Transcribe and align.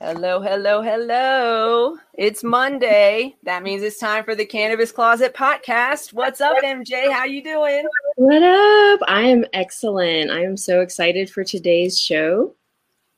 Hello, 0.00 0.40
hello, 0.40 0.82
hello. 0.82 1.96
It's 2.14 2.42
Monday. 2.42 3.36
That 3.44 3.62
means 3.62 3.84
it's 3.84 3.98
time 3.98 4.24
for 4.24 4.34
the 4.34 4.44
Cannabis 4.44 4.90
Closet 4.90 5.32
podcast. 5.32 6.12
What's 6.12 6.40
up, 6.40 6.56
MJ? 6.64 7.12
How 7.12 7.24
you 7.24 7.42
doing? 7.42 7.86
What 8.16 8.42
up? 8.42 9.00
I 9.06 9.22
am 9.22 9.44
excellent. 9.52 10.32
I 10.32 10.42
am 10.42 10.56
so 10.56 10.80
excited 10.80 11.30
for 11.30 11.44
today's 11.44 12.00
show. 12.00 12.56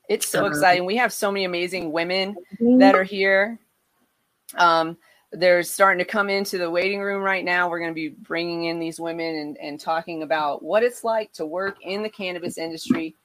It's 0.09 0.27
so 0.27 0.41
uh-huh. 0.41 0.49
exciting. 0.49 0.85
We 0.85 0.97
have 0.97 1.11
so 1.11 1.31
many 1.31 1.45
amazing 1.45 1.91
women 1.91 2.35
mm-hmm. 2.61 2.77
that 2.77 2.93
are 2.93 3.03
here. 3.03 3.57
Um, 4.55 4.97
they're 5.31 5.63
starting 5.63 6.05
to 6.05 6.09
come 6.09 6.29
into 6.29 6.59
the 6.59 6.69
waiting 6.69 7.01
room 7.01 7.23
right 7.23 7.43
now. 7.43 7.67
We're 7.67 7.79
going 7.79 7.91
to 7.91 7.95
be 7.95 8.09
bringing 8.09 8.65
in 8.65 8.79
these 8.79 8.99
women 8.99 9.35
and, 9.35 9.57
and 9.57 9.79
talking 9.79 10.21
about 10.21 10.61
what 10.61 10.83
it's 10.83 11.03
like 11.03 11.33
to 11.33 11.45
work 11.47 11.77
in 11.81 12.03
the 12.03 12.09
cannabis 12.09 12.59
industry 12.59 13.15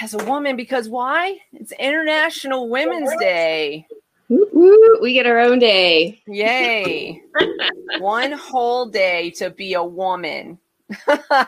as 0.00 0.14
a 0.14 0.24
woman 0.24 0.56
because 0.56 0.88
why? 0.88 1.38
It's 1.52 1.72
International 1.72 2.68
Women's 2.68 3.10
Day. 3.18 3.86
we 4.28 5.12
get 5.12 5.26
our 5.26 5.38
own 5.38 5.58
day. 5.58 6.22
Yay. 6.26 7.22
One 7.98 8.32
whole 8.32 8.86
day 8.86 9.30
to 9.36 9.50
be 9.50 9.74
a 9.74 9.84
woman. 9.84 10.58
oh, 11.08 11.42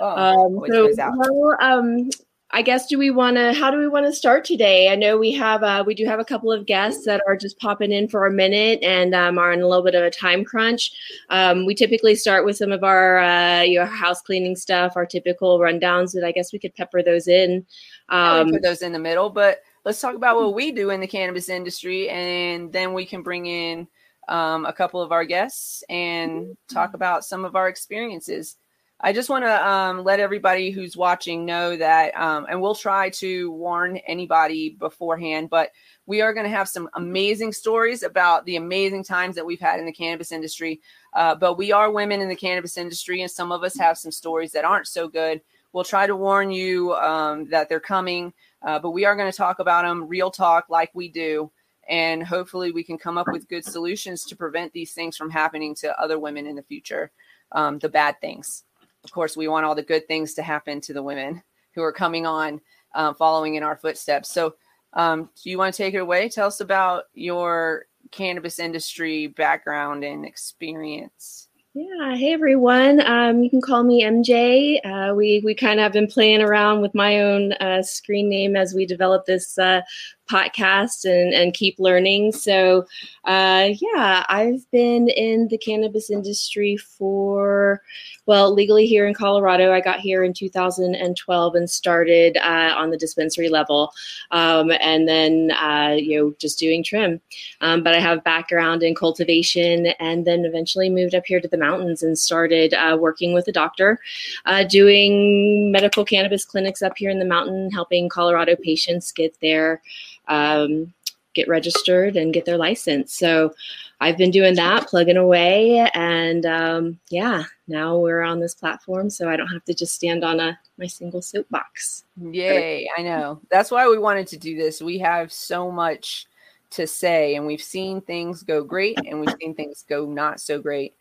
um, 0.00 0.64
so, 0.66 0.92
well, 1.16 1.56
um, 1.60 2.10
I 2.52 2.62
guess 2.62 2.86
do 2.86 2.96
we 2.96 3.10
want 3.10 3.36
to? 3.36 3.52
How 3.52 3.70
do 3.70 3.78
we 3.78 3.88
want 3.88 4.06
to 4.06 4.12
start 4.12 4.44
today? 4.44 4.88
I 4.88 4.94
know 4.94 5.18
we 5.18 5.32
have 5.32 5.64
uh, 5.64 5.82
we 5.84 5.94
do 5.94 6.06
have 6.06 6.20
a 6.20 6.24
couple 6.24 6.52
of 6.52 6.64
guests 6.64 7.04
that 7.04 7.20
are 7.26 7.36
just 7.36 7.58
popping 7.58 7.90
in 7.90 8.08
for 8.08 8.24
a 8.24 8.32
minute 8.32 8.78
and 8.82 9.14
um, 9.14 9.36
are 9.36 9.52
in 9.52 9.60
a 9.60 9.66
little 9.66 9.84
bit 9.84 9.96
of 9.96 10.04
a 10.04 10.10
time 10.10 10.44
crunch. 10.44 10.92
Um, 11.28 11.66
we 11.66 11.74
typically 11.74 12.14
start 12.14 12.44
with 12.44 12.56
some 12.56 12.70
of 12.70 12.84
our 12.84 13.18
uh, 13.18 13.62
your 13.62 13.84
house 13.84 14.22
cleaning 14.22 14.54
stuff, 14.54 14.92
our 14.96 15.06
typical 15.06 15.58
rundowns. 15.58 16.14
But 16.14 16.24
I 16.24 16.30
guess 16.30 16.52
we 16.52 16.60
could 16.60 16.74
pepper 16.74 17.02
those 17.02 17.26
in. 17.26 17.66
Um, 18.10 18.52
put 18.52 18.62
those 18.62 18.82
in 18.82 18.92
the 18.92 18.98
middle, 19.00 19.28
but 19.28 19.58
let's 19.84 20.00
talk 20.00 20.14
about 20.14 20.36
what 20.36 20.54
we 20.54 20.70
do 20.70 20.90
in 20.90 21.00
the 21.00 21.08
cannabis 21.08 21.48
industry, 21.48 22.08
and 22.10 22.72
then 22.72 22.94
we 22.94 23.06
can 23.06 23.22
bring 23.22 23.46
in 23.46 23.88
um, 24.28 24.64
a 24.66 24.72
couple 24.72 25.02
of 25.02 25.10
our 25.10 25.24
guests 25.24 25.82
and 25.88 26.56
talk 26.68 26.94
about 26.94 27.24
some 27.24 27.44
of 27.44 27.56
our 27.56 27.68
experiences. 27.68 28.56
I 29.00 29.12
just 29.12 29.28
want 29.28 29.44
to 29.44 29.68
um, 29.68 30.04
let 30.04 30.20
everybody 30.20 30.70
who's 30.70 30.96
watching 30.96 31.44
know 31.44 31.76
that, 31.76 32.16
um, 32.16 32.46
and 32.48 32.62
we'll 32.62 32.74
try 32.74 33.10
to 33.10 33.50
warn 33.50 33.98
anybody 33.98 34.70
beforehand, 34.70 35.50
but 35.50 35.70
we 36.06 36.22
are 36.22 36.32
going 36.32 36.44
to 36.44 36.50
have 36.56 36.66
some 36.66 36.88
amazing 36.94 37.52
stories 37.52 38.02
about 38.02 38.46
the 38.46 38.56
amazing 38.56 39.04
times 39.04 39.36
that 39.36 39.44
we've 39.44 39.60
had 39.60 39.78
in 39.78 39.84
the 39.84 39.92
cannabis 39.92 40.32
industry. 40.32 40.80
Uh, 41.12 41.34
but 41.34 41.58
we 41.58 41.72
are 41.72 41.90
women 41.90 42.22
in 42.22 42.28
the 42.28 42.34
cannabis 42.34 42.78
industry, 42.78 43.20
and 43.20 43.30
some 43.30 43.52
of 43.52 43.62
us 43.62 43.76
have 43.76 43.98
some 43.98 44.10
stories 44.10 44.50
that 44.52 44.64
aren't 44.64 44.86
so 44.86 45.08
good. 45.08 45.42
We'll 45.74 45.84
try 45.84 46.06
to 46.06 46.16
warn 46.16 46.50
you 46.50 46.94
um, 46.94 47.50
that 47.50 47.68
they're 47.68 47.80
coming, 47.80 48.32
uh, 48.62 48.78
but 48.78 48.92
we 48.92 49.04
are 49.04 49.14
going 49.14 49.30
to 49.30 49.36
talk 49.36 49.58
about 49.58 49.84
them 49.84 50.08
real 50.08 50.30
talk 50.30 50.70
like 50.70 50.90
we 50.94 51.10
do. 51.10 51.52
And 51.86 52.24
hopefully, 52.24 52.72
we 52.72 52.82
can 52.82 52.96
come 52.96 53.18
up 53.18 53.28
with 53.28 53.48
good 53.48 53.64
solutions 53.64 54.24
to 54.24 54.36
prevent 54.36 54.72
these 54.72 54.92
things 54.92 55.18
from 55.18 55.30
happening 55.30 55.74
to 55.76 56.00
other 56.00 56.18
women 56.18 56.46
in 56.46 56.56
the 56.56 56.62
future, 56.62 57.12
um, 57.52 57.78
the 57.78 57.90
bad 57.90 58.20
things 58.22 58.64
of 59.06 59.12
course, 59.12 59.36
we 59.36 59.46
want 59.46 59.64
all 59.64 59.76
the 59.76 59.84
good 59.84 60.08
things 60.08 60.34
to 60.34 60.42
happen 60.42 60.80
to 60.80 60.92
the 60.92 61.02
women 61.02 61.40
who 61.76 61.82
are 61.82 61.92
coming 61.92 62.26
on, 62.26 62.60
um, 62.96 63.14
following 63.14 63.54
in 63.54 63.62
our 63.62 63.76
footsteps. 63.76 64.32
So, 64.32 64.56
um, 64.94 65.30
do 65.40 65.48
you 65.48 65.58
want 65.58 65.72
to 65.72 65.78
take 65.80 65.94
it 65.94 65.98
away? 65.98 66.28
Tell 66.28 66.48
us 66.48 66.60
about 66.60 67.04
your 67.14 67.86
cannabis 68.10 68.58
industry 68.58 69.28
background 69.28 70.02
and 70.02 70.26
experience. 70.26 71.46
Yeah, 71.74 72.16
hey 72.16 72.32
everyone. 72.32 73.00
Um, 73.06 73.44
you 73.44 73.50
can 73.50 73.60
call 73.60 73.84
me 73.84 74.02
MJ. 74.02 74.80
Uh, 74.84 75.14
we 75.14 75.40
we 75.44 75.54
kind 75.54 75.78
of 75.78 75.84
have 75.84 75.92
been 75.92 76.08
playing 76.08 76.40
around 76.40 76.80
with 76.80 76.94
my 76.94 77.20
own 77.20 77.52
uh, 77.54 77.82
screen 77.82 78.28
name 78.28 78.56
as 78.56 78.74
we 78.74 78.86
develop 78.86 79.24
this 79.26 79.56
uh, 79.56 79.82
podcast 80.30 81.04
and, 81.04 81.32
and 81.32 81.54
keep 81.54 81.78
learning. 81.78 82.32
So, 82.32 82.86
uh, 83.24 83.70
yeah, 83.80 84.24
I've 84.28 84.68
been 84.70 85.08
in 85.08 85.48
the 85.48 85.58
cannabis 85.58 86.10
industry 86.10 86.76
for, 86.76 87.82
well, 88.26 88.52
legally 88.52 88.86
here 88.86 89.06
in 89.06 89.14
Colorado. 89.14 89.72
I 89.72 89.80
got 89.80 90.00
here 90.00 90.24
in 90.24 90.32
2012 90.32 91.54
and 91.54 91.70
started 91.70 92.36
uh, 92.38 92.74
on 92.76 92.90
the 92.90 92.96
dispensary 92.96 93.48
level, 93.48 93.92
um, 94.30 94.72
and 94.80 95.08
then 95.08 95.52
uh, 95.52 95.94
you 95.96 96.18
know 96.18 96.34
just 96.38 96.58
doing 96.58 96.82
trim. 96.82 97.20
Um, 97.60 97.82
but 97.82 97.94
I 97.94 98.00
have 98.00 98.24
background 98.24 98.82
in 98.82 98.94
cultivation, 98.94 99.86
and 100.00 100.26
then 100.26 100.44
eventually 100.44 100.90
moved 100.90 101.14
up 101.14 101.26
here 101.26 101.40
to 101.40 101.48
the 101.48 101.56
mountains 101.56 102.02
and 102.02 102.18
started 102.18 102.74
uh, 102.74 102.96
working 103.00 103.32
with 103.32 103.46
a 103.48 103.52
doctor, 103.52 103.98
uh, 104.44 104.64
doing 104.64 105.70
medical 105.70 106.04
cannabis 106.04 106.44
clinics 106.44 106.82
up 106.82 106.94
here 106.96 107.10
in 107.10 107.18
the 107.18 107.24
mountain, 107.24 107.70
helping 107.70 108.08
Colorado 108.08 108.56
patients 108.56 109.12
get 109.12 109.38
their 109.40 109.82
um, 110.28 110.92
get 111.34 111.48
registered 111.48 112.16
and 112.16 112.32
get 112.32 112.46
their 112.46 112.56
license. 112.56 113.12
So 113.12 113.54
I've 114.00 114.16
been 114.16 114.30
doing 114.30 114.54
that, 114.56 114.88
plugging 114.88 115.16
away, 115.16 115.88
and 115.94 116.44
um, 116.44 116.98
yeah, 117.08 117.44
now 117.68 117.96
we're 117.96 118.22
on 118.22 118.40
this 118.40 118.54
platform, 118.54 119.08
so 119.10 119.28
I 119.28 119.36
don't 119.36 119.48
have 119.48 119.64
to 119.66 119.74
just 119.74 119.94
stand 119.94 120.24
on 120.24 120.40
a 120.40 120.58
my 120.78 120.86
single 120.86 121.22
soapbox. 121.22 122.04
Yay! 122.20 122.88
I 122.96 123.02
know 123.02 123.40
that's 123.50 123.70
why 123.70 123.88
we 123.88 123.98
wanted 123.98 124.26
to 124.28 124.36
do 124.36 124.56
this. 124.56 124.82
We 124.82 124.98
have 124.98 125.32
so 125.32 125.70
much 125.70 126.26
to 126.70 126.86
say, 126.86 127.36
and 127.36 127.46
we've 127.46 127.62
seen 127.62 128.00
things 128.00 128.42
go 128.42 128.64
great, 128.64 128.98
and 129.06 129.20
we've 129.20 129.34
seen 129.40 129.54
things 129.54 129.84
go 129.88 130.04
not 130.06 130.40
so 130.40 130.60
great. 130.60 130.94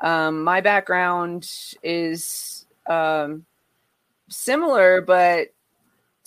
Um, 0.00 0.44
my 0.44 0.60
background 0.60 1.50
is 1.82 2.66
um, 2.86 3.44
similar, 4.28 5.00
but 5.02 5.48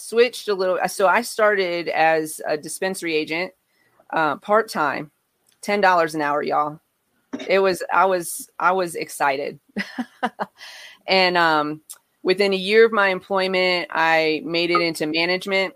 switched 0.01 0.47
a 0.47 0.53
little. 0.53 0.77
So 0.87 1.07
I 1.07 1.21
started 1.21 1.87
as 1.89 2.41
a 2.47 2.57
dispensary 2.57 3.15
agent, 3.15 3.53
uh, 4.11 4.37
part 4.37 4.69
time, 4.69 5.11
ten 5.61 5.81
dollars 5.81 6.15
an 6.15 6.21
hour, 6.21 6.41
y'all. 6.41 6.79
It 7.47 7.59
was 7.59 7.83
I 7.91 8.05
was 8.05 8.49
I 8.59 8.73
was 8.73 8.95
excited, 8.95 9.59
and 11.07 11.37
um, 11.37 11.81
within 12.23 12.53
a 12.53 12.57
year 12.57 12.85
of 12.85 12.91
my 12.91 13.09
employment, 13.09 13.87
I 13.91 14.41
made 14.43 14.71
it 14.71 14.81
into 14.81 15.07
management. 15.07 15.73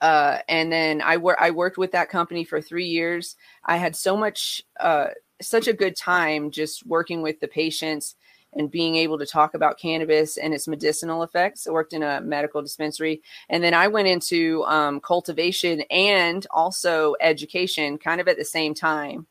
Uh, 0.00 0.38
and 0.48 0.70
then 0.72 1.00
I 1.00 1.16
work 1.16 1.38
I 1.40 1.50
worked 1.50 1.78
with 1.78 1.92
that 1.92 2.10
company 2.10 2.44
for 2.44 2.60
three 2.60 2.86
years. 2.86 3.36
I 3.64 3.76
had 3.76 3.96
so 3.96 4.16
much 4.16 4.62
uh, 4.78 5.08
such 5.40 5.68
a 5.68 5.72
good 5.72 5.96
time 5.96 6.50
just 6.50 6.86
working 6.86 7.22
with 7.22 7.40
the 7.40 7.48
patients 7.48 8.14
and 8.54 8.70
being 8.70 8.96
able 8.96 9.18
to 9.18 9.26
talk 9.26 9.54
about 9.54 9.78
cannabis 9.78 10.36
and 10.36 10.54
its 10.54 10.66
medicinal 10.66 11.22
effects. 11.22 11.66
I 11.66 11.70
worked 11.70 11.92
in 11.92 12.02
a 12.02 12.20
medical 12.20 12.62
dispensary. 12.62 13.22
And 13.48 13.62
then 13.62 13.74
I 13.74 13.88
went 13.88 14.08
into 14.08 14.64
um, 14.64 15.00
cultivation 15.00 15.82
and 15.90 16.46
also 16.50 17.14
education 17.20 17.98
kind 17.98 18.20
of 18.20 18.28
at 18.28 18.38
the 18.38 18.44
same 18.44 18.74
time. 18.74 19.26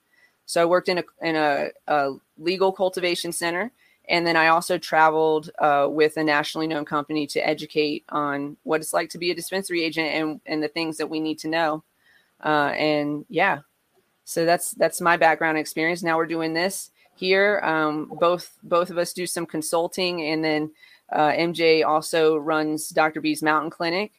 So 0.45 0.61
I 0.61 0.65
worked 0.65 0.87
in 0.87 0.99
a, 0.99 1.03
in 1.21 1.35
a, 1.35 1.69
a 1.87 2.13
legal 2.37 2.71
cultivation 2.71 3.31
center. 3.31 3.71
And 4.09 4.25
then 4.25 4.37
I 4.37 4.47
also 4.47 4.77
traveled 4.77 5.49
uh, 5.59 5.87
with 5.89 6.15
a 6.15 6.23
nationally 6.23 6.67
known 6.67 6.85
company 6.85 7.27
to 7.27 7.45
educate 7.45 8.05
on 8.09 8.55
what 8.63 8.79
it's 8.79 8.93
like 8.93 9.09
to 9.09 9.17
be 9.17 9.31
a 9.31 9.35
dispensary 9.35 9.83
agent 9.83 10.07
and, 10.07 10.39
and 10.45 10.63
the 10.63 10.69
things 10.69 10.97
that 10.97 11.09
we 11.09 11.19
need 11.19 11.39
to 11.39 11.49
know. 11.49 11.83
Uh, 12.41 12.71
and 12.77 13.25
yeah, 13.27 13.59
so 14.23 14.45
that's 14.45 14.71
that's 14.71 15.01
my 15.01 15.17
background 15.17 15.57
experience. 15.57 16.03
Now 16.03 16.17
we're 16.17 16.27
doing 16.27 16.53
this 16.53 16.91
here. 17.17 17.59
Um, 17.63 18.11
both 18.19 18.57
both 18.63 18.89
of 18.89 18.97
us 18.97 19.13
do 19.13 19.27
some 19.27 19.45
consulting, 19.45 20.21
and 20.23 20.43
then 20.43 20.71
uh, 21.11 21.31
MJ 21.31 21.85
also 21.85 22.37
runs 22.37 22.89
Dr. 22.89 23.21
B's 23.21 23.41
Mountain 23.43 23.71
Clinic. 23.71 24.11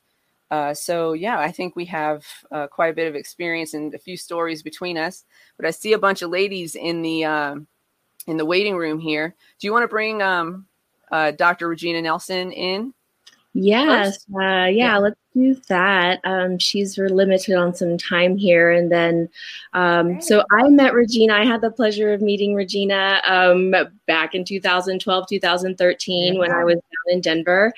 Uh, 0.51 0.73
so 0.73 1.13
yeah, 1.13 1.39
I 1.39 1.53
think 1.53 1.77
we 1.77 1.85
have 1.87 2.25
uh, 2.51 2.67
quite 2.67 2.89
a 2.89 2.95
bit 2.95 3.09
of 3.09 3.15
experience 3.15 3.75
and 3.75 3.95
a 3.95 3.99
few 3.99 4.17
stories 4.17 4.63
between 4.63 4.97
us. 4.97 5.25
But 5.57 5.67
I 5.67 5.71
see 5.71 5.93
a 5.93 5.99
bunch 5.99 6.23
of 6.23 6.31
ladies 6.31 6.75
in 6.75 7.03
the 7.03 7.25
um, 7.25 7.67
in 8.27 8.37
the 8.37 8.47
waiting 8.47 8.77
room 8.77 8.99
here. 8.99 9.35
Do 9.59 9.67
you 9.67 9.73
want 9.73 9.85
to 9.85 9.89
bring 9.89 10.23
um, 10.23 10.67
uh, 11.11 11.33
Dr. 11.33 11.69
Regina 11.69 12.01
Nelson 12.03 12.53
in? 12.53 12.95
Yes, 13.55 14.25
uh, 14.35 14.41
yeah, 14.41 14.67
yeah, 14.67 14.99
let's 14.99 15.19
do 15.39 15.61
that. 15.69 16.21
Um, 16.25 16.59
she's 16.59 16.99
limited 16.99 17.55
on 17.55 17.75
some 17.75 17.97
time 17.97 18.37
here. 18.37 18.71
And 18.71 18.91
then, 18.91 19.29
um, 19.73 20.21
so 20.21 20.43
I 20.53 20.69
met 20.69 20.95
Regina. 20.95 21.35
I 21.35 21.45
had 21.45 21.61
the 21.61 21.71
pleasure 21.71 22.13
of 22.13 22.21
meeting 22.21 22.55
Regina 22.55 23.21
um, 23.25 23.75
back 24.07 24.35
in 24.35 24.45
2012, 24.45 25.27
2013 25.29 26.35
yeah. 26.35 26.39
when 26.39 26.53
I 26.53 26.65
was 26.65 26.75
down 26.75 27.15
in 27.15 27.21
Denver. 27.21 27.73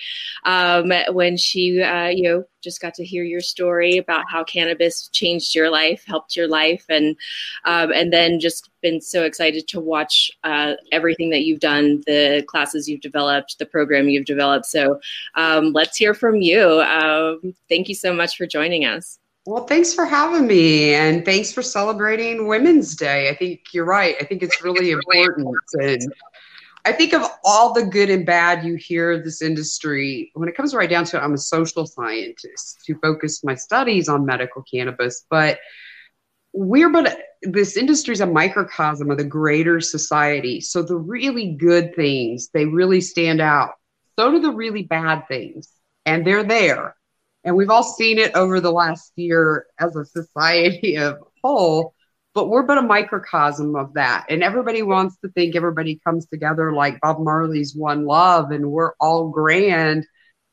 Um, 0.45 0.93
when 1.13 1.37
she, 1.37 1.83
uh, 1.83 2.09
you 2.09 2.23
know, 2.23 2.45
just 2.63 2.81
got 2.81 2.95
to 2.95 3.05
hear 3.05 3.25
your 3.25 3.41
story 3.41 3.97
about 3.97 4.25
how 4.29 4.45
cannabis 4.45 5.09
changed 5.09 5.55
your 5.55 5.71
life, 5.71 6.05
helped 6.07 6.37
your 6.37 6.49
life, 6.49 6.85
and 6.89 7.17
um, 7.65 7.93
and 7.93 8.13
then 8.13 8.41
just 8.41 8.71
been 8.83 9.01
so 9.01 9.25
excited 9.25 9.69
to 9.69 9.81
watch 9.81 10.31
uh, 10.45 10.75
everything 10.93 11.31
that 11.31 11.45
you've 11.45 11.61
done, 11.61 12.03
the 12.07 12.45
classes 12.49 12.89
you've 12.89 13.01
developed, 13.01 13.59
the 13.59 13.67
program 13.67 14.09
you've 14.09 14.25
developed. 14.25 14.67
So 14.67 15.01
um, 15.35 15.73
let's 15.73 15.97
hear 15.97 16.15
from 16.15 16.37
you. 16.37 16.81
Um, 16.83 17.50
thank 17.69 17.89
you 17.89 17.95
so 17.95 18.13
much 18.13 18.37
for 18.37 18.47
joining 18.47 18.85
us. 18.85 19.19
Well, 19.47 19.65
thanks 19.65 19.95
for 19.95 20.05
having 20.05 20.47
me, 20.47 20.95
and 20.95 21.25
thanks 21.25 21.51
for 21.51 21.63
celebrating 21.63 22.47
Women's 22.47 22.95
Day. 22.95 23.31
I 23.31 23.35
think 23.35 23.73
you're 23.73 23.87
right. 23.87 24.17
I 24.21 24.25
think 24.25 24.43
it's 24.43 24.63
really 24.63 24.91
important. 24.91 25.57
And 25.81 26.13
I 26.85 26.93
think 26.93 27.15
of 27.15 27.23
all 27.45 27.73
the 27.73 27.85
good 27.85 28.11
and 28.11 28.27
bad 28.27 28.65
you 28.65 28.75
hear 28.75 29.13
of 29.13 29.25
this 29.25 29.41
industry. 29.41 30.31
When 30.35 30.49
it 30.49 30.57
comes 30.57 30.75
right 30.75 30.89
down 30.89 31.05
to 31.07 31.17
it, 31.17 31.21
I'm 31.21 31.35
a 31.35 31.39
social 31.39 31.87
scientist 31.87 32.81
who 32.87 32.95
focused 32.97 33.45
my 33.45 33.55
studies 33.55 34.09
on 34.09 34.27
medical 34.27 34.63
cannabis, 34.63 35.25
but 35.31 35.59
we're 36.53 36.91
but 36.91 37.19
this 37.43 37.77
industry 37.77 38.13
is 38.13 38.21
a 38.21 38.27
microcosm 38.27 39.11
of 39.11 39.19
the 39.19 39.25
greater 39.25 39.81
society. 39.81 40.61
So 40.61 40.83
the 40.83 40.97
really 40.97 41.53
good 41.53 41.95
things, 41.95 42.49
they 42.53 42.67
really 42.67 43.01
stand 43.01 43.41
out. 43.41 43.75
So 44.19 44.31
do 44.31 44.41
the 44.41 44.53
really 44.53 44.83
bad 44.83 45.27
things. 45.29 45.71
And 46.05 46.27
they're 46.27 46.45
there. 46.45 46.97
And 47.45 47.57
we've 47.57 47.71
all 47.71 47.83
seen 47.83 48.19
it 48.19 48.35
over 48.35 48.61
the 48.61 48.73
last 48.73 49.13
year 49.17 49.67
as 49.79 49.97
a 49.97 50.05
society 50.05 50.97
of 50.99 51.19
whole 51.43 51.95
but 52.35 52.49
we're 52.49 52.63
but 52.63 52.79
a 52.79 52.83
microcosm 52.83 53.75
of 53.75 53.95
that. 53.95 54.27
And 54.29 54.43
everybody 54.43 54.83
wants 54.83 55.17
to 55.19 55.29
think 55.31 55.57
everybody 55.57 56.01
comes 56.07 56.27
together 56.27 56.73
like 56.73 57.01
Bob 57.01 57.19
Marley's 57.21 57.75
One 57.75 58.05
Love 58.05 58.51
and 58.51 58.71
we're 58.71 58.93
all 59.01 59.29
grand. 59.29 60.07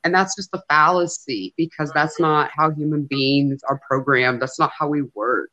And 0.04 0.14
that's 0.14 0.36
just 0.36 0.50
a 0.54 0.62
fallacy 0.70 1.54
because 1.58 1.92
that's 1.94 2.20
not 2.20 2.50
how 2.56 2.72
human 2.72 3.04
beings 3.04 3.62
are 3.68 3.80
programmed. 3.88 4.42
That's 4.42 4.60
not 4.60 4.72
how 4.78 4.88
we 4.88 5.04
work. 5.14 5.52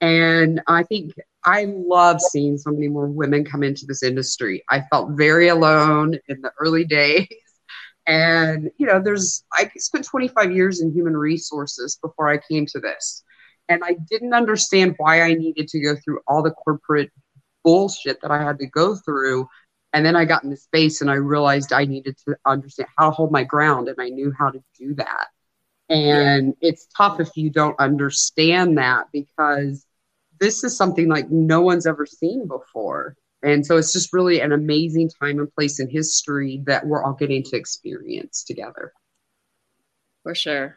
And 0.00 0.60
I 0.66 0.82
think 0.82 1.14
I 1.44 1.66
love 1.68 2.20
seeing 2.20 2.58
so 2.58 2.70
many 2.70 2.88
more 2.88 3.06
women 3.06 3.44
come 3.44 3.62
into 3.62 3.86
this 3.86 4.02
industry. 4.02 4.62
I 4.68 4.82
felt 4.90 5.12
very 5.12 5.48
alone 5.48 6.18
in 6.28 6.42
the 6.42 6.52
early 6.60 6.84
days. 6.84 7.28
And, 8.06 8.70
you 8.78 8.86
know, 8.86 9.00
there's, 9.02 9.44
I 9.52 9.70
spent 9.76 10.04
25 10.04 10.52
years 10.52 10.80
in 10.80 10.92
human 10.92 11.16
resources 11.16 11.98
before 12.00 12.28
I 12.28 12.38
came 12.38 12.66
to 12.66 12.78
this 12.78 13.24
and 13.68 13.82
I 13.84 13.96
didn't 14.10 14.34
understand 14.34 14.94
why 14.98 15.22
I 15.22 15.34
needed 15.34 15.68
to 15.68 15.80
go 15.80 15.96
through 15.96 16.20
all 16.26 16.42
the 16.42 16.52
corporate 16.52 17.10
bullshit 17.64 18.20
that 18.22 18.30
I 18.30 18.42
had 18.42 18.58
to 18.60 18.66
go 18.66 18.94
through. 18.94 19.48
And 19.92 20.04
then 20.04 20.14
I 20.14 20.24
got 20.24 20.44
in 20.44 20.50
the 20.50 20.56
space 20.56 21.00
and 21.00 21.10
I 21.10 21.14
realized 21.14 21.72
I 21.72 21.84
needed 21.84 22.16
to 22.26 22.36
understand 22.46 22.88
how 22.96 23.10
to 23.10 23.16
hold 23.16 23.32
my 23.32 23.44
ground 23.44 23.88
and 23.88 23.96
I 24.00 24.08
knew 24.08 24.32
how 24.36 24.50
to 24.50 24.62
do 24.78 24.94
that. 24.94 25.28
And 25.88 26.54
it's 26.60 26.86
tough 26.96 27.20
if 27.20 27.30
you 27.36 27.50
don't 27.50 27.78
understand 27.78 28.78
that 28.78 29.06
because 29.12 29.86
this 30.38 30.64
is 30.64 30.76
something 30.76 31.08
like 31.08 31.30
no 31.30 31.60
one's 31.60 31.86
ever 31.86 32.06
seen 32.06 32.46
before. 32.46 33.16
And 33.42 33.64
so 33.64 33.76
it's 33.76 33.92
just 33.92 34.12
really 34.12 34.40
an 34.40 34.52
amazing 34.52 35.10
time 35.20 35.38
and 35.38 35.52
place 35.54 35.78
in 35.78 35.88
history 35.88 36.62
that 36.66 36.86
we're 36.86 37.04
all 37.04 37.12
getting 37.12 37.42
to 37.44 37.56
experience 37.56 38.42
together. 38.44 38.92
For 40.22 40.34
sure. 40.34 40.76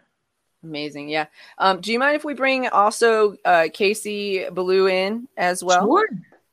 Amazing. 0.64 1.10
Yeah. 1.10 1.28
Um, 1.58 1.80
do 1.80 1.92
you 1.92 2.00
mind 2.00 2.16
if 2.16 2.26
we 2.26 2.34
bring 2.34 2.68
also 2.68 3.36
uh, 3.46 3.70
Casey 3.74 4.46
Ballou 4.52 4.88
in 4.88 5.28
as 5.38 5.64
well? 5.64 5.86
Sure. 5.86 6.10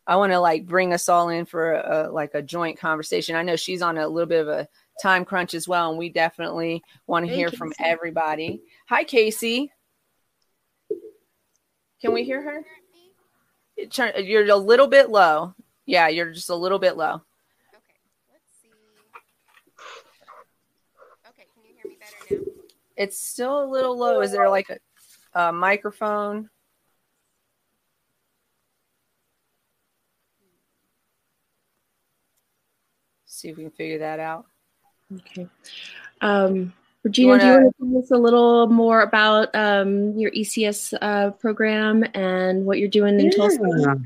I 0.06 0.16
want 0.16 0.32
to 0.32 0.38
like 0.38 0.66
bring 0.66 0.92
us 0.92 1.08
all 1.08 1.28
in 1.28 1.44
for 1.44 1.72
a, 1.72 2.08
like 2.10 2.34
a 2.34 2.42
joint 2.42 2.78
conversation. 2.78 3.34
I 3.34 3.42
know 3.42 3.56
she's 3.56 3.82
on 3.82 3.98
a 3.98 4.06
little 4.06 4.28
bit 4.28 4.40
of 4.40 4.48
a 4.48 4.68
time 5.02 5.24
crunch 5.24 5.54
as 5.54 5.66
well, 5.66 5.90
and 5.90 5.98
we 5.98 6.08
definitely 6.08 6.82
want 7.08 7.26
to 7.26 7.28
hey, 7.28 7.36
hear 7.36 7.48
Casey. 7.48 7.56
from 7.56 7.72
everybody. 7.80 8.62
Hi, 8.88 9.02
Casey. 9.02 9.72
Can 12.00 12.12
we 12.12 12.22
hear 12.22 12.40
her? 12.42 12.64
You're 14.22 14.48
a 14.48 14.56
little 14.56 14.86
bit 14.86 15.10
low. 15.10 15.54
Yeah, 15.86 16.08
you're 16.08 16.32
just 16.32 16.50
a 16.50 16.56
little 16.56 16.80
bit 16.80 16.96
low. 16.96 17.14
Okay, 17.14 17.22
let's 18.32 18.44
see. 18.60 18.68
Okay, 21.28 21.46
can 21.54 21.62
you 21.64 21.74
hear 21.76 21.88
me 21.88 21.96
better 21.98 22.42
now? 22.44 22.52
It's 22.96 23.20
still 23.20 23.62
a 23.62 23.68
little 23.70 23.96
low. 23.96 24.20
Is 24.20 24.32
there 24.32 24.50
like 24.50 24.68
a, 24.68 25.38
a 25.40 25.52
microphone? 25.52 26.50
See 33.26 33.50
if 33.50 33.56
we 33.56 33.64
can 33.64 33.70
figure 33.70 33.98
that 33.98 34.18
out. 34.18 34.46
Okay. 35.14 35.46
Um, 36.20 36.72
Regina, 37.04 37.22
you 37.22 37.28
wanna, 37.28 37.42
do 37.42 37.46
you 37.46 37.52
want 37.52 37.74
to 37.74 37.84
tell 37.84 38.02
us 38.02 38.10
a 38.10 38.16
little 38.16 38.66
more 38.66 39.02
about 39.02 39.54
um, 39.54 40.18
your 40.18 40.32
ECS 40.32 40.94
uh, 41.00 41.30
program 41.32 42.02
and 42.14 42.64
what 42.64 42.78
you're 42.78 42.88
doing 42.88 43.20
in 43.20 43.26
yeah. 43.26 43.30
Tulsa? 43.30 44.00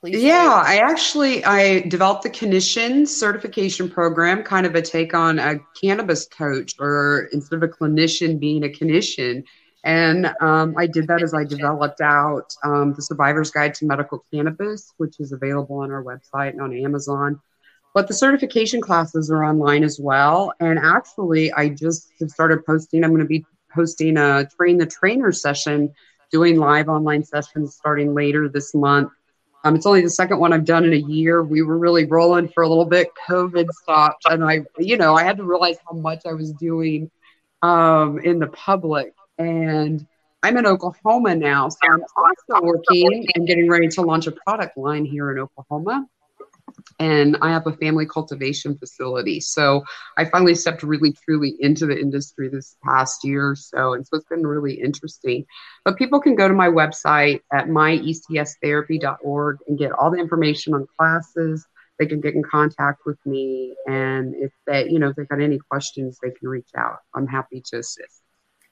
Please 0.00 0.22
yeah, 0.22 0.62
I 0.64 0.76
actually 0.76 1.44
I 1.44 1.80
developed 1.80 2.22
the 2.22 2.30
clinician 2.30 3.06
certification 3.06 3.90
program, 3.90 4.44
kind 4.44 4.64
of 4.64 4.76
a 4.76 4.82
take 4.82 5.12
on 5.12 5.40
a 5.40 5.58
cannabis 5.80 6.24
coach, 6.26 6.74
or 6.78 7.28
instead 7.32 7.56
of 7.56 7.62
a 7.64 7.68
clinician 7.68 8.38
being 8.38 8.62
a 8.64 8.68
clinician. 8.68 9.42
And 9.82 10.32
um, 10.40 10.74
I 10.78 10.86
did 10.86 11.08
that 11.08 11.22
as 11.22 11.34
I 11.34 11.42
developed 11.42 12.00
out 12.00 12.54
um, 12.62 12.94
the 12.94 13.02
Survivor's 13.02 13.50
Guide 13.50 13.74
to 13.74 13.86
Medical 13.86 14.24
Cannabis, 14.32 14.92
which 14.98 15.18
is 15.18 15.32
available 15.32 15.78
on 15.78 15.90
our 15.90 16.04
website 16.04 16.50
and 16.50 16.60
on 16.60 16.76
Amazon. 16.76 17.40
But 17.92 18.06
the 18.06 18.14
certification 18.14 18.80
classes 18.80 19.32
are 19.32 19.44
online 19.44 19.82
as 19.82 19.98
well. 19.98 20.52
And 20.60 20.78
actually, 20.78 21.52
I 21.52 21.70
just 21.70 22.12
started 22.28 22.64
posting. 22.64 23.02
I'm 23.02 23.10
going 23.10 23.22
to 23.22 23.26
be 23.26 23.44
hosting 23.74 24.16
a 24.16 24.48
train 24.56 24.78
the 24.78 24.86
trainer 24.86 25.32
session, 25.32 25.92
doing 26.30 26.56
live 26.56 26.88
online 26.88 27.24
sessions 27.24 27.74
starting 27.74 28.14
later 28.14 28.48
this 28.48 28.76
month 28.76 29.10
um, 29.64 29.74
it's 29.74 29.86
only 29.86 30.02
the 30.02 30.10
second 30.10 30.38
one 30.38 30.52
I've 30.52 30.64
done 30.64 30.84
in 30.84 30.92
a 30.92 30.96
year. 30.96 31.42
We 31.42 31.62
were 31.62 31.78
really 31.78 32.04
rolling 32.04 32.48
for 32.48 32.62
a 32.62 32.68
little 32.68 32.84
bit. 32.84 33.08
COVID 33.28 33.68
stopped, 33.82 34.24
and 34.26 34.44
I, 34.44 34.60
you 34.78 34.96
know, 34.96 35.14
I 35.14 35.24
had 35.24 35.36
to 35.38 35.44
realize 35.44 35.76
how 35.88 35.96
much 35.96 36.22
I 36.26 36.32
was 36.32 36.52
doing 36.52 37.10
um, 37.62 38.18
in 38.20 38.38
the 38.38 38.48
public. 38.48 39.14
And 39.38 40.06
I'm 40.42 40.56
in 40.56 40.66
Oklahoma 40.66 41.34
now, 41.34 41.68
so 41.68 41.78
I'm 41.82 42.02
also 42.16 42.64
working 42.64 43.26
and 43.34 43.46
getting 43.46 43.68
ready 43.68 43.88
to 43.88 44.02
launch 44.02 44.26
a 44.26 44.32
product 44.32 44.76
line 44.76 45.04
here 45.04 45.30
in 45.32 45.38
Oklahoma 45.38 46.06
and 46.98 47.36
I 47.42 47.50
have 47.50 47.66
a 47.66 47.72
family 47.72 48.06
cultivation 48.06 48.76
facility. 48.76 49.40
So 49.40 49.84
I 50.16 50.24
finally 50.24 50.54
stepped 50.54 50.82
really 50.82 51.12
truly 51.12 51.56
into 51.60 51.86
the 51.86 51.98
industry 51.98 52.48
this 52.48 52.76
past 52.84 53.24
year 53.24 53.50
or 53.50 53.56
so. 53.56 53.94
And 53.94 54.06
so 54.06 54.16
it's 54.16 54.28
been 54.28 54.46
really 54.46 54.74
interesting. 54.74 55.46
But 55.84 55.96
people 55.96 56.20
can 56.20 56.34
go 56.34 56.48
to 56.48 56.54
my 56.54 56.68
website 56.68 57.40
at 57.52 57.66
myecstherapy.org 57.66 59.58
and 59.66 59.78
get 59.78 59.92
all 59.92 60.10
the 60.10 60.18
information 60.18 60.74
on 60.74 60.86
classes. 60.98 61.66
They 61.98 62.06
can 62.06 62.20
get 62.20 62.34
in 62.34 62.42
contact 62.42 63.00
with 63.06 63.18
me. 63.26 63.74
And 63.86 64.34
if 64.36 64.52
they, 64.66 64.88
you 64.88 64.98
know, 64.98 65.08
if 65.08 65.16
they've 65.16 65.28
got 65.28 65.40
any 65.40 65.58
questions, 65.58 66.18
they 66.22 66.30
can 66.30 66.48
reach 66.48 66.70
out. 66.76 66.98
I'm 67.14 67.26
happy 67.26 67.62
to 67.70 67.78
assist. 67.78 68.22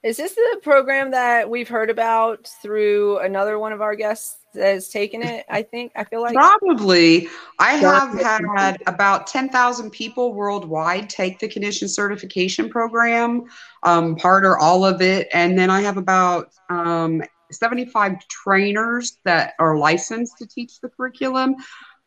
Is 0.07 0.19
this 0.19 0.37
the 0.37 0.61
program 0.63 1.11
that 1.11 1.51
we've 1.51 1.69
heard 1.69 1.91
about 1.91 2.47
through 2.63 3.19
another 3.19 3.59
one 3.59 3.73
of 3.73 3.81
our 3.81 3.97
guests 3.97 4.37
that 4.55 4.75
has 4.75 4.89
taken 4.89 5.21
it? 5.21 5.45
I 5.51 5.63
think 5.63 5.91
I 5.97 6.05
feel 6.05 6.23
like 6.23 6.35
probably. 6.35 7.29
I 7.59 7.73
have 7.73 8.17
had 8.17 8.81
about 8.87 9.27
ten 9.27 9.49
thousand 9.49 9.91
people 9.91 10.33
worldwide 10.33 11.11
take 11.11 11.41
the 11.41 11.49
clinician 11.49 11.89
certification 11.89 12.69
program, 12.69 13.47
um, 13.83 14.15
part 14.15 14.45
or 14.45 14.57
all 14.57 14.85
of 14.85 15.03
it, 15.03 15.27
and 15.35 15.59
then 15.59 15.71
I 15.71 15.81
have 15.81 15.97
about 15.97 16.53
um, 16.71 17.21
seventy-five 17.51 18.29
trainers 18.29 19.19
that 19.25 19.55
are 19.59 19.77
licensed 19.77 20.39
to 20.39 20.47
teach 20.47 20.81
the 20.81 20.89
curriculum 20.89 21.57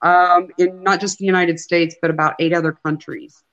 um, 0.03 0.47
in 0.57 0.83
not 0.83 1.01
just 1.01 1.17
the 1.17 1.25
United 1.25 1.59
States 1.59 1.97
but 2.01 2.09
about 2.09 2.35
eight 2.39 2.53
other 2.53 2.71
countries. 2.71 3.43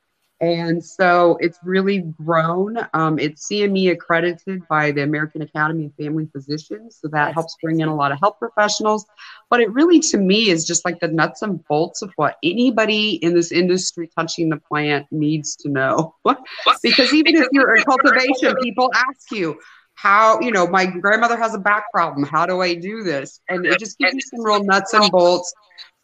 And 0.41 0.85
so 0.85 1.39
it's 1.41 1.59
really 1.65 2.01
grown. 2.23 2.77
Um, 2.93 3.19
it's 3.19 3.49
CME 3.49 3.91
accredited 3.93 4.69
by 4.69 4.91
the 4.91 5.03
American 5.03 5.41
Academy 5.41 5.87
of 5.87 5.95
Family 5.95 6.29
Physicians. 6.31 6.99
So 7.01 7.09
that 7.09 7.27
That's 7.27 7.35
helps 7.35 7.57
bring 7.63 7.81
in 7.81 7.89
a 7.89 7.95
lot 7.95 8.13
of 8.13 8.19
health 8.21 8.37
professionals. 8.39 9.07
But 9.49 9.61
it 9.61 9.73
really, 9.73 9.99
to 10.01 10.19
me, 10.19 10.51
is 10.51 10.67
just 10.67 10.85
like 10.85 11.01
the 11.01 11.09
nuts 11.09 11.41
and 11.41 11.67
bolts 11.69 12.03
of 12.03 12.13
what 12.17 12.37
anybody 12.43 13.13
in 13.15 13.35
this 13.35 13.51
industry 13.51 14.11
touching 14.15 14.51
the 14.51 14.59
plant 14.59 15.07
needs 15.11 15.57
to 15.57 15.71
know. 15.71 16.15
because 16.83 17.15
even 17.15 17.37
if 17.37 17.49
you're 17.53 17.75
in 17.75 17.85
cultivation, 17.85 18.55
people 18.63 18.91
ask 18.95 19.31
you, 19.31 19.59
how 19.97 20.39
you 20.41 20.53
know 20.53 20.67
my 20.67 20.87
grandmother 20.87 21.37
has 21.37 21.55
a 21.55 21.59
back 21.59 21.91
problem 21.93 22.25
how 22.25 22.47
do 22.47 22.61
i 22.61 22.75
do 22.75 23.03
this 23.03 23.41
and 23.49 23.67
it 23.67 23.79
just 23.79 23.99
gives 23.99 24.15
you 24.15 24.21
some 24.21 24.45
real 24.45 24.63
nuts 24.63 24.93
and 24.93 25.11
bolts 25.11 25.53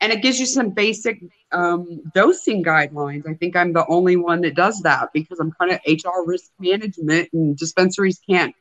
and 0.02 0.12
it 0.12 0.20
gives 0.20 0.40
you 0.40 0.46
some 0.46 0.70
basic 0.70 1.22
um, 1.52 2.02
dosing 2.12 2.64
guidelines. 2.64 3.26
I 3.26 3.34
think 3.34 3.54
I'm 3.54 3.72
the 3.72 3.86
only 3.86 4.16
one 4.16 4.40
that 4.40 4.56
does 4.56 4.80
that 4.80 5.10
because 5.14 5.38
I'm 5.38 5.52
kind 5.52 5.70
of 5.70 5.78
HR 5.86 6.26
risk 6.26 6.50
management 6.58 7.28
and 7.32 7.56
dispensaries 7.56 8.20
can't 8.28 8.52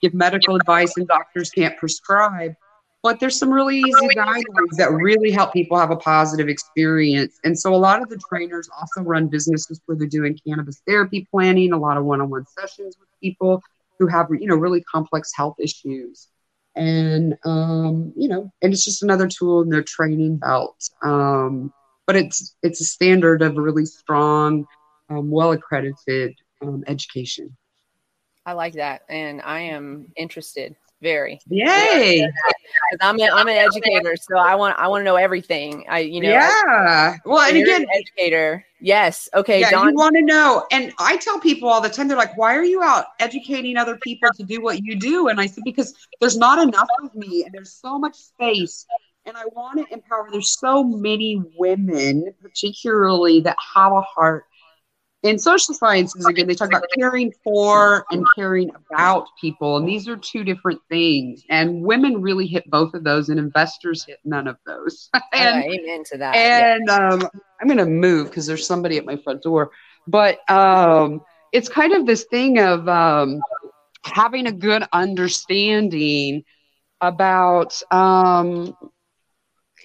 give 0.00 0.14
medical 0.14 0.54
advice 0.54 0.96
and 0.96 1.08
doctors 1.08 1.50
can't 1.50 1.76
prescribe. 1.78 2.54
But 3.02 3.18
there's 3.18 3.36
some 3.36 3.50
really 3.52 3.78
easy 3.78 4.08
guidelines 4.16 4.76
that 4.78 4.90
really 4.92 5.32
help 5.32 5.52
people 5.52 5.76
have 5.76 5.90
a 5.90 5.96
positive 5.96 6.48
experience. 6.48 7.38
And 7.42 7.58
so 7.58 7.74
a 7.74 7.76
lot 7.76 8.00
of 8.00 8.08
the 8.08 8.18
trainers 8.28 8.70
also 8.80 9.02
run 9.02 9.26
businesses 9.26 9.80
where 9.84 9.98
they're 9.98 10.06
doing 10.06 10.38
cannabis 10.46 10.80
therapy 10.86 11.26
planning, 11.28 11.72
a 11.72 11.78
lot 11.78 11.96
of 11.96 12.04
one-on-one 12.04 12.46
sessions 12.58 12.96
with 12.98 13.08
people 13.20 13.62
who 13.98 14.06
have, 14.06 14.28
you 14.30 14.46
know, 14.46 14.56
really 14.56 14.82
complex 14.82 15.32
health 15.34 15.56
issues 15.58 16.28
and 16.76 17.36
um, 17.44 18.12
you 18.16 18.28
know, 18.28 18.52
and 18.62 18.72
it's 18.72 18.84
just 18.84 19.02
another 19.02 19.28
tool 19.28 19.62
in 19.62 19.68
their 19.68 19.82
training 19.82 20.38
belt. 20.38 20.88
Um, 21.02 21.72
but 22.06 22.16
it's 22.16 22.56
it's 22.62 22.80
a 22.80 22.84
standard 22.84 23.42
of 23.42 23.56
a 23.56 23.60
really 23.60 23.86
strong, 23.86 24.66
um, 25.08 25.30
well 25.30 25.52
accredited 25.52 26.34
um, 26.62 26.84
education. 26.86 27.56
I 28.46 28.52
like 28.52 28.74
that, 28.74 29.02
and 29.08 29.40
I 29.42 29.60
am 29.60 30.12
interested, 30.16 30.76
Very. 31.04 31.38
Yay! 31.50 32.26
Because 32.90 32.98
I'm 33.02 33.20
a, 33.20 33.28
I'm 33.30 33.46
an 33.46 33.58
educator, 33.58 34.16
so 34.16 34.38
I 34.38 34.54
want 34.54 34.78
I 34.78 34.88
want 34.88 35.02
to 35.02 35.04
know 35.04 35.16
everything. 35.16 35.84
I 35.86 35.98
you 35.98 36.22
know. 36.22 36.30
Yeah. 36.30 37.18
Well, 37.26 37.46
and 37.46 37.58
again, 37.58 37.82
an 37.82 37.88
educator. 37.94 38.64
Yes. 38.80 39.28
Okay. 39.34 39.60
yeah, 39.60 39.70
Don. 39.70 39.90
you 39.90 39.94
want 39.94 40.16
to 40.16 40.22
know. 40.22 40.66
And 40.72 40.94
I 40.98 41.18
tell 41.18 41.38
people 41.38 41.68
all 41.68 41.82
the 41.82 41.90
time, 41.90 42.08
they're 42.08 42.16
like, 42.16 42.38
why 42.38 42.56
are 42.56 42.64
you 42.64 42.82
out 42.82 43.04
educating 43.20 43.76
other 43.76 43.98
people 43.98 44.30
to 44.34 44.42
do 44.44 44.62
what 44.62 44.82
you 44.82 44.98
do? 44.98 45.28
And 45.28 45.38
I 45.38 45.46
said, 45.46 45.64
because 45.64 45.94
there's 46.20 46.38
not 46.38 46.58
enough 46.58 46.88
of 47.02 47.14
me 47.14 47.44
and 47.44 47.52
there's 47.52 47.74
so 47.74 47.98
much 47.98 48.14
space. 48.14 48.86
And 49.26 49.36
I 49.36 49.44
want 49.52 49.86
to 49.86 49.92
empower. 49.92 50.28
There's 50.32 50.58
so 50.58 50.82
many 50.82 51.42
women, 51.58 52.32
particularly, 52.40 53.40
that 53.40 53.56
have 53.74 53.92
a 53.92 54.00
heart. 54.00 54.46
In 55.24 55.38
social 55.38 55.74
sciences, 55.74 56.26
again, 56.26 56.46
they 56.46 56.54
talk 56.54 56.68
about 56.68 56.84
caring 56.98 57.32
for 57.42 58.04
and 58.10 58.26
caring 58.36 58.70
about 58.90 59.26
people. 59.40 59.78
And 59.78 59.88
these 59.88 60.06
are 60.06 60.16
two 60.18 60.44
different 60.44 60.80
things. 60.90 61.42
And 61.48 61.82
women 61.82 62.20
really 62.20 62.46
hit 62.46 62.70
both 62.70 62.92
of 62.92 63.04
those, 63.04 63.30
and 63.30 63.38
investors 63.38 64.04
hit 64.04 64.18
none 64.24 64.46
of 64.46 64.58
those. 64.66 65.08
and, 65.32 65.64
Oh, 65.64 65.72
amen 65.72 66.04
to 66.12 66.18
that. 66.18 66.36
And 66.36 66.90
um, 66.90 67.28
I'm 67.58 67.66
going 67.66 67.78
to 67.78 67.86
move 67.86 68.28
because 68.28 68.46
there's 68.46 68.66
somebody 68.66 68.98
at 68.98 69.06
my 69.06 69.16
front 69.16 69.42
door. 69.42 69.70
But 70.06 70.38
um, 70.50 71.22
it's 71.52 71.70
kind 71.70 71.94
of 71.94 72.04
this 72.04 72.24
thing 72.24 72.58
of 72.58 72.86
um, 72.86 73.40
having 74.04 74.46
a 74.46 74.52
good 74.52 74.84
understanding 74.92 76.44
about, 77.00 77.80
um, 77.90 78.76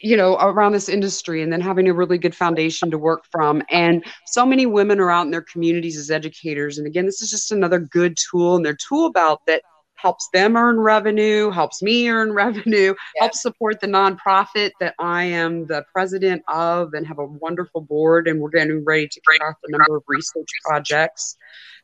you 0.01 0.15
know, 0.17 0.35
around 0.37 0.71
this 0.73 0.89
industry 0.89 1.41
and 1.41 1.51
then 1.51 1.61
having 1.61 1.87
a 1.87 1.93
really 1.93 2.17
good 2.17 2.35
foundation 2.35 2.89
to 2.91 2.97
work 2.97 3.23
from. 3.31 3.61
And 3.69 4.03
so 4.27 4.45
many 4.45 4.65
women 4.65 4.99
are 4.99 5.11
out 5.11 5.25
in 5.25 5.31
their 5.31 5.41
communities 5.41 5.97
as 5.97 6.09
educators. 6.11 6.77
And 6.77 6.87
again, 6.87 7.05
this 7.05 7.21
is 7.21 7.29
just 7.29 7.51
another 7.51 7.79
good 7.79 8.17
tool 8.17 8.55
in 8.55 8.63
their 8.63 8.75
tool 8.75 9.11
belt 9.11 9.41
that 9.47 9.61
helps 9.95 10.29
them 10.33 10.55
earn 10.55 10.79
revenue, 10.79 11.49
helps 11.51 11.81
me 11.81 12.09
earn 12.09 12.31
revenue, 12.45 12.93
Yeah. 13.15 13.23
helps 13.23 13.41
support 13.41 13.81
the 13.81 13.87
nonprofit 13.87 14.71
that 14.79 14.95
I 14.97 15.25
am 15.25 15.67
the 15.67 15.83
president 15.91 16.41
of 16.47 16.93
and 16.93 17.05
have 17.05 17.19
a 17.19 17.25
wonderful 17.25 17.81
board. 17.81 18.27
And 18.27 18.39
we're 18.39 18.49
getting 18.49 18.83
ready 18.85 19.07
to 19.07 19.21
kick 19.29 19.43
off 19.43 19.55
a 19.65 19.71
number 19.71 19.97
of 19.97 20.03
research 20.07 20.47
projects 20.63 21.35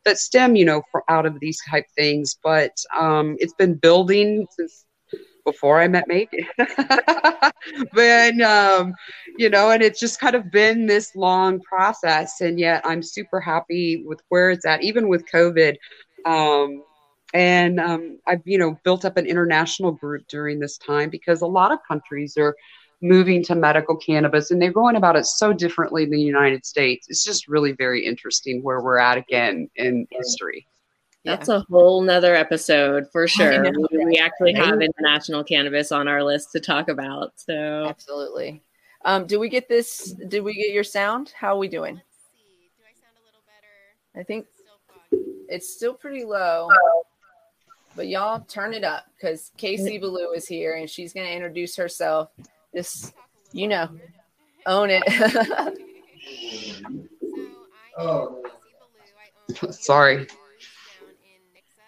that 0.05 0.17
stem, 0.17 0.55
you 0.55 0.63
know, 0.63 0.83
for, 0.91 1.03
out 1.09 1.25
of 1.25 1.39
these 1.41 1.59
type 1.69 1.85
things. 1.97 2.37
But 2.41 2.71
um, 2.97 3.35
it's 3.39 3.55
been 3.55 3.73
building 3.75 4.47
since 4.51 4.84
before 5.45 5.79
I 5.79 5.87
met 5.87 6.07
Megan. 6.07 6.45
but, 7.93 8.41
um, 8.41 8.93
you 9.37 9.49
know, 9.49 9.69
and 9.69 9.81
it's 9.81 9.99
just 9.99 10.19
kind 10.19 10.35
of 10.35 10.51
been 10.51 10.85
this 10.85 11.15
long 11.15 11.61
process. 11.61 12.41
And 12.41 12.59
yet 12.59 12.81
I'm 12.85 13.01
super 13.01 13.39
happy 13.39 14.03
with 14.05 14.21
where 14.29 14.49
it's 14.49 14.65
at, 14.65 14.83
even 14.83 15.07
with 15.07 15.25
COVID. 15.31 15.75
Um, 16.25 16.83
and 17.33 17.79
um, 17.79 18.19
I've, 18.27 18.41
you 18.45 18.57
know, 18.57 18.77
built 18.83 19.05
up 19.05 19.17
an 19.17 19.25
international 19.25 19.91
group 19.91 20.25
during 20.27 20.59
this 20.59 20.77
time 20.77 21.09
because 21.09 21.41
a 21.41 21.47
lot 21.47 21.71
of 21.71 21.79
countries 21.87 22.37
are 22.37 22.55
moving 23.01 23.43
to 23.43 23.55
medical 23.55 23.95
cannabis 23.95 24.51
and 24.51 24.61
they're 24.61 24.71
going 24.71 24.95
about 24.95 25.15
it 25.15 25.25
so 25.25 25.53
differently 25.53 26.05
than 26.05 26.13
the 26.13 26.21
United 26.21 26.65
States. 26.65 27.07
It's 27.09 27.23
just 27.23 27.47
really 27.47 27.73
very 27.73 28.05
interesting 28.05 28.63
where 28.63 28.81
we're 28.81 28.97
at 28.97 29.17
again 29.17 29.69
in 29.75 30.07
history. 30.11 30.67
That's 31.25 31.49
a 31.49 31.65
whole 31.69 32.01
nother 32.01 32.35
episode 32.35 33.07
for 33.11 33.27
sure. 33.27 33.61
know, 33.63 33.87
We, 33.91 34.05
we 34.05 34.17
actually 34.17 34.53
right? 34.53 34.65
have 34.65 34.81
international 34.81 35.43
cannabis 35.43 35.91
on 35.91 36.07
our 36.07 36.23
list 36.23 36.51
to 36.53 36.59
talk 36.59 36.87
about. 36.87 37.33
So 37.39 37.85
Absolutely. 37.89 38.61
Um, 39.03 39.25
did 39.27 39.37
we 39.37 39.49
get 39.49 39.67
this? 39.69 40.11
Did 40.27 40.43
we 40.43 40.53
get 40.53 40.71
your 40.71 40.83
sound? 40.83 41.31
How 41.35 41.55
are 41.55 41.57
we 41.59 41.67
doing? 41.67 41.95
Let's 41.95 42.07
see. 42.33 42.69
Do 42.77 42.83
I 42.83 42.93
sound 42.93 43.17
a 43.21 43.25
little 43.25 43.43
better? 43.45 44.19
I 44.19 44.23
think 44.23 44.47
Still 44.55 45.19
it's 45.49 45.73
still 45.73 45.93
pretty 45.93 46.23
low, 46.25 46.69
but 47.95 48.07
y'all 48.07 48.39
turn 48.41 48.73
it 48.73 48.83
up 48.83 49.05
because 49.15 49.51
Casey 49.57 49.97
Ballou 49.99 50.31
is 50.33 50.47
here 50.47 50.75
and 50.75 50.89
she's 50.89 51.13
going 51.13 51.27
to 51.27 51.33
introduce 51.33 51.75
herself. 51.75 52.29
This, 52.73 53.11
Talk 53.11 53.25
a 53.53 53.57
you 53.57 53.67
know, 53.67 53.89
own 54.65 54.89
it. 54.91 55.03
So 56.25 56.81
I 56.81 56.81
am 56.81 56.81
Casey 56.81 56.81
Ballou. 56.81 57.67
I 57.77 58.01
own 58.01 59.71
Sorry. 59.71 60.15
Ballou 60.15 60.25
down 60.25 61.13
in 61.21 61.41
Nixa, 61.53 61.85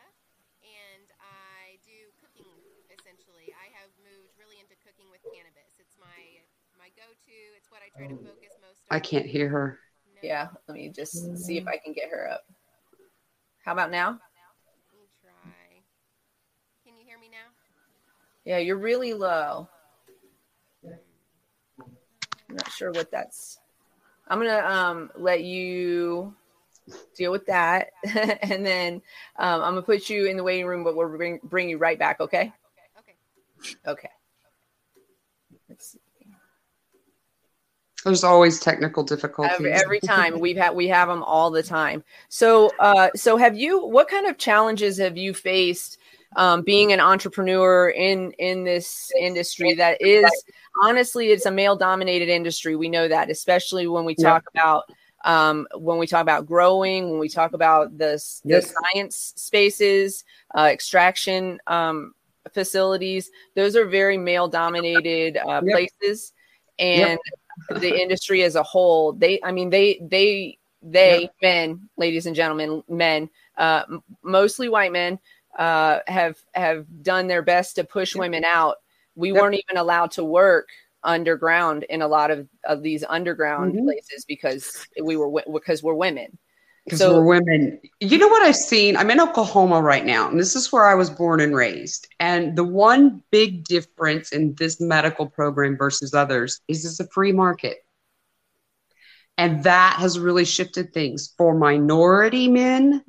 and 0.61 1.07
I 1.17 1.81
do 1.81 1.97
cooking 2.21 2.53
essentially. 2.93 3.49
I 3.57 3.71
have 3.81 3.89
moved 4.05 4.29
really 4.37 4.61
into 4.61 4.77
cooking 4.85 5.09
with 5.09 5.25
cannabis. 5.33 5.81
It's 5.81 5.97
my 5.97 6.21
my 6.77 6.93
go-to. 6.93 7.39
It's 7.57 7.71
what 7.73 7.81
I 7.81 7.89
try 7.97 8.07
to 8.13 8.19
focus 8.21 8.53
most. 8.61 8.67
I 8.89 8.99
can't 8.99 9.25
hear 9.25 9.49
her. 9.49 9.79
Yeah, 10.23 10.47
let 10.67 10.75
me 10.75 10.89
just 10.89 11.37
see 11.37 11.57
if 11.57 11.67
I 11.67 11.77
can 11.77 11.93
get 11.93 12.09
her 12.09 12.29
up. 12.29 12.43
How 13.63 13.73
about 13.73 13.91
now? 13.91 14.07
Let 14.09 14.19
me 14.93 15.07
try. 15.21 15.81
Can 16.85 16.97
you 16.97 17.05
hear 17.05 17.19
me 17.19 17.29
now? 17.29 17.51
Yeah, 18.45 18.57
you're 18.59 18.77
really 18.77 19.13
low. 19.13 19.67
I'm 22.49 22.55
not 22.55 22.71
sure 22.71 22.91
what 22.91 23.11
that's. 23.11 23.59
I'm 24.27 24.39
gonna 24.39 24.65
um 24.65 25.11
let 25.15 25.43
you 25.43 26.33
deal 27.15 27.31
with 27.31 27.45
that, 27.47 27.89
and 28.41 28.65
then 28.65 28.95
um, 29.37 29.61
I'm 29.61 29.71
gonna 29.73 29.81
put 29.81 30.09
you 30.09 30.25
in 30.25 30.37
the 30.37 30.43
waiting 30.43 30.65
room, 30.65 30.83
but 30.83 30.95
we'll 30.95 31.09
bring 31.09 31.39
bring 31.43 31.69
you 31.69 31.77
right 31.77 31.99
back. 31.99 32.19
Okay. 32.21 32.53
Okay. 32.97 33.15
Okay. 33.85 34.09
Let's 35.69 35.91
see. 35.91 35.99
There's 38.03 38.23
always 38.23 38.59
technical 38.59 39.03
difficulties. 39.03 39.53
Every, 39.57 39.71
every 39.73 39.99
time 40.05 40.39
we've 40.39 40.57
had 40.57 40.75
we 40.75 40.87
have 40.87 41.07
them 41.07 41.23
all 41.23 41.49
the 41.51 41.63
time. 41.63 42.03
So 42.29 42.69
uh 42.79 43.09
so 43.15 43.37
have 43.37 43.57
you 43.57 43.85
what 43.85 44.07
kind 44.07 44.27
of 44.27 44.37
challenges 44.37 44.97
have 44.97 45.17
you 45.17 45.33
faced 45.33 45.97
um 46.35 46.61
being 46.61 46.93
an 46.93 46.99
entrepreneur 46.99 47.89
in 47.89 48.31
in 48.33 48.63
this 48.63 49.11
industry 49.19 49.73
that 49.73 50.01
is 50.01 50.31
honestly 50.83 51.29
it's 51.31 51.45
a 51.45 51.51
male 51.51 51.75
dominated 51.75 52.29
industry. 52.29 52.75
We 52.75 52.89
know 52.89 53.07
that 53.07 53.29
especially 53.29 53.87
when 53.87 54.05
we 54.05 54.15
Yeah. 54.17 54.33
talk 54.33 54.43
about 54.53 54.83
um 55.25 55.67
when 55.75 55.97
we 55.97 56.05
talk 56.07 56.21
about 56.21 56.45
growing, 56.45 57.09
when 57.09 57.19
we 57.19 57.29
talk 57.29 57.53
about 57.53 57.97
the 57.97 58.11
the 58.45 58.61
Yes. 58.61 58.73
science 58.93 59.33
spaces, 59.35 60.23
uh 60.55 60.69
extraction 60.71 61.59
um 61.67 62.13
facilities, 62.53 63.29
those 63.55 63.75
are 63.75 63.85
very 63.85 64.17
male 64.17 64.47
dominated 64.47 65.37
uh 65.37 65.61
Yep. 65.61 65.73
places 65.73 66.33
and 66.79 67.19
the 67.79 68.01
industry 68.01 68.43
as 68.43 68.55
a 68.55 68.63
whole 68.63 69.13
they 69.13 69.39
i 69.43 69.51
mean 69.51 69.69
they 69.69 69.99
they 70.09 70.57
they 70.81 71.29
men 71.41 71.89
ladies 71.97 72.25
and 72.25 72.35
gentlemen 72.35 72.83
men 72.87 73.29
uh 73.57 73.83
m- 73.89 74.03
mostly 74.23 74.69
white 74.69 74.91
men 74.91 75.19
uh 75.57 75.99
have 76.07 76.37
have 76.53 76.85
done 77.01 77.27
their 77.27 77.41
best 77.41 77.75
to 77.75 77.83
push 77.83 78.15
women 78.15 78.43
out 78.43 78.77
we 79.15 79.29
Yep. 79.31 79.41
weren't 79.41 79.55
even 79.55 79.77
allowed 79.77 80.11
to 80.11 80.23
work 80.23 80.69
underground 81.03 81.83
in 81.83 82.01
a 82.01 82.07
lot 82.07 82.29
of, 82.31 82.47
of 82.65 82.83
these 82.83 83.03
underground 83.07 83.73
Mhm. 83.73 83.83
places 83.85 84.25
because 84.25 84.85
we 85.03 85.15
were 85.15 85.43
because 85.51 85.81
we're 85.81 85.93
women 85.93 86.37
because 86.87 86.99
So- 86.99 87.15
we're 87.15 87.39
women. 87.39 87.81
You 87.99 88.17
know 88.17 88.29
what 88.29 88.43
I've 88.43 88.55
seen? 88.55 88.95
I'm 88.95 89.11
in 89.11 89.19
Oklahoma 89.19 89.81
right 89.81 90.05
now, 90.05 90.29
and 90.29 90.39
this 90.39 90.55
is 90.55 90.71
where 90.71 90.85
I 90.85 90.95
was 90.95 91.09
born 91.09 91.41
and 91.41 91.53
raised. 91.53 92.07
And 92.21 92.55
the 92.55 92.63
one 92.63 93.21
big 93.29 93.65
difference 93.65 94.31
in 94.31 94.55
this 94.55 94.79
medical 94.79 95.27
program 95.27 95.75
versus 95.75 96.13
others 96.13 96.61
is 96.69 96.85
it's 96.85 97.01
a 97.01 97.07
free 97.07 97.33
market. 97.33 97.79
And 99.37 99.65
that 99.65 99.97
has 99.99 100.17
really 100.17 100.45
shifted 100.45 100.93
things 100.93 101.33
for 101.37 101.53
minority 101.53 102.47
men 102.47 103.03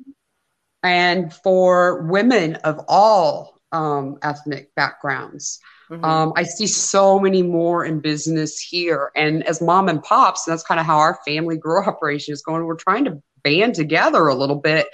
and 0.83 1.33
for 1.33 2.03
women 2.03 2.55
of 2.57 2.81
all 2.89 3.61
um, 3.71 4.17
ethnic 4.23 4.75
backgrounds. 4.75 5.59
Mhm. 5.89 6.03
Um, 6.03 6.33
I 6.35 6.43
see 6.43 6.67
so 6.67 7.17
many 7.19 7.41
more 7.43 7.85
in 7.85 7.99
business 8.01 8.59
here. 8.59 9.11
And 9.15 9.43
as 9.47 9.61
mom 9.61 9.87
and 9.89 10.03
pops, 10.03 10.43
that's 10.43 10.63
kind 10.63 10.79
of 10.79 10.85
how 10.85 10.97
our 10.97 11.19
family 11.25 11.55
grow 11.57 11.83
operation 11.85 12.33
is 12.33 12.41
going. 12.41 12.65
We're 12.65 12.75
trying 12.75 13.05
to 13.05 13.21
band 13.43 13.75
together 13.75 14.27
a 14.27 14.35
little 14.35 14.55
bit. 14.55 14.87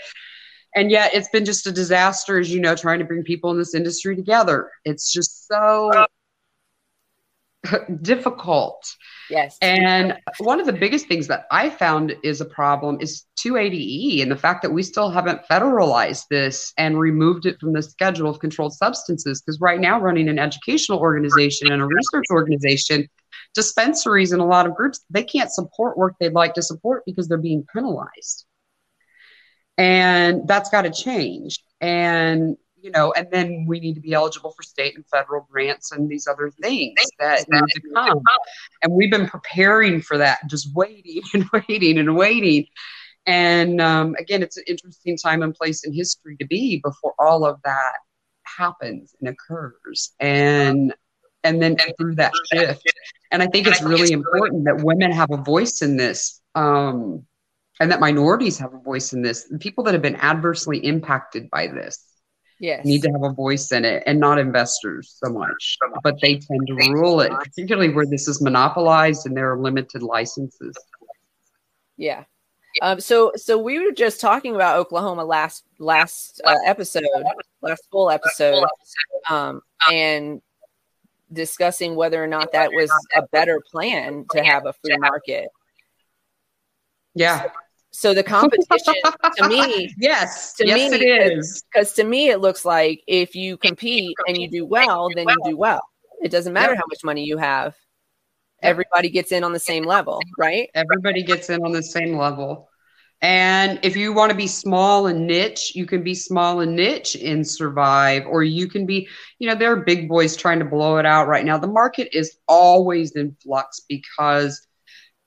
And 0.75 0.91
yet 0.91 1.13
it's 1.13 1.29
been 1.29 1.45
just 1.45 1.67
a 1.67 1.71
disaster, 1.71 2.37
as 2.37 2.53
you 2.53 2.59
know, 2.59 2.75
trying 2.75 2.99
to 2.99 3.05
bring 3.05 3.23
people 3.23 3.49
in 3.51 3.57
this 3.57 3.73
industry 3.73 4.15
together. 4.15 4.69
It's 4.83 5.11
just 5.11 5.47
so 5.47 6.05
difficult. 8.01 8.85
yes 9.29 9.57
And 9.61 10.17
one 10.39 10.59
of 10.59 10.65
the 10.65 10.73
biggest 10.73 11.07
things 11.07 11.27
that 11.27 11.45
I 11.51 11.69
found 11.69 12.15
is 12.23 12.41
a 12.41 12.45
problem 12.45 12.97
is 12.99 13.23
280E 13.39 14.21
and 14.21 14.31
the 14.31 14.35
fact 14.35 14.61
that 14.61 14.71
we 14.71 14.83
still 14.83 15.09
haven't 15.09 15.41
federalized 15.49 16.25
this 16.29 16.73
and 16.77 16.99
removed 16.99 17.45
it 17.45 17.59
from 17.59 17.73
the 17.73 17.81
schedule 17.81 18.29
of 18.29 18.39
controlled 18.39 18.73
substances. 18.73 19.41
Because 19.41 19.59
right 19.61 19.79
now, 19.79 19.99
running 19.99 20.29
an 20.29 20.39
educational 20.39 20.99
organization 20.99 21.71
and 21.71 21.81
a 21.81 21.85
research 21.85 22.25
organization, 22.31 23.07
dispensaries 23.55 24.31
and 24.31 24.41
a 24.41 24.45
lot 24.45 24.67
of 24.67 24.75
groups, 24.75 25.03
they 25.09 25.23
can't 25.23 25.51
support 25.51 25.97
work 25.97 26.15
they'd 26.19 26.33
like 26.33 26.53
to 26.53 26.61
support 26.61 27.03
because 27.05 27.27
they're 27.27 27.37
being 27.37 27.65
penalized. 27.73 28.45
And 29.77 30.47
that's 30.47 30.69
got 30.69 30.83
to 30.83 30.91
change. 30.91 31.63
And 31.81 32.57
you 32.85 32.91
know, 32.91 33.11
and 33.13 33.27
then 33.31 33.65
we 33.67 33.79
need 33.79 33.95
to 33.95 33.99
be 33.99 34.13
eligible 34.13 34.51
for 34.51 34.61
state 34.61 34.95
and 34.95 35.03
federal 35.07 35.47
grants 35.49 35.91
and 35.91 36.07
these 36.07 36.27
other 36.27 36.51
things 36.61 36.93
that 37.17 37.43
need 37.49 37.63
to 37.73 37.81
come. 37.95 38.21
And 38.83 38.93
we've 38.93 39.09
been 39.09 39.27
preparing 39.27 40.01
for 40.01 40.19
that, 40.19 40.47
just 40.47 40.71
waiting 40.75 41.23
and 41.33 41.45
waiting 41.67 41.97
and 41.97 42.15
waiting. 42.15 42.67
And 43.25 43.81
um, 43.81 44.15
again, 44.19 44.43
it's 44.43 44.57
an 44.57 44.65
interesting 44.67 45.17
time 45.17 45.41
and 45.41 45.55
place 45.55 45.83
in 45.83 45.93
history 45.93 46.37
to 46.37 46.45
be 46.45 46.79
before 46.83 47.15
all 47.17 47.43
of 47.43 47.59
that 47.63 47.93
happens 48.43 49.15
and 49.19 49.29
occurs 49.29 50.13
and 50.19 50.93
and 51.45 51.61
then 51.61 51.77
through 51.97 52.15
that 52.15 52.33
shift. 52.51 52.83
and 53.31 53.41
i 53.41 53.47
think 53.47 53.67
it's 53.67 53.81
really 53.81 54.11
important 54.11 54.65
that 54.65 54.83
women 54.83 55.11
have 55.11 55.31
a 55.31 55.37
voice 55.37 55.81
in 55.81 55.95
this 55.95 56.41
um, 56.55 57.25
and 57.79 57.91
that 57.91 57.99
minorities 57.99 58.57
have 58.57 58.73
a 58.73 58.79
voice 58.79 59.13
in 59.13 59.21
this. 59.21 59.51
People 59.59 59.83
that 59.83 59.93
have 59.93 60.01
been 60.01 60.15
adversely 60.15 60.77
impacted 60.85 61.49
by 61.49 61.67
this 61.67 62.03
yes. 62.59 62.85
need 62.85 63.01
to 63.03 63.11
have 63.11 63.23
a 63.23 63.33
voice 63.33 63.71
in 63.71 63.83
it 63.85 64.03
and 64.05 64.19
not 64.19 64.39
investors 64.39 65.17
so 65.23 65.31
much 65.31 65.77
but 66.03 66.15
they 66.21 66.35
tend 66.35 66.67
to 66.67 66.73
rule 66.91 67.19
it 67.21 67.31
particularly 67.31 67.89
where 67.89 68.05
this 68.05 68.27
is 68.27 68.41
monopolized 68.41 69.25
and 69.25 69.35
there 69.35 69.51
are 69.51 69.59
limited 69.59 70.01
licenses. 70.01 70.75
Yeah. 71.97 72.23
Um, 72.81 72.99
so 72.99 73.31
so 73.35 73.57
we 73.57 73.79
were 73.79 73.93
just 73.93 74.19
talking 74.19 74.53
about 74.53 74.77
Oklahoma 74.77 75.23
last 75.23 75.63
last 75.79 76.41
uh, 76.43 76.55
episode, 76.65 77.05
last 77.61 77.83
full 77.89 78.09
episode, 78.09 78.65
um, 79.29 79.61
and 79.89 80.41
discussing 81.35 81.95
whether 81.95 82.23
or 82.23 82.27
not 82.27 82.51
that 82.53 82.71
was 82.73 82.91
a 83.15 83.21
better 83.31 83.61
plan 83.71 84.25
to 84.31 84.43
have 84.43 84.65
a 84.65 84.73
free 84.73 84.97
market. 84.97 85.49
Yeah. 87.13 87.47
So 87.91 88.13
the 88.13 88.23
competition 88.23 88.93
to 89.37 89.47
me, 89.47 89.93
yes, 89.97 90.53
to 90.55 90.67
yes, 90.67 90.91
me, 90.91 90.97
it 90.97 91.31
is. 91.37 91.63
because 91.71 91.93
to 91.93 92.03
me 92.03 92.29
it 92.29 92.41
looks 92.41 92.65
like 92.65 93.01
if 93.07 93.35
you 93.35 93.57
compete 93.57 94.15
and 94.27 94.37
you 94.37 94.49
do 94.49 94.65
well, 94.65 95.09
then 95.15 95.25
you 95.29 95.51
do 95.51 95.57
well. 95.57 95.81
It 96.21 96.29
doesn't 96.29 96.51
matter 96.51 96.75
how 96.75 96.83
much 96.89 97.03
money 97.03 97.23
you 97.23 97.37
have. 97.37 97.75
Everybody 98.61 99.09
gets 99.09 99.31
in 99.31 99.43
on 99.43 99.53
the 99.53 99.59
same 99.59 99.85
level, 99.85 100.19
right? 100.37 100.69
Everybody 100.73 101.23
gets 101.23 101.49
in 101.49 101.63
on 101.63 101.71
the 101.71 101.83
same 101.83 102.17
level. 102.17 102.67
And 103.21 103.79
if 103.83 103.95
you 103.95 104.13
want 104.13 104.31
to 104.31 104.37
be 104.37 104.47
small 104.47 105.07
and 105.07 105.25
niche, 105.25 105.71
you 105.73 105.85
can 105.85 106.03
be 106.03 106.13
small 106.13 106.59
and 106.59 106.75
niche 106.75 107.15
and 107.15 107.47
survive, 107.47 108.25
or 108.27 108.43
you 108.43 108.67
can 108.67 108.85
be, 108.85 109.07
you 109.39 109.47
know, 109.47 109.55
there 109.55 109.71
are 109.71 109.77
big 109.77 110.07
boys 110.07 110.35
trying 110.35 110.59
to 110.59 110.65
blow 110.65 110.97
it 110.97 111.05
out 111.05 111.27
right 111.27 111.45
now. 111.45 111.57
The 111.57 111.67
market 111.67 112.09
is 112.15 112.37
always 112.47 113.11
in 113.13 113.35
flux 113.41 113.81
because, 113.87 114.67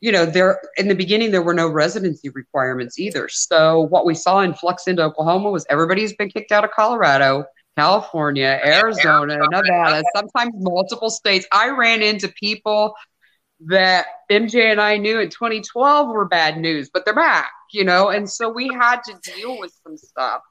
you 0.00 0.12
know, 0.12 0.26
there 0.26 0.60
in 0.76 0.86
the 0.88 0.94
beginning 0.94 1.32
there 1.32 1.42
were 1.42 1.54
no 1.54 1.68
residency 1.68 2.28
requirements 2.28 2.98
either. 2.98 3.28
So 3.28 3.80
what 3.80 4.06
we 4.06 4.14
saw 4.14 4.40
in 4.40 4.54
flux 4.54 4.86
into 4.86 5.02
Oklahoma 5.02 5.50
was 5.50 5.66
everybody's 5.68 6.14
been 6.14 6.28
kicked 6.28 6.52
out 6.52 6.64
of 6.64 6.70
Colorado, 6.70 7.46
California, 7.76 8.60
Arizona, 8.64 9.38
Nevada, 9.50 10.02
sometimes 10.14 10.52
multiple 10.56 11.10
states. 11.10 11.46
I 11.52 11.70
ran 11.70 12.02
into 12.02 12.28
people 12.28 12.94
that 13.66 14.06
MJ 14.30 14.70
and 14.70 14.80
I 14.80 14.96
knew 14.96 15.20
in 15.20 15.30
2012 15.30 16.08
were 16.08 16.26
bad 16.26 16.58
news, 16.58 16.90
but 16.92 17.04
they're 17.04 17.14
back, 17.14 17.50
you 17.72 17.84
know, 17.84 18.08
and 18.08 18.30
so 18.30 18.48
we 18.48 18.68
had 18.68 19.00
to 19.04 19.18
deal 19.34 19.58
with 19.58 19.72
some 19.82 19.96
stuff. 19.96 20.42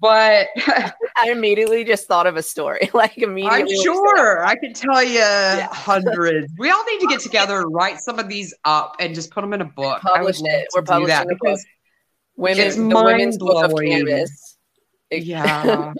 But 0.00 0.48
I 0.56 1.30
immediately 1.30 1.84
just 1.84 2.06
thought 2.06 2.26
of 2.26 2.36
a 2.36 2.42
story. 2.42 2.90
Like 2.94 3.18
immediately, 3.18 3.60
I'm 3.60 3.66
when 3.66 3.68
you 3.68 3.76
said 3.76 3.84
sure 3.84 4.44
I 4.44 4.56
could 4.56 4.74
tell 4.74 5.02
you 5.02 5.22
hundreds. 5.70 6.52
We 6.58 6.70
all 6.70 6.84
need 6.84 7.00
to 7.00 7.06
get 7.06 7.20
together 7.20 7.60
and 7.60 7.72
write 7.72 8.00
some 8.00 8.18
of 8.18 8.28
these 8.28 8.54
up 8.64 8.96
and 8.98 9.14
just 9.14 9.30
put 9.30 9.42
them 9.42 9.52
in 9.52 9.60
a 9.60 9.64
book. 9.64 10.02
I 10.04 10.22
would 10.22 10.36
love 10.36 10.44
it. 10.46 10.68
We're 10.74 10.82
publishing 10.82 11.08
that 11.08 11.28
because 11.28 11.64
women, 12.36 12.66
It's 12.66 12.76
the 12.76 12.82
women's 12.82 13.38
book 13.38 13.64
of 13.64 13.72
cannabis. 13.78 14.56
Yeah. 15.10 15.92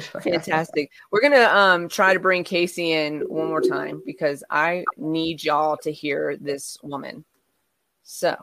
Fantastic. 0.22 0.90
We're 1.10 1.20
gonna 1.20 1.44
um 1.44 1.88
try 1.88 2.14
to 2.14 2.20
bring 2.20 2.44
Casey 2.44 2.92
in 2.92 3.20
one 3.22 3.48
more 3.48 3.60
time 3.60 4.02
because 4.04 4.42
I 4.50 4.84
need 4.96 5.42
y'all 5.42 5.76
to 5.78 5.92
hear 5.92 6.36
this 6.40 6.76
woman. 6.82 7.24
So 8.02 8.36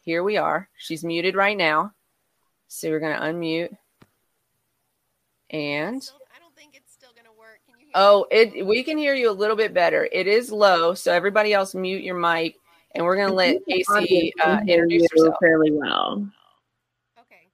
here 0.00 0.22
we 0.22 0.36
are. 0.36 0.68
She's 0.76 1.04
muted 1.04 1.34
right 1.34 1.56
now. 1.56 1.92
So 2.68 2.90
we're 2.90 3.00
gonna 3.00 3.20
unmute. 3.20 3.76
And 5.50 6.02
Still, 6.02 6.18
I 6.34 6.40
don't 6.40 6.54
think 6.56 6.74
it's 6.74 6.92
still 6.92 7.10
gonna 7.14 7.36
work. 7.38 7.60
Can 7.66 7.78
you 7.78 7.86
hear 7.86 7.92
oh, 7.94 8.26
it 8.30 8.66
we 8.66 8.82
can 8.82 8.98
hear 8.98 9.14
you 9.14 9.30
a 9.30 9.32
little 9.32 9.56
bit 9.56 9.72
better. 9.72 10.08
It 10.10 10.26
is 10.26 10.50
low, 10.50 10.94
so 10.94 11.12
everybody 11.12 11.52
else 11.52 11.74
mute 11.74 12.02
your 12.02 12.18
mic, 12.18 12.56
and 12.94 13.04
we're 13.04 13.16
gonna 13.16 13.32
let 13.32 13.64
Casey 13.68 14.32
uh, 14.42 14.60
introduce 14.66 15.06
herself. 15.12 15.36
fairly 15.40 15.70
well. 15.70 16.26
Okay. 17.20 17.46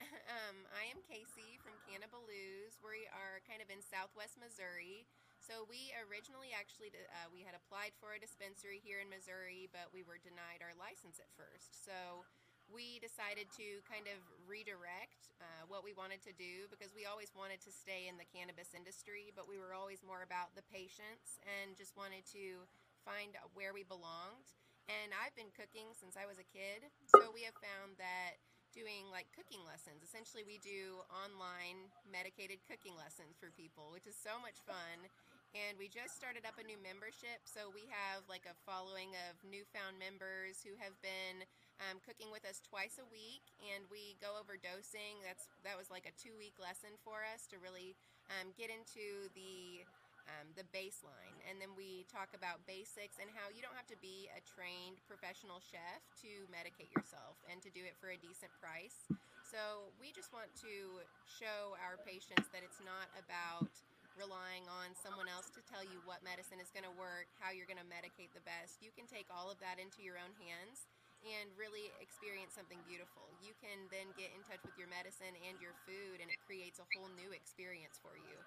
Um, 0.00 0.56
I 0.70 0.86
am 0.86 1.02
Casey 1.10 1.58
from 1.58 1.74
Cannabelews. 1.90 2.78
We 2.84 3.10
are 3.10 3.42
kind 3.48 3.60
of 3.60 3.68
in 3.74 3.82
southwest 3.82 4.38
Missouri. 4.38 5.08
So 5.42 5.64
we 5.64 5.90
originally 6.06 6.52
actually 6.52 6.92
uh, 6.94 7.26
we 7.32 7.40
had 7.40 7.56
applied 7.56 7.96
for 7.96 8.12
a 8.12 8.20
dispensary 8.20 8.78
here 8.84 9.00
in 9.00 9.08
Missouri, 9.08 9.66
but 9.72 9.87
we 9.98 10.06
were 10.06 10.22
denied 10.22 10.62
our 10.62 10.78
license 10.78 11.18
at 11.18 11.26
first. 11.34 11.74
So 11.74 12.22
we 12.70 13.02
decided 13.02 13.50
to 13.58 13.82
kind 13.82 14.06
of 14.06 14.22
redirect 14.46 15.34
uh, 15.42 15.66
what 15.66 15.82
we 15.82 15.90
wanted 15.90 16.22
to 16.22 16.30
do 16.38 16.70
because 16.70 16.94
we 16.94 17.02
always 17.02 17.34
wanted 17.34 17.58
to 17.66 17.74
stay 17.74 18.06
in 18.06 18.14
the 18.14 18.28
cannabis 18.30 18.78
industry, 18.78 19.34
but 19.34 19.50
we 19.50 19.58
were 19.58 19.74
always 19.74 20.06
more 20.06 20.22
about 20.22 20.54
the 20.54 20.62
patients 20.70 21.42
and 21.42 21.74
just 21.74 21.98
wanted 21.98 22.22
to 22.30 22.62
find 23.02 23.34
where 23.58 23.74
we 23.74 23.82
belonged. 23.82 24.54
And 24.86 25.10
I've 25.10 25.34
been 25.34 25.50
cooking 25.50 25.90
since 25.98 26.14
I 26.14 26.30
was 26.30 26.38
a 26.38 26.46
kid, 26.46 26.86
so 27.18 27.34
we 27.34 27.42
have 27.42 27.58
found 27.58 27.98
that 27.98 28.38
doing 28.70 29.10
like 29.10 29.26
cooking 29.34 29.60
lessons. 29.66 30.06
Essentially, 30.06 30.46
we 30.46 30.62
do 30.62 31.02
online 31.10 31.90
medicated 32.06 32.62
cooking 32.70 32.94
lessons 32.94 33.34
for 33.34 33.50
people, 33.50 33.90
which 33.90 34.06
is 34.06 34.14
so 34.14 34.38
much 34.38 34.62
fun. 34.62 35.10
And 35.56 35.80
we 35.80 35.88
just 35.88 36.12
started 36.12 36.44
up 36.44 36.60
a 36.60 36.64
new 36.64 36.76
membership, 36.76 37.40
so 37.48 37.72
we 37.72 37.88
have 37.88 38.20
like 38.28 38.44
a 38.44 38.52
following 38.68 39.16
of 39.28 39.40
newfound 39.48 39.96
members 39.96 40.60
who 40.60 40.76
have 40.76 40.92
been 41.00 41.40
um, 41.88 42.04
cooking 42.04 42.28
with 42.28 42.44
us 42.44 42.60
twice 42.60 43.00
a 43.00 43.06
week, 43.08 43.40
and 43.64 43.88
we 43.88 44.20
go 44.20 44.36
over 44.36 44.60
dosing. 44.60 45.24
That's 45.24 45.48
that 45.64 45.80
was 45.80 45.88
like 45.88 46.04
a 46.04 46.12
two 46.20 46.36
week 46.36 46.60
lesson 46.60 46.92
for 47.00 47.24
us 47.24 47.48
to 47.48 47.56
really 47.64 47.96
um, 48.28 48.52
get 48.60 48.68
into 48.68 49.32
the 49.32 49.88
um, 50.28 50.52
the 50.52 50.68
baseline, 50.68 51.40
and 51.48 51.56
then 51.56 51.72
we 51.72 52.04
talk 52.12 52.36
about 52.36 52.60
basics 52.68 53.16
and 53.16 53.32
how 53.32 53.48
you 53.48 53.64
don't 53.64 53.72
have 53.72 53.88
to 53.88 53.96
be 54.04 54.28
a 54.36 54.44
trained 54.44 55.00
professional 55.08 55.64
chef 55.64 56.04
to 56.20 56.44
medicate 56.52 56.92
yourself 56.92 57.40
and 57.48 57.64
to 57.64 57.72
do 57.72 57.80
it 57.80 57.96
for 57.96 58.12
a 58.12 58.18
decent 58.20 58.52
price. 58.60 59.08
So 59.48 59.88
we 59.96 60.12
just 60.12 60.28
want 60.28 60.52
to 60.60 61.00
show 61.24 61.72
our 61.80 61.96
patients 62.04 62.52
that 62.52 62.60
it's 62.60 62.84
not 62.84 63.08
about 63.16 63.72
relying 64.18 64.66
on 64.66 64.92
someone 64.98 65.30
else 65.30 65.48
to 65.54 65.62
tell 65.64 65.86
you 65.86 66.02
what 66.02 66.20
medicine 66.26 66.58
is 66.58 66.74
going 66.74 66.84
to 66.84 66.92
work, 66.98 67.30
how 67.38 67.54
you're 67.54 67.70
going 67.70 67.80
to 67.80 67.86
medicate 67.86 68.34
the 68.34 68.42
best. 68.42 68.82
You 68.82 68.90
can 68.90 69.06
take 69.06 69.30
all 69.30 69.48
of 69.48 69.62
that 69.62 69.78
into 69.78 70.02
your 70.02 70.18
own 70.18 70.34
hands 70.42 70.90
and 71.22 71.50
really 71.54 71.90
experience 72.02 72.54
something 72.54 72.78
beautiful. 72.86 73.30
You 73.42 73.54
can 73.58 73.86
then 73.90 74.10
get 74.18 74.34
in 74.34 74.42
touch 74.46 74.62
with 74.66 74.74
your 74.78 74.90
medicine 74.90 75.34
and 75.46 75.58
your 75.58 75.74
food, 75.86 76.22
and 76.22 76.30
it 76.30 76.38
creates 76.46 76.78
a 76.82 76.86
whole 76.94 77.10
new 77.14 77.30
experience 77.34 77.98
for 77.98 78.14
you. 78.18 78.38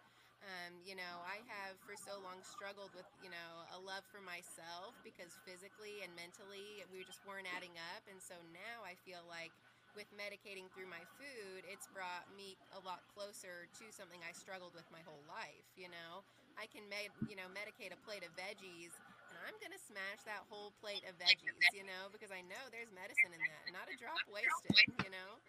Um, 0.42 0.74
you 0.82 0.98
know, 0.98 1.22
I 1.22 1.46
have 1.54 1.78
for 1.86 1.94
so 1.94 2.18
long 2.26 2.42
struggled 2.42 2.90
with, 2.98 3.06
you 3.22 3.30
know, 3.30 3.52
a 3.78 3.80
love 3.80 4.02
for 4.10 4.24
myself 4.26 4.98
because 5.06 5.38
physically 5.46 6.02
and 6.02 6.10
mentally 6.18 6.82
we 6.90 7.06
just 7.06 7.22
weren't 7.30 7.46
adding 7.54 7.78
up. 7.94 8.02
And 8.10 8.18
so 8.18 8.34
now 8.50 8.82
I 8.82 8.98
feel 9.06 9.22
like 9.30 9.54
with 9.96 10.10
medicating 10.16 10.70
through 10.74 10.88
my 10.90 11.04
food, 11.20 11.64
it's 11.68 11.88
brought 11.92 12.28
me 12.34 12.58
a 12.76 12.82
lot 12.84 13.04
closer 13.12 13.68
to 13.80 13.86
something 13.92 14.20
I 14.24 14.34
struggled 14.34 14.74
with 14.76 14.88
my 14.92 15.04
whole 15.04 15.24
life. 15.28 15.68
You 15.76 15.92
know, 15.92 16.26
I 16.56 16.68
can, 16.68 16.88
med- 16.88 17.16
you 17.28 17.36
know, 17.36 17.48
medicate 17.52 17.92
a 17.96 18.00
plate 18.04 18.24
of 18.24 18.32
veggies 18.36 18.94
and 19.32 19.40
I'm 19.48 19.56
to 19.64 19.80
smash 19.80 20.28
that 20.28 20.44
whole 20.52 20.76
plate 20.84 21.08
of 21.08 21.16
veggies, 21.16 21.56
you 21.72 21.88
know, 21.88 22.12
because 22.12 22.36
I 22.36 22.44
know 22.44 22.60
there's 22.68 22.92
medicine 22.92 23.32
in 23.32 23.40
that, 23.40 23.64
not 23.72 23.88
a 23.88 23.96
drop 23.96 24.20
wasted, 24.28 24.76
you 25.08 25.12
know. 25.12 25.40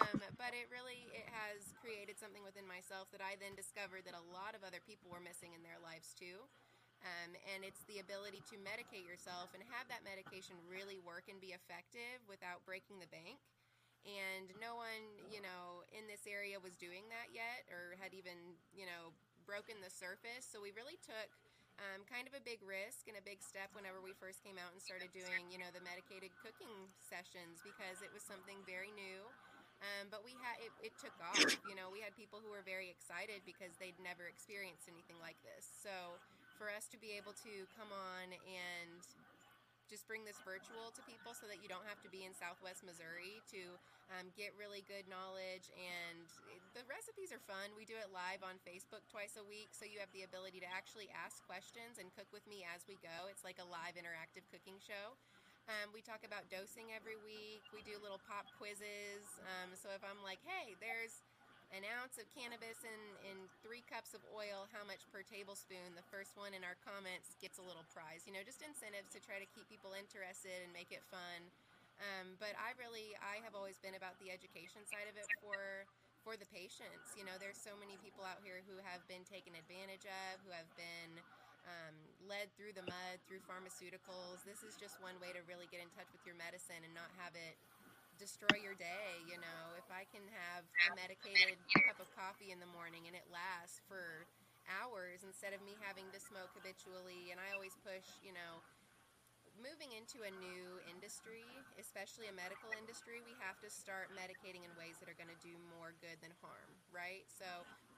Um, 0.00 0.24
but 0.40 0.56
it 0.56 0.72
really 0.72 1.12
it 1.12 1.28
has 1.28 1.76
created 1.84 2.16
something 2.16 2.40
within 2.40 2.64
myself 2.64 3.12
that 3.12 3.20
I 3.20 3.36
then 3.36 3.52
discovered 3.52 4.08
that 4.08 4.16
a 4.16 4.24
lot 4.32 4.56
of 4.56 4.64
other 4.64 4.80
people 4.80 5.12
were 5.12 5.20
missing 5.20 5.52
in 5.52 5.60
their 5.60 5.76
lives 5.84 6.16
too. 6.16 6.48
Um, 7.04 7.36
and 7.54 7.62
it's 7.62 7.84
the 7.86 8.02
ability 8.02 8.42
to 8.50 8.56
medicate 8.58 9.06
yourself 9.06 9.54
and 9.54 9.62
have 9.70 9.86
that 9.92 10.02
medication 10.02 10.58
really 10.66 10.98
work 10.98 11.30
and 11.30 11.38
be 11.38 11.54
effective 11.54 12.18
without 12.26 12.64
breaking 12.66 12.98
the 12.98 13.06
bank. 13.12 13.38
And 14.06 14.50
no 14.62 14.78
one, 14.78 15.04
you 15.28 15.42
know, 15.42 15.84
in 15.92 16.06
this 16.06 16.24
area 16.24 16.56
was 16.60 16.78
doing 16.78 17.06
that 17.10 17.34
yet 17.34 17.66
or 17.68 17.98
had 17.98 18.14
even, 18.14 18.36
you 18.72 18.88
know, 18.88 19.12
broken 19.44 19.80
the 19.80 19.92
surface. 19.92 20.44
So 20.44 20.60
we 20.60 20.72
really 20.76 20.96
took 21.00 21.28
um, 21.78 22.02
kind 22.10 22.26
of 22.26 22.34
a 22.34 22.42
big 22.42 22.58
risk 22.64 23.06
and 23.06 23.14
a 23.14 23.24
big 23.24 23.38
step 23.38 23.70
whenever 23.76 24.02
we 24.02 24.16
first 24.18 24.42
came 24.42 24.58
out 24.58 24.74
and 24.74 24.80
started 24.82 25.14
doing, 25.14 25.46
you 25.48 25.60
know, 25.60 25.70
the 25.70 25.82
medicated 25.84 26.34
cooking 26.42 26.90
sessions 26.98 27.62
because 27.62 28.02
it 28.02 28.10
was 28.10 28.22
something 28.24 28.58
very 28.66 28.90
new. 28.94 29.22
Um, 29.78 30.10
but 30.10 30.26
we 30.26 30.34
had 30.42 30.58
it, 30.58 30.74
it 30.82 30.94
took 30.98 31.14
off. 31.22 31.38
You 31.70 31.78
know, 31.78 31.86
we 31.86 32.02
had 32.02 32.10
people 32.18 32.42
who 32.42 32.50
were 32.50 32.66
very 32.66 32.90
excited 32.90 33.46
because 33.46 33.78
they'd 33.78 33.98
never 34.02 34.26
experienced 34.26 34.90
anything 34.90 35.22
like 35.22 35.38
this. 35.46 35.70
So 35.70 36.18
for 36.58 36.66
us 36.66 36.90
to 36.90 36.98
be 36.98 37.14
able 37.14 37.30
to 37.46 37.62
come 37.78 37.94
on 37.94 38.34
and 38.34 38.98
just 39.88 40.04
bring 40.04 40.22
this 40.22 40.38
virtual 40.44 40.92
to 40.92 41.00
people 41.08 41.32
so 41.32 41.48
that 41.48 41.64
you 41.64 41.68
don't 41.68 41.84
have 41.88 41.98
to 42.04 42.10
be 42.12 42.28
in 42.28 42.36
Southwest 42.36 42.84
Missouri 42.84 43.40
to 43.50 43.80
um, 44.12 44.28
get 44.36 44.52
really 44.54 44.84
good 44.84 45.08
knowledge. 45.08 45.72
And 45.74 46.28
the 46.76 46.84
recipes 46.84 47.32
are 47.32 47.40
fun. 47.48 47.72
We 47.74 47.88
do 47.88 47.96
it 47.96 48.12
live 48.12 48.44
on 48.44 48.60
Facebook 48.68 49.02
twice 49.08 49.40
a 49.40 49.44
week, 49.48 49.72
so 49.72 49.88
you 49.88 49.96
have 49.98 50.12
the 50.12 50.28
ability 50.28 50.60
to 50.60 50.68
actually 50.68 51.08
ask 51.16 51.40
questions 51.48 51.96
and 51.96 52.12
cook 52.12 52.28
with 52.30 52.44
me 52.44 52.68
as 52.68 52.84
we 52.84 53.00
go. 53.00 53.26
It's 53.32 53.42
like 53.42 53.56
a 53.58 53.66
live 53.66 53.96
interactive 53.96 54.44
cooking 54.52 54.76
show. 54.78 55.16
Um, 55.68 55.92
we 55.92 56.00
talk 56.00 56.24
about 56.24 56.48
dosing 56.48 56.96
every 56.96 57.20
week. 57.20 57.60
We 57.76 57.84
do 57.84 58.00
little 58.00 58.20
pop 58.24 58.48
quizzes. 58.56 59.28
Um, 59.44 59.76
so 59.76 59.92
if 59.92 60.00
I'm 60.00 60.16
like, 60.24 60.40
hey, 60.48 60.72
there's 60.80 61.20
an 61.68 61.84
ounce 61.84 62.16
of 62.16 62.24
cannabis 62.32 62.80
in, 62.80 63.00
in 63.28 63.36
three 63.60 63.84
cups 63.84 64.16
of 64.16 64.24
oil, 64.32 64.64
how 64.72 64.84
much 64.88 65.04
per 65.12 65.20
tablespoon? 65.20 65.92
The 65.92 66.06
first 66.08 66.32
one 66.40 66.56
in 66.56 66.64
our 66.64 66.80
comments 66.80 67.36
gets 67.44 67.60
a 67.60 67.64
little 67.64 67.84
prize. 67.92 68.24
You 68.24 68.32
know, 68.32 68.40
just 68.40 68.64
incentives 68.64 69.12
to 69.12 69.20
try 69.20 69.36
to 69.36 69.48
keep 69.52 69.68
people 69.68 69.92
interested 69.92 70.64
and 70.64 70.72
make 70.72 70.88
it 70.90 71.04
fun. 71.12 71.52
Um, 72.00 72.38
but 72.40 72.54
I 72.56 72.72
really, 72.78 73.12
I 73.20 73.42
have 73.42 73.52
always 73.58 73.76
been 73.82 73.98
about 73.98 74.16
the 74.22 74.30
education 74.30 74.86
side 74.88 75.10
of 75.10 75.18
it 75.18 75.28
for 75.44 75.84
for 76.26 76.34
the 76.34 76.50
patients. 76.50 77.14
You 77.14 77.22
know, 77.22 77.38
there's 77.38 77.56
so 77.56 77.78
many 77.78 77.94
people 78.02 78.26
out 78.26 78.42
here 78.42 78.60
who 78.66 78.74
have 78.82 79.00
been 79.06 79.22
taken 79.22 79.54
advantage 79.54 80.02
of, 80.02 80.42
who 80.42 80.50
have 80.50 80.66
been 80.74 81.14
um, 81.64 81.94
led 82.26 82.50
through 82.58 82.74
the 82.74 82.84
mud 82.84 83.16
through 83.30 83.42
pharmaceuticals. 83.46 84.42
This 84.42 84.66
is 84.66 84.74
just 84.74 84.98
one 84.98 85.14
way 85.22 85.30
to 85.36 85.40
really 85.46 85.70
get 85.70 85.78
in 85.78 85.90
touch 85.94 86.10
with 86.10 86.22
your 86.26 86.34
medicine 86.34 86.82
and 86.82 86.92
not 86.92 87.08
have 87.20 87.32
it 87.38 87.54
destroy 88.18 88.58
your 88.60 88.74
day. 88.74 89.22
You 89.24 89.38
know, 89.40 89.62
if 89.78 89.86
I 89.88 90.04
can 90.10 90.26
have 90.34 90.66
a 90.90 90.90
medicated 90.98 91.56
cup 91.86 92.02
of 92.02 92.10
coffee 92.18 92.50
in 92.50 92.58
the 92.60 92.68
morning 92.70 93.06
and 93.06 93.14
it 93.14 93.24
lasts 93.30 93.80
for 93.86 94.26
hours 94.68 95.24
instead 95.24 95.54
of 95.56 95.62
me 95.64 95.78
having 95.80 96.10
to 96.12 96.20
smoke 96.20 96.52
habitually, 96.52 97.30
and 97.32 97.38
I 97.40 97.54
always 97.56 97.78
push, 97.80 98.04
you 98.20 98.34
know, 98.36 98.60
moving 99.58 99.90
into 99.96 100.22
a 100.22 100.32
new 100.38 100.78
industry, 100.86 101.42
especially 101.80 102.30
a 102.30 102.34
medical 102.34 102.70
industry, 102.78 103.18
we 103.26 103.34
have 103.42 103.58
to 103.58 103.68
start 103.70 104.10
medicating 104.14 104.62
in 104.62 104.70
ways 104.78 105.00
that 105.02 105.10
are 105.10 105.18
going 105.18 105.30
to 105.32 105.40
do 105.42 105.54
more 105.74 105.94
good 105.98 106.14
than 106.22 106.30
harm, 106.38 106.70
right? 106.94 107.26
So 107.26 107.46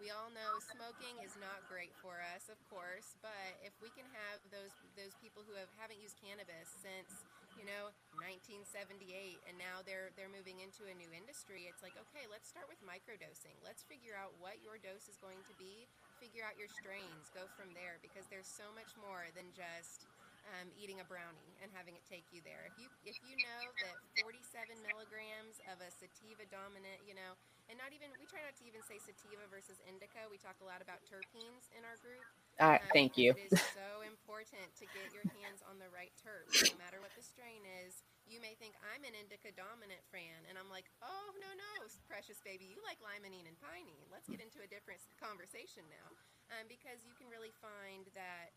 we 0.01 0.09
all 0.09 0.33
know 0.33 0.57
smoking 0.73 1.21
is 1.21 1.37
not 1.37 1.61
great 1.69 1.93
for 2.01 2.25
us, 2.33 2.49
of 2.49 2.57
course, 2.73 3.13
but 3.21 3.61
if 3.61 3.77
we 3.85 3.93
can 3.93 4.09
have 4.17 4.41
those 4.49 4.73
those 4.97 5.13
people 5.21 5.45
who 5.45 5.53
have 5.61 5.69
haven't 5.77 6.01
used 6.01 6.17
cannabis 6.17 6.73
since 6.81 7.29
you 7.61 7.69
know 7.69 7.93
1978 8.25 9.05
and 9.45 9.61
now 9.61 9.85
they're 9.85 10.09
they're 10.17 10.33
moving 10.33 10.65
into 10.65 10.89
a 10.89 10.95
new 10.97 11.13
industry 11.13 11.69
it's 11.69 11.85
like 11.85 11.93
okay 12.01 12.25
let's 12.33 12.49
start 12.49 12.65
with 12.73 12.81
microdosing 12.81 13.53
let's 13.61 13.85
figure 13.85 14.17
out 14.17 14.33
what 14.41 14.65
your 14.65 14.81
dose 14.81 15.13
is 15.13 15.21
going 15.21 15.45
to 15.45 15.53
be 15.61 15.85
figure 16.17 16.41
out 16.41 16.57
your 16.57 16.73
strains 16.73 17.29
go 17.37 17.45
from 17.53 17.69
there 17.77 18.01
because 18.01 18.25
there's 18.33 18.49
so 18.49 18.73
much 18.73 18.97
more 18.97 19.29
than 19.37 19.45
just 19.53 20.09
um, 20.49 20.73
eating 20.73 21.01
a 21.05 21.07
brownie 21.07 21.53
and 21.61 21.69
having 21.71 21.95
it 21.97 22.05
take 22.09 22.25
you 22.33 22.41
there. 22.43 22.65
If 22.65 22.77
you 22.81 22.89
if 23.05 23.19
you 23.23 23.37
know 23.45 23.63
that 23.85 23.97
47 24.25 24.81
milligrams 24.89 25.61
of 25.69 25.79
a 25.85 25.89
sativa 25.93 26.49
dominant, 26.49 27.05
you 27.05 27.13
know, 27.13 27.37
and 27.69 27.77
not 27.77 27.93
even 27.93 28.11
we 28.17 28.25
try 28.27 28.41
not 28.43 28.57
to 28.59 28.65
even 28.65 28.81
say 28.83 28.97
sativa 28.99 29.45
versus 29.53 29.79
indica. 29.85 30.27
We 30.33 30.41
talk 30.41 30.59
a 30.65 30.67
lot 30.67 30.81
about 30.81 31.05
terpenes 31.05 31.69
in 31.77 31.85
our 31.85 31.99
group. 32.01 32.25
Uh, 32.61 32.77
thank 32.93 33.17
you. 33.17 33.33
It 33.33 33.57
is 33.57 33.57
so 33.73 34.05
important 34.05 34.69
to 34.77 34.85
get 34.93 35.09
your 35.17 35.25
hands 35.41 35.65
on 35.65 35.81
the 35.81 35.89
right 35.97 36.13
terp. 36.21 36.45
No 36.53 36.77
matter 36.77 37.01
what 37.01 37.09
the 37.17 37.25
strain 37.25 37.65
is, 37.81 38.05
you 38.29 38.37
may 38.37 38.53
think 38.61 38.77
I'm 38.85 39.01
an 39.03 39.17
indica 39.17 39.49
dominant 39.57 40.05
fan, 40.13 40.45
and 40.45 40.61
I'm 40.61 40.69
like, 40.69 40.87
oh 41.01 41.29
no 41.41 41.51
no, 41.57 41.73
precious 42.05 42.39
baby, 42.45 42.69
you 42.69 42.79
like 42.85 43.01
limonene 43.01 43.49
and 43.49 43.57
pinene. 43.59 44.05
Let's 44.13 44.29
get 44.29 44.45
into 44.45 44.61
a 44.61 44.69
different 44.69 45.01
conversation 45.17 45.89
now, 45.89 46.13
um, 46.53 46.69
because 46.69 47.01
you 47.09 47.17
can 47.17 47.33
really 47.33 47.51
find 47.65 48.07
that 48.13 48.53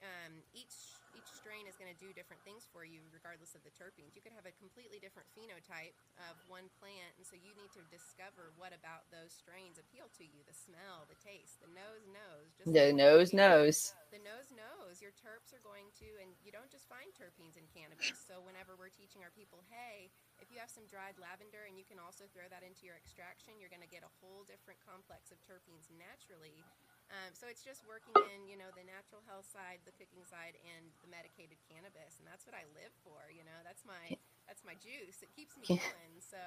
um, 0.00 0.40
each 0.56 0.93
each 1.14 1.30
strain 1.32 1.64
is 1.64 1.78
going 1.78 1.90
to 1.90 1.96
do 1.96 2.12
different 2.12 2.42
things 2.42 2.66
for 2.68 2.82
you 2.84 3.02
regardless 3.14 3.54
of 3.54 3.62
the 3.62 3.72
terpenes. 3.74 4.18
You 4.18 4.22
could 4.22 4.34
have 4.34 4.46
a 4.46 4.54
completely 4.58 4.98
different 4.98 5.30
phenotype 5.32 5.96
of 6.30 6.34
one 6.50 6.68
plant, 6.82 7.14
and 7.16 7.24
so 7.24 7.38
you 7.38 7.54
need 7.54 7.70
to 7.74 7.82
discover 7.88 8.50
what 8.58 8.74
about 8.74 9.06
those 9.14 9.32
strains 9.32 9.78
appeal 9.78 10.10
to 10.18 10.24
you: 10.26 10.42
the 10.44 10.54
smell, 10.54 11.06
the 11.06 11.18
taste, 11.22 11.62
the 11.62 11.70
nose 11.70 12.04
knows. 12.10 12.52
Just 12.58 12.70
the 12.70 12.92
nose 12.92 13.30
knows. 13.32 13.94
The 14.10 14.22
nose 14.22 14.50
knows. 14.54 15.02
Your 15.02 15.14
terps 15.14 15.50
are 15.50 15.62
going 15.62 15.90
to, 15.98 16.08
and 16.22 16.34
you 16.42 16.54
don't 16.54 16.70
just 16.70 16.86
find 16.86 17.10
terpenes 17.14 17.58
in 17.58 17.66
cannabis. 17.70 18.14
So 18.26 18.42
whenever 18.42 18.78
we're 18.78 18.94
teaching 18.94 19.26
our 19.26 19.34
people, 19.34 19.62
hey, 19.70 20.10
if 20.38 20.50
you 20.50 20.58
have 20.62 20.70
some 20.70 20.86
dried 20.86 21.18
lavender 21.18 21.66
and 21.66 21.74
you 21.74 21.86
can 21.86 21.98
also 21.98 22.26
throw 22.30 22.46
that 22.50 22.62
into 22.62 22.86
your 22.86 22.98
extraction, 22.98 23.58
you're 23.58 23.72
going 23.72 23.82
to 23.82 23.90
get 23.90 24.06
a 24.06 24.12
whole 24.22 24.46
different 24.46 24.78
complex 24.82 25.30
of 25.34 25.38
terpenes 25.42 25.90
naturally 25.90 26.62
um, 27.12 27.30
so 27.36 27.46
it's 27.46 27.60
just 27.60 27.84
working 27.84 28.16
in, 28.32 28.48
you 28.48 28.56
know, 28.56 28.72
the 28.72 28.84
natural 28.84 29.20
health 29.28 29.46
side, 29.48 29.84
the 29.84 29.94
cooking 29.94 30.24
side, 30.24 30.56
and 30.64 30.88
the 31.04 31.10
medicated 31.10 31.60
cannabis, 31.68 32.16
and 32.20 32.24
that's 32.24 32.48
what 32.48 32.56
I 32.56 32.64
live 32.72 32.92
for. 33.04 33.28
You 33.28 33.44
know, 33.44 33.58
that's 33.64 33.84
my 33.84 34.16
that's 34.48 34.64
my 34.64 34.76
juice. 34.80 35.20
It 35.20 35.32
keeps 35.32 35.56
me 35.56 35.68
going. 35.68 36.14
So 36.20 36.40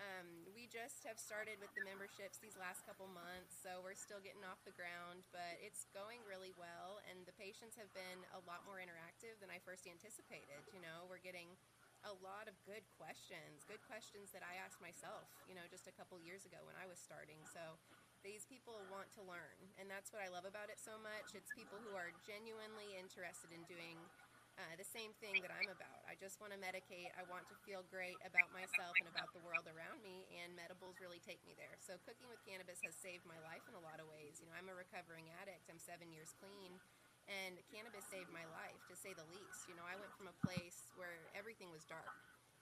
um, 0.00 0.48
we 0.56 0.68
just 0.72 1.04
have 1.04 1.20
started 1.20 1.60
with 1.60 1.68
the 1.76 1.84
memberships 1.84 2.40
these 2.40 2.56
last 2.56 2.84
couple 2.88 3.04
months, 3.12 3.52
so 3.60 3.84
we're 3.84 3.96
still 3.96 4.20
getting 4.24 4.40
off 4.44 4.60
the 4.64 4.72
ground, 4.72 5.28
but 5.36 5.60
it's 5.60 5.84
going 5.92 6.24
really 6.24 6.56
well, 6.56 7.04
and 7.12 7.28
the 7.28 7.36
patients 7.36 7.76
have 7.76 7.92
been 7.92 8.24
a 8.32 8.40
lot 8.48 8.64
more 8.64 8.80
interactive 8.80 9.36
than 9.44 9.52
I 9.52 9.60
first 9.60 9.84
anticipated. 9.84 10.64
You 10.72 10.80
know, 10.80 11.04
we're 11.12 11.20
getting 11.20 11.52
a 12.08 12.14
lot 12.24 12.50
of 12.50 12.56
good 12.66 12.82
questions, 12.98 13.62
good 13.68 13.84
questions 13.86 14.34
that 14.34 14.42
I 14.42 14.58
asked 14.58 14.82
myself, 14.82 15.28
you 15.46 15.54
know, 15.54 15.62
just 15.70 15.86
a 15.86 15.94
couple 15.94 16.18
years 16.18 16.42
ago 16.42 16.58
when 16.66 16.74
I 16.74 16.88
was 16.88 16.98
starting. 16.98 17.38
So 17.52 17.78
these 18.22 18.46
people 18.46 18.86
want 18.86 19.10
to 19.18 19.22
learn, 19.26 19.58
and 19.78 19.90
that's 19.90 20.14
what 20.14 20.22
I 20.22 20.30
love 20.30 20.46
about 20.46 20.70
it 20.70 20.78
so 20.78 20.94
much. 21.02 21.34
It's 21.34 21.50
people 21.50 21.82
who 21.82 21.98
are 21.98 22.14
genuinely 22.22 22.94
interested 22.94 23.50
in 23.50 23.66
doing 23.66 23.98
uh, 24.54 24.74
the 24.78 24.86
same 24.86 25.10
thing 25.18 25.42
that 25.42 25.50
I'm 25.50 25.70
about. 25.72 26.06
I 26.06 26.14
just 26.14 26.38
want 26.38 26.54
to 26.54 26.60
medicate. 26.60 27.10
I 27.18 27.26
want 27.26 27.48
to 27.50 27.56
feel 27.66 27.82
great 27.90 28.20
about 28.22 28.52
myself 28.54 28.94
and 29.02 29.10
about 29.10 29.32
the 29.34 29.42
world 29.42 29.66
around 29.66 30.04
me, 30.06 30.28
and 30.38 30.54
medibles 30.54 31.02
really 31.02 31.18
take 31.18 31.42
me 31.42 31.58
there. 31.58 31.74
So, 31.82 31.98
cooking 32.06 32.30
with 32.30 32.38
cannabis 32.46 32.78
has 32.86 32.94
saved 32.94 33.26
my 33.26 33.38
life 33.42 33.64
in 33.66 33.74
a 33.74 33.82
lot 33.82 33.98
of 33.98 34.06
ways. 34.06 34.38
You 34.38 34.46
know, 34.46 34.54
I'm 34.54 34.70
a 34.70 34.76
recovering 34.76 35.26
addict, 35.42 35.66
I'm 35.66 35.82
seven 35.82 36.14
years 36.14 36.30
clean, 36.38 36.78
and 37.26 37.58
cannabis 37.74 38.06
saved 38.06 38.30
my 38.30 38.46
life, 38.54 38.78
to 38.86 38.94
say 38.94 39.16
the 39.16 39.26
least. 39.34 39.66
You 39.66 39.74
know, 39.74 39.86
I 39.88 39.98
went 39.98 40.14
from 40.14 40.30
a 40.30 40.36
place 40.46 40.86
where 40.94 41.26
everything 41.34 41.74
was 41.74 41.82
dark. 41.88 42.12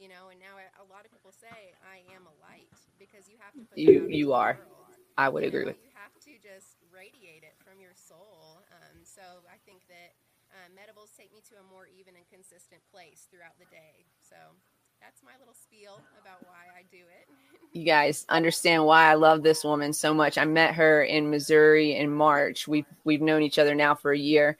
You 0.00 0.08
know, 0.08 0.32
and 0.32 0.40
now 0.40 0.56
a 0.56 0.86
lot 0.88 1.04
of 1.04 1.12
people 1.12 1.28
say 1.28 1.76
I 1.84 2.00
am 2.16 2.24
a 2.24 2.32
light 2.40 2.72
because 2.96 3.28
you 3.28 3.36
have 3.36 3.52
to 3.52 3.68
put 3.68 3.76
you 3.76 4.08
you 4.08 4.32
are. 4.32 4.56
World. 4.56 4.79
I 5.20 5.28
would 5.28 5.44
agree 5.44 5.68
with. 5.68 5.76
You 5.84 5.92
have 6.00 6.16
to 6.24 6.32
just 6.40 6.80
radiate 6.88 7.44
it 7.44 7.52
from 7.60 7.76
your 7.76 7.92
soul. 7.92 8.64
Um, 8.72 9.04
so 9.04 9.20
I 9.52 9.60
think 9.68 9.84
that 9.92 10.16
uh, 10.48 10.72
medibles 10.72 11.12
take 11.12 11.28
me 11.28 11.44
to 11.52 11.60
a 11.60 11.64
more 11.68 11.84
even 11.92 12.16
and 12.16 12.24
consistent 12.32 12.80
place 12.88 13.28
throughout 13.28 13.60
the 13.60 13.68
day. 13.68 14.08
So 14.16 14.36
that's 14.96 15.20
my 15.20 15.36
little 15.38 15.52
spiel 15.52 16.00
about 16.16 16.40
why 16.48 16.72
I 16.72 16.88
do 16.90 17.04
it. 17.04 17.28
you 17.76 17.84
guys 17.84 18.24
understand 18.30 18.84
why 18.84 19.10
I 19.10 19.14
love 19.14 19.42
this 19.42 19.62
woman 19.62 19.92
so 19.92 20.14
much. 20.14 20.38
I 20.38 20.46
met 20.46 20.74
her 20.74 21.04
in 21.04 21.28
Missouri 21.28 21.96
in 21.96 22.10
March. 22.10 22.66
We've 22.66 22.88
we've 23.04 23.20
known 23.20 23.42
each 23.42 23.58
other 23.58 23.74
now 23.74 23.94
for 23.94 24.12
a 24.12 24.18
year. 24.18 24.56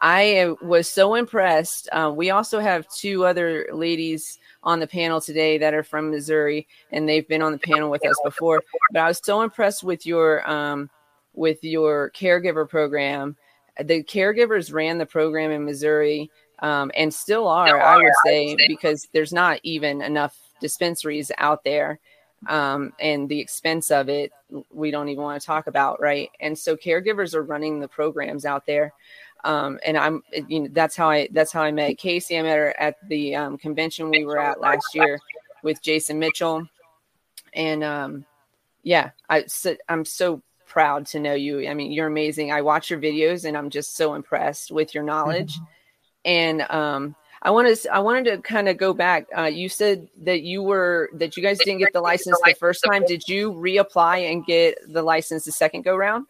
I 0.00 0.54
was 0.60 0.90
so 0.90 1.14
impressed. 1.14 1.88
Uh, 1.92 2.12
we 2.14 2.30
also 2.30 2.58
have 2.60 2.88
two 2.88 3.24
other 3.24 3.68
ladies 3.72 4.38
on 4.62 4.80
the 4.80 4.86
panel 4.86 5.20
today 5.20 5.58
that 5.58 5.74
are 5.74 5.82
from 5.82 6.10
Missouri, 6.10 6.66
and 6.90 7.08
they've 7.08 7.26
been 7.26 7.42
on 7.42 7.52
the 7.52 7.58
panel 7.58 7.90
with 7.90 8.06
us 8.06 8.16
before. 8.24 8.62
But 8.92 9.00
I 9.00 9.08
was 9.08 9.20
so 9.22 9.42
impressed 9.42 9.82
with 9.82 10.06
your 10.06 10.48
um, 10.50 10.90
with 11.34 11.62
your 11.62 12.10
caregiver 12.10 12.68
program. 12.68 13.36
The 13.78 14.02
caregivers 14.04 14.72
ran 14.72 14.98
the 14.98 15.06
program 15.06 15.50
in 15.50 15.64
Missouri 15.64 16.30
um, 16.60 16.92
and 16.96 17.12
still 17.12 17.48
are, 17.48 17.80
I 17.80 17.96
would 17.96 18.12
say, 18.24 18.56
because 18.68 19.08
there's 19.12 19.32
not 19.32 19.58
even 19.64 20.00
enough 20.00 20.36
dispensaries 20.60 21.32
out 21.38 21.64
there. 21.64 21.98
Um, 22.46 22.92
and 23.00 23.28
the 23.28 23.40
expense 23.40 23.90
of 23.90 24.08
it, 24.08 24.30
we 24.70 24.90
don't 24.90 25.08
even 25.08 25.24
want 25.24 25.40
to 25.40 25.46
talk 25.46 25.66
about, 25.66 26.00
right? 26.00 26.30
And 26.40 26.58
so 26.58 26.76
caregivers 26.76 27.34
are 27.34 27.42
running 27.42 27.80
the 27.80 27.88
programs 27.88 28.44
out 28.44 28.66
there. 28.66 28.92
Um, 29.44 29.78
and 29.84 29.96
I'm, 29.96 30.22
you 30.48 30.60
know, 30.60 30.68
that's 30.72 30.96
how 30.96 31.10
I, 31.10 31.28
that's 31.30 31.52
how 31.52 31.62
I 31.62 31.70
met 31.70 31.98
Casey. 31.98 32.38
I 32.38 32.42
met 32.42 32.56
her 32.56 32.80
at 32.80 32.96
the 33.08 33.36
um, 33.36 33.58
convention 33.58 34.10
we 34.10 34.24
were 34.24 34.38
at 34.38 34.60
last 34.60 34.86
year 34.94 35.20
with 35.62 35.82
Jason 35.82 36.18
Mitchell. 36.18 36.66
And 37.52 37.84
um, 37.84 38.24
yeah, 38.82 39.10
I, 39.28 39.44
so, 39.46 39.76
I'm 39.88 40.04
so 40.04 40.42
proud 40.66 41.06
to 41.08 41.20
know 41.20 41.34
you. 41.34 41.68
I 41.68 41.74
mean, 41.74 41.92
you're 41.92 42.06
amazing. 42.06 42.52
I 42.52 42.62
watch 42.62 42.90
your 42.90 42.98
videos 42.98 43.44
and 43.44 43.56
I'm 43.56 43.70
just 43.70 43.96
so 43.96 44.14
impressed 44.14 44.72
with 44.72 44.94
your 44.94 45.04
knowledge. 45.04 45.54
Mm-hmm. 45.54 45.64
And 46.26 46.62
um, 46.70 47.16
I 47.42 47.50
wanted 47.50 47.76
to, 47.76 47.94
I 47.94 47.98
wanted 47.98 48.24
to 48.24 48.38
kind 48.38 48.68
of 48.68 48.78
go 48.78 48.94
back. 48.94 49.26
Uh, 49.36 49.42
you 49.42 49.68
said 49.68 50.08
that 50.22 50.40
you 50.40 50.62
were 50.62 51.10
that 51.14 51.36
you 51.36 51.42
guys 51.42 51.58
didn't 51.58 51.80
get 51.80 51.92
the 51.92 52.00
license 52.00 52.38
the 52.44 52.54
first 52.54 52.82
time. 52.82 53.04
Did 53.04 53.28
you 53.28 53.52
reapply 53.52 54.32
and 54.32 54.46
get 54.46 54.78
the 54.90 55.02
license 55.02 55.44
the 55.44 55.52
second 55.52 55.82
go 55.82 55.94
round? 55.94 56.26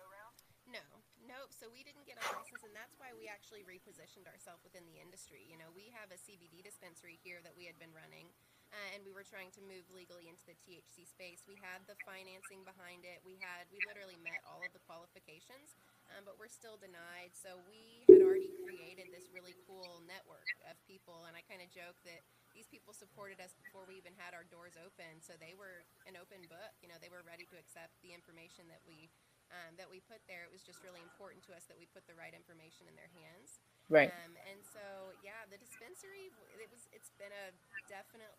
Trying 9.35 9.51
to 9.51 9.67
move 9.67 9.83
legally 9.91 10.31
into 10.31 10.47
the 10.47 10.55
THC 10.63 11.03
space. 11.11 11.43
We 11.51 11.59
had 11.59 11.83
the 11.91 11.99
financing 12.07 12.63
behind 12.63 13.03
it. 13.03 13.19
We 13.27 13.35
had 13.43 13.67
we 13.67 13.83
literally 13.91 14.15
met 14.23 14.39
all 14.47 14.63
of 14.63 14.71
the 14.71 14.79
qualifications, 14.87 15.75
um, 16.15 16.23
but 16.23 16.39
we're 16.39 16.53
still 16.53 16.79
denied. 16.79 17.35
So 17.35 17.59
we 17.67 18.07
had 18.07 18.23
already 18.23 18.55
created 18.63 19.11
this 19.11 19.27
really 19.35 19.59
cool 19.67 20.07
network 20.07 20.47
of 20.71 20.79
people, 20.87 21.27
and 21.27 21.35
I 21.35 21.43
kind 21.51 21.59
of 21.59 21.69
joke 21.75 21.99
that 22.07 22.23
these 22.55 22.71
people 22.71 22.95
supported 22.95 23.43
us 23.43 23.51
before 23.59 23.83
we 23.91 23.99
even 23.99 24.15
had 24.15 24.39
our 24.39 24.47
doors 24.47 24.79
open. 24.79 25.19
So 25.19 25.35
they 25.43 25.59
were 25.59 25.83
an 26.07 26.15
open 26.15 26.47
book. 26.47 26.73
You 26.79 26.87
know, 26.87 27.03
they 27.03 27.11
were 27.11 27.27
ready 27.27 27.43
to 27.51 27.59
accept 27.59 27.99
the 28.07 28.15
information 28.15 28.71
that 28.71 28.87
we 28.87 29.11
um, 29.51 29.75
that 29.77 29.91
we 29.91 29.99
put 30.07 30.23
there. 30.31 30.47
It 30.47 30.55
was 30.55 30.63
just 30.63 30.81
really 30.87 31.03
important 31.03 31.43
to 31.51 31.53
us 31.53 31.67
that 31.67 31.77
we 31.77 31.91
put 31.91 32.07
the 32.07 32.17
right 32.17 32.33
information 32.33 32.87
in 32.87 32.95
their 32.95 33.11
hands. 33.13 33.59
Right. 33.93 34.09
Um, 34.09 34.33
and 34.49 34.65
so, 34.65 35.13
yeah, 35.21 35.45
the 35.53 35.61
dispensary, 35.61 36.33
it 36.57 36.73
was, 36.73 36.89
it's 36.97 37.13
been 37.21 37.29
a 37.29 37.53
definite 37.85 38.33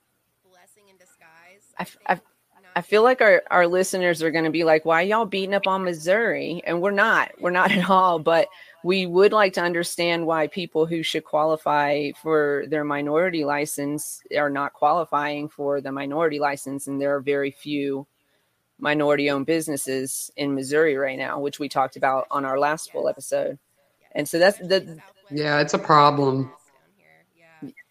blessing 0.49 0.89
in 0.89 0.97
disguise. 0.97 1.97
I, 2.08 2.13
I, 2.13 2.21
I 2.75 2.81
feel 2.81 3.03
like 3.03 3.21
our, 3.21 3.43
our 3.49 3.67
listeners 3.67 4.21
are 4.21 4.31
going 4.31 4.45
to 4.45 4.51
be 4.51 4.63
like, 4.63 4.86
why 4.86 5.01
y'all 5.01 5.25
beating 5.25 5.53
up 5.53 5.67
on 5.67 5.84
Missouri? 5.84 6.62
And 6.65 6.81
we're 6.81 6.91
not, 6.91 7.31
we're 7.39 7.49
not 7.49 7.71
at 7.71 7.89
all. 7.89 8.19
But 8.19 8.49
we 8.84 9.05
would 9.05 9.31
like 9.31 9.53
to 9.53 9.62
understand 9.62 10.27
why 10.27 10.47
people 10.47 10.86
who 10.86 11.01
should 11.01 11.23
qualify 11.23 12.12
for 12.21 12.65
their 12.67 12.84
minority 12.84 13.45
license 13.45 14.21
are 14.38 14.49
not 14.49 14.73
qualifying 14.73 15.49
for 15.49 15.81
the 15.81 15.91
minority 15.91 16.39
license. 16.39 16.88
And 16.88 16.99
there 16.99 17.15
are 17.15 17.21
very 17.21 17.51
few 17.51 18.08
minority 18.77 19.29
owned 19.31 19.45
businesses 19.45 20.29
in 20.36 20.53
Missouri 20.53 20.97
right 20.97 21.17
now, 21.17 21.39
which 21.39 21.60
we 21.60 21.69
talked 21.69 21.95
about 21.95 22.27
on 22.29 22.43
our 22.43 22.60
last 22.60 22.91
full 22.91 23.08
episode. 23.08 23.58
And 24.12 24.27
so 24.27 24.38
that's 24.38 24.60
the, 24.60 24.99
yeah, 25.31 25.62
it's 25.62 25.73
a 25.73 25.79
problem. 25.79 26.51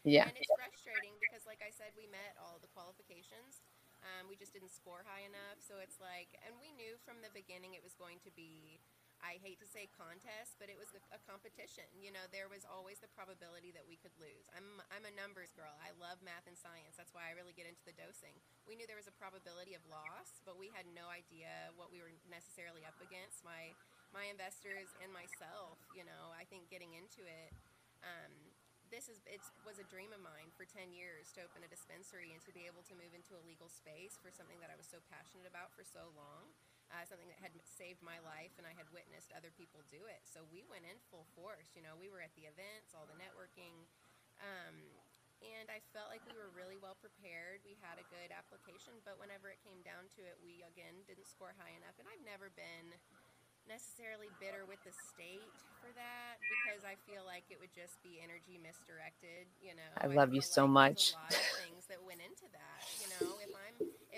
Yeah. 0.04 0.28
And 0.28 0.36
it's 0.36 0.52
frustrating 0.60 1.16
because, 1.16 1.48
like 1.48 1.64
I 1.64 1.72
said, 1.72 1.96
we 1.96 2.04
met 2.12 2.36
all 2.36 2.60
the 2.60 2.68
qualifications. 2.76 3.64
Um, 4.04 4.28
we 4.28 4.36
just 4.36 4.52
didn't 4.52 4.68
score 4.68 5.00
high 5.08 5.24
enough. 5.24 5.64
So 5.64 5.80
it's 5.80 5.96
like, 5.96 6.36
and 6.44 6.52
we 6.60 6.76
knew 6.76 7.00
from 7.08 7.24
the 7.24 7.32
beginning 7.32 7.72
it 7.72 7.80
was 7.80 7.96
going 7.96 8.20
to 8.28 8.30
be, 8.36 8.76
I 9.24 9.40
hate 9.40 9.56
to 9.64 9.68
say 9.68 9.88
contest, 9.96 10.60
but 10.60 10.68
it 10.68 10.76
was 10.76 10.92
a, 10.92 11.00
a 11.16 11.20
competition. 11.54 11.86
You 11.94 12.10
know, 12.10 12.26
there 12.34 12.50
was 12.50 12.66
always 12.66 12.98
the 12.98 13.06
probability 13.14 13.70
that 13.78 13.86
we 13.86 13.94
could 13.94 14.10
lose. 14.18 14.50
I'm, 14.50 14.82
I'm 14.90 15.06
a 15.06 15.14
numbers 15.14 15.54
girl. 15.54 15.70
I 15.78 15.94
love 16.02 16.18
math 16.18 16.50
and 16.50 16.58
science. 16.58 16.98
That's 16.98 17.14
why 17.14 17.30
I 17.30 17.38
really 17.38 17.54
get 17.54 17.70
into 17.70 17.86
the 17.86 17.94
dosing. 17.94 18.34
We 18.66 18.74
knew 18.74 18.90
there 18.90 18.98
was 18.98 19.06
a 19.06 19.14
probability 19.14 19.78
of 19.78 19.86
loss, 19.86 20.42
but 20.42 20.58
we 20.58 20.74
had 20.74 20.90
no 20.90 21.06
idea 21.06 21.70
what 21.78 21.94
we 21.94 22.02
were 22.02 22.10
necessarily 22.26 22.82
up 22.82 22.98
against. 22.98 23.46
My, 23.46 23.70
my 24.10 24.26
investors 24.26 24.90
and 24.98 25.14
myself, 25.14 25.78
you 25.94 26.02
know, 26.02 26.34
I 26.34 26.42
think 26.50 26.66
getting 26.74 26.98
into 26.98 27.22
it, 27.22 27.54
um, 28.02 28.34
this 28.90 29.06
is 29.06 29.22
it 29.30 29.40
was 29.62 29.78
a 29.80 29.86
dream 29.86 30.10
of 30.10 30.20
mine 30.22 30.50
for 30.54 30.68
10 30.68 30.90
years 30.90 31.32
to 31.34 31.42
open 31.42 31.64
a 31.64 31.70
dispensary 31.70 32.34
and 32.34 32.42
to 32.44 32.52
be 32.52 32.68
able 32.68 32.84
to 32.84 32.94
move 32.94 33.14
into 33.14 33.34
a 33.34 33.42
legal 33.42 33.66
space 33.66 34.18
for 34.20 34.28
something 34.28 34.60
that 34.60 34.70
I 34.70 34.76
was 34.76 34.86
so 34.86 35.00
passionate 35.08 35.48
about 35.48 35.72
for 35.72 35.82
so 35.82 36.12
long, 36.14 36.52
uh, 36.94 37.02
something 37.02 37.26
that 37.26 37.42
had 37.42 37.50
saved 37.66 37.98
my 38.06 38.22
life 38.22 38.54
and 38.54 38.62
I 38.62 38.74
had 38.78 38.86
witnessed 38.94 39.34
other 39.34 39.50
people 39.50 39.82
do 39.90 40.06
it. 40.06 40.22
So 40.22 40.46
we 40.46 40.62
went 40.70 40.86
in 40.86 40.94
full 41.10 41.26
force. 41.34 41.74
You 41.74 41.82
know, 41.82 41.98
we 41.98 42.06
were 42.06 42.22
at 42.22 42.30
the 42.38 42.46
events, 42.46 42.94
all 42.94 43.10
the 43.10 43.18
networking, 43.18 43.74
um, 44.38 44.78
and 45.42 45.68
I 45.68 45.82
felt 45.92 46.08
like 46.08 46.22
we 46.24 46.38
were 46.38 46.48
really 46.54 46.78
well 46.78 46.96
prepared. 46.96 47.60
We 47.66 47.76
had 47.82 47.98
a 47.98 48.06
good 48.08 48.30
application, 48.30 48.96
but 49.02 49.18
whenever 49.18 49.50
it 49.50 49.60
came 49.60 49.82
down 49.82 50.06
to 50.16 50.20
it, 50.24 50.38
we 50.40 50.62
again 50.64 51.04
didn't 51.04 51.26
score 51.26 51.52
high 51.58 51.74
enough. 51.74 51.98
And 51.98 52.06
I've 52.08 52.22
never 52.22 52.48
been 52.54 52.94
necessarily 53.64 54.28
bitter 54.40 54.68
with 54.68 54.80
the 54.84 54.92
state 54.92 55.56
for 55.80 55.88
that 55.96 56.36
because 56.48 56.84
I 56.84 57.00
feel 57.08 57.24
like 57.24 57.48
it 57.48 57.56
would 57.60 57.72
just 57.72 57.96
be 58.04 58.20
energy 58.20 58.60
misdirected. 58.60 59.48
You 59.60 59.76
know, 59.76 59.90
I 60.00 60.08
love 60.08 60.32
you 60.32 60.44
so 60.44 60.64
like 60.64 60.96
much. 60.96 61.16
A 61.16 61.28
lot 61.28 61.32
of 61.32 61.44
things 61.64 61.84
that 61.92 62.00
went 62.04 62.20
into 62.24 62.48
that. 62.52 62.80
You 63.00 63.08
know, 63.16 63.36
if 63.40 63.52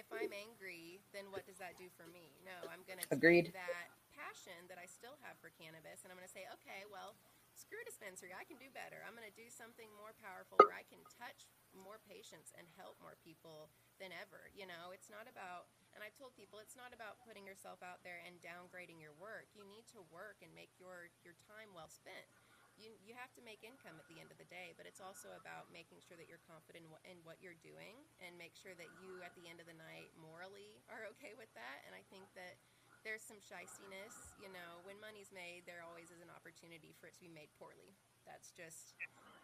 if 0.07 0.15
I'm 0.15 0.35
angry, 0.35 1.03
then 1.11 1.27
what 1.35 1.43
does 1.47 1.59
that 1.59 1.75
do 1.75 1.91
for 1.99 2.07
me? 2.07 2.39
No, 2.47 2.55
I'm 2.71 2.87
gonna 2.87 3.03
Agreed. 3.11 3.51
take 3.51 3.59
that 3.59 3.91
passion 4.15 4.71
that 4.71 4.79
I 4.79 4.87
still 4.87 5.19
have 5.27 5.35
for 5.43 5.51
cannabis, 5.59 6.07
and 6.07 6.15
I'm 6.15 6.19
gonna 6.19 6.31
say, 6.31 6.47
okay, 6.63 6.87
well, 6.87 7.19
screw 7.59 7.83
dispensary. 7.83 8.31
I 8.31 8.47
can 8.47 8.61
do 8.63 8.71
better. 8.71 9.03
I'm 9.03 9.19
gonna 9.19 9.35
do 9.35 9.51
something 9.51 9.91
more 9.99 10.15
powerful 10.23 10.61
where 10.63 10.77
I 10.77 10.87
can 10.87 11.03
touch 11.19 11.51
more 11.75 11.99
patients 12.07 12.55
and 12.55 12.65
help 12.79 12.97
more 13.03 13.19
people 13.21 13.69
than 13.99 14.15
ever. 14.15 14.49
You 14.55 14.71
know, 14.71 14.95
it's 14.95 15.11
not 15.11 15.27
about 15.27 15.69
and 15.97 16.05
I've 16.05 16.17
told 16.21 16.37
people 16.37 16.61
it's 16.61 16.77
not 16.77 16.93
about 16.93 17.17
putting 17.25 17.49
yourself 17.49 17.81
out 17.81 18.05
there 18.05 18.21
and 18.21 18.37
downgrading 18.45 19.01
your 19.01 19.17
work. 19.17 19.49
You 19.57 19.65
need 19.65 19.89
to 19.97 20.05
work 20.13 20.45
and 20.45 20.53
make 20.53 20.77
your 20.77 21.09
your 21.25 21.35
time 21.49 21.73
well 21.73 21.89
spent. 21.89 22.29
You, 22.77 22.93
you 23.01 23.17
have 23.17 23.33
to 23.41 23.43
make 23.43 23.65
income 23.65 23.97
at 23.97 24.05
the 24.13 24.21
end 24.21 24.29
of 24.29 24.37
the 24.37 24.49
day, 24.53 24.77
but 24.77 24.85
it's 24.85 25.01
also 25.01 25.33
about 25.33 25.73
making 25.73 26.05
sure 26.05 26.21
that 26.21 26.29
you're 26.29 26.45
confident 26.45 26.85
in 26.85 26.91
what, 26.93 27.01
in 27.09 27.17
what 27.25 27.41
you're 27.41 27.57
doing 27.65 28.05
and 28.21 28.37
make 28.37 28.53
sure 28.53 28.77
that 28.77 28.93
you, 29.01 29.25
at 29.25 29.33
the 29.33 29.49
end 29.49 29.65
of 29.65 29.67
the 29.67 29.77
night, 29.81 30.13
morally 30.21 30.77
are 30.93 31.09
okay 31.17 31.33
with 31.41 31.49
that. 31.57 31.89
And 31.89 31.97
I 31.97 32.05
think 32.13 32.29
that 32.37 32.61
there's 33.01 33.25
some 33.25 33.41
shistiness. 33.41 34.37
You 34.37 34.53
know, 34.53 34.85
when 34.85 35.01
money's 35.01 35.33
made, 35.33 35.65
there 35.65 35.81
always 35.81 36.13
is 36.13 36.21
an 36.21 36.29
opportunity 36.29 36.93
for 37.01 37.09
it 37.09 37.17
to 37.17 37.23
be 37.25 37.33
made 37.33 37.49
poorly. 37.57 37.97
That's 38.29 38.53
just, 38.53 38.93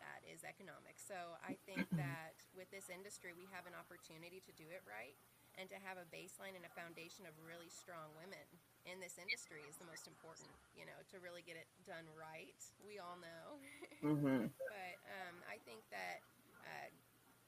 that 0.03 0.21
is 0.29 0.45
economics. 0.45 1.01
So 1.01 1.17
I 1.41 1.57
think 1.65 1.89
that 1.97 2.37
with 2.53 2.69
this 2.69 2.93
industry, 2.93 3.33
we 3.33 3.49
have 3.49 3.65
an 3.65 3.73
opportunity 3.73 4.45
to 4.45 4.53
do 4.61 4.69
it 4.69 4.85
right 4.85 5.17
and 5.57 5.73
to 5.73 5.79
have 5.81 5.97
a 5.97 6.05
baseline 6.13 6.53
and 6.53 6.69
a 6.69 6.73
foundation 6.77 7.25
of 7.25 7.33
really 7.41 7.73
strong 7.73 8.13
women 8.13 8.45
in 8.85 8.99
this 8.99 9.19
industry 9.19 9.63
is 9.69 9.79
the 9.79 9.87
most 9.87 10.07
important, 10.11 10.51
you 10.75 10.85
know, 10.85 10.99
to 11.15 11.23
really 11.23 11.43
get 11.47 11.55
it 11.55 11.69
done 11.87 12.07
right. 12.19 12.59
We 12.83 12.99
all 12.99 13.19
know. 13.21 13.59
Mm-hmm. 14.03 14.51
but 14.51 14.97
um, 15.07 15.37
I 15.47 15.63
think 15.63 15.87
that 15.95 16.27
uh, 16.67 16.91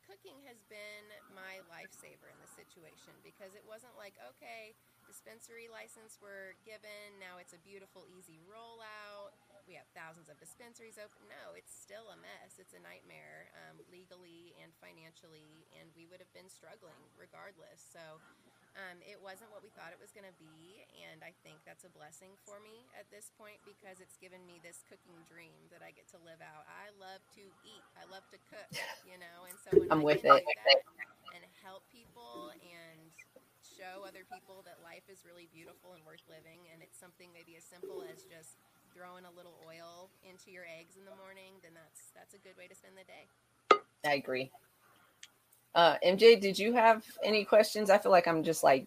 cooking 0.06 0.38
has 0.46 0.62
been 0.70 1.04
my 1.34 1.58
lifesaver 1.66 2.30
in 2.30 2.38
this 2.38 2.54
situation 2.54 3.10
because 3.26 3.58
it 3.58 3.66
wasn't 3.66 3.90
like, 3.98 4.14
okay, 4.22 4.78
dispensary 5.10 5.66
license 5.66 6.20
were 6.22 6.54
given, 6.62 7.18
now 7.18 7.42
it's 7.42 7.56
a 7.56 7.60
beautiful, 7.66 8.06
easy 8.06 8.38
rollout. 8.46 9.34
We 9.66 9.74
have 9.80 9.88
thousands 9.96 10.28
of 10.28 10.36
dispensaries 10.38 11.00
open. 11.00 11.24
No, 11.26 11.56
it's 11.56 11.72
still 11.72 12.12
a 12.12 12.18
mess. 12.20 12.60
It's 12.60 12.76
a 12.76 12.82
nightmare 12.84 13.48
um, 13.66 13.80
legally 13.88 14.52
and 14.60 14.70
financially, 14.76 15.66
and 15.74 15.88
we 15.96 16.04
would 16.06 16.20
have 16.20 16.30
been 16.36 16.52
struggling 16.52 17.00
regardless. 17.16 17.80
So 17.80 18.20
um, 18.74 18.98
it 19.06 19.22
wasn't 19.22 19.54
what 19.54 19.62
we 19.62 19.70
thought 19.70 19.94
it 19.94 20.02
was 20.02 20.10
going 20.10 20.26
to 20.26 20.34
be, 20.34 20.82
and 21.06 21.22
I 21.22 21.30
think 21.46 21.62
that's 21.62 21.86
a 21.86 21.92
blessing 21.94 22.34
for 22.42 22.58
me 22.58 22.90
at 22.98 23.06
this 23.14 23.30
point 23.38 23.62
because 23.62 24.02
it's 24.02 24.18
given 24.18 24.42
me 24.50 24.58
this 24.58 24.82
cooking 24.90 25.14
dream 25.30 25.70
that 25.70 25.78
I 25.78 25.94
get 25.94 26.10
to 26.10 26.18
live 26.26 26.42
out. 26.42 26.66
I 26.66 26.90
love 26.98 27.22
to 27.38 27.44
eat. 27.62 27.84
I 27.94 28.02
love 28.10 28.26
to 28.34 28.38
cook, 28.50 28.70
you 29.10 29.14
know, 29.22 29.46
and 29.46 29.54
so 29.62 29.78
when 29.78 29.90
I'm 29.94 30.02
I 30.02 30.10
with 30.10 30.26
it. 30.26 30.42
and 31.30 31.42
help 31.62 31.86
people 31.94 32.50
and 32.66 32.98
show 33.62 34.02
other 34.02 34.26
people 34.26 34.66
that 34.66 34.82
life 34.82 35.06
is 35.06 35.22
really 35.22 35.46
beautiful 35.54 35.94
and 35.94 36.02
worth 36.02 36.26
living, 36.26 36.66
and 36.74 36.82
it's 36.82 36.98
something 36.98 37.30
maybe 37.30 37.54
as 37.54 37.62
simple 37.62 38.02
as 38.10 38.26
just 38.26 38.58
throwing 38.90 39.22
a 39.26 39.34
little 39.38 39.54
oil 39.66 40.10
into 40.26 40.50
your 40.50 40.66
eggs 40.66 40.98
in 40.98 41.06
the 41.06 41.14
morning, 41.14 41.62
then 41.62 41.78
that's 41.78 42.10
that's 42.14 42.34
a 42.34 42.42
good 42.42 42.58
way 42.58 42.66
to 42.66 42.74
spend 42.74 42.98
the 42.98 43.06
day. 43.06 43.30
I 44.02 44.14
agree. 44.18 44.50
Uh, 45.74 45.96
MJ, 46.06 46.40
did 46.40 46.58
you 46.58 46.72
have 46.72 47.04
any 47.22 47.44
questions? 47.44 47.90
I 47.90 47.98
feel 47.98 48.12
like 48.12 48.28
I'm 48.28 48.42
just 48.42 48.62
like 48.62 48.86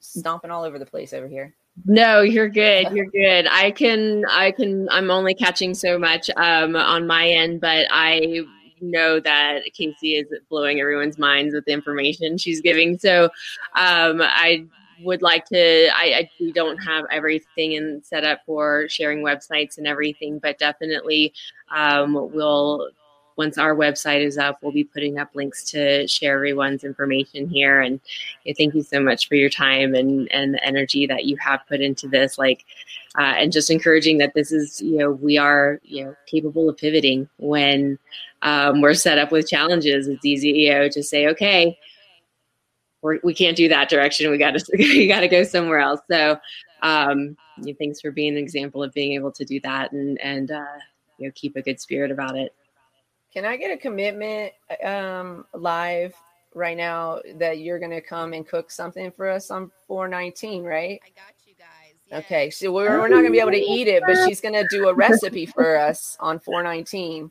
stomping 0.00 0.50
all 0.50 0.64
over 0.64 0.78
the 0.78 0.86
place 0.86 1.12
over 1.12 1.26
here. 1.26 1.54
No, 1.86 2.20
you're 2.20 2.48
good. 2.48 2.90
You're 2.92 3.06
good. 3.06 3.46
I 3.50 3.70
can, 3.70 4.24
I 4.28 4.50
can, 4.50 4.88
I'm 4.90 5.10
only 5.10 5.34
catching 5.34 5.74
so 5.74 5.98
much 5.98 6.30
um, 6.36 6.76
on 6.76 7.06
my 7.06 7.28
end, 7.28 7.60
but 7.60 7.86
I 7.90 8.42
know 8.80 9.20
that 9.20 9.62
Casey 9.72 10.16
is 10.16 10.26
blowing 10.50 10.80
everyone's 10.80 11.18
minds 11.18 11.54
with 11.54 11.64
the 11.64 11.72
information 11.72 12.36
she's 12.36 12.60
giving. 12.60 12.98
So 12.98 13.24
um, 13.74 14.20
I 14.20 14.66
would 15.00 15.22
like 15.22 15.46
to, 15.46 15.88
I, 15.96 16.04
I, 16.14 16.30
we 16.38 16.52
don't 16.52 16.78
have 16.78 17.04
everything 17.10 17.72
in 17.72 18.02
set 18.04 18.24
up 18.24 18.40
for 18.44 18.86
sharing 18.88 19.24
websites 19.24 19.78
and 19.78 19.86
everything, 19.86 20.38
but 20.40 20.58
definitely 20.58 21.32
um, 21.74 22.12
we'll 22.32 22.90
once 23.36 23.58
our 23.58 23.74
website 23.74 24.24
is 24.24 24.38
up, 24.38 24.58
we'll 24.62 24.72
be 24.72 24.84
putting 24.84 25.18
up 25.18 25.30
links 25.34 25.64
to 25.70 26.06
share 26.06 26.36
everyone's 26.36 26.84
information 26.84 27.48
here. 27.48 27.80
And 27.80 28.00
thank 28.56 28.74
you 28.74 28.82
so 28.82 29.00
much 29.00 29.28
for 29.28 29.34
your 29.34 29.50
time 29.50 29.94
and, 29.94 30.30
and 30.32 30.54
the 30.54 30.64
energy 30.64 31.06
that 31.06 31.24
you 31.24 31.36
have 31.36 31.60
put 31.68 31.80
into 31.80 32.08
this. 32.08 32.38
Like, 32.38 32.64
uh, 33.18 33.34
and 33.36 33.52
just 33.52 33.70
encouraging 33.70 34.18
that 34.18 34.34
this 34.34 34.52
is, 34.52 34.80
you 34.80 34.98
know, 34.98 35.10
we 35.10 35.38
are, 35.38 35.80
you 35.82 36.04
know, 36.04 36.16
capable 36.26 36.68
of 36.68 36.76
pivoting 36.76 37.28
when 37.38 37.98
um, 38.42 38.80
we're 38.80 38.94
set 38.94 39.18
up 39.18 39.30
with 39.30 39.48
challenges. 39.48 40.08
It's 40.08 40.24
easy, 40.24 40.50
you 40.50 40.70
know, 40.72 40.88
to 40.88 41.02
say, 41.02 41.26
okay, 41.28 41.78
we're, 43.02 43.18
we 43.22 43.34
can't 43.34 43.56
do 43.56 43.68
that 43.68 43.88
direction. 43.88 44.30
We 44.30 44.38
got 44.38 44.54
to, 44.54 44.64
we 44.78 45.06
got 45.08 45.20
to 45.20 45.28
go 45.28 45.44
somewhere 45.44 45.80
else. 45.80 46.00
So, 46.10 46.38
um, 46.82 47.36
yeah, 47.62 47.74
thanks 47.78 48.00
for 48.00 48.10
being 48.10 48.32
an 48.32 48.38
example 48.38 48.82
of 48.82 48.92
being 48.92 49.12
able 49.12 49.32
to 49.32 49.44
do 49.44 49.60
that 49.60 49.92
and, 49.92 50.20
and, 50.20 50.50
uh, 50.50 50.78
you 51.18 51.28
know, 51.28 51.32
keep 51.34 51.56
a 51.56 51.62
good 51.62 51.80
spirit 51.80 52.10
about 52.10 52.36
it. 52.36 52.54
Can 53.32 53.44
I 53.44 53.56
get 53.56 53.70
a 53.70 53.76
commitment 53.76 54.52
um, 54.84 55.46
live 55.54 56.14
right 56.54 56.76
now 56.76 57.20
that 57.36 57.58
you're 57.58 57.78
going 57.78 57.90
to 57.90 58.00
come 58.00 58.32
and 58.32 58.46
cook 58.46 58.70
something 58.70 59.10
for 59.10 59.28
us 59.28 59.50
on 59.50 59.70
419, 59.86 60.64
right? 60.64 61.00
I 61.02 61.08
got 61.08 61.34
you 61.46 61.54
guys. 61.58 61.94
Yes. 62.10 62.24
Okay, 62.24 62.50
so 62.50 62.72
we're, 62.72 62.98
we're 62.98 63.08
not 63.08 63.16
going 63.16 63.26
to 63.26 63.30
be 63.30 63.40
able 63.40 63.52
to 63.52 63.56
eat 63.58 63.88
it, 63.88 64.02
but 64.06 64.26
she's 64.26 64.40
going 64.40 64.54
to 64.54 64.66
do 64.68 64.88
a 64.88 64.94
recipe 64.96 65.46
for 65.46 65.78
us 65.78 66.16
on 66.20 66.38
419, 66.38 67.30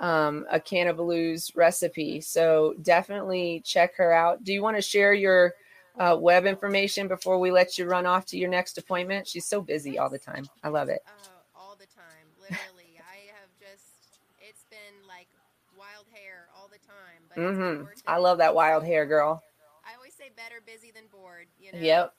um, 0.00 0.44
a 0.50 0.58
Cannabelew's 0.58 1.52
recipe. 1.54 2.20
So 2.20 2.74
definitely 2.82 3.62
check 3.64 3.96
her 3.96 4.12
out. 4.12 4.42
Do 4.42 4.52
you 4.52 4.62
want 4.62 4.76
to 4.76 4.82
share 4.82 5.14
your 5.14 5.54
uh, 5.98 6.16
web 6.18 6.46
information 6.46 7.06
before 7.06 7.38
we 7.38 7.50
let 7.50 7.78
you 7.78 7.86
run 7.86 8.06
off 8.06 8.26
to 8.26 8.38
your 8.38 8.50
next 8.50 8.76
appointment? 8.76 9.28
She's 9.28 9.46
so 9.46 9.60
busy 9.60 9.98
all 9.98 10.10
the 10.10 10.18
time. 10.18 10.46
I 10.64 10.68
love 10.68 10.88
it. 10.88 11.00
Uh, 11.06 11.28
all 11.54 11.76
the 11.78 11.86
time, 11.86 12.26
literally. 12.40 12.98
I 12.98 13.30
have 13.38 13.50
just, 13.60 14.18
it's 14.40 14.64
been 14.70 15.06
like 15.06 15.28
wild 15.76 16.06
hair 16.12 16.48
all 16.56 16.68
the 17.38 17.52
time. 17.52 17.82
But 17.84 17.92
it's 17.92 18.02
been 18.02 18.12
hmm 18.12 18.14
I 18.14 18.18
love 18.18 18.38
that 18.38 18.54
wild 18.54 18.84
hair, 18.84 19.06
girl. 19.06 19.42
I 19.84 19.94
always 19.96 20.14
say 20.14 20.30
better 20.34 20.60
busy 20.64 20.90
than 20.90 21.06
bored. 21.10 21.48
You 21.58 21.72
know. 21.72 21.78
Yep. 21.80 22.12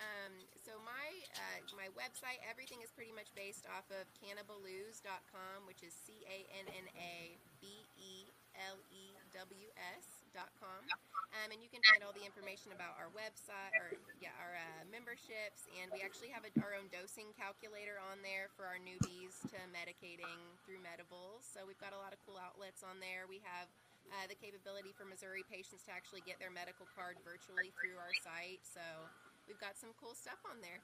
Um, 0.00 0.32
so 0.64 0.72
my 0.80 1.08
uh, 1.36 1.60
my 1.76 1.92
website, 1.92 2.40
everything 2.48 2.80
is 2.80 2.88
pretty 2.94 3.12
much 3.12 3.28
based 3.36 3.66
off 3.68 3.84
of 3.92 4.08
cannabelews.com, 4.16 5.66
which 5.68 5.82
is 5.84 5.92
C 5.92 6.24
A 6.24 6.46
N 6.56 6.66
N 6.72 6.86
A 6.96 7.36
B 7.60 7.84
E 8.00 8.24
L 8.56 8.80
E 8.88 9.12
W 9.36 9.68
S 9.76 10.20
dot 10.32 10.50
Um, 10.62 11.50
and 11.50 11.58
you 11.62 11.70
can 11.70 11.82
find 11.90 12.02
all 12.02 12.14
the 12.14 12.22
information 12.22 12.70
about 12.70 12.94
our 12.98 13.10
website 13.14 13.74
or 13.78 13.94
yeah 14.22 14.34
our 14.38 14.54
uh, 14.54 14.82
memberships 14.90 15.66
and 15.78 15.90
we 15.90 16.02
actually 16.02 16.30
have 16.30 16.46
a, 16.46 16.50
our 16.62 16.74
own 16.74 16.86
dosing 16.90 17.30
calculator 17.34 17.98
on 18.10 18.22
there 18.22 18.50
for 18.54 18.66
our 18.66 18.78
newbies 18.78 19.38
to 19.50 19.58
medicating 19.74 20.38
through 20.66 20.78
medibles. 20.82 21.46
So 21.46 21.66
we've 21.66 21.78
got 21.82 21.94
a 21.94 22.00
lot 22.00 22.14
of 22.14 22.18
cool 22.26 22.38
outlets 22.38 22.82
on 22.86 22.98
there. 23.02 23.26
We 23.26 23.42
have 23.42 23.70
uh, 24.08 24.26
the 24.28 24.34
capability 24.34 24.90
for 24.96 25.04
Missouri 25.04 25.44
patients 25.50 25.84
to 25.84 25.92
actually 25.92 26.22
get 26.26 26.38
their 26.40 26.50
medical 26.50 26.86
card 26.96 27.16
virtually 27.24 27.72
through 27.80 27.98
our 27.98 28.14
site. 28.24 28.60
So 28.62 28.80
we've 29.46 29.60
got 29.60 29.76
some 29.76 29.90
cool 30.00 30.14
stuff 30.14 30.38
on 30.48 30.60
there. 30.60 30.80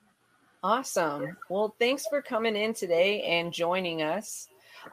Awesome. 0.62 1.37
Well, 1.48 1.74
thanks 1.79 2.07
for 2.09 2.22
coming 2.22 2.57
in 2.57 2.74
today 2.74 3.22
and 3.22 3.52
joining 3.52 4.02
us. 4.02 4.48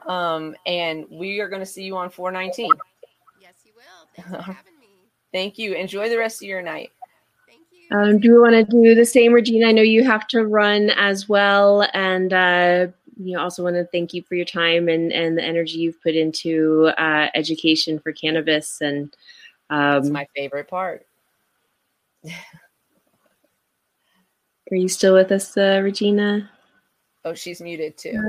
Um, 0.06 0.54
and 0.66 1.06
we 1.10 1.40
are 1.40 1.48
going 1.48 1.60
to 1.60 1.66
see 1.66 1.84
you 1.84 1.96
on 1.96 2.10
419. 2.10 2.70
Yes, 3.40 3.54
you 3.64 3.72
will. 3.74 4.08
Thanks 4.14 4.30
for 4.30 4.52
having 4.52 4.78
me. 4.78 4.88
Thank 5.32 5.58
you. 5.58 5.74
Enjoy 5.74 6.08
the 6.08 6.18
rest 6.18 6.42
of 6.42 6.48
your 6.48 6.62
night. 6.62 6.90
Thank 7.46 7.62
you. 7.72 7.96
Um, 7.96 8.18
do 8.18 8.32
we 8.32 8.38
want 8.38 8.54
to 8.54 8.64
do 8.64 8.94
the 8.94 9.04
same, 9.04 9.32
Regina? 9.32 9.68
I 9.68 9.72
know 9.72 9.82
you 9.82 10.04
have 10.04 10.26
to 10.28 10.46
run 10.46 10.90
as 10.90 11.28
well, 11.28 11.88
and 11.94 12.32
uh, 12.32 12.86
you 13.16 13.34
know, 13.36 13.42
also 13.42 13.62
want 13.62 13.76
to 13.76 13.84
thank 13.86 14.12
you 14.14 14.22
for 14.22 14.34
your 14.34 14.44
time 14.44 14.88
and 14.88 15.12
and 15.12 15.36
the 15.38 15.42
energy 15.44 15.78
you've 15.78 16.02
put 16.02 16.14
into 16.14 16.90
uh, 16.98 17.28
education 17.34 17.98
for 17.98 18.12
cannabis. 18.12 18.80
And 18.80 19.14
That's 19.70 20.06
um, 20.06 20.12
my 20.12 20.26
favorite 20.34 20.68
part. 20.68 21.06
are 22.24 22.30
you 24.76 24.88
still 24.88 25.14
with 25.14 25.30
us, 25.32 25.56
uh, 25.56 25.80
Regina? 25.82 26.50
Oh, 27.24 27.34
she's 27.34 27.60
muted 27.60 27.96
too. 27.96 28.20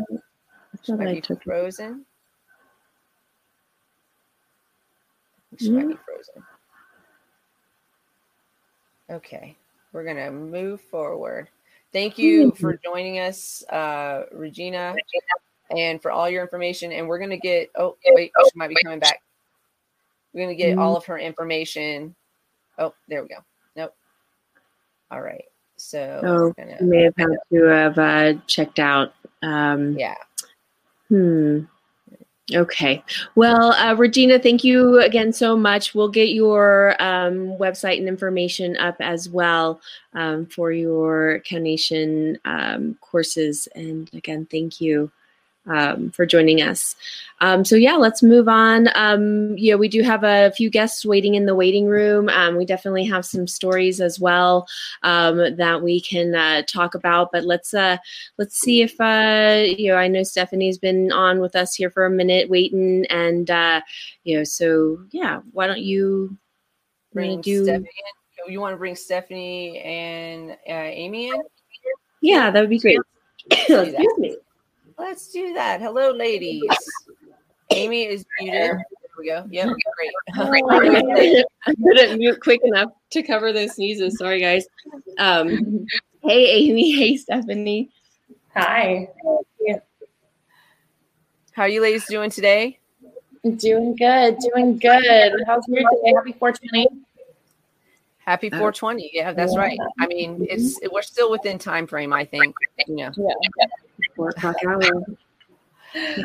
She 0.83 0.91
thought 0.91 0.99
might 0.99 1.07
I 1.09 1.13
be 1.15 1.21
took 1.21 1.43
frozen. 1.43 2.05
She 5.57 5.69
might 5.71 5.87
be 5.87 5.93
Mm. 5.93 5.99
frozen. 6.05 6.43
Okay, 9.09 9.55
we're 9.93 10.03
gonna 10.03 10.31
move 10.31 10.81
forward. 10.81 11.49
Thank 11.95 12.17
you 12.17 12.51
for 12.51 12.77
joining 12.84 13.19
us, 13.19 13.63
uh, 13.69 14.25
Regina, 14.34 14.93
and 15.71 16.01
for 16.01 16.12
all 16.12 16.29
your 16.29 16.41
information. 16.41 16.91
And 16.91 17.08
we're 17.08 17.19
gonna 17.19 17.38
get. 17.38 17.71
Oh, 17.77 17.95
wait, 18.05 18.34
she 18.38 18.51
might 18.53 18.67
be 18.67 18.75
coming 18.84 18.99
back. 18.99 19.21
We're 20.34 20.43
gonna 20.43 20.55
get 20.55 20.77
all 20.77 20.97
of 20.97 21.05
her 21.05 21.17
information. 21.17 22.13
Oh, 22.77 22.93
there 23.08 23.21
we 23.21 23.29
go. 23.29 23.38
Nope. 23.77 23.95
All 25.10 25.21
right. 25.21 25.45
So 25.77 26.21
Oh, 26.21 26.53
gonna, 26.62 26.75
may 26.81 27.03
have 27.03 27.13
had 27.17 27.29
to 27.53 27.63
have 27.63 27.97
uh, 27.97 28.34
checked 28.45 28.79
out. 28.79 29.13
Um, 29.41 29.97
yeah. 29.97 30.15
Hmm. 31.08 31.62
Okay. 32.53 33.03
Well, 33.34 33.73
uh, 33.73 33.95
Regina, 33.95 34.38
thank 34.38 34.63
you 34.63 34.99
again 34.99 35.34
so 35.34 35.58
much. 35.58 35.95
We'll 35.95 36.10
get 36.10 36.29
your 36.29 36.95
um, 37.01 37.58
website 37.58 37.97
and 37.97 38.08
information 38.08 38.77
up 38.77 38.95
as 38.99 39.27
well 39.27 39.81
um, 40.13 40.45
for 40.45 40.71
your 40.71 41.39
Counation 41.39 42.38
um, 42.45 42.97
courses. 43.01 43.67
And 43.73 44.12
again, 44.13 44.47
thank 44.51 44.79
you 44.79 45.12
um, 45.67 46.12
for 46.12 46.25
joining 46.25 46.62
us. 46.62 46.95
Um, 47.41 47.65
so 47.65 47.75
yeah, 47.75 47.95
let's 47.95 48.23
move 48.23 48.47
on. 48.47 48.89
Um, 48.95 49.58
you 49.58 49.71
know, 49.71 49.78
we 49.78 49.89
do 49.89 50.01
have 50.04 50.23
a 50.23 50.51
few 50.51 50.69
guests 50.69 51.06
waiting 51.06 51.36
in 51.36 51.45
the 51.45 51.56
waiting 51.56 51.86
room. 51.86 52.30
Um, 52.30 52.56
we 52.56 52.65
definitely 52.65 53.06
have 53.06 53.25
some 53.25 53.47
stories 53.47 53.99
as 53.99 54.19
well 54.19 54.67
um, 55.04 55.56
that 55.58 55.82
we 55.82 55.99
can 55.99 56.34
uh, 56.34 56.62
talk 56.67 56.95
about. 56.95 57.32
But 57.32 57.43
let's 57.43 57.73
uh, 57.73 57.97
let's 58.38 58.58
see 58.58 58.82
if 58.82 58.99
uh, 59.01 59.63
you 59.65 59.91
know. 59.91 59.97
I 59.97 60.08
know 60.08 60.23
Stephanie's 60.23 60.78
been 60.78 61.12
on 61.12 61.39
with 61.41 61.56
us 61.56 61.75
here 61.75 61.89
for 61.89 62.06
a 62.06 62.10
minute, 62.10 62.49
waiting, 62.49 63.06
and 63.10 63.49
uh, 63.49 63.82
you 64.23 64.38
know, 64.38 64.43
so 64.43 64.99
yeah. 65.12 65.41
Why 65.51 65.67
don't 65.67 65.82
you 65.82 66.38
Bring 67.15 67.39
do? 67.39 67.63
Stephanie 67.63 67.88
in. 67.88 68.51
You 68.51 68.60
want 68.60 68.73
to 68.73 68.78
bring 68.78 68.95
Stephanie 68.95 69.80
and 69.80 70.51
uh, 70.51 70.56
Amy 70.67 71.30
in? 71.30 71.41
Yeah, 72.21 72.51
that 72.51 72.60
would 72.60 72.69
be 72.69 72.78
great. 72.78 72.99
Excuse 73.49 73.93
me. 74.17 74.38
Let's 74.97 75.31
do 75.31 75.53
that. 75.53 75.81
Hello, 75.81 76.12
ladies. 76.12 76.63
Amy 77.71 78.05
is 78.05 78.25
muted. 78.39 78.62
There 78.62 78.86
we 79.17 79.25
go. 79.27 79.45
Yep, 79.49 79.67
great. 79.97 81.43
I 81.65 81.73
couldn't 81.84 82.17
mute 82.19 82.39
quick 82.41 82.62
enough 82.63 82.91
to 83.12 83.23
cover 83.23 83.51
those 83.51 83.75
sneezes. 83.75 84.17
Sorry, 84.17 84.39
guys. 84.39 84.65
Um, 85.17 85.86
hey, 86.23 86.45
Amy. 86.51 86.91
Hey, 86.95 87.17
Stephanie. 87.17 87.89
Hi. 88.53 89.10
How 91.51 91.63
are 91.63 91.69
you 91.69 91.81
ladies 91.81 92.05
doing 92.08 92.29
today? 92.29 92.79
Doing 93.58 93.95
good. 93.95 94.38
Doing 94.39 94.77
good. 94.77 95.34
How's 95.45 95.67
your 95.67 95.81
day? 95.81 96.13
Happy 96.15 96.34
420. 96.34 96.88
Happy 98.17 98.49
420. 98.49 99.12
Yeah, 99.13 99.34
that's 99.34 99.55
right. 99.55 99.77
I 99.99 100.08
mean, 100.08 100.47
it's 100.49 100.79
we're 100.91 101.01
still 101.01 101.29
within 101.31 101.60
time 101.60 101.86
frame. 101.86 102.12
I 102.12 102.25
think. 102.25 102.55
You 102.88 102.95
know. 102.95 103.12
Yeah. 103.15 103.65
Four 104.15 104.29
o'clock 104.29 104.55
hour. 104.67 104.81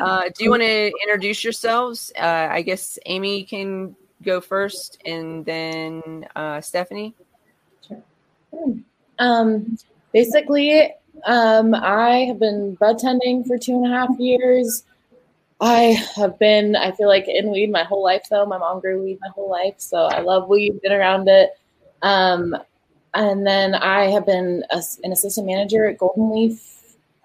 Uh, 0.01 0.29
do 0.35 0.43
you 0.43 0.49
want 0.49 0.61
to 0.61 0.91
introduce 1.03 1.43
yourselves? 1.43 2.11
Uh, 2.17 2.47
I 2.51 2.61
guess 2.61 2.99
Amy 3.05 3.43
can 3.43 3.95
go 4.21 4.41
first, 4.41 5.01
and 5.05 5.45
then 5.45 6.27
uh, 6.35 6.61
Stephanie. 6.61 7.15
Um, 9.19 9.77
basically, 10.11 10.93
um, 11.25 11.73
I 11.73 12.25
have 12.27 12.39
been 12.39 12.75
bud 12.75 12.99
tending 12.99 13.43
for 13.43 13.57
two 13.57 13.83
and 13.83 13.93
a 13.93 13.97
half 13.97 14.09
years. 14.19 14.83
I 15.61 15.95
have 16.15 16.39
been, 16.39 16.75
I 16.75 16.91
feel 16.91 17.07
like 17.07 17.27
in 17.27 17.51
weed 17.51 17.71
my 17.71 17.83
whole 17.83 18.03
life 18.03 18.23
though. 18.29 18.45
My 18.45 18.57
mom 18.57 18.79
grew 18.79 19.03
weed 19.03 19.19
my 19.21 19.29
whole 19.29 19.49
life, 19.49 19.75
so 19.77 20.05
I 20.05 20.19
love 20.21 20.49
weed, 20.49 20.81
been 20.81 20.91
around 20.91 21.29
it. 21.29 21.51
Um, 22.01 22.57
and 23.13 23.45
then 23.45 23.75
I 23.75 24.05
have 24.05 24.25
been 24.25 24.63
a, 24.71 24.81
an 25.03 25.11
assistant 25.11 25.45
manager 25.45 25.85
at 25.85 25.97
Golden 25.97 26.31
Leaf 26.31 26.70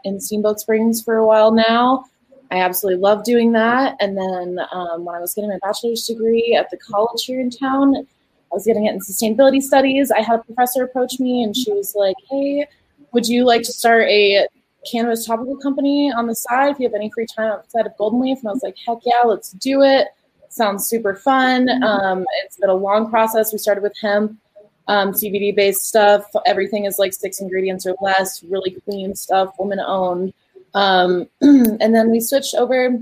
in 0.05 0.21
Steamboat 0.21 0.61
Springs 0.61 1.03
for 1.03 1.17
a 1.17 1.27
while 1.27 1.53
now. 1.53 2.05
I 2.51 2.59
absolutely 2.61 3.01
love 3.01 3.25
doing 3.25 3.53
that. 3.53 3.97
And 4.01 4.17
then 4.17 4.65
um, 4.73 5.05
when 5.05 5.17
I 5.17 5.21
was 5.21 5.35
getting 5.35 5.51
my 5.51 5.59
bachelor's 5.63 6.07
degree 6.07 6.55
at 6.59 6.71
the 6.71 6.77
college 6.77 7.25
here 7.25 7.41
in 7.41 7.51
town, 7.51 7.97
I 7.97 8.55
was 8.55 8.65
getting 8.65 8.87
it 8.87 8.95
in 8.95 9.01
sustainability 9.01 9.61
studies. 9.61 10.11
I 10.11 10.21
had 10.21 10.41
a 10.41 10.43
professor 10.45 10.85
approach 10.85 11.19
me 11.19 11.43
and 11.43 11.57
she 11.57 11.73
was 11.73 11.95
like, 11.97 12.17
Hey, 12.31 12.67
would 13.13 13.27
you 13.27 13.45
like 13.45 13.63
to 13.63 13.73
start 13.73 14.09
a 14.09 14.47
cannabis 14.91 15.27
topical 15.27 15.57
company 15.57 16.13
on 16.13 16.29
the 16.29 16.35
side 16.35 16.71
if 16.71 16.79
you 16.79 16.87
have 16.87 16.95
any 16.95 17.11
free 17.13 17.27
time 17.27 17.51
outside 17.51 17.87
of 17.87 17.97
Golden 17.99 18.21
Leaf? 18.21 18.39
And 18.39 18.49
I 18.49 18.53
was 18.53 18.63
like, 18.63 18.77
Heck 18.87 18.99
yeah, 19.05 19.23
let's 19.25 19.51
do 19.53 19.83
it. 19.83 20.09
Sounds 20.49 20.87
super 20.87 21.17
fun. 21.17 21.69
Um, 21.83 22.25
it's 22.45 22.57
been 22.57 22.71
a 22.71 22.75
long 22.75 23.11
process. 23.11 23.53
We 23.53 23.59
started 23.59 23.83
with 23.83 23.95
hemp, 24.01 24.39
um, 24.89 25.13
CBD 25.13 25.55
based 25.55 25.87
stuff. 25.87 26.25
Everything 26.47 26.85
is 26.85 26.99
like 26.99 27.13
six 27.13 27.41
ingredients 27.41 27.87
or 27.87 27.97
less, 28.01 28.43
really 28.45 28.77
clean 28.85 29.15
stuff, 29.15 29.55
woman 29.59 29.81
owned. 29.81 30.33
Um, 30.75 31.29
and 31.41 31.95
then 31.95 32.11
we 32.11 32.21
switched 32.21 32.55
over 32.55 32.99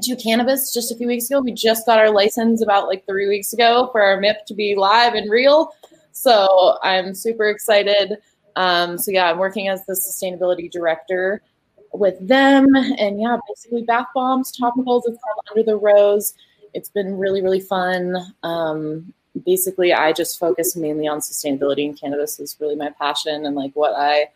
to 0.00 0.16
cannabis 0.16 0.72
just 0.72 0.92
a 0.92 0.96
few 0.96 1.06
weeks 1.06 1.30
ago. 1.30 1.40
We 1.40 1.52
just 1.52 1.86
got 1.86 1.98
our 1.98 2.10
license 2.10 2.62
about 2.62 2.88
like 2.88 3.06
three 3.06 3.28
weeks 3.28 3.52
ago 3.52 3.88
for 3.92 4.02
our 4.02 4.20
MIP 4.20 4.44
to 4.46 4.54
be 4.54 4.74
live 4.74 5.14
and 5.14 5.30
real. 5.30 5.72
So 6.12 6.78
I'm 6.82 7.14
super 7.14 7.48
excited. 7.48 8.18
Um, 8.56 8.98
so 8.98 9.10
yeah, 9.10 9.30
I'm 9.30 9.38
working 9.38 9.68
as 9.68 9.84
the 9.86 9.94
sustainability 9.94 10.70
director 10.70 11.42
with 11.92 12.16
them, 12.26 12.74
and 12.74 13.20
yeah, 13.20 13.38
basically 13.48 13.82
bath 13.82 14.08
bombs, 14.14 14.52
topicals. 14.52 15.02
It's 15.06 15.18
called 15.22 15.46
Under 15.50 15.62
the 15.62 15.76
Rose. 15.76 16.34
It's 16.74 16.90
been 16.90 17.16
really 17.16 17.40
really 17.40 17.60
fun. 17.60 18.16
Um, 18.42 19.14
basically, 19.44 19.92
I 19.92 20.12
just 20.12 20.38
focus 20.38 20.76
mainly 20.76 21.06
on 21.08 21.20
sustainability 21.20 21.86
and 21.86 21.98
cannabis 21.98 22.38
is 22.40 22.56
really 22.60 22.76
my 22.76 22.90
passion 22.90 23.46
and 23.46 23.54
like 23.56 23.72
what 23.74 23.94
I 23.96 24.28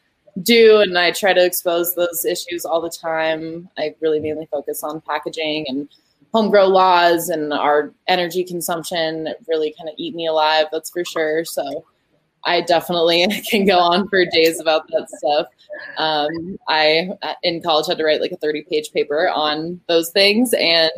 do 0.43 0.81
and 0.81 0.97
I 0.97 1.11
try 1.11 1.35
to 1.35 1.45
expose 1.45 1.95
those 1.95 2.25
issues 2.25 2.65
all 2.65 2.81
the 2.81 2.91
time. 2.91 3.69
I 3.79 3.95
really 4.01 4.21
mainly 4.21 4.47
focus 4.47 4.83
on 4.83 5.01
packaging 5.03 5.67
and 5.69 5.89
home 6.33 6.51
grow 6.51 6.67
laws 6.67 7.29
and 7.29 7.53
our 7.53 7.93
energy 8.09 8.43
consumption 8.43 9.29
really 9.47 9.75
kind 9.77 9.89
of 9.89 9.95
eat 9.99 10.15
me 10.15 10.27
alive, 10.27 10.67
that's 10.73 10.91
for 10.91 11.05
sure. 11.05 11.45
So 11.45 11.85
I 12.45 12.63
definitely 12.63 13.27
can 13.51 13.67
go 13.67 13.79
on 13.79 14.09
for 14.09 14.25
days 14.25 14.59
about 14.59 14.89
that 14.89 15.09
stuff. 15.11 15.47
Um, 15.99 16.59
I 16.69 17.11
in 17.43 17.63
college 17.63 17.87
had 17.87 17.99
to 17.99 18.05
write 18.05 18.21
like 18.21 18.33
a 18.33 18.37
30 18.37 18.63
page 18.63 18.93
paper 18.93 19.29
on 19.29 19.81
those 19.89 20.11
things 20.11 20.55
and 20.55 20.91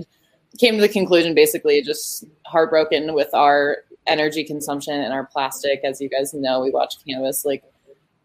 came 0.58 0.76
to 0.76 0.80
the 0.80 0.88
conclusion 0.88 1.34
basically 1.34 1.82
just 1.82 2.24
heartbroken 2.46 3.14
with 3.14 3.32
our 3.34 3.78
energy 4.06 4.44
consumption 4.44 4.94
and 5.00 5.12
our 5.12 5.26
plastic. 5.26 5.80
As 5.84 6.00
you 6.00 6.08
guys 6.08 6.34
know, 6.34 6.60
we 6.60 6.70
watch 6.70 6.94
cannabis 7.06 7.44
like 7.44 7.62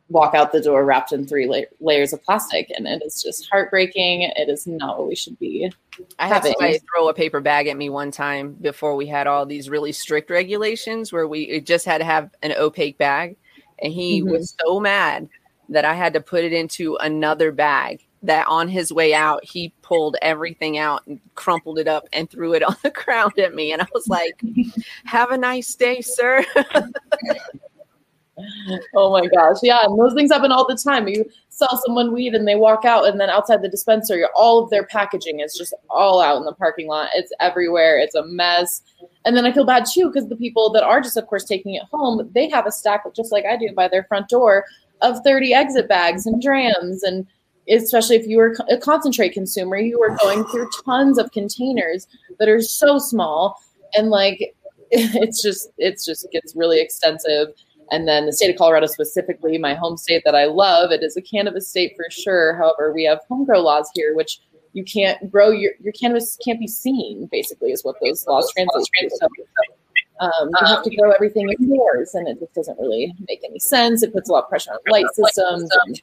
walk 0.09 0.33
out 0.33 0.51
the 0.51 0.61
door 0.61 0.83
wrapped 0.85 1.11
in 1.13 1.27
three 1.27 1.45
la- 1.47 1.61
layers 1.79 2.13
of 2.13 2.23
plastic, 2.23 2.71
and 2.75 2.87
it 2.87 3.01
is 3.05 3.21
just 3.21 3.47
heartbreaking. 3.51 4.23
It 4.23 4.49
is 4.49 4.65
not 4.65 4.97
what 4.97 5.07
we 5.07 5.15
should 5.15 5.37
be. 5.37 5.71
I 6.17 6.27
had 6.27 6.35
having. 6.35 6.53
somebody 6.53 6.79
throw 6.79 7.09
a 7.09 7.13
paper 7.13 7.39
bag 7.41 7.67
at 7.67 7.77
me 7.77 7.89
one 7.89 8.09
time 8.11 8.53
before 8.53 8.95
we 8.95 9.05
had 9.05 9.27
all 9.27 9.45
these 9.45 9.69
really 9.69 9.91
strict 9.91 10.29
regulations 10.31 11.13
where 11.13 11.27
we 11.27 11.41
it 11.43 11.65
just 11.65 11.85
had 11.85 11.99
to 11.99 12.05
have 12.05 12.31
an 12.41 12.53
opaque 12.53 12.97
bag. 12.97 13.35
And 13.81 13.93
he 13.93 14.21
Mhm. 14.23 14.31
was 14.31 14.55
so 14.65 14.79
mad 14.79 15.29
that 15.69 15.85
I 15.85 15.93
had 15.93 16.13
to 16.13 16.21
put 16.21 16.43
it 16.43 16.53
into 16.53 16.95
another 16.97 17.51
bag 17.51 18.03
that 18.23 18.47
on 18.47 18.67
his 18.67 18.91
way 18.91 19.13
out, 19.13 19.43
he 19.43 19.73
pulled 19.81 20.17
everything 20.21 20.77
out 20.77 21.05
and 21.07 21.19
crumpled 21.35 21.79
it 21.79 21.87
up 21.87 22.07
and 22.13 22.29
threw 22.29 22.53
it 22.53 22.63
on 22.67 22.75
the 22.83 22.91
ground 22.91 23.37
at 23.39 23.55
me. 23.55 23.71
And 23.71 23.81
I 23.81 23.87
was 23.93 24.07
like, 24.07 24.41
Have 25.05 25.31
a 25.31 25.37
nice 25.37 25.75
day, 25.75 26.01
sir. 26.01 26.45
oh 28.95 29.11
my 29.11 29.27
gosh. 29.27 29.57
Yeah. 29.63 29.79
And 29.83 29.99
those 29.99 30.13
things 30.13 30.31
happen 30.31 30.51
all 30.51 30.67
the 30.67 30.75
time. 30.75 31.07
You 31.07 31.25
sell 31.49 31.81
someone 31.85 32.13
weed 32.13 32.35
and 32.35 32.47
they 32.47 32.55
walk 32.55 32.85
out, 32.85 33.07
and 33.07 33.19
then 33.19 33.29
outside 33.29 33.61
the 33.61 33.69
dispensary, 33.69 34.23
all 34.35 34.63
of 34.63 34.69
their 34.69 34.85
packaging 34.85 35.41
is 35.41 35.55
just 35.55 35.73
all 35.89 36.21
out 36.21 36.37
in 36.37 36.45
the 36.45 36.53
parking 36.53 36.87
lot. 36.87 37.09
It's 37.13 37.31
everywhere. 37.39 37.99
It's 37.99 38.15
a 38.15 38.25
mess. 38.25 38.81
And 39.25 39.35
then 39.35 39.45
I 39.45 39.51
feel 39.51 39.65
bad 39.65 39.85
too 39.85 40.07
because 40.07 40.29
the 40.29 40.35
people 40.35 40.71
that 40.71 40.83
are 40.83 41.01
just, 41.01 41.17
of 41.17 41.27
course, 41.27 41.43
taking 41.43 41.75
it 41.75 41.83
home, 41.91 42.29
they 42.33 42.49
have 42.49 42.65
a 42.65 42.71
stack, 42.71 43.03
just 43.13 43.31
like 43.31 43.45
I 43.45 43.57
do, 43.57 43.73
by 43.73 43.87
their 43.87 44.05
front 44.05 44.29
door 44.29 44.65
of 45.01 45.19
30 45.23 45.53
exit 45.53 45.87
bags 45.87 46.25
and 46.25 46.41
drams. 46.41 47.03
And 47.03 47.27
especially 47.69 48.15
if 48.15 48.27
you 48.27 48.37
were 48.37 48.55
a 48.69 48.77
concentrate 48.77 49.29
consumer, 49.29 49.77
you 49.77 49.99
were 49.99 50.15
going 50.21 50.43
through 50.45 50.69
tons 50.85 51.17
of 51.17 51.31
containers 51.31 52.07
that 52.39 52.49
are 52.49 52.61
so 52.61 52.99
small. 52.99 53.61
And 53.95 54.09
like, 54.09 54.55
it's 54.91 55.41
just, 55.41 55.69
it's 55.77 56.05
just 56.05 56.27
gets 56.31 56.55
really 56.55 56.81
extensive 56.81 57.49
and 57.91 58.07
then 58.07 58.25
the 58.25 58.33
state 58.33 58.51
of 58.51 58.57
Colorado, 58.57 58.85
specifically, 58.85 59.57
my 59.57 59.73
home 59.73 59.97
state 59.97 60.23
that 60.25 60.35
I 60.35 60.45
love, 60.45 60.91
it 60.91 61.03
is 61.03 61.17
a 61.17 61.21
cannabis 61.21 61.67
state 61.67 61.93
for 61.95 62.05
sure. 62.09 62.55
However, 62.55 62.93
we 62.93 63.03
have 63.05 63.19
home 63.29 63.45
grow 63.45 63.61
laws 63.61 63.89
here, 63.95 64.15
which 64.15 64.39
you 64.73 64.83
can't 64.83 65.31
grow 65.31 65.49
your, 65.49 65.71
your 65.81 65.93
cannabis 65.93 66.37
can't 66.43 66.59
be 66.59 66.67
seen, 66.67 67.27
basically, 67.31 67.71
is 67.71 67.83
what 67.83 67.95
those 68.01 68.25
laws 68.27 68.51
translate. 68.55 69.11
So, 69.11 69.27
um, 70.19 70.49
you 70.61 70.67
have 70.67 70.83
to 70.83 70.95
grow 70.95 71.11
everything 71.11 71.49
indoors, 71.49 72.13
and 72.13 72.27
it 72.27 72.39
just 72.39 72.53
doesn't 72.53 72.77
really 72.79 73.13
make 73.27 73.41
any 73.43 73.59
sense. 73.59 74.03
It 74.03 74.13
puts 74.13 74.29
a 74.29 74.33
lot 74.33 74.43
of 74.43 74.49
pressure 74.49 74.71
on 74.71 74.79
light 74.89 75.05
systems, 75.13 75.69
and, 75.85 76.01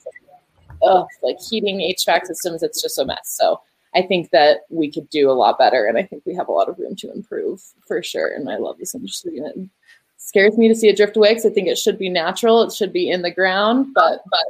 uh, 0.82 1.04
like 1.22 1.38
heating, 1.40 1.78
HVAC 1.78 2.26
systems. 2.26 2.62
It's 2.62 2.82
just 2.82 2.98
a 2.98 3.04
mess. 3.04 3.20
So 3.24 3.60
I 3.94 4.02
think 4.02 4.30
that 4.30 4.60
we 4.68 4.90
could 4.90 5.08
do 5.10 5.30
a 5.30 5.32
lot 5.32 5.58
better, 5.58 5.86
and 5.86 5.96
I 5.96 6.02
think 6.02 6.22
we 6.26 6.34
have 6.34 6.48
a 6.48 6.52
lot 6.52 6.68
of 6.68 6.78
room 6.78 6.96
to 6.96 7.12
improve 7.12 7.62
for 7.86 8.02
sure. 8.02 8.28
And 8.28 8.50
I 8.50 8.56
love 8.56 8.78
this 8.78 8.94
industry, 8.94 9.38
and 9.38 9.46
it 9.46 9.70
scares 10.18 10.58
me 10.58 10.68
to 10.68 10.74
see 10.74 10.88
it 10.88 10.96
drift 10.96 11.16
away 11.16 11.30
because 11.30 11.46
I 11.46 11.50
think 11.50 11.68
it 11.68 11.78
should 11.78 11.98
be 11.98 12.08
natural. 12.08 12.62
It 12.62 12.72
should 12.72 12.92
be 12.92 13.10
in 13.10 13.22
the 13.22 13.30
ground, 13.30 13.92
but 13.94 14.22
but 14.30 14.44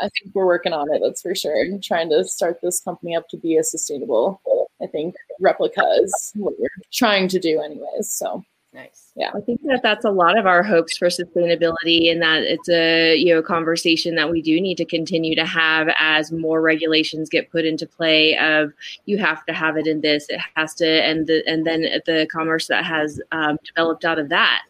I 0.00 0.08
think 0.08 0.34
we're 0.34 0.46
working 0.46 0.72
on 0.72 0.92
it. 0.92 1.00
That's 1.04 1.22
for 1.22 1.34
sure. 1.34 1.60
And 1.60 1.82
trying 1.82 2.10
to 2.10 2.24
start 2.24 2.60
this 2.62 2.80
company 2.80 3.16
up 3.16 3.28
to 3.28 3.36
be 3.36 3.56
a 3.56 3.64
sustainable. 3.64 4.40
I 4.82 4.86
think 4.86 5.14
replica 5.40 5.84
is 6.00 6.32
what 6.34 6.54
we're 6.58 6.68
trying 6.92 7.28
to 7.28 7.38
do, 7.38 7.60
anyways. 7.60 8.10
So 8.10 8.44
nice. 8.72 9.12
Yeah, 9.14 9.30
I 9.34 9.40
think 9.40 9.62
that 9.62 9.80
that's 9.82 10.04
a 10.04 10.10
lot 10.10 10.38
of 10.38 10.46
our 10.46 10.62
hopes 10.62 10.96
for 10.96 11.08
sustainability, 11.08 12.10
and 12.10 12.22
that 12.22 12.42
it's 12.42 12.68
a 12.68 13.16
you 13.16 13.34
know 13.34 13.42
conversation 13.42 14.14
that 14.16 14.30
we 14.30 14.42
do 14.42 14.60
need 14.60 14.76
to 14.76 14.84
continue 14.84 15.34
to 15.34 15.44
have 15.44 15.88
as 15.98 16.32
more 16.32 16.60
regulations 16.60 17.28
get 17.28 17.50
put 17.50 17.64
into 17.64 17.86
play. 17.86 18.36
Of 18.38 18.72
you 19.06 19.18
have 19.18 19.44
to 19.46 19.52
have 19.52 19.76
it 19.76 19.86
in 19.86 20.00
this, 20.00 20.26
it 20.28 20.40
has 20.54 20.74
to, 20.76 20.86
and 20.86 21.26
the 21.26 21.42
and 21.46 21.66
then 21.66 21.82
the 22.06 22.26
commerce 22.30 22.66
that 22.68 22.84
has 22.84 23.20
um, 23.32 23.58
developed 23.64 24.04
out 24.04 24.18
of 24.18 24.28
that 24.30 24.62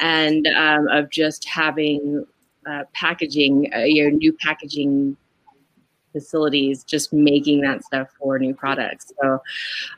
and 0.00 0.46
um, 0.48 0.88
of 0.88 1.10
just 1.10 1.46
having 1.48 2.26
uh, 2.66 2.84
packaging, 2.92 3.70
uh, 3.72 3.84
new 3.84 4.32
packaging 4.32 5.16
facilities, 6.16 6.82
just 6.82 7.12
making 7.12 7.60
that 7.60 7.84
stuff 7.84 8.08
for 8.18 8.38
new 8.38 8.54
products. 8.54 9.12
So, 9.20 9.42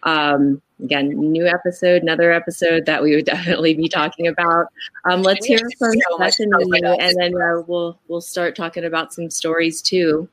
um, 0.03 0.61
again, 0.83 1.11
new 1.11 1.47
episode, 1.47 2.03
another 2.03 2.33
episode 2.33 2.87
that 2.87 3.01
we 3.01 3.15
would 3.15 3.25
definitely 3.37 3.75
be 3.75 3.89
talking 3.89 4.27
about. 4.27 4.67
Um, 5.05 5.23
let's 5.23 5.47
hear 5.47 5.61
from 5.79 5.95
Stephanie, 6.17 6.99
and 6.99 7.17
then 7.17 7.41
uh, 7.41 7.63
we'll 7.69 7.99
we'll 8.09 8.21
start 8.21 8.57
talking 8.57 8.85
about 8.85 9.13
some 9.13 9.31
stories 9.31 9.81
too 9.81 10.29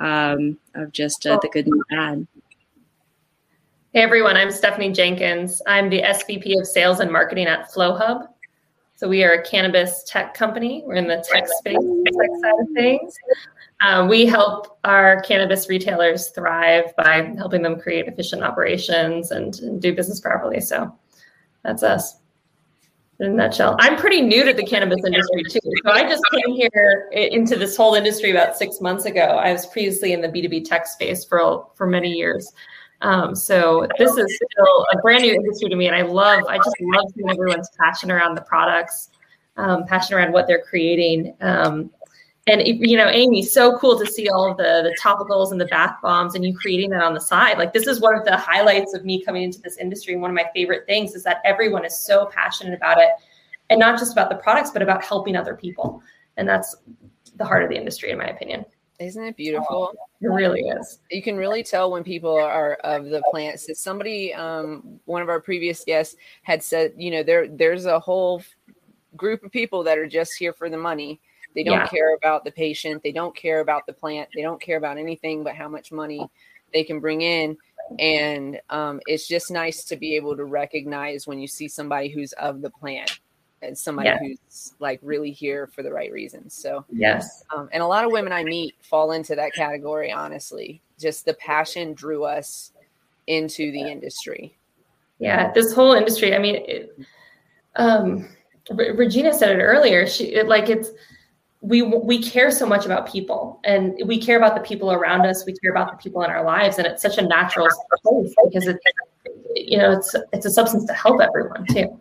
um, 0.00 0.56
of 0.74 0.90
just 0.92 1.26
uh, 1.26 1.38
the 1.42 1.48
good 1.48 1.66
and 1.66 1.82
bad. 1.90 2.26
Hey 3.92 4.02
everyone, 4.02 4.36
I'm 4.36 4.50
Stephanie 4.50 4.92
Jenkins. 4.92 5.60
I'm 5.66 5.90
the 5.90 6.02
SVP 6.02 6.58
of 6.58 6.66
Sales 6.66 7.00
and 7.00 7.12
Marketing 7.12 7.46
at 7.46 7.70
FlowHub. 7.70 8.28
So 8.94 9.06
we 9.06 9.22
are 9.24 9.32
a 9.32 9.42
cannabis 9.42 10.02
tech 10.06 10.32
company. 10.32 10.82
We're 10.86 10.94
in 10.94 11.06
the 11.06 11.22
tech 11.30 11.46
space, 11.46 11.76
tech 11.76 12.30
side 12.40 12.60
of 12.60 12.68
things. 12.74 13.14
Um, 13.80 14.08
we 14.08 14.24
help 14.24 14.78
our 14.84 15.20
cannabis 15.20 15.68
retailers 15.68 16.28
thrive 16.28 16.96
by 16.96 17.34
helping 17.36 17.62
them 17.62 17.78
create 17.78 18.06
efficient 18.08 18.42
operations 18.42 19.30
and, 19.30 19.58
and 19.60 19.82
do 19.82 19.94
business 19.94 20.20
properly. 20.20 20.60
So 20.60 20.96
that's 21.62 21.82
us 21.82 22.16
in 23.20 23.26
a 23.26 23.34
nutshell. 23.34 23.76
I'm 23.78 23.96
pretty 23.96 24.20
new 24.20 24.44
to 24.44 24.52
the 24.52 24.64
cannabis 24.64 25.04
industry 25.04 25.42
too. 25.44 25.60
So 25.84 25.90
I 25.90 26.08
just 26.08 26.22
came 26.32 26.54
here 26.54 27.08
into 27.12 27.56
this 27.56 27.76
whole 27.76 27.94
industry 27.94 28.30
about 28.30 28.56
six 28.56 28.80
months 28.80 29.04
ago. 29.04 29.20
I 29.20 29.52
was 29.52 29.66
previously 29.66 30.12
in 30.12 30.20
the 30.20 30.28
B2B 30.28 30.64
tech 30.64 30.86
space 30.86 31.24
for 31.24 31.66
for 31.74 31.86
many 31.86 32.10
years. 32.10 32.52
Um, 33.02 33.34
so 33.34 33.86
this 33.98 34.16
is 34.16 34.40
still 34.52 34.86
a 34.92 34.98
brand 35.02 35.22
new 35.22 35.34
industry 35.34 35.68
to 35.68 35.76
me, 35.76 35.86
and 35.86 35.94
I 35.94 36.02
love. 36.02 36.44
I 36.48 36.56
just 36.56 36.76
love 36.80 37.04
seeing 37.14 37.30
everyone's 37.30 37.70
passion 37.78 38.10
around 38.10 38.36
the 38.36 38.42
products, 38.42 39.10
um, 39.56 39.84
passion 39.84 40.16
around 40.16 40.32
what 40.32 40.46
they're 40.46 40.62
creating. 40.62 41.34
Um, 41.40 41.90
and 42.46 42.62
you 42.64 42.96
know, 42.96 43.08
Amy, 43.08 43.42
so 43.42 43.76
cool 43.78 43.98
to 43.98 44.06
see 44.06 44.28
all 44.28 44.54
the 44.54 44.62
the 44.82 44.96
topicals 45.00 45.50
and 45.50 45.60
the 45.60 45.66
bath 45.66 45.96
bombs, 46.02 46.34
and 46.34 46.44
you 46.44 46.56
creating 46.56 46.90
that 46.90 47.02
on 47.02 47.14
the 47.14 47.20
side. 47.20 47.58
Like 47.58 47.72
this 47.72 47.86
is 47.86 48.00
one 48.00 48.16
of 48.16 48.24
the 48.24 48.36
highlights 48.36 48.94
of 48.94 49.04
me 49.04 49.24
coming 49.24 49.42
into 49.42 49.60
this 49.60 49.76
industry. 49.78 50.12
And 50.12 50.22
one 50.22 50.30
of 50.30 50.34
my 50.34 50.46
favorite 50.54 50.86
things 50.86 51.14
is 51.14 51.24
that 51.24 51.40
everyone 51.44 51.84
is 51.84 51.98
so 51.98 52.26
passionate 52.26 52.74
about 52.74 52.98
it, 52.98 53.10
and 53.70 53.80
not 53.80 53.98
just 53.98 54.12
about 54.12 54.30
the 54.30 54.36
products, 54.36 54.70
but 54.70 54.82
about 54.82 55.04
helping 55.04 55.34
other 55.36 55.54
people. 55.54 56.02
And 56.36 56.48
that's 56.48 56.76
the 57.36 57.44
heart 57.44 57.64
of 57.64 57.68
the 57.68 57.76
industry, 57.76 58.10
in 58.10 58.18
my 58.18 58.26
opinion. 58.26 58.64
Isn't 58.98 59.24
it 59.24 59.36
beautiful? 59.36 59.92
It 60.22 60.28
really 60.28 60.60
is. 60.60 61.00
You 61.10 61.22
can 61.22 61.36
really 61.36 61.62
tell 61.62 61.90
when 61.90 62.02
people 62.02 62.34
are 62.34 62.74
of 62.76 63.06
the 63.06 63.22
plants. 63.30 63.68
Somebody, 63.74 64.32
um, 64.32 65.00
one 65.04 65.20
of 65.20 65.28
our 65.28 65.40
previous 65.40 65.84
guests 65.84 66.16
had 66.42 66.62
said, 66.62 66.94
you 66.96 67.10
know, 67.10 67.22
there 67.22 67.48
there's 67.48 67.86
a 67.86 67.98
whole 68.00 68.42
group 69.16 69.42
of 69.44 69.52
people 69.52 69.82
that 69.82 69.98
are 69.98 70.06
just 70.06 70.32
here 70.38 70.52
for 70.52 70.70
the 70.70 70.78
money. 70.78 71.20
They 71.56 71.64
don't 71.64 71.78
yeah. 71.80 71.86
care 71.86 72.14
about 72.14 72.44
the 72.44 72.52
patient. 72.52 73.02
They 73.02 73.12
don't 73.12 73.34
care 73.34 73.60
about 73.60 73.86
the 73.86 73.92
plant. 73.92 74.28
They 74.34 74.42
don't 74.42 74.60
care 74.60 74.76
about 74.76 74.98
anything 74.98 75.42
but 75.42 75.56
how 75.56 75.68
much 75.68 75.90
money 75.90 76.24
they 76.72 76.84
can 76.84 77.00
bring 77.00 77.22
in. 77.22 77.56
And 77.98 78.60
um, 78.68 79.00
it's 79.06 79.26
just 79.26 79.50
nice 79.50 79.82
to 79.84 79.96
be 79.96 80.16
able 80.16 80.36
to 80.36 80.44
recognize 80.44 81.26
when 81.26 81.38
you 81.38 81.48
see 81.48 81.66
somebody 81.66 82.08
who's 82.08 82.32
of 82.34 82.60
the 82.60 82.70
plant 82.70 83.20
as 83.62 83.80
somebody 83.80 84.08
yeah. 84.08 84.18
who's 84.18 84.74
like 84.80 85.00
really 85.02 85.30
here 85.30 85.66
for 85.66 85.82
the 85.82 85.90
right 85.90 86.12
reasons. 86.12 86.54
So 86.54 86.84
yes, 86.90 87.44
um, 87.54 87.68
and 87.72 87.82
a 87.82 87.86
lot 87.86 88.04
of 88.04 88.12
women 88.12 88.32
I 88.32 88.44
meet 88.44 88.74
fall 88.82 89.12
into 89.12 89.34
that 89.36 89.54
category. 89.54 90.12
Honestly, 90.12 90.82
just 90.98 91.24
the 91.24 91.34
passion 91.34 91.94
drew 91.94 92.24
us 92.24 92.72
into 93.26 93.72
the 93.72 93.80
industry. 93.80 94.56
Yeah, 95.18 95.52
this 95.52 95.72
whole 95.72 95.94
industry. 95.94 96.34
I 96.34 96.38
mean, 96.38 96.56
it, 96.56 96.98
um, 97.76 98.28
Regina 98.70 99.32
said 99.32 99.58
it 99.58 99.62
earlier. 99.62 100.06
She 100.06 100.34
it, 100.34 100.48
like 100.48 100.68
it's 100.68 100.90
we 101.66 101.82
we 101.82 102.22
care 102.22 102.50
so 102.50 102.66
much 102.66 102.84
about 102.84 103.10
people 103.10 103.60
and 103.64 103.94
we 104.06 104.18
care 104.18 104.36
about 104.36 104.54
the 104.54 104.60
people 104.60 104.92
around 104.92 105.26
us 105.26 105.44
we 105.46 105.54
care 105.54 105.70
about 105.70 105.90
the 105.90 106.02
people 106.02 106.22
in 106.22 106.30
our 106.30 106.44
lives 106.44 106.78
and 106.78 106.86
it's 106.86 107.02
such 107.02 107.18
a 107.18 107.22
natural 107.22 107.66
place 108.04 108.34
because 108.44 108.66
it's 108.66 108.78
you 109.54 109.76
know 109.76 109.92
it's 109.92 110.14
it's 110.32 110.46
a 110.46 110.50
substance 110.50 110.84
to 110.84 110.92
help 110.92 111.20
everyone 111.20 111.64
too 111.66 111.98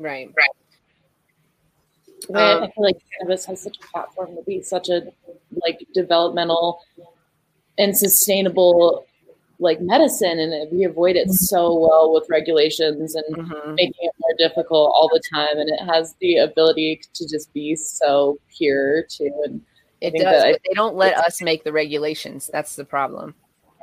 Right. 0.00 0.32
Right. 0.34 0.48
Um, 2.56 2.62
I 2.62 2.70
feel 2.70 2.84
like 2.84 2.96
cannabis 3.18 3.44
has 3.44 3.60
such 3.60 3.76
a 3.82 3.86
platform 3.86 4.34
to 4.36 4.42
be 4.42 4.62
such 4.62 4.88
a 4.88 5.12
like 5.64 5.86
developmental 5.92 6.80
and 7.76 7.96
sustainable 7.96 9.04
like 9.60 9.80
medicine 9.80 10.38
and 10.38 10.72
we 10.72 10.84
avoid 10.84 11.16
it 11.16 11.30
so 11.30 11.78
well 11.78 12.12
with 12.12 12.28
regulations 12.28 13.14
and 13.14 13.36
mm-hmm. 13.36 13.74
making 13.74 13.94
it 14.00 14.12
more 14.18 14.34
difficult 14.38 14.92
all 14.94 15.08
the 15.08 15.22
time. 15.32 15.58
And 15.58 15.68
it 15.68 15.80
has 15.84 16.14
the 16.20 16.36
ability 16.36 17.00
to 17.14 17.28
just 17.28 17.52
be 17.52 17.76
so 17.76 18.38
pure 18.56 19.04
too. 19.04 19.30
And 19.44 19.60
it 20.00 20.14
does 20.20 20.44
I, 20.44 20.52
they 20.52 20.74
don't 20.74 20.96
let 20.96 21.16
us 21.18 21.42
make 21.42 21.62
the 21.64 21.72
regulations. 21.72 22.50
That's 22.52 22.74
the 22.76 22.84
problem. 22.84 23.34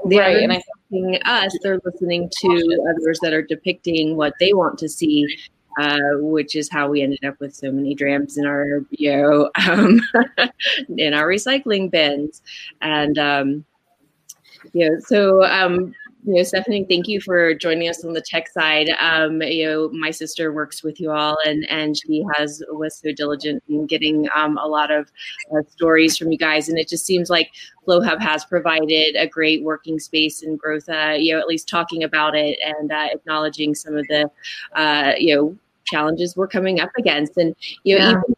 Right 0.05 0.43
and 0.43 0.53
i 0.53 0.61
think 0.91 1.19
us 1.25 1.57
they're 1.63 1.79
listening 1.83 2.29
to 2.41 2.87
others 2.87 3.19
that 3.23 3.33
are 3.33 3.41
depicting 3.41 4.15
what 4.15 4.33
they 4.39 4.53
want 4.53 4.77
to 4.77 4.87
see 4.87 5.27
uh, 5.77 5.99
which 6.15 6.55
is 6.55 6.69
how 6.71 6.89
we 6.89 7.01
ended 7.01 7.23
up 7.23 7.39
with 7.39 7.55
so 7.55 7.71
many 7.71 7.93
drams 7.93 8.37
in 8.37 8.45
our 8.45 8.83
you 8.91 9.15
know 9.15 9.51
um, 9.67 10.01
in 10.97 11.13
our 11.13 11.27
recycling 11.27 11.89
bins. 11.91 12.41
And 12.81 13.17
um, 13.17 13.65
know 14.73 14.99
so 14.99 15.43
um, 15.45 15.93
you 16.27 16.33
know, 16.33 16.43
Stephanie, 16.43 16.85
thank 16.89 17.07
you 17.07 17.21
for 17.21 17.53
joining 17.53 17.87
us 17.87 18.03
on 18.03 18.11
the 18.11 18.19
tech 18.19 18.49
side. 18.49 18.89
Um, 18.99 19.41
you 19.41 19.65
know, 19.65 19.89
my 19.93 20.11
sister 20.11 20.51
works 20.51 20.83
with 20.83 20.99
you 20.99 21.09
all, 21.09 21.37
and 21.45 21.65
and 21.69 21.95
she 21.95 22.21
has 22.35 22.61
was 22.67 22.97
so 22.97 23.13
diligent 23.13 23.63
in 23.69 23.85
getting 23.85 24.27
um, 24.35 24.57
a 24.57 24.67
lot 24.67 24.91
of 24.91 25.09
uh, 25.55 25.61
stories 25.69 26.17
from 26.17 26.29
you 26.29 26.37
guys. 26.37 26.67
And 26.67 26.77
it 26.77 26.89
just 26.89 27.05
seems 27.05 27.29
like 27.29 27.51
FlowHub 27.87 28.19
has 28.19 28.43
provided 28.43 29.15
a 29.15 29.25
great 29.25 29.63
working 29.63 29.99
space 29.99 30.43
and 30.43 30.59
growth. 30.59 30.89
Uh, 30.89 31.15
you 31.17 31.33
know, 31.33 31.39
at 31.39 31.47
least 31.47 31.69
talking 31.69 32.03
about 32.03 32.35
it 32.35 32.59
and 32.61 32.91
uh, 32.91 33.07
acknowledging 33.13 33.73
some 33.73 33.95
of 33.95 34.05
the 34.09 34.29
uh, 34.75 35.13
you 35.17 35.33
know 35.33 35.57
challenges 35.85 36.35
we're 36.35 36.47
coming 36.49 36.81
up 36.81 36.91
against. 36.97 37.37
And 37.37 37.55
you 37.83 37.97
know, 37.97 38.03
yeah. 38.03 38.11
even 38.11 38.35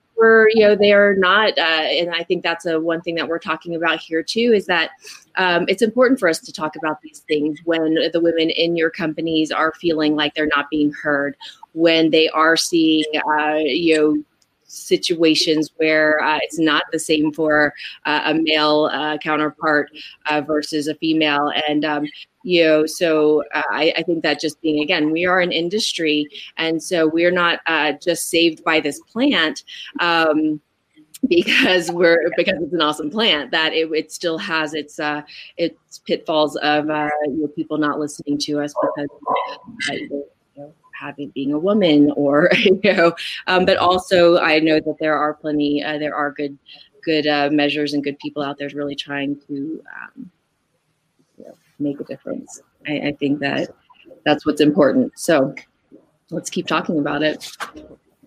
you 0.54 0.62
know, 0.62 0.76
they 0.76 0.92
are 0.92 1.16
not, 1.16 1.58
uh, 1.58 1.62
and 1.62 2.14
I 2.14 2.24
think 2.24 2.44
that's 2.44 2.66
a 2.66 2.80
one 2.80 3.02
thing 3.02 3.16
that 3.16 3.28
we're 3.28 3.40
talking 3.40 3.76
about 3.76 4.00
here 4.00 4.24
too 4.24 4.52
is 4.54 4.66
that 4.66 4.92
um, 5.36 5.66
it's 5.68 5.82
important 5.82 6.20
for 6.20 6.28
us 6.28 6.40
to 6.40 6.52
talk 6.52 6.76
about 6.76 7.02
these 7.02 7.20
things 7.28 7.60
when 7.66 7.96
the 8.12 8.20
women 8.22 8.50
in 8.50 8.76
your 8.76 8.90
companies 8.90 9.52
are 9.52 9.74
feeling 9.74 10.16
like 10.16 10.34
they're 10.34 10.50
not 10.56 10.70
being 10.70 10.92
heard, 10.92 11.36
when 11.74 12.10
they 12.10 12.30
are 12.30 12.58
seeing, 12.58 13.06
uh, 13.40 13.58
you 13.58 13.96
know, 13.96 14.24
situations 14.70 15.72
where 15.78 16.22
uh, 16.24 16.38
it's 16.44 16.60
not 16.60 16.84
the 16.92 17.00
same 17.00 17.34
for 17.34 17.74
uh, 18.06 18.22
a 18.26 18.34
male 18.36 18.90
uh, 18.94 19.18
counterpart 19.18 19.90
uh, 20.30 20.42
versus 20.42 20.88
a 20.88 20.96
female. 20.96 21.52
And 21.68 21.84
um, 21.84 22.06
you 22.50 22.64
know 22.64 22.86
so 22.86 23.44
uh, 23.54 23.62
I, 23.70 23.94
I, 23.98 24.04
think 24.04 24.24
that 24.24 24.40
just 24.40 24.60
being 24.62 24.82
again 24.82 25.12
we 25.12 25.26
are 25.26 25.40
an 25.40 25.52
industry 25.52 26.28
and 26.58 26.82
so 26.82 27.08
we're 27.08 27.32
not 27.32 27.60
uh, 27.68 27.94
just 28.02 28.28
saved 28.30 28.64
by 28.64 28.80
this 28.80 29.00
plant 29.02 29.64
um, 30.00 30.60
because 31.28 31.92
we're 31.92 32.32
because 32.38 32.56
it's 32.62 32.74
an 32.74 32.82
awesome 32.82 33.12
plant 33.12 33.52
that 33.52 33.74
it, 33.74 33.92
it 33.92 34.12
still 34.12 34.38
has 34.38 34.74
its 34.74 35.00
uh 35.00 35.22
its 35.58 36.00
pitfalls 36.08 36.56
of 36.58 36.90
uh 36.90 37.10
you 37.26 37.42
know, 37.42 37.48
people 37.50 37.78
not 37.78 38.00
listening 38.00 38.38
to 38.38 38.60
us 38.62 38.74
because 38.82 39.10
uh, 39.90 39.94
you 39.94 40.36
know, 40.58 40.74
having 41.00 41.30
being 41.30 41.54
a 41.54 41.60
woman 41.60 42.12
or 42.16 42.50
you 42.58 42.80
know 42.84 43.14
um, 43.48 43.64
but 43.66 43.78
also 43.78 44.40
i 44.40 44.60
know 44.60 44.80
that 44.80 44.96
there 45.00 45.18
are 45.18 45.34
plenty 45.36 45.84
uh, 45.84 46.00
there 46.00 46.16
are 46.16 46.32
good 46.32 46.58
good 47.04 47.28
uh, 47.28 47.50
measures 47.52 47.94
and 47.94 48.04
good 48.04 48.18
people 48.20 48.42
out 48.42 48.58
there 48.58 48.70
really 48.74 48.96
trying 48.96 49.40
to 49.48 49.82
um, 50.02 50.32
make 51.80 52.00
a 52.00 52.04
difference 52.04 52.62
I, 52.88 53.00
I 53.00 53.16
think 53.20 53.40
that 53.40 53.70
that's 54.26 54.46
what's 54.46 54.62
important 54.62 55.18
so 55.18 55.54
let's 56.30 56.50
keep 56.50 56.68
talking 56.68 57.00
about 57.00 57.24
it 57.24 57.50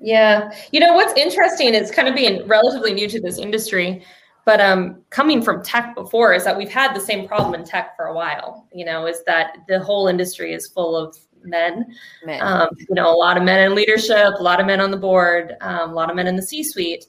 yeah. 0.02 0.52
You 0.72 0.80
know, 0.80 0.94
what's 0.94 1.14
interesting 1.14 1.74
is 1.74 1.90
kind 1.90 2.08
of 2.08 2.14
being 2.14 2.46
relatively 2.46 2.92
new 2.92 3.08
to 3.08 3.20
this 3.20 3.38
industry, 3.38 4.04
but 4.44 4.60
um, 4.60 5.02
coming 5.10 5.40
from 5.40 5.62
tech 5.62 5.94
before 5.94 6.34
is 6.34 6.44
that 6.44 6.58
we've 6.58 6.68
had 6.68 6.94
the 6.94 7.00
same 7.00 7.28
problem 7.28 7.54
in 7.54 7.64
tech 7.64 7.96
for 7.96 8.06
a 8.06 8.14
while, 8.14 8.66
you 8.74 8.84
know, 8.84 9.06
is 9.06 9.22
that 9.24 9.58
the 9.68 9.78
whole 9.78 10.08
industry 10.08 10.52
is 10.52 10.66
full 10.66 10.96
of 10.96 11.16
men. 11.44 11.94
men. 12.24 12.42
Um, 12.42 12.68
you 12.76 12.94
know, 12.94 13.14
a 13.14 13.16
lot 13.16 13.36
of 13.36 13.44
men 13.44 13.64
in 13.64 13.76
leadership, 13.76 14.34
a 14.38 14.42
lot 14.42 14.60
of 14.60 14.66
men 14.66 14.80
on 14.80 14.90
the 14.90 14.96
board, 14.96 15.56
um, 15.60 15.90
a 15.90 15.94
lot 15.94 16.10
of 16.10 16.16
men 16.16 16.26
in 16.26 16.34
the 16.34 16.42
C 16.42 16.64
suite. 16.64 17.06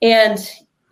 And 0.00 0.38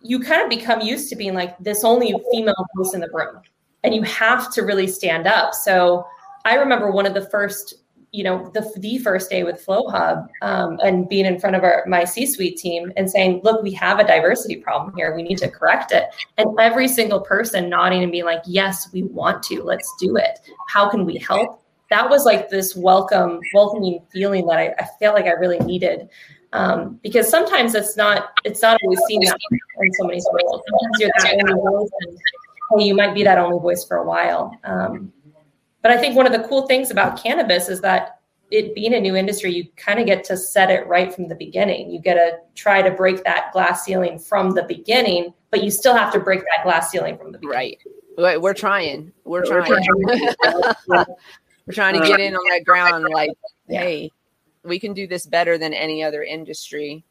you 0.01 0.19
kind 0.19 0.41
of 0.41 0.49
become 0.49 0.81
used 0.81 1.09
to 1.09 1.15
being 1.15 1.33
like 1.33 1.57
this 1.59 1.85
only 1.85 2.13
female 2.31 2.55
voice 2.75 2.93
in 2.93 2.99
the 2.99 3.09
room. 3.13 3.41
And 3.83 3.93
you 3.93 4.01
have 4.03 4.51
to 4.53 4.61
really 4.63 4.87
stand 4.87 5.27
up. 5.27 5.53
So 5.53 6.05
I 6.45 6.55
remember 6.55 6.91
one 6.91 7.05
of 7.05 7.13
the 7.13 7.29
first 7.29 7.75
you 8.11 8.23
know 8.23 8.49
the, 8.53 8.71
the 8.77 8.97
first 8.99 9.29
day 9.29 9.43
with 9.43 9.63
flowhub 9.65 10.27
um, 10.41 10.79
and 10.81 11.09
being 11.09 11.25
in 11.25 11.39
front 11.39 11.55
of 11.55 11.63
our 11.63 11.83
my 11.87 12.05
c-suite 12.05 12.57
team 12.57 12.91
and 12.95 13.11
saying 13.11 13.41
look 13.43 13.61
we 13.61 13.71
have 13.73 13.99
a 13.99 14.07
diversity 14.07 14.55
problem 14.55 14.95
here. 14.95 15.13
We 15.13 15.23
need 15.23 15.37
to 15.39 15.49
correct 15.49 15.91
it. 15.91 16.05
And 16.37 16.49
every 16.59 16.87
single 16.87 17.19
person 17.19 17.69
nodding 17.69 18.03
and 18.03 18.11
being 18.11 18.25
like 18.25 18.41
yes 18.45 18.91
we 18.93 19.03
want 19.03 19.43
to. 19.43 19.61
Let's 19.61 19.93
do 19.99 20.15
it. 20.15 20.39
How 20.67 20.89
can 20.89 21.05
we 21.05 21.17
help? 21.17 21.61
That 21.89 22.09
was 22.09 22.25
like 22.25 22.49
this 22.49 22.75
welcome 22.75 23.39
welcoming 23.53 24.01
feeling 24.11 24.45
that 24.47 24.57
i, 24.57 24.73
I 24.79 25.09
like 25.09 25.25
i 25.25 25.31
really 25.31 25.59
needed 25.59 26.09
um, 26.53 26.99
because 27.03 27.29
sometimes 27.29 27.75
it's 27.75 27.95
not 27.97 28.31
it's 28.43 28.61
not 28.61 28.77
always 28.83 28.99
seen 29.07 29.21
that 29.25 29.37
in 29.51 29.93
so 29.93 30.05
many 30.05 30.19
circles 30.19 30.61
sometimes 30.69 30.99
you're 30.99 31.11
that 31.19 31.33
only 31.51 31.87
and 32.01 32.19
hey, 32.75 32.83
you 32.83 32.95
might 32.95 33.13
be 33.13 33.23
that 33.23 33.37
only 33.37 33.59
voice 33.59 33.83
for 33.85 33.97
a 33.97 34.05
while 34.05 34.51
um, 34.63 35.11
but 35.81 35.91
I 35.91 35.97
think 35.97 36.15
one 36.15 36.25
of 36.25 36.31
the 36.31 36.47
cool 36.47 36.67
things 36.67 36.91
about 36.91 37.21
cannabis 37.21 37.69
is 37.69 37.81
that 37.81 38.19
it 38.51 38.73
being 38.75 38.93
a 38.93 38.99
new 38.99 39.15
industry, 39.15 39.53
you 39.53 39.65
kind 39.75 39.99
of 39.99 40.05
get 40.05 40.23
to 40.25 40.37
set 40.37 40.69
it 40.69 40.87
right 40.87 41.13
from 41.13 41.27
the 41.27 41.35
beginning. 41.35 41.91
You 41.91 41.99
get 41.99 42.13
to 42.15 42.37
try 42.55 42.81
to 42.81 42.91
break 42.91 43.23
that 43.23 43.51
glass 43.51 43.83
ceiling 43.83 44.19
from 44.19 44.51
the 44.51 44.63
beginning, 44.63 45.33
but 45.51 45.63
you 45.63 45.71
still 45.71 45.95
have 45.95 46.13
to 46.13 46.19
break 46.19 46.41
that 46.41 46.63
glass 46.63 46.91
ceiling 46.91 47.17
from 47.17 47.31
the 47.31 47.37
beginning. 47.37 47.77
Right. 48.17 48.41
We're 48.41 48.53
trying. 48.53 49.11
We're 49.25 49.45
trying. 49.45 49.85
We're 51.67 51.73
trying 51.73 52.01
to 52.01 52.07
get 52.07 52.21
in 52.21 52.33
on 52.33 52.49
that 52.49 52.63
ground. 52.65 53.07
Like, 53.11 53.31
hey, 53.67 54.11
we 54.63 54.79
can 54.79 54.93
do 54.93 55.05
this 55.05 55.25
better 55.25 55.57
than 55.57 55.73
any 55.73 56.01
other 56.01 56.23
industry. 56.23 57.03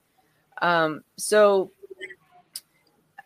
Um, 0.62 1.02
so 1.18 1.72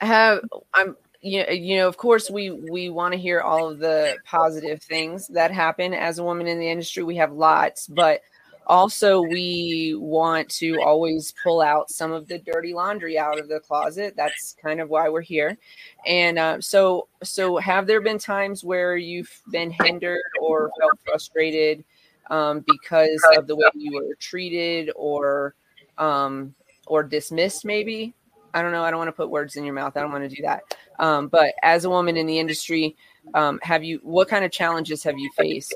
have 0.00 0.40
I'm 0.74 0.96
you, 1.22 1.44
you 1.50 1.76
know 1.76 1.88
of 1.88 1.96
course 1.96 2.30
we 2.30 2.50
we 2.50 2.88
want 2.88 3.12
to 3.12 3.18
hear 3.18 3.40
all 3.40 3.68
of 3.68 3.78
the 3.78 4.16
positive 4.24 4.82
things 4.82 5.28
that 5.28 5.50
happen 5.50 5.92
as 5.94 6.18
a 6.18 6.24
woman 6.24 6.46
in 6.46 6.58
the 6.58 6.68
industry. 6.68 7.02
We 7.02 7.16
have 7.16 7.32
lots 7.32 7.86
but 7.86 8.20
also 8.66 9.20
we 9.20 9.96
want 9.98 10.48
to 10.48 10.80
always 10.80 11.34
pull 11.42 11.60
out 11.60 11.90
some 11.90 12.12
of 12.12 12.28
the 12.28 12.38
dirty 12.38 12.72
laundry 12.72 13.18
out 13.18 13.40
of 13.40 13.48
the 13.48 13.58
closet. 13.58 14.14
That's 14.16 14.54
kind 14.62 14.80
of 14.80 14.88
why 14.88 15.08
we're 15.08 15.22
here. 15.22 15.58
And 16.06 16.38
uh, 16.38 16.60
so 16.60 17.08
so 17.22 17.56
have 17.56 17.86
there 17.86 18.00
been 18.00 18.18
times 18.18 18.62
where 18.62 18.96
you've 18.96 19.42
been 19.50 19.72
hindered 19.72 20.22
or 20.40 20.70
felt 20.78 20.98
frustrated 21.04 21.84
um, 22.30 22.64
because 22.66 23.20
of 23.36 23.46
the 23.46 23.56
way 23.56 23.64
you 23.74 23.92
were 23.92 24.14
treated 24.20 24.90
or 24.94 25.54
um, 25.98 26.54
or 26.86 27.02
dismissed 27.02 27.64
maybe 27.64 28.14
i 28.54 28.62
don't 28.62 28.72
know 28.72 28.82
i 28.82 28.90
don't 28.90 28.98
want 28.98 29.08
to 29.08 29.12
put 29.12 29.30
words 29.30 29.56
in 29.56 29.64
your 29.64 29.74
mouth 29.74 29.96
i 29.96 30.00
don't 30.00 30.12
want 30.12 30.28
to 30.28 30.34
do 30.34 30.42
that 30.42 30.62
um, 31.00 31.28
but 31.28 31.54
as 31.62 31.86
a 31.86 31.90
woman 31.90 32.16
in 32.18 32.26
the 32.26 32.38
industry, 32.38 32.94
um, 33.32 33.58
have 33.62 33.82
you 33.82 34.00
what 34.02 34.28
kind 34.28 34.44
of 34.44 34.52
challenges 34.52 35.02
have 35.02 35.18
you 35.18 35.30
faced? 35.36 35.74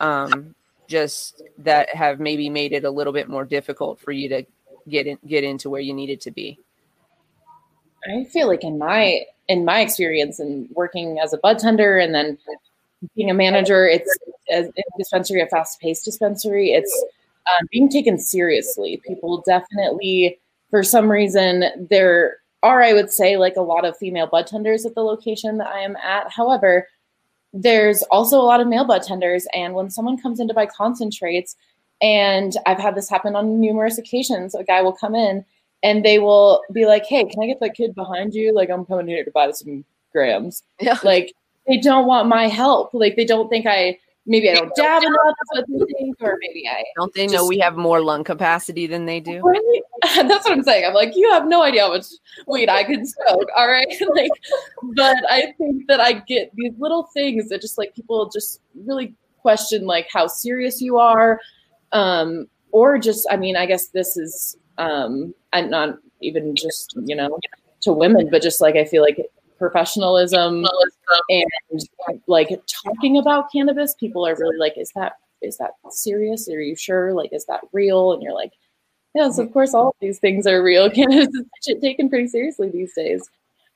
Um, 0.00 0.54
just 0.88 1.42
that 1.58 1.94
have 1.94 2.20
maybe 2.20 2.48
made 2.48 2.72
it 2.72 2.84
a 2.84 2.90
little 2.90 3.12
bit 3.12 3.28
more 3.28 3.44
difficult 3.44 4.00
for 4.00 4.12
you 4.12 4.28
to 4.30 4.44
get 4.88 5.06
in, 5.06 5.18
get 5.26 5.44
into 5.44 5.68
where 5.68 5.82
you 5.82 5.92
needed 5.92 6.22
to 6.22 6.30
be. 6.30 6.58
I 8.08 8.24
feel 8.24 8.46
like 8.46 8.64
in 8.64 8.78
my 8.78 9.24
in 9.48 9.64
my 9.64 9.80
experience 9.80 10.40
and 10.40 10.68
working 10.70 11.20
as 11.20 11.34
a 11.34 11.38
bud 11.38 11.58
tender 11.58 11.98
and 11.98 12.14
then 12.14 12.38
being 13.14 13.30
a 13.30 13.34
manager, 13.34 13.86
it's 13.86 14.18
a 14.50 14.72
dispensary, 14.96 15.42
a 15.42 15.46
fast 15.46 15.80
paced 15.80 16.06
dispensary. 16.06 16.70
It's 16.70 17.04
um, 17.46 17.68
being 17.70 17.90
taken 17.90 18.18
seriously. 18.18 19.02
People 19.06 19.42
definitely, 19.46 20.38
for 20.70 20.82
some 20.82 21.10
reason, 21.10 21.86
there 21.90 22.38
are 22.62 22.82
I 22.82 22.92
would 22.92 23.12
say, 23.12 23.36
like 23.36 23.56
a 23.56 23.62
lot 23.62 23.84
of 23.84 23.96
female 23.96 24.26
bud 24.26 24.46
tenders 24.46 24.84
at 24.84 24.94
the 24.94 25.02
location 25.02 25.58
that 25.58 25.68
I 25.68 25.80
am 25.80 25.96
at. 25.96 26.30
However, 26.30 26.88
there's 27.52 28.02
also 28.10 28.40
a 28.40 28.42
lot 28.42 28.60
of 28.60 28.66
male 28.66 28.84
bud 28.84 29.02
tenders. 29.02 29.46
And 29.54 29.74
when 29.74 29.90
someone 29.90 30.20
comes 30.20 30.40
in 30.40 30.48
to 30.48 30.54
buy 30.54 30.66
concentrates, 30.66 31.56
and 32.02 32.54
I've 32.66 32.78
had 32.78 32.94
this 32.94 33.08
happen 33.08 33.36
on 33.36 33.60
numerous 33.60 33.98
occasions, 33.98 34.54
a 34.54 34.64
guy 34.64 34.82
will 34.82 34.92
come 34.92 35.14
in 35.14 35.44
and 35.82 36.04
they 36.04 36.18
will 36.18 36.62
be 36.72 36.86
like, 36.86 37.06
Hey, 37.06 37.24
can 37.24 37.42
I 37.42 37.46
get 37.46 37.60
that 37.60 37.74
kid 37.74 37.94
behind 37.94 38.34
you? 38.34 38.54
Like, 38.54 38.70
I'm 38.70 38.84
coming 38.84 39.08
here 39.08 39.24
to 39.24 39.30
buy 39.30 39.50
some 39.52 39.84
grams. 40.12 40.62
Yeah. 40.80 40.98
Like, 41.02 41.32
they 41.66 41.78
don't 41.78 42.06
want 42.06 42.28
my 42.28 42.48
help. 42.48 42.90
Like, 42.92 43.16
they 43.16 43.24
don't 43.24 43.48
think 43.48 43.66
I 43.66 43.98
maybe 44.26 44.50
I 44.50 44.54
don't 44.54 44.74
dab 44.74 45.02
enough. 45.02 45.34
That's 45.54 45.68
what 45.68 45.88
they 45.88 45.94
think, 45.94 46.16
or 46.20 46.36
maybe 46.40 46.68
I 46.68 46.84
don't. 46.96 47.12
They 47.14 47.24
just, 47.24 47.34
know 47.34 47.46
we 47.46 47.58
have 47.58 47.76
more 47.76 48.00
lung 48.02 48.24
capacity 48.24 48.86
than 48.86 49.06
they 49.06 49.20
do. 49.20 49.40
Really? 49.42 49.82
That's 50.16 50.44
what 50.44 50.52
I'm 50.52 50.62
saying. 50.62 50.84
I'm 50.84 50.94
like, 50.94 51.16
you 51.16 51.30
have 51.30 51.46
no 51.46 51.62
idea 51.62 51.82
how 51.82 51.92
much 51.92 52.06
weed 52.46 52.68
I 52.68 52.84
can 52.84 53.06
smoke. 53.06 53.48
All 53.56 53.68
right, 53.68 53.86
like, 54.14 54.30
but 54.94 55.16
I 55.30 55.52
think 55.58 55.86
that 55.88 56.00
I 56.00 56.14
get 56.14 56.52
these 56.54 56.72
little 56.78 57.04
things 57.14 57.48
that 57.48 57.60
just 57.60 57.78
like 57.78 57.94
people 57.94 58.28
just 58.28 58.60
really 58.74 59.14
question 59.38 59.86
like 59.86 60.08
how 60.12 60.26
serious 60.26 60.80
you 60.80 60.98
are, 60.98 61.40
um, 61.92 62.48
or 62.72 62.98
just 62.98 63.26
I 63.30 63.36
mean, 63.36 63.56
I 63.56 63.66
guess 63.66 63.88
this 63.88 64.16
is 64.16 64.56
um, 64.78 65.34
and 65.52 65.70
not 65.70 65.98
even 66.20 66.54
just 66.56 66.94
you 67.04 67.14
know 67.14 67.38
to 67.82 67.92
women, 67.92 68.28
but 68.30 68.42
just 68.42 68.60
like 68.60 68.76
I 68.76 68.84
feel 68.84 69.02
like 69.02 69.18
professionalism 69.58 70.66
and 71.28 71.80
like 72.26 72.48
talking 72.84 73.18
about 73.18 73.50
cannabis 73.52 73.94
people 73.94 74.26
are 74.26 74.36
really 74.38 74.58
like 74.58 74.76
is 74.76 74.92
that 74.94 75.14
is 75.42 75.58
that 75.58 75.72
serious? 75.90 76.48
Are 76.48 76.60
you 76.60 76.74
sure? 76.74 77.12
Like 77.12 77.32
is 77.32 77.44
that 77.46 77.60
real? 77.72 78.12
And 78.12 78.22
you're 78.22 78.34
like 78.34 78.52
yes 79.14 79.38
of 79.38 79.52
course 79.52 79.74
all 79.74 79.88
of 79.88 79.94
these 80.00 80.18
things 80.18 80.46
are 80.46 80.62
real. 80.62 80.90
Cannabis 80.94 81.28
is 81.66 81.80
taken 81.80 82.08
pretty 82.08 82.28
seriously 82.28 82.70
these 82.70 82.94
days. 82.94 83.28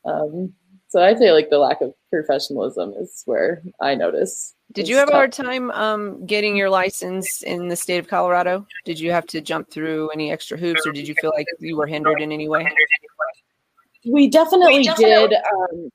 Um, 0.04 0.54
so 0.90 1.00
i 1.00 1.14
feel 1.14 1.34
like 1.34 1.50
the 1.50 1.58
lack 1.58 1.80
of 1.80 1.94
professionalism 2.10 2.92
is 2.98 3.22
where 3.24 3.62
i 3.80 3.94
notice 3.94 4.54
did 4.72 4.88
you 4.88 4.96
have 4.96 5.06
tough. 5.06 5.14
a 5.14 5.16
hard 5.16 5.32
time 5.32 5.70
um, 5.72 6.24
getting 6.26 6.56
your 6.56 6.70
license 6.70 7.42
in 7.42 7.66
the 7.66 7.74
state 7.74 7.98
of 7.98 8.06
colorado? 8.06 8.64
Did 8.84 9.00
you 9.00 9.10
have 9.10 9.26
to 9.26 9.40
jump 9.40 9.68
through 9.68 10.10
any 10.10 10.30
extra 10.30 10.56
hoops 10.56 10.86
or 10.86 10.92
did 10.92 11.08
you 11.08 11.14
feel 11.20 11.32
like 11.36 11.46
you 11.58 11.76
were 11.76 11.88
hindered 11.88 12.22
in 12.22 12.30
any 12.30 12.48
way 12.48 12.72
we 14.04 14.28
definitely, 14.28 14.78
we 14.78 14.84
definitely 14.84 15.28
did. 15.28 15.34
Um, 15.34 15.90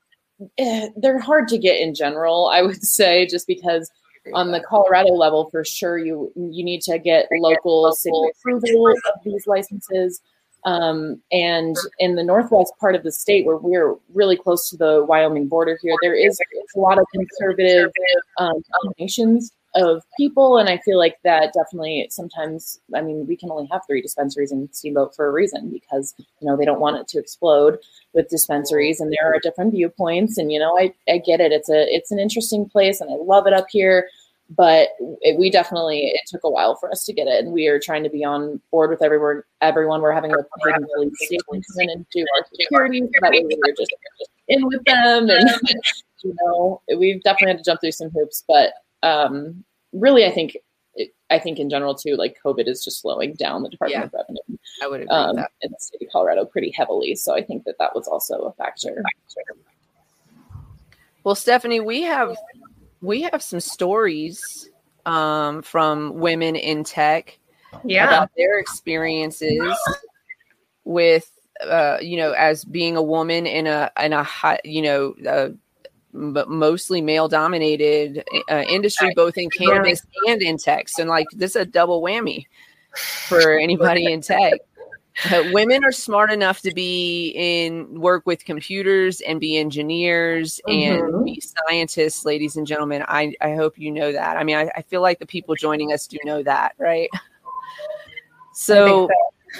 eh, 0.58 0.89
they're 0.97 1.20
hard 1.20 1.47
to 1.49 1.58
get 1.58 1.80
in 1.80 1.93
general, 1.93 2.49
I 2.53 2.62
would 2.62 2.84
say, 2.86 3.26
just 3.28 3.47
because 3.47 3.89
on 4.34 4.51
the 4.51 4.60
Colorado 4.60 5.14
level, 5.14 5.49
for 5.51 5.64
sure, 5.64 5.97
you 5.97 6.32
you 6.36 6.64
need 6.64 6.82
to 6.82 6.97
get 6.97 7.28
local 7.39 7.91
city 7.93 8.18
approval 8.39 8.88
of 8.88 9.24
these 9.24 9.45
licenses. 9.47 10.22
Um, 10.66 11.22
and 11.32 11.76
in 11.99 12.16
the 12.16 12.24
northwest 12.24 12.74
part 12.80 12.95
of 12.95 13.03
the 13.03 13.12
state, 13.12 13.45
where 13.45 13.58
we're 13.58 13.95
really 14.16 14.36
close 14.36 14.68
to 14.72 14.78
the 14.78 15.06
Wyoming 15.08 15.47
border 15.47 15.78
here, 15.80 15.93
there 16.01 16.16
is 16.16 16.39
a 16.76 16.80
lot 16.80 16.97
of 16.97 17.06
conservative 17.14 17.91
um, 18.39 18.64
donations 18.97 19.51
of 19.76 20.03
people. 20.17 20.57
And 20.57 20.69
I 20.69 20.78
feel 20.80 20.97
like 20.97 21.17
that 21.23 21.53
definitely 21.53 22.07
sometimes, 22.09 22.80
I 22.95 23.01
mean, 23.01 23.28
we 23.28 23.36
can 23.36 23.51
only 23.51 23.67
have 23.71 23.82
three 23.86 24.01
dispensaries 24.01 24.51
in 24.51 24.71
Steamboat 24.71 25.15
for 25.15 25.28
a 25.28 25.32
reason 25.32 25.69
because, 25.69 26.13
you 26.17 26.47
know, 26.47 26.55
they 26.55 26.65
don't 26.65 26.80
want 26.80 26.97
it 26.97 27.07
to 27.09 27.19
explode 27.19 27.80
with 28.13 28.30
dispensaries 28.30 28.99
and 28.99 29.11
there 29.11 29.34
are 29.34 29.39
different 29.39 29.73
viewpoints. 29.73 30.38
And, 30.38 30.51
you 30.51 30.59
know, 30.59 30.78
I, 30.78 30.93
I 31.09 31.17
get 31.17 31.41
it. 31.41 31.51
It's 31.51 31.69
a, 31.69 31.86
it's 31.93 32.11
an 32.11 32.19
interesting 32.19 32.67
place 32.67 33.01
and 33.01 33.11
I 33.11 33.15
love 33.15 33.47
it 33.47 33.53
up 33.53 33.67
here 33.69 34.07
but 34.49 34.89
it, 35.21 35.39
we 35.39 35.49
definitely 35.49 36.11
it 36.13 36.21
took 36.28 36.43
a 36.43 36.49
while 36.49 36.76
for 36.76 36.91
us 36.91 37.03
to 37.05 37.13
get 37.13 37.28
it 37.28 37.43
and 37.43 37.51
we 37.51 37.67
are 37.67 37.80
trying 37.80 38.03
to 38.03 38.09
be 38.09 38.23
on 38.23 38.61
board 38.69 38.89
with 38.89 39.01
everyone 39.01 39.41
everyone 39.61 40.01
we're 40.01 40.11
having 40.11 40.32
a 40.32 40.38
paid 40.38 41.39
police 41.45 41.65
come 41.71 41.82
in 41.82 41.89
and 41.89 42.05
do 42.13 42.23
our 42.38 42.45
security 42.53 43.01
that 43.21 43.32
way 43.32 43.43
we 43.43 43.55
were 43.55 43.73
just 43.76 43.93
in 44.47 44.65
with 44.67 44.84
them 44.86 45.30
and 45.30 45.49
you 46.23 46.36
know 46.43 46.82
we've 46.97 47.23
definitely 47.23 47.53
had 47.53 47.57
to 47.57 47.63
jump 47.63 47.82
through 47.82 47.91
some 47.91 48.11
hoops 48.11 48.43
but 48.47 48.73
um 49.06 49.64
really 49.93 50.26
i 50.26 50.32
think 50.32 50.58
I 51.30 51.39
think 51.39 51.60
in 51.60 51.70
general 51.70 51.95
too, 51.95 52.16
like 52.16 52.38
COVID 52.43 52.68
is 52.68 52.84
just 52.84 53.01
slowing 53.01 53.34
down 53.34 53.64
the 53.64 53.70
Department 53.70 53.99
yeah, 53.99 54.06
of 54.06 54.14
Revenue. 54.14 54.58
I 54.82 54.88
would 54.88 55.01
agree 55.01 55.16
um, 55.16 55.38
in 55.62 55.72
the 55.72 55.78
state 55.80 56.01
of 56.01 56.12
Colorado 56.12 56.45
pretty 56.45 56.72
heavily, 56.72 57.16
so 57.16 57.34
I 57.34 57.43
think 57.43 57.64
that 57.66 57.76
that 57.80 57.95
was 57.95 58.08
also 58.08 58.43
a 58.43 58.53
factor. 58.53 59.03
Well, 61.24 61.36
Stephanie, 61.36 61.80
we 61.80 62.03
have 62.03 62.38
we 63.01 63.24
have 63.24 63.41
some 63.41 63.60
stories 63.60 64.70
um, 65.06 65.64
from 65.64 66.14
women 66.14 66.56
in 66.56 66.84
tech 66.84 67.39
yeah. 67.84 68.08
about 68.08 68.30
their 68.38 68.60
experiences 68.60 69.78
with 70.84 71.32
uh, 71.62 71.97
you 72.01 72.18
know 72.18 72.34
as 72.34 72.64
being 72.64 72.95
a 72.95 73.03
woman 73.03 73.47
in 73.47 73.66
a 73.66 73.91
in 73.99 74.14
a 74.14 74.24
high, 74.24 74.60
you 74.64 74.84
know 74.84 75.58
uh, 76.16 76.45
mostly 76.47 77.01
male 77.01 77.28
dominated 77.28 78.24
uh, 78.49 78.63
industry 78.70 79.11
both 79.16 79.38
in 79.38 79.49
cannabis 79.49 80.01
and 80.28 80.41
in 80.41 80.57
tech. 80.57 80.88
And 80.99 81.09
like 81.09 81.28
this 81.34 81.51
is 81.51 81.61
a 81.63 81.66
double 81.66 82.01
whammy 82.01 82.45
for 83.28 83.57
anybody 83.59 84.11
in 84.11 84.22
tech. 84.22 84.53
Women 85.51 85.86
are 85.86 85.93
smart 85.93 86.32
enough 86.32 86.61
to 86.61 86.74
be 86.74 87.32
in 87.36 88.01
work 88.01 88.26
with 88.26 88.43
computers 88.43 89.22
and 89.22 89.39
be 89.39 89.57
engineers 89.57 90.59
mm-hmm. 90.68 91.05
and 91.05 91.26
be 91.26 91.41
scientists 91.41 92.26
ladies 92.26 92.57
and 92.57 92.68
gentlemen. 92.68 93.03
I 93.07 93.34
i 93.41 93.55
hope 93.55 93.78
you 93.78 93.91
know 93.91 94.11
that. 94.11 94.38
I 94.38 94.43
mean 94.43 94.57
i, 94.57 94.70
I 94.76 94.82
feel 94.82 95.01
like 95.01 95.20
the 95.20 95.26
people 95.26 95.55
joining 95.55 95.93
us 95.93 96.07
do 96.07 96.18
know 96.24 96.43
that 96.43 96.76
right? 96.78 97.09
So, 98.53 99.09
so. 99.09 99.59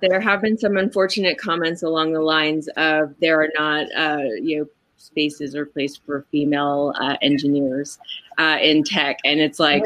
There 0.00 0.20
have 0.20 0.42
been 0.42 0.58
some 0.58 0.76
unfortunate 0.76 1.38
comments 1.38 1.82
along 1.82 2.12
the 2.12 2.20
lines 2.20 2.68
of 2.76 3.14
there 3.20 3.40
are 3.40 3.48
not 3.54 3.86
uh, 3.96 4.22
you 4.42 4.58
know 4.58 4.66
spaces 5.04 5.54
or 5.54 5.66
place 5.66 5.96
for 5.96 6.26
female 6.30 6.92
uh, 7.00 7.16
engineers 7.22 7.98
uh, 8.38 8.58
in 8.60 8.82
tech. 8.82 9.18
And 9.24 9.40
it's 9.40 9.60
like 9.60 9.84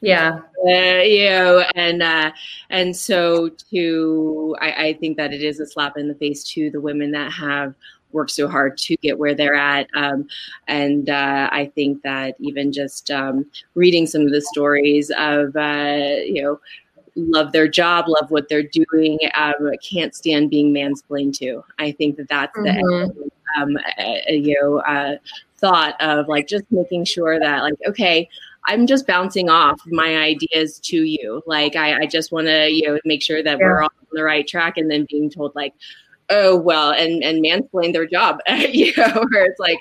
yeah. 0.00 0.40
Uh, 0.66 1.02
you 1.02 1.24
know 1.24 1.64
and 1.74 2.02
uh, 2.02 2.30
and 2.70 2.94
so 2.94 3.48
to 3.70 4.56
I, 4.60 4.88
I 4.88 4.92
think 4.94 5.16
that 5.16 5.32
it 5.32 5.42
is 5.42 5.60
a 5.60 5.66
slap 5.66 5.96
in 5.96 6.08
the 6.08 6.14
face 6.14 6.44
to 6.52 6.70
the 6.70 6.80
women 6.80 7.10
that 7.12 7.32
have 7.32 7.74
worked 8.12 8.32
so 8.32 8.48
hard 8.48 8.76
to 8.76 8.96
get 8.96 9.18
where 9.18 9.34
they're 9.34 9.54
at. 9.54 9.86
Um, 9.94 10.26
and 10.68 11.08
uh, 11.08 11.48
i 11.52 11.70
think 11.74 12.02
that 12.02 12.34
even 12.40 12.72
just 12.72 13.10
um, 13.10 13.46
reading 13.74 14.06
some 14.06 14.22
of 14.22 14.32
the 14.32 14.42
stories 14.42 15.10
of 15.16 15.54
uh, 15.56 16.16
you 16.24 16.42
know 16.42 16.60
love 17.28 17.52
their 17.52 17.68
job 17.68 18.06
love 18.08 18.30
what 18.30 18.48
they're 18.48 18.62
doing 18.62 19.18
um, 19.34 19.54
can't 19.82 20.14
stand 20.14 20.50
being 20.50 20.72
mansplained 20.72 21.36
to 21.36 21.62
i 21.78 21.90
think 21.92 22.16
that 22.16 22.28
that's 22.28 22.56
mm-hmm. 22.56 23.06
the 23.18 23.30
um, 23.60 23.76
uh, 23.98 24.30
you 24.30 24.56
know 24.60 24.78
uh, 24.80 25.16
thought 25.58 26.00
of 26.00 26.28
like 26.28 26.46
just 26.46 26.64
making 26.70 27.04
sure 27.04 27.38
that 27.38 27.62
like 27.62 27.74
okay 27.86 28.28
I'm 28.64 28.86
just 28.86 29.06
bouncing 29.06 29.48
off 29.48 29.80
my 29.86 30.16
ideas 30.18 30.78
to 30.80 30.96
you. 30.96 31.42
Like 31.46 31.76
I, 31.76 32.02
I 32.02 32.06
just 32.06 32.32
want 32.32 32.46
to, 32.46 32.70
you 32.70 32.88
know, 32.88 32.98
make 33.04 33.22
sure 33.22 33.42
that 33.42 33.58
yeah. 33.58 33.64
we're 33.64 33.82
all 33.82 33.88
on 33.88 34.06
the 34.12 34.22
right 34.22 34.46
track, 34.46 34.76
and 34.76 34.90
then 34.90 35.06
being 35.08 35.30
told 35.30 35.54
like, 35.54 35.74
oh 36.28 36.56
well, 36.56 36.92
and 36.92 37.22
and 37.24 37.42
mansplain 37.44 37.92
their 37.92 38.06
job, 38.06 38.38
you 38.48 38.92
know, 38.96 39.24
where 39.30 39.44
it's 39.44 39.58
like, 39.58 39.78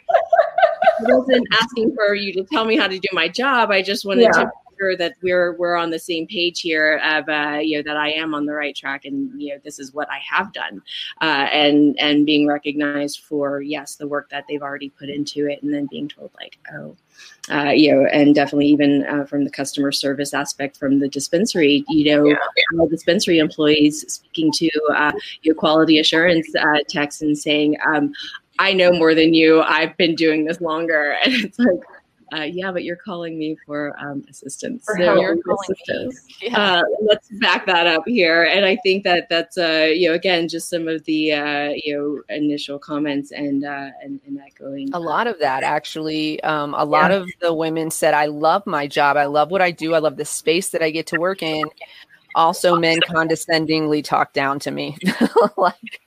I 0.99 1.13
wasn't 1.13 1.47
asking 1.61 1.93
for 1.95 2.15
you 2.15 2.33
to 2.33 2.43
tell 2.45 2.65
me 2.65 2.77
how 2.77 2.87
to 2.87 2.97
do 2.97 3.07
my 3.11 3.27
job. 3.27 3.71
I 3.71 3.81
just 3.81 4.05
wanted 4.05 4.23
yeah. 4.23 4.43
to 4.43 4.51
sure 4.79 4.95
that 4.95 5.13
we're 5.21 5.53
we're 5.53 5.75
on 5.75 5.89
the 5.89 5.99
same 5.99 6.27
page 6.27 6.61
here 6.61 7.01
of 7.03 7.27
uh, 7.29 7.59
you 7.59 7.77
know 7.77 7.83
that 7.83 7.97
I 7.97 8.11
am 8.11 8.33
on 8.33 8.45
the 8.45 8.53
right 8.53 8.75
track 8.75 9.05
and 9.05 9.41
you 9.41 9.53
know 9.53 9.61
this 9.63 9.79
is 9.79 9.93
what 9.93 10.09
I 10.09 10.19
have 10.29 10.53
done 10.53 10.81
uh, 11.21 11.47
and 11.51 11.97
and 11.99 12.25
being 12.25 12.47
recognized 12.47 13.21
for 13.21 13.61
yes 13.61 13.95
the 13.95 14.07
work 14.07 14.29
that 14.29 14.45
they've 14.47 14.61
already 14.61 14.89
put 14.89 15.09
into 15.09 15.47
it 15.47 15.61
and 15.63 15.73
then 15.73 15.87
being 15.89 16.07
told 16.07 16.31
like 16.39 16.57
oh 16.73 16.95
uh, 17.51 17.71
you 17.71 17.91
know, 17.93 18.05
and 18.13 18.35
definitely 18.35 18.67
even 18.67 19.05
uh, 19.07 19.25
from 19.25 19.43
the 19.43 19.49
customer 19.49 19.91
service 19.91 20.33
aspect 20.33 20.77
from 20.77 20.99
the 20.99 21.07
dispensary, 21.07 21.83
you 21.89 22.15
know, 22.15 22.25
yeah. 22.25 22.85
dispensary 22.89 23.39
employees 23.39 24.05
speaking 24.11 24.51
to 24.51 24.69
uh, 24.95 25.11
your 25.41 25.55
quality 25.55 25.99
assurance 25.99 26.47
uh, 26.55 26.79
techs 26.87 27.21
and 27.21 27.37
saying, 27.37 27.75
um, 27.85 28.13
I 28.59 28.73
know 28.73 28.91
more 28.91 29.15
than 29.15 29.33
you. 29.33 29.61
I've 29.61 29.95
been 29.97 30.15
doing 30.15 30.45
this 30.45 30.61
longer. 30.61 31.15
And 31.25 31.33
it's 31.33 31.57
like, 31.57 31.79
uh, 32.33 32.41
yeah, 32.41 32.71
but 32.71 32.83
you're 32.83 32.95
calling 32.95 33.37
me 33.37 33.57
for 33.65 33.95
um, 33.99 34.23
assistance. 34.29 34.85
For 34.85 34.97
so 34.97 35.19
you're 35.19 35.37
assistance. 35.61 36.25
Yeah. 36.41 36.57
Uh, 36.57 36.83
let's 37.01 37.27
back 37.39 37.65
that 37.65 37.85
up 37.85 38.03
here. 38.05 38.43
And 38.43 38.65
I 38.65 38.77
think 38.77 39.03
that 39.03 39.27
that's, 39.29 39.57
uh, 39.57 39.91
you 39.93 40.07
know, 40.07 40.15
again, 40.15 40.47
just 40.47 40.69
some 40.69 40.87
of 40.87 41.03
the, 41.03 41.33
uh, 41.33 41.69
you 41.75 41.97
know, 41.97 42.35
initial 42.35 42.79
comments 42.79 43.31
and, 43.31 43.65
uh, 43.65 43.89
and, 44.01 44.21
and 44.25 44.39
echoing. 44.39 44.89
A 44.93 44.99
lot 44.99 45.27
of 45.27 45.37
that 45.39 45.63
actually. 45.63 46.41
Um, 46.43 46.73
a 46.75 46.85
lot 46.85 47.11
yeah. 47.11 47.17
of 47.17 47.29
the 47.41 47.53
women 47.53 47.91
said, 47.91 48.13
I 48.13 48.27
love 48.27 48.65
my 48.65 48.87
job. 48.87 49.17
I 49.17 49.25
love 49.25 49.51
what 49.51 49.61
I 49.61 49.71
do. 49.71 49.95
I 49.95 49.99
love 49.99 50.15
the 50.15 50.23
space 50.23 50.69
that 50.69 50.81
I 50.81 50.91
get 50.91 51.07
to 51.07 51.19
work 51.19 51.43
in. 51.43 51.65
Also, 52.35 52.77
men 52.77 52.99
condescendingly 53.01 54.01
talk 54.01 54.31
down 54.31 54.59
to 54.59 54.71
me. 54.71 54.97
like, 55.57 55.99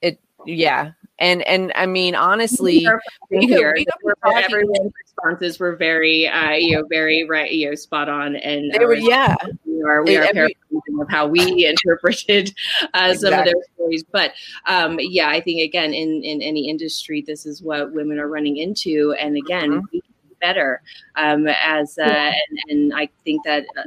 it, 0.00 0.20
yeah, 0.46 0.92
and 1.18 1.42
and 1.42 1.72
I 1.74 1.86
mean 1.86 2.14
honestly, 2.14 2.86
we 3.30 3.46
here, 3.46 3.76
everyone's 4.24 4.92
responses 5.02 5.58
were 5.58 5.76
very 5.76 6.28
uh, 6.28 6.52
you 6.52 6.76
know 6.76 6.86
very 6.88 7.24
right 7.24 7.50
you 7.50 7.68
know 7.68 7.74
spot 7.74 8.08
on, 8.08 8.36
and 8.36 8.72
they 8.72 8.84
were 8.84 8.94
yeah. 8.94 9.36
We 9.64 9.82
are 9.84 10.02
we 10.04 10.16
are 10.16 10.24
every, 10.24 10.56
of 11.00 11.08
how 11.08 11.26
we 11.26 11.66
interpreted 11.66 12.54
uh, 12.94 13.14
some 13.14 13.32
exactly. 13.32 13.38
of 13.38 13.44
their 13.44 13.64
stories, 13.74 14.04
but 14.10 14.32
um, 14.66 14.98
yeah, 15.00 15.28
I 15.28 15.40
think 15.40 15.60
again 15.60 15.94
in 15.94 16.22
in 16.22 16.42
any 16.42 16.68
industry, 16.68 17.24
this 17.26 17.46
is 17.46 17.62
what 17.62 17.92
women 17.92 18.18
are 18.18 18.28
running 18.28 18.56
into, 18.56 19.14
and 19.20 19.36
again. 19.36 19.70
Mm-hmm. 19.70 19.84
We 19.92 20.02
better 20.40 20.80
um, 21.16 21.48
as 21.48 21.98
uh, 21.98 22.04
yeah. 22.06 22.32
and, 22.48 22.58
and 22.68 22.94
I 22.94 23.08
think 23.24 23.44
that 23.44 23.64
uh, 23.76 23.82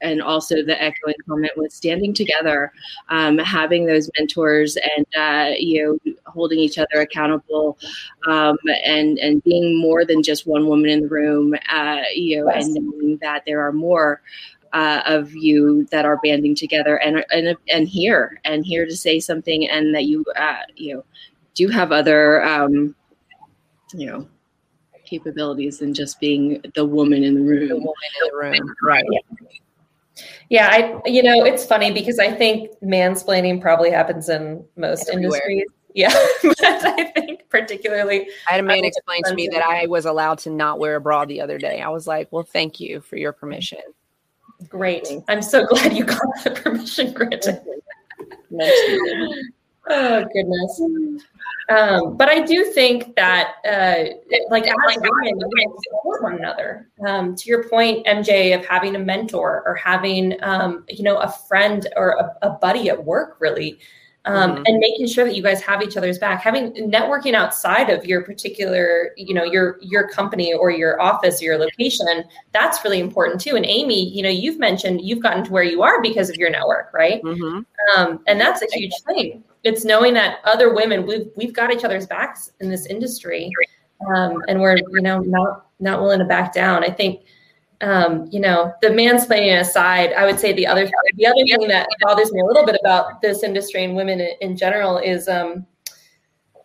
and 0.00 0.22
also 0.22 0.62
the 0.62 0.80
echoing 0.80 1.14
comment 1.28 1.52
with 1.56 1.72
standing 1.72 2.14
together, 2.14 2.72
um, 3.08 3.38
having 3.38 3.86
those 3.86 4.10
mentors, 4.18 4.76
and 4.76 5.06
uh, 5.16 5.54
you 5.58 5.98
know, 6.04 6.12
holding 6.26 6.58
each 6.58 6.78
other 6.78 7.00
accountable, 7.00 7.78
um, 8.26 8.56
and 8.84 9.18
and 9.18 9.42
being 9.44 9.80
more 9.80 10.04
than 10.04 10.22
just 10.22 10.46
one 10.46 10.66
woman 10.66 10.90
in 10.90 11.02
the 11.02 11.08
room. 11.08 11.54
Uh, 11.70 12.02
you 12.14 12.38
know, 12.38 12.50
yes. 12.52 12.66
and 12.66 12.74
knowing 12.74 13.18
that 13.18 13.42
there 13.46 13.60
are 13.60 13.72
more. 13.72 14.22
Uh, 14.74 15.00
of 15.06 15.34
you 15.34 15.86
that 15.90 16.04
are 16.04 16.18
banding 16.22 16.54
together 16.54 16.98
and 16.98 17.24
and 17.30 17.56
and 17.72 17.88
here 17.88 18.38
and 18.44 18.66
here 18.66 18.84
to 18.84 18.94
say 18.94 19.18
something 19.18 19.66
and 19.66 19.94
that 19.94 20.04
you 20.04 20.22
uh, 20.36 20.58
you 20.76 20.92
know 20.92 21.04
do 21.54 21.68
have 21.68 21.90
other 21.90 22.44
um, 22.44 22.94
you 23.94 24.06
know 24.06 24.28
capabilities 25.08 25.78
than 25.78 25.94
just 25.94 26.20
being 26.20 26.62
the 26.74 26.84
woman 26.84 27.24
in 27.24 27.34
the 27.34 27.40
room. 27.40 27.68
The 27.68 27.76
woman 27.76 27.94
in 28.20 28.28
the 28.30 28.36
room, 28.36 28.74
right? 28.82 29.04
Yeah. 29.10 29.20
Yeah, 30.48 30.68
I 30.70 31.08
you 31.08 31.22
know, 31.22 31.44
it's 31.44 31.64
funny 31.64 31.92
because 31.92 32.18
I 32.18 32.32
think 32.32 32.70
mansplaining 32.82 33.60
probably 33.60 33.90
happens 33.90 34.28
in 34.28 34.64
most 34.76 35.08
Everywhere. 35.08 35.40
industries. 35.40 35.64
Yeah, 35.94 36.14
but 36.42 36.62
I 36.62 37.04
think 37.16 37.48
particularly 37.48 38.28
I 38.46 38.52
had 38.52 38.60
a 38.60 38.62
man 38.62 38.84
explain 38.84 39.22
to 39.24 39.34
me 39.34 39.48
that 39.48 39.64
I 39.64 39.86
was 39.86 40.04
allowed 40.04 40.38
to 40.40 40.50
not 40.50 40.78
wear 40.78 40.96
a 40.96 41.00
bra 41.00 41.24
the 41.24 41.40
other 41.40 41.58
day. 41.58 41.80
I 41.80 41.88
was 41.88 42.06
like, 42.06 42.28
"Well, 42.30 42.44
thank 42.44 42.78
you 42.78 43.00
for 43.00 43.16
your 43.16 43.32
permission." 43.32 43.80
Great. 44.68 45.08
I'm 45.28 45.42
so 45.42 45.66
glad 45.70 45.94
you 45.94 46.04
got 46.04 46.20
the 46.44 46.50
permission 46.50 47.12
granted. 47.14 47.60
oh 49.90 50.24
goodness. 50.32 50.80
Um, 51.68 52.16
but 52.16 52.28
I 52.28 52.40
do 52.40 52.64
think 52.64 53.14
that, 53.16 53.56
uh, 53.66 54.04
like, 54.50 54.66
as 54.66 54.74
women, 54.96 55.50
we 55.54 55.66
support 55.90 56.22
one 56.22 56.36
another. 56.36 56.88
Um, 57.06 57.36
to 57.36 57.48
your 57.48 57.68
point, 57.68 58.06
MJ, 58.06 58.58
of 58.58 58.64
having 58.64 58.96
a 58.96 58.98
mentor 58.98 59.62
or 59.66 59.74
having, 59.74 60.42
um, 60.42 60.84
you 60.88 61.04
know, 61.04 61.18
a 61.18 61.28
friend 61.28 61.86
or 61.96 62.10
a, 62.10 62.48
a 62.48 62.50
buddy 62.50 62.88
at 62.88 63.04
work, 63.04 63.36
really, 63.38 63.78
um, 64.24 64.52
mm-hmm. 64.52 64.62
and 64.64 64.78
making 64.78 65.08
sure 65.08 65.26
that 65.26 65.36
you 65.36 65.42
guys 65.42 65.60
have 65.60 65.82
each 65.82 65.96
other's 65.98 66.18
back. 66.18 66.40
Having 66.40 66.72
networking 66.90 67.34
outside 67.34 67.90
of 67.90 68.06
your 68.06 68.22
particular, 68.22 69.12
you 69.16 69.34
know, 69.34 69.44
your 69.44 69.78
your 69.82 70.08
company 70.08 70.54
or 70.54 70.70
your 70.70 71.00
office 71.00 71.42
or 71.42 71.46
your 71.46 71.58
location, 71.58 72.24
that's 72.52 72.82
really 72.82 73.00
important 73.00 73.40
too. 73.40 73.56
And 73.56 73.66
Amy, 73.66 74.08
you 74.08 74.22
know, 74.22 74.28
you've 74.28 74.58
mentioned 74.58 75.02
you've 75.02 75.22
gotten 75.22 75.44
to 75.44 75.52
where 75.52 75.62
you 75.62 75.82
are 75.82 76.00
because 76.02 76.30
of 76.30 76.36
your 76.36 76.50
network, 76.50 76.92
right? 76.94 77.22
Mm-hmm. 77.22 77.60
Um, 78.00 78.20
and 78.26 78.40
that's 78.40 78.62
a 78.62 78.66
huge 78.72 78.92
thing 79.06 79.44
it's 79.64 79.84
knowing 79.84 80.14
that 80.14 80.38
other 80.44 80.74
women 80.74 81.06
we've 81.06 81.30
we've 81.36 81.52
got 81.52 81.72
each 81.72 81.84
other's 81.84 82.06
backs 82.06 82.52
in 82.60 82.70
this 82.70 82.86
industry 82.86 83.50
um, 84.06 84.42
and 84.48 84.60
we're 84.60 84.76
you 84.76 85.02
know 85.02 85.20
not 85.20 85.66
not 85.80 86.00
willing 86.00 86.18
to 86.18 86.24
back 86.24 86.52
down. 86.52 86.84
I 86.84 86.90
think 86.90 87.24
um, 87.80 88.28
you 88.30 88.40
know 88.40 88.72
the 88.82 88.88
mansplaining 88.88 89.60
aside, 89.60 90.12
I 90.12 90.24
would 90.24 90.38
say 90.38 90.52
the 90.52 90.66
other 90.66 90.88
the 91.16 91.26
other 91.26 91.44
thing 91.44 91.68
that 91.68 91.88
bothers 92.00 92.32
me 92.32 92.40
a 92.40 92.44
little 92.44 92.64
bit 92.64 92.78
about 92.80 93.20
this 93.20 93.42
industry 93.42 93.84
and 93.84 93.96
women 93.96 94.20
in, 94.20 94.30
in 94.40 94.56
general 94.56 94.98
is 94.98 95.28
um, 95.28 95.66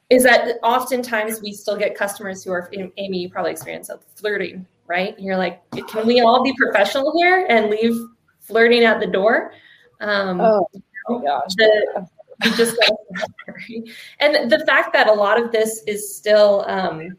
is 0.09 0.23
that 0.23 0.57
oftentimes 0.63 1.41
we 1.41 1.53
still 1.53 1.77
get 1.77 1.95
customers 1.95 2.43
who 2.43 2.51
are 2.51 2.69
Amy, 2.97 3.19
you 3.19 3.29
probably 3.29 3.51
experience 3.51 3.89
of 3.89 4.03
flirting, 4.15 4.65
right? 4.85 5.19
You're 5.19 5.37
like, 5.37 5.61
can 5.87 6.05
we 6.05 6.21
all 6.21 6.43
be 6.43 6.53
professional 6.55 7.13
here 7.17 7.47
and 7.49 7.69
leave 7.69 7.95
flirting 8.41 8.83
at 8.83 8.99
the 8.99 9.07
door? 9.07 9.53
Um, 10.01 10.39
oh 10.39 10.67
my 11.09 11.23
gosh. 11.23 11.55
The, 11.57 12.07
you 12.43 12.55
just 12.55 12.77
and 14.19 14.51
the 14.51 14.63
fact 14.65 14.93
that 14.93 15.07
a 15.07 15.13
lot 15.13 15.41
of 15.41 15.51
this 15.51 15.83
is 15.87 16.15
still 16.15 16.65
um, 16.67 17.17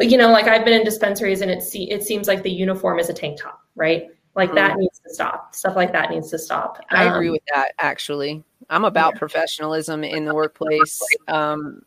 you 0.00 0.16
know 0.16 0.30
like 0.30 0.46
i've 0.46 0.64
been 0.64 0.74
in 0.74 0.84
dispensaries 0.84 1.40
and 1.42 1.50
it, 1.50 1.62
se- 1.62 1.88
it 1.90 2.02
seems 2.02 2.26
like 2.26 2.42
the 2.42 2.50
uniform 2.50 2.98
is 2.98 3.08
a 3.08 3.12
tank 3.12 3.38
top 3.40 3.62
right? 3.74 4.08
Like 4.34 4.48
mm-hmm. 4.48 4.56
that 4.56 4.76
needs 4.76 4.98
to 5.00 5.14
stop. 5.14 5.54
Stuff 5.54 5.76
like 5.76 5.92
that 5.92 6.10
needs 6.10 6.30
to 6.30 6.38
stop. 6.38 6.78
I 6.90 7.04
agree 7.04 7.28
um, 7.28 7.32
with 7.32 7.42
that 7.52 7.72
actually. 7.78 8.42
I'm 8.70 8.84
about 8.84 9.14
yeah. 9.14 9.18
professionalism 9.18 10.04
in 10.04 10.24
the 10.24 10.34
workplace 10.34 11.00
um, 11.28 11.82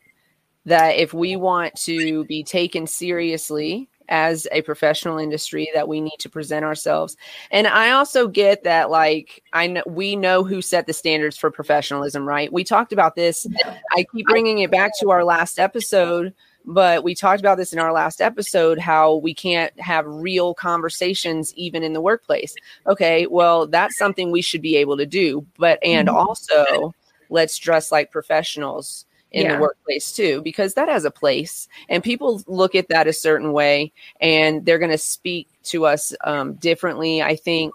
that 0.66 0.98
if 0.98 1.14
we 1.14 1.36
want 1.36 1.76
to 1.82 2.26
be 2.26 2.44
taken 2.44 2.86
seriously 2.86 3.90
as 4.10 4.48
a 4.52 4.62
professional 4.62 5.18
industry 5.18 5.70
that 5.74 5.88
we 5.88 6.02
need 6.02 6.18
to 6.20 6.30
present 6.30 6.66
ourselves. 6.66 7.18
And 7.52 7.68
I 7.68 7.92
also 7.92 8.28
get 8.28 8.64
that 8.64 8.90
like 8.90 9.44
I 9.54 9.68
know 9.68 9.84
we 9.86 10.16
know 10.16 10.44
who 10.44 10.62
set 10.62 10.88
the 10.88 10.94
standards 10.94 11.38
for 11.38 11.52
professionalism, 11.52 12.28
right? 12.28 12.52
We 12.52 12.64
talked 12.64 12.94
about 12.94 13.16
this. 13.16 13.48
I 13.92 14.06
keep 14.14 14.26
bringing 14.28 14.60
it 14.60 14.72
back 14.72 14.92
to 15.00 15.12
our 15.12 15.24
last 15.24 15.60
episode, 15.60 16.34
but 16.66 17.04
we 17.04 17.16
talked 17.16 17.40
about 17.40 17.58
this 17.58 17.74
in 17.74 17.80
our 17.80 17.94
last 17.94 18.22
episode 18.22 18.80
how 18.80 19.16
we 19.16 19.34
can't 19.34 19.78
have 19.80 20.06
real 20.08 20.54
conversations 20.54 21.54
even 21.56 21.84
in 21.84 21.94
the 21.94 22.02
workplace. 22.02 22.56
Okay, 22.88 23.28
well, 23.28 23.68
that's 23.68 23.98
something 23.98 24.32
we 24.32 24.42
should 24.42 24.62
be 24.62 24.76
able 24.78 24.98
to 24.98 25.06
do, 25.06 25.46
but 25.58 25.80
and 25.84 26.08
mm-hmm. 26.08 26.18
also 26.18 26.94
let's 27.30 27.58
dress 27.58 27.92
like 27.92 28.12
professionals 28.12 29.06
in 29.36 29.44
yeah. 29.46 29.56
the 29.56 29.62
workplace 29.62 30.14
too 30.14 30.42
because 30.44 30.74
that 30.74 30.88
has 30.88 31.04
a 31.04 31.12
place 31.12 31.68
and 31.90 32.02
people 32.02 32.42
look 32.48 32.74
at 32.74 32.88
that 32.88 33.06
a 33.06 33.14
certain 33.14 33.52
way 33.52 33.92
and 34.22 34.66
they're 34.66 34.80
going 34.80 34.90
to 34.90 34.98
speak 34.98 35.50
to 35.62 35.86
us 35.86 36.14
um, 36.24 36.54
differently 36.54 37.22
i 37.22 37.36
think 37.36 37.74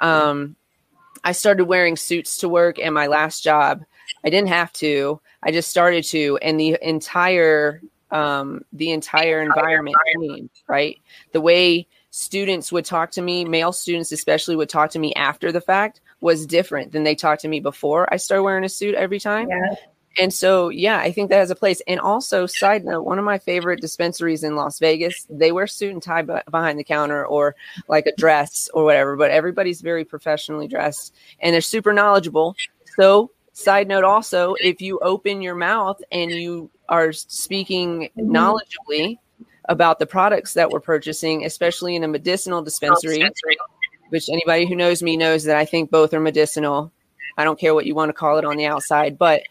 um, 0.00 0.54
i 1.24 1.32
started 1.32 1.64
wearing 1.64 1.96
suits 1.96 2.36
to 2.38 2.48
work 2.48 2.78
and 2.78 2.94
my 2.94 3.06
last 3.06 3.42
job 3.42 3.82
i 4.22 4.28
didn't 4.28 4.50
have 4.50 4.70
to 4.70 5.18
i 5.42 5.50
just 5.50 5.70
started 5.70 6.04
to 6.04 6.38
and 6.42 6.60
the 6.60 6.78
entire 6.82 7.80
um, 8.10 8.62
the 8.74 8.90
entire 8.90 9.40
environment 9.40 9.96
changed 10.14 10.62
right 10.68 10.98
the 11.32 11.40
way 11.40 11.86
students 12.10 12.70
would 12.70 12.84
talk 12.84 13.10
to 13.12 13.22
me 13.22 13.46
male 13.46 13.72
students 13.72 14.12
especially 14.12 14.56
would 14.56 14.68
talk 14.68 14.90
to 14.90 14.98
me 14.98 15.14
after 15.14 15.50
the 15.50 15.62
fact 15.62 16.02
was 16.20 16.46
different 16.46 16.92
than 16.92 17.02
they 17.02 17.14
talked 17.14 17.42
to 17.42 17.48
me 17.48 17.60
before 17.60 18.12
I 18.12 18.16
started 18.16 18.44
wearing 18.44 18.64
a 18.64 18.68
suit 18.68 18.94
every 18.94 19.18
time. 19.18 19.48
Yeah. 19.48 19.74
And 20.18 20.32
so, 20.32 20.68
yeah, 20.68 20.98
I 20.98 21.10
think 21.10 21.30
that 21.30 21.38
has 21.38 21.50
a 21.50 21.54
place. 21.54 21.80
And 21.86 21.98
also, 21.98 22.46
side 22.46 22.84
note, 22.84 23.02
one 23.02 23.18
of 23.18 23.24
my 23.24 23.38
favorite 23.38 23.80
dispensaries 23.80 24.44
in 24.44 24.56
Las 24.56 24.78
Vegas, 24.78 25.26
they 25.30 25.52
wear 25.52 25.66
suit 25.66 25.92
and 25.92 26.02
tie 26.02 26.22
behind 26.22 26.78
the 26.78 26.84
counter 26.84 27.26
or 27.26 27.56
like 27.88 28.06
a 28.06 28.16
dress 28.16 28.68
or 28.74 28.84
whatever, 28.84 29.16
but 29.16 29.30
everybody's 29.30 29.80
very 29.80 30.04
professionally 30.04 30.68
dressed 30.68 31.14
and 31.40 31.54
they're 31.54 31.60
super 31.60 31.92
knowledgeable. 31.92 32.54
So, 32.96 33.30
side 33.52 33.88
note 33.88 34.04
also, 34.04 34.54
if 34.60 34.80
you 34.80 34.98
open 35.00 35.40
your 35.40 35.54
mouth 35.54 36.00
and 36.10 36.30
you 36.30 36.70
are 36.88 37.12
speaking 37.12 38.10
mm-hmm. 38.16 38.36
knowledgeably 38.36 39.18
about 39.68 39.98
the 39.98 40.06
products 40.06 40.54
that 40.54 40.70
we're 40.70 40.80
purchasing, 40.80 41.44
especially 41.44 41.96
in 41.96 42.04
a 42.04 42.08
medicinal 42.08 42.62
dispensary, 42.62 43.22
which 44.10 44.28
anybody 44.28 44.66
who 44.66 44.74
knows 44.74 45.02
me 45.02 45.16
knows 45.16 45.44
that 45.44 45.56
I 45.56 45.64
think 45.64 45.90
both 45.90 46.12
are 46.12 46.20
medicinal. 46.20 46.92
I 47.38 47.44
don't 47.44 47.58
care 47.58 47.72
what 47.72 47.86
you 47.86 47.94
want 47.94 48.10
to 48.10 48.12
call 48.12 48.36
it 48.38 48.44
on 48.44 48.56
the 48.56 48.66
outside, 48.66 49.16
but 49.16 49.42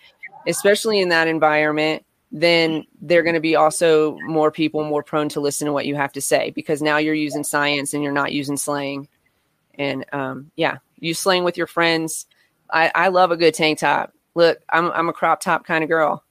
especially 0.48 1.00
in 1.00 1.10
that 1.10 1.28
environment, 1.28 2.06
then 2.32 2.86
they're 3.02 3.24
going 3.24 3.36
to 3.36 3.42
be 3.42 3.56
also 3.56 4.18
more 4.22 4.52
people 4.52 4.84
more 4.84 5.04
prone 5.04 5.30
to 5.30 5.40
listen 5.40 5.66
to 5.66 5.74
what 5.74 5.86
you 5.86 5.96
have 5.96 6.14
to 6.14 6.22
say 6.22 6.52
because 6.52 6.82
now 6.82 6.98
you're 6.98 7.14
using 7.14 7.44
science 7.44 7.94
and 7.94 8.04
you're 8.04 8.14
not 8.14 8.32
using 8.32 8.56
slang. 8.56 9.08
And 9.76 10.06
um, 10.14 10.52
yeah, 10.56 10.78
you 11.00 11.14
slang 11.14 11.44
with 11.44 11.58
your 11.58 11.68
friends. 11.68 12.26
I, 12.70 12.92
I 12.96 13.08
love 13.10 13.32
a 13.32 13.38
good 13.38 13.54
tank 13.54 13.80
top. 13.80 14.14
Look, 14.34 14.60
I'm 14.70 14.92
I'm 14.92 15.10
a 15.10 15.14
crop 15.14 15.42
top 15.42 15.66
kind 15.66 15.84
of 15.84 15.90
girl. 15.90 16.24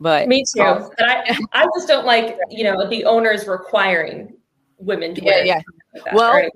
But 0.00 0.28
me 0.28 0.44
too. 0.44 0.62
but 0.62 1.08
I 1.08 1.38
I 1.52 1.66
just 1.74 1.88
don't 1.88 2.06
like 2.06 2.36
you 2.50 2.62
know 2.62 2.88
the 2.88 3.04
owners 3.04 3.48
requiring 3.48 4.32
women 4.78 5.14
to 5.16 5.22
yeah, 5.22 5.30
wear. 5.30 5.44
Yeah. 5.44 5.60
Like 5.94 6.14
well, 6.14 6.32
right? 6.32 6.50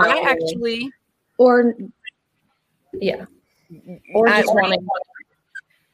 I 0.00 0.20
actually 0.28 0.90
or 1.38 1.76
yeah, 2.92 3.26
or 4.14 4.26
just 4.26 4.52
wanting 4.52 4.84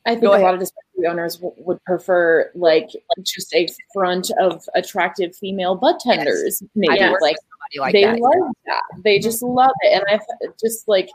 I 0.09 0.15
think 0.15 0.25
a 0.25 0.39
lot 0.39 0.55
of 0.55 0.61
dispensary 0.61 1.07
owners 1.07 1.37
w- 1.37 1.55
would 1.59 1.85
prefer 1.85 2.51
like 2.55 2.89
just 3.21 3.55
a 3.55 3.69
front 3.93 4.31
of 4.41 4.67
attractive 4.75 5.37
female 5.37 5.75
bud 5.75 6.01
tenders. 6.01 6.63
Yes. 6.63 6.71
Maybe 6.75 6.99
like, 7.21 7.37
like, 7.79 7.93
they 7.93 8.05
that, 8.05 8.19
love 8.19 8.33
yeah. 8.67 8.73
that. 8.73 9.03
They 9.05 9.19
just 9.19 9.43
love 9.43 9.73
it. 9.83 9.93
And 9.93 10.05
I've 10.11 10.57
just 10.59 10.89
like 10.89 11.11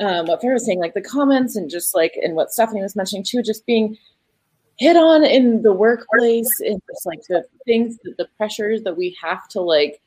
um, 0.00 0.26
what 0.26 0.40
Farrah 0.40 0.54
was 0.54 0.64
saying, 0.64 0.80
like 0.80 0.94
the 0.94 1.02
comments 1.02 1.54
and 1.54 1.70
just 1.70 1.94
like 1.94 2.18
and 2.22 2.34
what 2.34 2.50
Stephanie 2.50 2.82
was 2.82 2.96
mentioning 2.96 3.24
too, 3.24 3.42
just 3.42 3.66
being 3.66 3.98
hit 4.78 4.96
on 4.96 5.22
in 5.22 5.60
the 5.60 5.74
workplace 5.74 6.48
and 6.60 6.80
just 6.90 7.04
like 7.04 7.20
the 7.28 7.44
things 7.66 7.98
that 8.04 8.16
the 8.16 8.26
pressures 8.38 8.82
that 8.82 8.96
we 8.96 9.16
have 9.22 9.46
to 9.48 9.60
like 9.60 10.00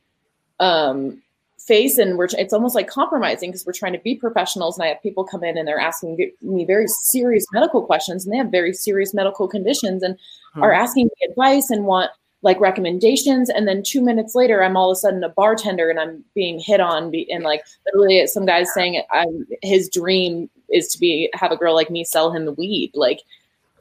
um 0.59 1.21
face 1.65 1.97
and 1.97 2.17
we're 2.17 2.27
it's 2.37 2.53
almost 2.53 2.75
like 2.75 2.87
compromising 2.87 3.49
because 3.49 3.65
we're 3.65 3.73
trying 3.73 3.93
to 3.93 3.99
be 3.99 4.15
professionals 4.15 4.77
and 4.77 4.83
i 4.83 4.87
have 4.87 5.01
people 5.01 5.23
come 5.23 5.43
in 5.43 5.57
and 5.57 5.67
they're 5.67 5.79
asking 5.79 6.31
me 6.41 6.65
very 6.65 6.87
serious 6.87 7.45
medical 7.53 7.81
questions 7.81 8.25
and 8.25 8.33
they 8.33 8.37
have 8.37 8.51
very 8.51 8.73
serious 8.73 9.13
medical 9.13 9.47
conditions 9.47 10.03
and 10.03 10.17
hmm. 10.53 10.63
are 10.63 10.73
asking 10.73 11.05
me 11.05 11.29
advice 11.29 11.69
and 11.69 11.85
want 11.85 12.11
like 12.41 12.59
recommendations 12.59 13.49
and 13.49 13.65
then 13.65 13.81
two 13.81 14.01
minutes 14.01 14.35
later 14.35 14.61
i'm 14.61 14.75
all 14.75 14.91
of 14.91 14.95
a 14.95 14.99
sudden 14.99 15.23
a 15.23 15.29
bartender 15.29 15.89
and 15.89 15.99
i'm 15.99 16.23
being 16.35 16.59
hit 16.59 16.81
on 16.81 17.13
and 17.29 17.43
like 17.43 17.63
literally 17.85 18.27
some 18.27 18.45
guys 18.45 18.73
saying 18.73 19.01
I'm, 19.11 19.47
his 19.61 19.89
dream 19.89 20.49
is 20.69 20.87
to 20.89 20.99
be 20.99 21.29
have 21.33 21.51
a 21.51 21.57
girl 21.57 21.73
like 21.73 21.89
me 21.89 22.03
sell 22.03 22.31
him 22.31 22.45
the 22.45 22.53
weed 22.53 22.91
like 22.93 23.21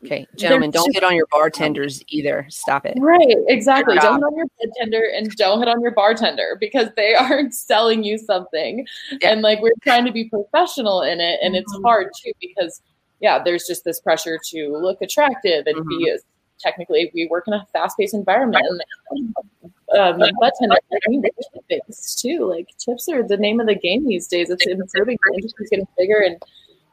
Okay, 0.05 0.27
gentlemen, 0.37 0.71
don't 0.71 0.87
just, 0.87 0.97
hit 0.97 1.05
on 1.05 1.15
your 1.15 1.27
bartenders 1.31 2.03
either. 2.09 2.47
Stop 2.49 2.87
it. 2.87 2.95
Right, 2.99 3.37
exactly. 3.49 3.97
Don't 3.97 4.17
hit 4.17 4.25
on 4.25 4.37
your 4.37 4.47
bartender 4.59 5.11
and 5.15 5.31
don't 5.37 5.61
hit 5.61 5.69
on 5.69 5.81
your 5.81 5.93
bartender 5.93 6.57
because 6.59 6.89
they 6.97 7.15
aren't 7.19 7.55
selling 7.55 8.03
you 8.03 8.19
something. 8.19 8.87
Yeah. 9.21 9.31
And 9.31 9.43
like 9.43 9.61
we're 9.61 9.73
trying 9.83 10.05
to 10.07 10.13
be 10.13 10.29
professional 10.29 11.03
in 11.03 11.21
it, 11.21 11.39
and 11.43 11.55
it's 11.55 11.73
mm-hmm. 11.73 11.85
hard 11.85 12.09
too 12.23 12.33
because 12.41 12.83
yeah, 13.21 13.43
there's 13.43 13.67
just 13.67 13.85
this 13.85 14.01
pressure 14.01 14.39
to 14.51 14.77
look 14.77 15.01
attractive 15.01 15.67
and 15.67 15.77
mm-hmm. 15.77 15.89
be 15.89 16.19
technically 16.59 17.11
we 17.15 17.27
work 17.29 17.45
in 17.47 17.55
a 17.55 17.67
fast-paced 17.73 18.15
environment 18.15 18.65
and 19.11 19.35
um, 19.99 20.19
bartender 20.39 20.77
too. 22.17 22.45
Like 22.45 22.69
tips 22.79 23.09
are 23.09 23.27
the 23.27 23.37
name 23.37 23.61
of 23.61 23.67
the 23.67 23.75
game 23.75 24.07
these 24.07 24.27
days. 24.27 24.51
It's 24.51 24.67
improving. 24.67 25.19
The 25.29 25.35
industry's 25.35 25.71
getting 25.71 25.87
bigger 25.97 26.19
and 26.19 26.43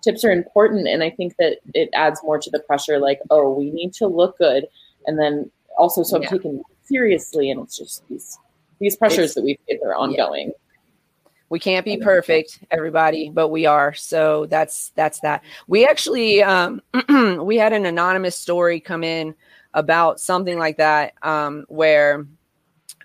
tips 0.02 0.24
are 0.24 0.32
important 0.32 0.88
and 0.88 1.04
i 1.04 1.10
think 1.10 1.36
that 1.38 1.58
it 1.74 1.90
adds 1.94 2.22
more 2.24 2.40
to 2.40 2.50
the 2.50 2.60
pressure 2.60 3.00
like 3.00 3.20
oh 3.30 3.52
we 3.54 3.72
need 3.72 3.94
to 3.94 4.08
look 4.08 4.38
good. 4.38 4.66
And 5.06 5.18
then 5.18 5.50
also 5.78 6.04
so 6.04 6.18
i'm 6.18 6.24
yeah. 6.24 6.30
taken 6.30 6.62
seriously 6.84 7.50
and 7.52 7.62
it's 7.62 7.78
just 7.78 8.08
these 8.10 8.38
these 8.80 8.96
pressures 8.96 9.26
it's, 9.26 9.36
that 9.36 9.44
we 9.44 9.60
face 9.68 9.80
are 9.84 9.96
ongoing. 9.96 10.48
Yeah. 10.48 11.30
we 11.50 11.60
can't 11.60 11.86
be 11.86 11.98
perfect 11.98 12.60
everybody 12.72 13.30
but 13.30 13.50
we 13.50 13.66
are. 13.66 13.94
So 13.94 14.46
that's 14.48 14.92
that's 14.96 15.20
that. 15.22 15.44
We 15.68 15.86
actually 15.86 16.44
um 16.44 16.82
we 17.46 17.58
had 17.58 17.74
an 17.74 17.86
anonymous 17.86 18.36
story 18.36 18.80
come 18.80 19.04
in 19.04 19.36
about 19.74 20.20
something 20.20 20.58
like 20.58 20.78
that 20.78 21.14
um 21.22 21.66
where 21.68 22.26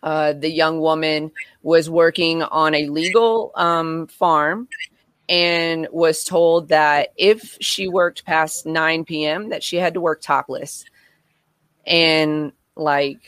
uh, 0.04 0.34
the 0.34 0.50
young 0.50 0.80
woman 0.80 1.32
was 1.62 1.88
working 1.88 2.42
on 2.42 2.74
a 2.74 2.88
legal 2.88 3.50
um, 3.54 4.06
farm 4.06 4.68
and 5.28 5.88
was 5.90 6.24
told 6.24 6.68
that 6.68 7.12
if 7.16 7.56
she 7.60 7.88
worked 7.88 8.24
past 8.24 8.66
9 8.66 9.04
p.m. 9.04 9.48
that 9.50 9.62
she 9.62 9.76
had 9.76 9.94
to 9.94 10.00
work 10.00 10.20
topless. 10.20 10.84
And 11.86 12.52
like 12.76 13.20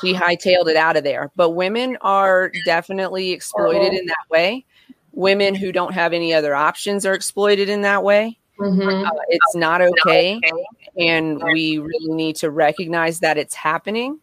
she 0.00 0.14
hightailed 0.14 0.68
it 0.68 0.76
out 0.76 0.96
of 0.96 1.04
there. 1.04 1.30
But 1.36 1.50
women 1.50 1.98
are 2.00 2.52
definitely 2.64 3.32
exploited 3.32 3.92
in 3.92 4.06
that 4.06 4.24
way. 4.30 4.64
Women 5.12 5.54
who 5.54 5.72
don't 5.72 5.94
have 5.94 6.12
any 6.12 6.32
other 6.32 6.54
options 6.54 7.04
are 7.04 7.14
exploited 7.14 7.68
in 7.68 7.82
that 7.82 8.02
way. 8.02 8.38
Mm-hmm. 8.58 9.06
Uh, 9.06 9.20
it's 9.28 9.54
not 9.54 9.82
okay. 9.82 10.40
And 10.96 11.42
we 11.42 11.78
really 11.78 12.14
need 12.14 12.36
to 12.36 12.50
recognize 12.50 13.20
that 13.20 13.38
it's 13.38 13.54
happening. 13.54 14.20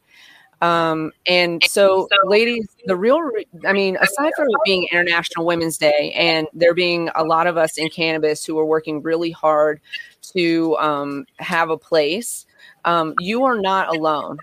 Um, 0.62 1.12
and 1.26 1.64
so, 1.64 2.08
ladies, 2.26 2.68
the 2.86 2.96
real, 2.96 3.22
re- 3.22 3.48
I 3.66 3.72
mean, 3.72 3.96
aside 3.98 4.34
from 4.36 4.48
it 4.50 4.60
being 4.66 4.88
International 4.92 5.46
Women's 5.46 5.78
Day, 5.78 6.12
and 6.14 6.48
there 6.54 6.74
being 6.74 7.10
a 7.16 7.24
lot 7.24 7.48
of 7.48 7.58
us 7.58 7.78
in 7.78 7.90
cannabis 7.90 8.44
who 8.46 8.60
are 8.60 8.66
working 8.66 9.02
really 9.02 9.32
hard 9.32 9.80
to 10.34 10.76
um, 10.78 11.26
have 11.38 11.70
a 11.70 11.78
place, 11.78 12.46
um, 12.84 13.14
you 13.20 13.46
are 13.46 13.60
not 13.60 13.96
alone 13.96 14.38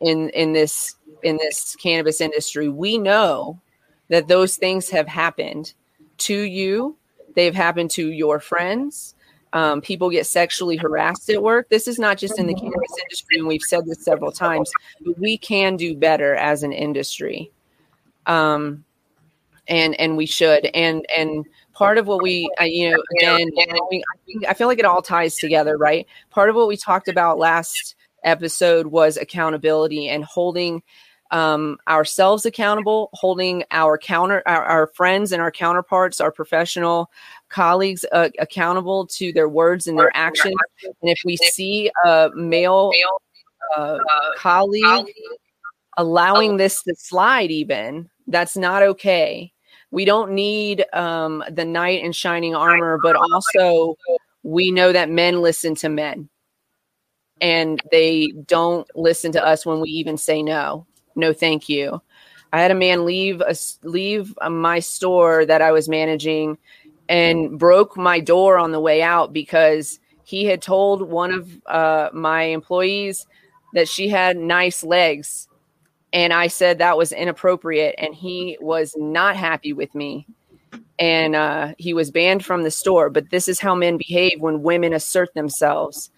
in 0.00 0.30
in 0.30 0.52
this 0.52 0.96
in 1.22 1.36
this 1.36 1.76
cannabis 1.76 2.20
industry. 2.20 2.68
We 2.68 2.96
know 2.96 3.60
that 4.08 4.28
those 4.28 4.56
things 4.56 4.88
have 4.90 5.06
happened 5.06 5.74
to 6.18 6.34
you. 6.34 6.96
They've 7.34 7.54
happened 7.54 7.90
to 7.92 8.10
your 8.10 8.40
friends 8.40 9.14
um, 9.52 9.80
people 9.80 10.10
get 10.10 10.26
sexually 10.26 10.76
harassed 10.76 11.30
at 11.30 11.42
work. 11.42 11.68
This 11.68 11.88
is 11.88 11.98
not 11.98 12.18
just 12.18 12.38
in 12.38 12.46
the 12.46 12.54
cannabis 12.54 12.92
industry, 13.02 13.38
and 13.38 13.46
we've 13.46 13.62
said 13.62 13.86
this 13.86 14.04
several 14.04 14.32
times. 14.32 14.70
But 15.04 15.18
we 15.18 15.38
can 15.38 15.76
do 15.76 15.96
better 15.96 16.34
as 16.34 16.62
an 16.62 16.72
industry, 16.72 17.50
um, 18.26 18.84
and 19.66 19.98
and 20.00 20.16
we 20.16 20.26
should. 20.26 20.66
And 20.74 21.06
and 21.14 21.46
part 21.72 21.98
of 21.98 22.06
what 22.06 22.22
we, 22.22 22.50
uh, 22.60 22.64
you 22.64 22.90
know, 22.90 23.02
again, 23.18 23.48
I 24.48 24.54
feel 24.54 24.66
like 24.66 24.78
it 24.78 24.84
all 24.84 25.02
ties 25.02 25.36
together, 25.36 25.78
right? 25.78 26.06
Part 26.30 26.50
of 26.50 26.56
what 26.56 26.68
we 26.68 26.76
talked 26.76 27.08
about 27.08 27.38
last 27.38 27.94
episode 28.24 28.88
was 28.88 29.16
accountability 29.16 30.08
and 30.08 30.24
holding 30.24 30.82
um, 31.30 31.78
ourselves 31.86 32.46
accountable, 32.46 33.10
holding 33.12 33.62
our 33.70 33.98
counter, 33.98 34.42
our, 34.46 34.64
our, 34.64 34.86
friends 34.88 35.30
and 35.30 35.42
our 35.42 35.50
counterparts, 35.50 36.20
our 36.20 36.32
professional 36.32 37.10
colleagues 37.48 38.04
uh, 38.12 38.28
accountable 38.38 39.06
to 39.06 39.32
their 39.32 39.48
words 39.48 39.86
and 39.86 39.98
their 39.98 40.10
actions. 40.14 40.54
And 40.84 41.10
if 41.10 41.20
we 41.24 41.36
see 41.36 41.90
a 42.04 42.30
male 42.34 42.90
uh, 43.76 43.98
colleague 44.36 45.06
allowing 45.96 46.56
this 46.56 46.82
to 46.82 46.94
slide, 46.96 47.50
even 47.50 48.08
that's 48.26 48.56
not 48.56 48.82
okay. 48.82 49.52
We 49.90 50.04
don't 50.04 50.32
need 50.32 50.84
um, 50.92 51.42
the 51.50 51.64
knight 51.64 52.04
in 52.04 52.12
shining 52.12 52.54
armor, 52.54 52.98
but 53.02 53.16
also 53.16 53.96
we 54.42 54.70
know 54.70 54.92
that 54.92 55.10
men 55.10 55.40
listen 55.40 55.74
to 55.76 55.88
men 55.88 56.28
and 57.40 57.80
they 57.90 58.32
don't 58.46 58.88
listen 58.96 59.32
to 59.32 59.44
us 59.44 59.64
when 59.64 59.80
we 59.80 59.90
even 59.90 60.16
say 60.16 60.42
no 60.42 60.86
no 61.14 61.32
thank 61.32 61.68
you 61.68 62.00
i 62.52 62.60
had 62.60 62.70
a 62.70 62.74
man 62.74 63.04
leave 63.04 63.40
a, 63.40 63.54
leave 63.82 64.34
my 64.50 64.78
store 64.78 65.44
that 65.44 65.62
i 65.62 65.70
was 65.70 65.88
managing 65.88 66.56
and 67.08 67.58
broke 67.58 67.96
my 67.96 68.20
door 68.20 68.58
on 68.58 68.72
the 68.72 68.80
way 68.80 69.02
out 69.02 69.32
because 69.32 69.98
he 70.24 70.44
had 70.44 70.60
told 70.60 71.02
one 71.02 71.32
of 71.32 71.50
uh, 71.66 72.10
my 72.12 72.42
employees 72.42 73.26
that 73.72 73.88
she 73.88 74.08
had 74.08 74.36
nice 74.36 74.84
legs. 74.84 75.48
And 76.12 76.32
i 76.32 76.46
said 76.46 76.78
that 76.78 76.96
was 76.96 77.12
inappropriate 77.12 77.94
and 77.98 78.14
he 78.14 78.56
was 78.60 78.94
not 78.96 79.36
happy 79.36 79.72
with 79.72 79.94
me. 79.94 80.26
And 80.98 81.36
uh, 81.36 81.74
he 81.78 81.94
was 81.94 82.10
banned 82.10 82.44
from 82.44 82.62
the 82.62 82.70
store 82.70 83.10
but 83.10 83.30
this 83.30 83.48
is 83.48 83.60
how 83.60 83.74
men 83.74 83.98
behave 83.98 84.40
when 84.40 84.62
women 84.62 84.92
assert 84.92 85.32
themselves. 85.34 86.10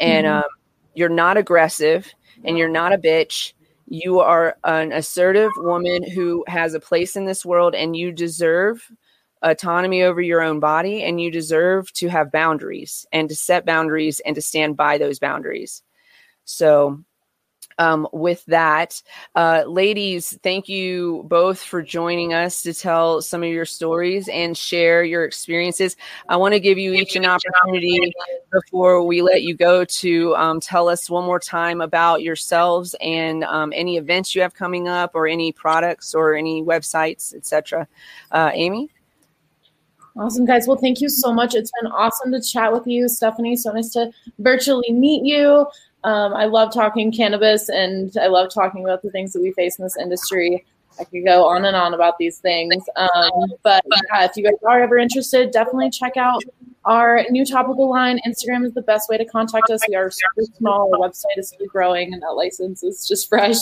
And 0.00 0.26
mm-hmm. 0.26 0.38
um, 0.38 0.50
you're 0.94 1.08
not 1.08 1.36
aggressive 1.36 2.12
and 2.44 2.58
you're 2.58 2.68
not 2.68 2.92
a 2.92 2.98
bitch. 2.98 3.52
You 3.88 4.20
are 4.20 4.56
an 4.64 4.92
assertive 4.92 5.50
woman 5.56 6.08
who 6.08 6.44
has 6.48 6.74
a 6.74 6.80
place 6.80 7.16
in 7.16 7.24
this 7.24 7.44
world 7.44 7.74
and 7.74 7.96
you 7.96 8.12
deserve 8.12 8.90
autonomy 9.42 10.02
over 10.02 10.20
your 10.20 10.42
own 10.42 10.60
body 10.60 11.02
and 11.02 11.20
you 11.20 11.30
deserve 11.30 11.92
to 11.94 12.08
have 12.08 12.32
boundaries 12.32 13.06
and 13.12 13.28
to 13.28 13.34
set 13.34 13.66
boundaries 13.66 14.20
and 14.20 14.34
to 14.34 14.42
stand 14.42 14.76
by 14.76 14.98
those 14.98 15.18
boundaries. 15.18 15.82
So 16.44 17.04
um, 17.78 18.08
with 18.12 18.44
that. 18.46 19.02
Uh, 19.34 19.64
ladies, 19.66 20.38
thank 20.42 20.68
you 20.68 21.24
both 21.28 21.60
for 21.60 21.82
joining 21.82 22.32
us 22.32 22.62
to 22.62 22.72
tell 22.72 23.20
some 23.20 23.42
of 23.42 23.48
your 23.48 23.64
stories 23.64 24.28
and 24.28 24.56
share 24.56 25.04
your 25.04 25.24
experiences. 25.24 25.96
I 26.28 26.36
want 26.36 26.54
to 26.54 26.60
give 26.60 26.78
you 26.78 26.94
each 26.94 27.16
an 27.16 27.26
opportunity 27.26 28.12
before 28.52 29.02
we 29.02 29.22
let 29.22 29.42
you 29.42 29.54
go 29.54 29.84
to 29.84 30.34
um, 30.36 30.60
tell 30.60 30.88
us 30.88 31.10
one 31.10 31.24
more 31.24 31.40
time 31.40 31.80
about 31.80 32.22
yourselves 32.22 32.94
and 33.00 33.44
um, 33.44 33.72
any 33.74 33.96
events 33.96 34.34
you 34.34 34.42
have 34.42 34.54
coming 34.54 34.88
up 34.88 35.14
or 35.14 35.26
any 35.26 35.52
products 35.52 36.14
or 36.14 36.34
any 36.34 36.62
websites, 36.62 37.34
etc. 37.34 37.86
Uh, 38.30 38.50
Amy? 38.54 38.90
Awesome, 40.18 40.46
guys. 40.46 40.66
Well, 40.66 40.78
thank 40.78 41.00
you 41.00 41.10
so 41.10 41.32
much. 41.32 41.54
It's 41.54 41.70
been 41.80 41.90
awesome 41.92 42.32
to 42.32 42.40
chat 42.40 42.72
with 42.72 42.86
you, 42.86 43.06
Stephanie. 43.08 43.54
So 43.54 43.70
nice 43.72 43.90
to 43.90 44.10
virtually 44.38 44.90
meet 44.90 45.24
you. 45.24 45.66
Um, 46.04 46.32
I 46.32 46.46
love 46.46 46.72
talking 46.72 47.12
cannabis 47.12 47.68
and 47.68 48.16
I 48.16 48.28
love 48.28 48.48
talking 48.52 48.84
about 48.84 49.02
the 49.02 49.10
things 49.10 49.32
that 49.34 49.42
we 49.42 49.52
face 49.52 49.78
in 49.78 49.84
this 49.84 49.96
industry. 49.98 50.64
I 50.98 51.04
could 51.04 51.24
go 51.24 51.44
on 51.44 51.66
and 51.66 51.76
on 51.76 51.92
about 51.92 52.16
these 52.16 52.38
things. 52.38 52.82
Um, 52.96 53.52
but 53.62 53.84
yeah, 53.86 54.24
if 54.24 54.36
you 54.36 54.44
guys 54.44 54.54
are 54.66 54.80
ever 54.82 54.96
interested, 54.96 55.50
definitely 55.50 55.90
check 55.90 56.16
out 56.16 56.42
our 56.86 57.24
new 57.28 57.44
topical 57.44 57.90
line. 57.90 58.18
Instagram 58.26 58.64
is 58.64 58.72
the 58.72 58.82
best 58.82 59.10
way 59.10 59.18
to 59.18 59.24
contact 59.26 59.68
us. 59.68 59.82
We 59.88 59.96
are 59.96 60.10
super 60.10 60.50
small. 60.56 60.94
Our 60.94 61.10
website 61.10 61.36
is 61.36 61.48
still 61.48 61.66
growing 61.66 62.14
and 62.14 62.22
that 62.22 62.30
license 62.30 62.82
is 62.82 63.06
just 63.06 63.28
fresh 63.28 63.58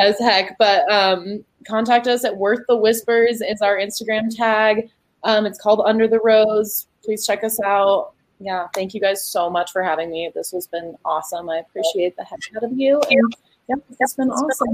as 0.00 0.18
heck. 0.18 0.56
But 0.58 0.90
um, 0.90 1.44
contact 1.68 2.08
us 2.08 2.24
at 2.24 2.36
Worth 2.36 2.64
the 2.66 2.76
Whispers 2.76 3.40
is 3.40 3.60
our 3.60 3.76
Instagram 3.76 4.34
tag. 4.34 4.90
Um, 5.24 5.46
it's 5.46 5.60
called 5.60 5.82
Under 5.84 6.06
the 6.06 6.20
Rose. 6.20 6.86
Please 7.02 7.26
check 7.26 7.42
us 7.44 7.58
out 7.64 8.14
yeah, 8.40 8.66
thank 8.74 8.94
you 8.94 9.00
guys 9.00 9.24
so 9.24 9.48
much 9.48 9.72
for 9.72 9.82
having 9.82 10.10
me. 10.10 10.30
This 10.34 10.50
has 10.52 10.66
been 10.66 10.96
awesome. 11.04 11.48
I 11.48 11.58
appreciate 11.58 12.16
the 12.16 12.24
heck 12.24 12.40
out 12.56 12.64
of 12.64 12.78
you. 12.78 13.00
And 13.10 13.36
yeah, 13.68 13.76
it's 14.00 14.14
been 14.14 14.30
awesome. 14.30 14.68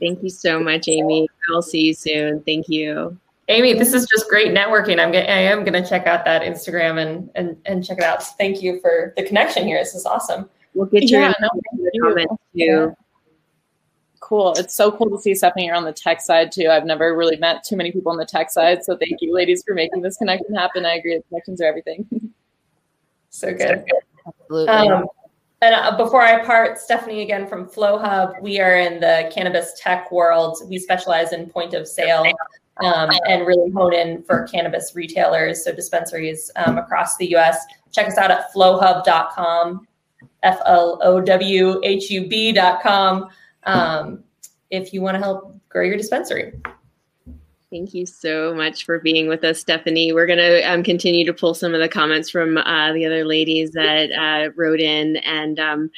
Thank 0.00 0.22
you 0.22 0.30
so 0.30 0.60
much, 0.60 0.88
Amy. 0.88 1.28
I'll 1.52 1.62
see 1.62 1.80
you 1.80 1.94
soon. 1.94 2.42
Thank 2.42 2.68
you. 2.68 3.18
Amy, 3.48 3.74
this 3.74 3.92
is 3.92 4.06
just 4.06 4.28
great 4.28 4.52
networking. 4.52 4.98
I'm 4.98 5.12
I 5.12 5.42
am 5.42 5.64
going 5.64 5.80
to 5.80 5.86
check 5.86 6.06
out 6.06 6.24
that 6.24 6.42
Instagram 6.42 7.02
and, 7.02 7.28
and 7.34 7.56
and 7.66 7.84
check 7.84 7.98
it 7.98 8.04
out. 8.04 8.22
Thank 8.38 8.62
you 8.62 8.80
for 8.80 9.12
the 9.16 9.24
connection 9.24 9.66
here. 9.66 9.78
This 9.78 9.94
is 9.94 10.06
awesome. 10.06 10.48
We'll 10.74 10.86
get 10.86 11.10
your 11.10 11.20
yeah, 11.20 11.34
no, 11.40 11.50
comments 12.00 12.34
too. 12.56 12.96
Cool. 14.32 14.54
It's 14.56 14.74
so 14.74 14.90
cool 14.90 15.10
to 15.10 15.20
see 15.20 15.34
Stephanie 15.34 15.64
here 15.64 15.74
on 15.74 15.84
the 15.84 15.92
tech 15.92 16.22
side 16.22 16.52
too. 16.52 16.68
I've 16.70 16.86
never 16.86 17.14
really 17.14 17.36
met 17.36 17.64
too 17.64 17.76
many 17.76 17.92
people 17.92 18.10
on 18.10 18.16
the 18.16 18.24
tech 18.24 18.50
side. 18.50 18.82
So 18.82 18.96
thank 18.96 19.20
you, 19.20 19.34
ladies, 19.34 19.62
for 19.62 19.74
making 19.74 20.00
this 20.00 20.16
connection 20.16 20.54
happen. 20.54 20.86
I 20.86 20.94
agree. 20.94 21.18
The 21.18 21.22
connections 21.24 21.60
are 21.60 21.66
everything. 21.66 22.06
So 23.28 23.52
good. 23.52 23.84
Absolutely. 24.26 24.68
Um, 24.68 25.06
and 25.62 25.74
uh, 25.74 25.96
before 25.96 26.20
I 26.20 26.44
part, 26.44 26.78
Stephanie 26.78 27.22
again 27.22 27.46
from 27.46 27.66
Flow 27.66 27.98
Hub, 27.98 28.34
we 28.42 28.60
are 28.60 28.76
in 28.76 29.00
the 29.00 29.30
cannabis 29.34 29.72
tech 29.78 30.12
world. 30.12 30.58
We 30.66 30.78
specialize 30.78 31.32
in 31.32 31.48
point 31.48 31.72
of 31.72 31.88
sale 31.88 32.26
um, 32.84 33.10
and 33.26 33.46
really 33.46 33.70
hone 33.70 33.94
in 33.94 34.22
for 34.22 34.46
cannabis 34.48 34.94
retailers, 34.94 35.64
so 35.64 35.74
dispensaries 35.74 36.50
um, 36.56 36.76
across 36.76 37.16
the 37.16 37.34
US. 37.36 37.58
Check 37.90 38.08
us 38.08 38.18
out 38.18 38.30
at 38.30 38.52
flowhub.com, 38.52 39.86
F 40.42 40.58
L 40.66 40.98
O 41.02 41.18
W 41.22 41.80
H 41.82 42.10
U 42.10 42.28
B.com, 42.28 43.30
um, 43.64 44.24
if 44.70 44.92
you 44.92 45.02
want 45.02 45.14
to 45.14 45.18
help 45.18 45.58
grow 45.68 45.82
your 45.82 45.96
dispensary. 45.96 46.54
Thank 47.70 47.94
you 47.94 48.04
so 48.04 48.54
much 48.54 48.84
for 48.84 48.98
being 48.98 49.28
with 49.28 49.44
us, 49.44 49.58
Stephanie. 49.58 50.12
We're 50.12 50.26
going 50.26 50.38
to 50.38 50.60
um, 50.70 50.82
continue 50.82 51.24
to 51.24 51.32
pull 51.32 51.54
some 51.54 51.72
of 51.72 51.80
the 51.80 51.88
comments 51.88 52.28
from 52.28 52.58
uh, 52.58 52.92
the 52.92 53.06
other 53.06 53.24
ladies 53.24 53.70
that 53.70 54.12
uh, 54.12 54.50
wrote 54.56 54.78
in. 54.80 55.16
And 55.16 55.58
um, 55.58 55.90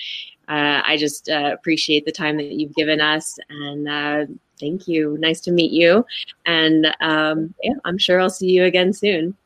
uh, 0.49 0.83
I 0.87 0.97
just 0.97 1.29
uh, 1.29 1.51
appreciate 1.53 2.05
the 2.05 2.13
time 2.13 2.37
that 2.37 2.53
you've 2.53 2.77
given 2.77 3.01
us. 3.01 3.37
And 3.49 3.89
uh, 3.89 4.27
thank 4.61 4.87
you. 4.87 5.17
Nice 5.19 5.41
to 5.41 5.51
meet 5.51 5.73
you. 5.73 6.07
And 6.47 6.95
um, 7.01 7.53
yeah, 7.61 7.75
I'm 7.85 7.99
sure 7.99 8.21
I'll 8.21 8.31
see 8.31 8.51
you 8.51 8.65
again 8.67 8.93
soon. 8.93 9.37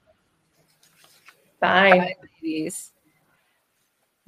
Bye. 1.60 1.90
Bye 1.90 2.14
ladies. 2.42 2.92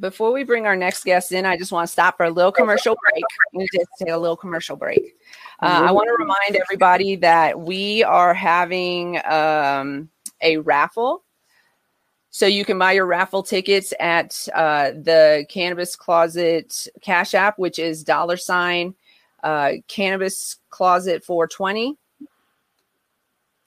Before 0.01 0.33
we 0.33 0.45
bring 0.45 0.67
our 0.67 0.77
next 0.77 1.05
guest 1.05 1.31
in, 1.31 1.45
I 1.45 1.59
just 1.59 1.73
want 1.73 1.87
to 1.87 1.93
stop 1.93 2.17
for 2.17 2.25
a 2.25 2.31
little 2.31 2.51
commercial 2.51 2.97
break. 3.11 3.23
We 3.53 3.69
just 3.73 3.87
take 3.99 4.09
a 4.09 4.17
little 4.17 4.37
commercial 4.37 4.75
break. 4.75 5.17
Uh, 5.61 5.83
I 5.87 5.93
want 5.93 6.09
to 6.09 6.17
remind 6.19 6.57
everybody 6.57 7.17
that 7.17 7.61
we 7.61 8.03
are 8.03 8.33
having 8.33 9.21
um, 9.27 10.09
a 10.41 10.57
raffle. 10.57 11.23
So 12.31 12.47
you 12.47 12.65
can 12.65 12.79
buy 12.79 12.93
your 12.93 13.07
raffle 13.07 13.43
tickets 13.43 13.93
at 14.01 14.49
uh, 14.55 14.93
the 14.93 15.45
Cannabis 15.51 15.97
Closet 15.97 16.89
Cash 17.03 17.35
App, 17.35 17.59
which 17.59 17.79
is 17.79 18.03
dollar 18.03 18.39
sign 18.39 18.95
uh, 19.43 19.73
Cannabis 19.87 20.57
Closet 20.71 21.25
420 21.25 21.99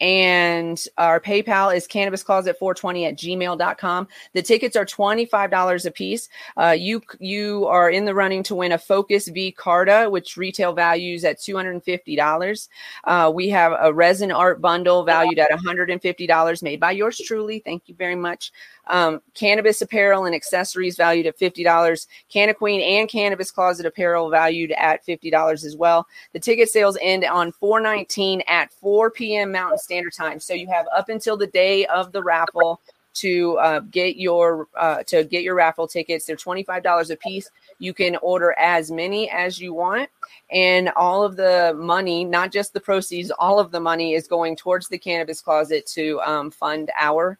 and 0.03 0.85
our 0.97 1.21
PayPal 1.21 1.73
is 1.73 1.87
cannabiscloset420 1.87 3.07
at 3.07 3.15
gmail.com. 3.15 4.07
The 4.33 4.41
tickets 4.41 4.75
are 4.75 4.85
$25 4.85 5.85
a 5.85 5.91
piece. 5.91 6.27
Uh, 6.57 6.75
you, 6.77 7.01
you 7.19 7.65
are 7.67 7.89
in 7.89 8.03
the 8.03 8.13
running 8.13 8.43
to 8.43 8.55
win 8.55 8.73
a 8.73 8.77
Focus 8.77 9.29
V 9.29 9.53
Carta, 9.53 10.09
which 10.09 10.35
retail 10.35 10.73
values 10.73 11.23
at 11.23 11.39
$250. 11.39 12.67
Uh, 13.05 13.31
we 13.33 13.47
have 13.47 13.71
a 13.79 13.93
resin 13.93 14.29
art 14.29 14.59
bundle 14.59 15.05
valued 15.05 15.39
at 15.39 15.49
$150 15.51 16.63
made 16.63 16.81
by 16.81 16.91
yours 16.91 17.21
truly. 17.25 17.59
Thank 17.59 17.83
you 17.87 17.95
very 17.95 18.15
much. 18.15 18.51
Um, 18.87 19.21
cannabis 19.33 19.81
apparel 19.81 20.25
and 20.25 20.35
accessories 20.35 20.97
valued 20.97 21.25
at 21.25 21.39
$50. 21.39 22.07
Canna 22.29 22.53
Queen 22.53 22.81
and 22.81 23.07
Cannabis 23.07 23.51
Closet 23.51 23.85
apparel 23.85 24.29
valued 24.29 24.71
at 24.71 25.05
$50 25.05 25.65
as 25.65 25.75
well. 25.77 26.05
The 26.33 26.39
ticket 26.39 26.69
sales 26.69 26.97
end 27.01 27.23
on 27.23 27.51
419 27.53 28.43
at 28.47 28.73
4 28.73 29.11
p.m. 29.11 29.51
Mountain 29.51 29.79
Standard 29.79 30.13
Time. 30.13 30.39
So 30.39 30.53
you 30.53 30.67
have 30.67 30.85
up 30.95 31.09
until 31.09 31.37
the 31.37 31.47
day 31.47 31.85
of 31.85 32.11
the 32.11 32.21
raffle 32.21 32.81
to 33.13 33.57
uh, 33.59 33.79
get 33.79 34.17
your 34.17 34.67
uh, 34.75 35.03
to 35.03 35.23
get 35.23 35.43
your 35.43 35.55
raffle 35.55 35.87
tickets. 35.87 36.25
They're 36.25 36.35
twenty 36.35 36.63
five 36.63 36.83
dollars 36.83 37.09
a 37.09 37.15
piece. 37.15 37.49
You 37.79 37.93
can 37.93 38.15
order 38.17 38.55
as 38.57 38.91
many 38.91 39.29
as 39.29 39.59
you 39.59 39.73
want, 39.73 40.09
and 40.51 40.89
all 40.95 41.23
of 41.23 41.35
the 41.35 41.75
money, 41.77 42.25
not 42.25 42.51
just 42.51 42.73
the 42.73 42.79
proceeds, 42.79 43.31
all 43.31 43.59
of 43.59 43.71
the 43.71 43.79
money 43.79 44.15
is 44.15 44.27
going 44.27 44.55
towards 44.55 44.87
the 44.87 44.97
cannabis 44.97 45.41
closet 45.41 45.85
to 45.87 46.19
um, 46.21 46.51
fund 46.51 46.91
our 46.99 47.37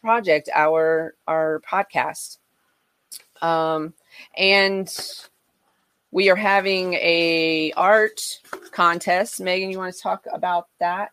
project, 0.00 0.48
our 0.54 1.14
our 1.26 1.60
podcast. 1.68 2.38
Um, 3.40 3.94
and 4.36 4.88
we 6.10 6.30
are 6.30 6.36
having 6.36 6.94
a 6.94 7.72
art 7.76 8.20
contest. 8.72 9.40
Megan, 9.40 9.70
you 9.70 9.78
want 9.78 9.94
to 9.94 10.00
talk 10.00 10.26
about 10.32 10.68
that? 10.80 11.10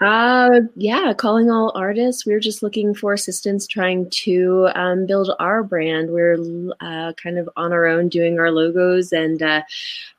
Uh, 0.00 0.62
yeah, 0.74 1.12
calling 1.12 1.48
all 1.48 1.70
artists. 1.76 2.26
We 2.26 2.34
are 2.34 2.40
just 2.40 2.62
looking 2.62 2.92
for 2.92 3.12
assistance 3.12 3.68
trying 3.68 4.10
to 4.10 4.68
um, 4.74 5.06
build 5.06 5.30
our 5.38 5.62
brand. 5.62 6.10
We're 6.10 6.38
uh, 6.80 7.12
kind 7.12 7.38
of 7.38 7.48
on 7.56 7.72
our 7.72 7.86
own 7.86 8.08
doing 8.08 8.40
our 8.40 8.50
logos 8.50 9.12
and 9.12 9.40
uh, 9.40 9.62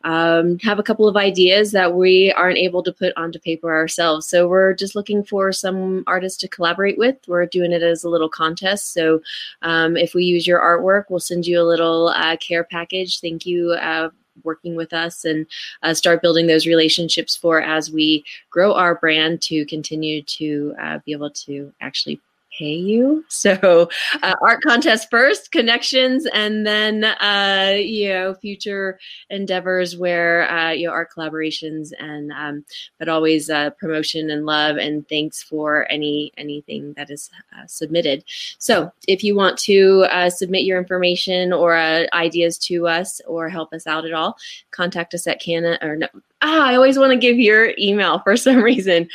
um, 0.05 0.57
have 0.59 0.79
a 0.79 0.83
couple 0.83 1.07
of 1.07 1.17
ideas 1.17 1.73
that 1.73 1.95
we 1.95 2.31
aren't 2.31 2.59
able 2.59 2.81
to 2.83 2.93
put 2.93 3.11
onto 3.17 3.39
paper 3.39 3.73
ourselves. 3.73 4.25
So 4.27 4.47
we're 4.47 4.73
just 4.73 4.95
looking 4.95 5.21
for 5.21 5.51
some 5.51 6.05
artists 6.07 6.39
to 6.41 6.47
collaborate 6.47 6.97
with. 6.97 7.17
We're 7.27 7.45
doing 7.45 7.73
it 7.73 7.83
as 7.83 8.05
a 8.05 8.09
little 8.09 8.29
contest. 8.29 8.93
So 8.93 9.21
um, 9.63 9.97
if 9.97 10.13
we 10.13 10.23
use 10.23 10.47
your 10.47 10.61
artwork, 10.61 11.05
we'll 11.09 11.19
send 11.19 11.45
you 11.45 11.59
a 11.59 11.63
little 11.67 12.07
uh, 12.09 12.37
care 12.37 12.63
package. 12.63 13.19
Thank 13.19 13.45
you 13.45 13.71
uh, 13.71 14.09
working 14.43 14.75
with 14.75 14.93
us 14.93 15.25
and 15.25 15.45
uh, 15.83 15.93
start 15.93 16.21
building 16.21 16.47
those 16.47 16.67
relationships 16.67 17.35
for 17.35 17.61
as 17.61 17.91
we 17.91 18.23
grow 18.49 18.73
our 18.73 18.95
brand 18.95 19.41
to 19.41 19.65
continue 19.65 20.21
to 20.23 20.73
uh, 20.81 20.99
be 21.05 21.11
able 21.11 21.29
to 21.29 21.71
actually 21.81 22.19
pay 22.57 22.75
you. 22.75 23.23
So 23.43 23.89
uh, 24.21 24.35
art 24.41 24.61
contest 24.61 25.09
first, 25.09 25.51
connections, 25.51 26.25
and 26.33 26.65
then 26.65 27.03
uh, 27.03 27.75
you 27.77 28.07
know 28.07 28.35
future 28.35 28.97
endeavors 29.29 29.97
where 29.97 30.49
uh, 30.49 30.71
you 30.71 30.87
know 30.87 30.93
art 30.93 31.09
collaborations 31.11 31.91
and 31.99 32.31
um, 32.31 32.63
but 32.99 33.09
always 33.09 33.49
uh, 33.49 33.71
promotion 33.71 34.29
and 34.29 34.45
love 34.45 34.77
and 34.77 35.07
thanks 35.09 35.43
for 35.43 35.91
any 35.91 36.31
anything 36.37 36.93
that 36.93 37.09
is 37.09 37.29
uh, 37.57 37.67
submitted. 37.67 38.23
So 38.59 38.93
if 39.09 39.25
you 39.25 39.35
want 39.35 39.57
to 39.59 40.05
uh, 40.09 40.29
submit 40.29 40.63
your 40.63 40.77
information 40.77 41.51
or 41.51 41.75
ideas 42.13 42.57
to 42.59 42.87
us 42.87 43.19
or 43.27 43.49
help 43.49 43.73
us 43.73 43.87
out 43.87 44.05
at 44.05 44.13
all, 44.13 44.37
contact 44.71 45.13
us 45.13 45.27
at 45.27 45.41
Canna 45.41 45.77
or 45.81 45.97
no. 45.97 46.07
Ah, 46.41 46.67
I 46.67 46.75
always 46.75 46.97
want 46.97 47.11
to 47.11 47.17
give 47.17 47.37
your 47.37 47.73
email 47.77 48.19
for 48.19 48.37
some 48.45 48.61
reason. 48.63 49.09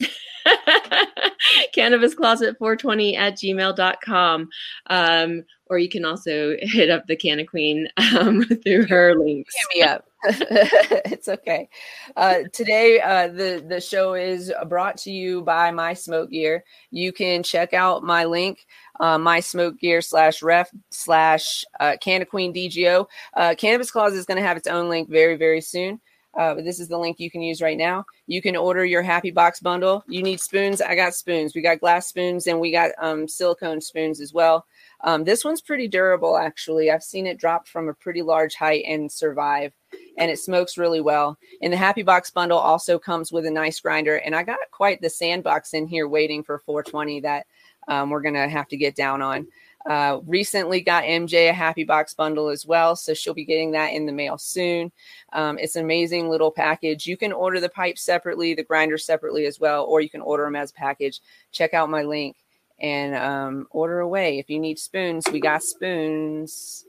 cannabis 1.74 2.14
closet 2.14 2.56
420 2.58 3.16
at 3.16 3.34
gmail.com 3.34 4.48
um, 4.90 5.44
or 5.66 5.78
you 5.78 5.88
can 5.88 6.04
also 6.04 6.56
hit 6.60 6.90
up 6.90 7.06
the 7.06 7.16
canna 7.16 7.44
queen 7.44 7.88
um, 7.96 8.44
through 8.64 8.86
her 8.86 9.14
links. 9.14 9.54
hit 9.54 9.78
me 9.78 9.82
up. 9.82 10.06
It's 10.26 11.28
okay. 11.28 11.68
Uh, 12.16 12.44
today 12.52 12.98
uh, 13.00 13.28
the 13.28 13.62
the 13.68 13.78
show 13.78 14.14
is 14.14 14.50
brought 14.68 14.96
to 14.98 15.10
you 15.10 15.42
by 15.42 15.70
my 15.70 15.92
smoke 15.92 16.30
gear. 16.30 16.64
You 16.90 17.12
can 17.12 17.42
check 17.42 17.74
out 17.74 18.02
my 18.02 18.24
link 18.24 18.66
uh, 19.00 19.18
my 19.18 19.40
smoke 19.40 19.78
gear 19.78 20.00
slash 20.00 20.42
ref 20.42 20.70
slash 20.90 21.64
uh, 21.80 21.96
canna 22.00 22.24
queen 22.24 22.54
dgo 22.54 23.06
uh, 23.36 23.54
cannabis 23.56 23.90
closet 23.90 24.16
is 24.16 24.26
going 24.26 24.40
to 24.40 24.46
have 24.46 24.56
its 24.56 24.68
own 24.68 24.88
link 24.88 25.10
very 25.10 25.36
very 25.36 25.60
soon 25.60 26.00
uh, 26.36 26.54
this 26.54 26.80
is 26.80 26.88
the 26.88 26.98
link 26.98 27.20
you 27.20 27.30
can 27.30 27.42
use 27.42 27.62
right 27.62 27.76
now. 27.76 28.04
You 28.26 28.42
can 28.42 28.56
order 28.56 28.84
your 28.84 29.02
Happy 29.02 29.30
Box 29.30 29.60
bundle. 29.60 30.04
You 30.08 30.22
need 30.22 30.40
spoons. 30.40 30.80
I 30.80 30.94
got 30.94 31.14
spoons. 31.14 31.54
We 31.54 31.62
got 31.62 31.80
glass 31.80 32.08
spoons 32.08 32.46
and 32.46 32.58
we 32.58 32.72
got 32.72 32.90
um, 32.98 33.28
silicone 33.28 33.80
spoons 33.80 34.20
as 34.20 34.32
well. 34.32 34.66
Um, 35.02 35.24
this 35.24 35.44
one's 35.44 35.60
pretty 35.60 35.86
durable, 35.86 36.36
actually. 36.36 36.90
I've 36.90 37.02
seen 37.02 37.26
it 37.26 37.38
drop 37.38 37.68
from 37.68 37.88
a 37.88 37.94
pretty 37.94 38.22
large 38.22 38.54
height 38.54 38.84
and 38.86 39.10
survive, 39.10 39.72
and 40.18 40.30
it 40.30 40.38
smokes 40.38 40.78
really 40.78 41.00
well. 41.00 41.38
And 41.62 41.72
the 41.72 41.76
Happy 41.76 42.02
Box 42.02 42.30
bundle 42.30 42.58
also 42.58 42.98
comes 42.98 43.30
with 43.30 43.46
a 43.46 43.50
nice 43.50 43.80
grinder. 43.80 44.16
And 44.16 44.34
I 44.34 44.42
got 44.42 44.58
quite 44.70 45.00
the 45.00 45.10
sandbox 45.10 45.74
in 45.74 45.86
here 45.86 46.08
waiting 46.08 46.42
for 46.42 46.58
420 46.58 47.20
that 47.20 47.46
um, 47.86 48.10
we're 48.10 48.22
going 48.22 48.34
to 48.34 48.48
have 48.48 48.68
to 48.68 48.76
get 48.76 48.96
down 48.96 49.22
on. 49.22 49.46
Uh, 49.86 50.20
recently 50.26 50.80
got 50.80 51.04
MJ 51.04 51.50
a 51.50 51.52
Happy 51.52 51.84
Box 51.84 52.14
bundle 52.14 52.48
as 52.48 52.64
well, 52.64 52.96
so 52.96 53.12
she'll 53.12 53.34
be 53.34 53.44
getting 53.44 53.72
that 53.72 53.92
in 53.92 54.06
the 54.06 54.12
mail 54.12 54.38
soon. 54.38 54.90
Um, 55.32 55.58
it's 55.58 55.76
an 55.76 55.84
amazing 55.84 56.30
little 56.30 56.50
package. 56.50 57.06
You 57.06 57.18
can 57.18 57.32
order 57.32 57.60
the 57.60 57.68
pipe 57.68 57.98
separately, 57.98 58.54
the 58.54 58.62
grinder 58.62 58.96
separately 58.96 59.44
as 59.44 59.60
well, 59.60 59.84
or 59.84 60.00
you 60.00 60.08
can 60.08 60.22
order 60.22 60.44
them 60.44 60.56
as 60.56 60.72
package. 60.72 61.20
Check 61.52 61.74
out 61.74 61.90
my 61.90 62.02
link 62.02 62.36
and 62.78 63.14
um, 63.14 63.66
order 63.70 64.00
away. 64.00 64.38
If 64.38 64.48
you 64.48 64.58
need 64.58 64.78
spoons, 64.78 65.26
we 65.30 65.40
got 65.40 65.62
spoons. 65.62 66.86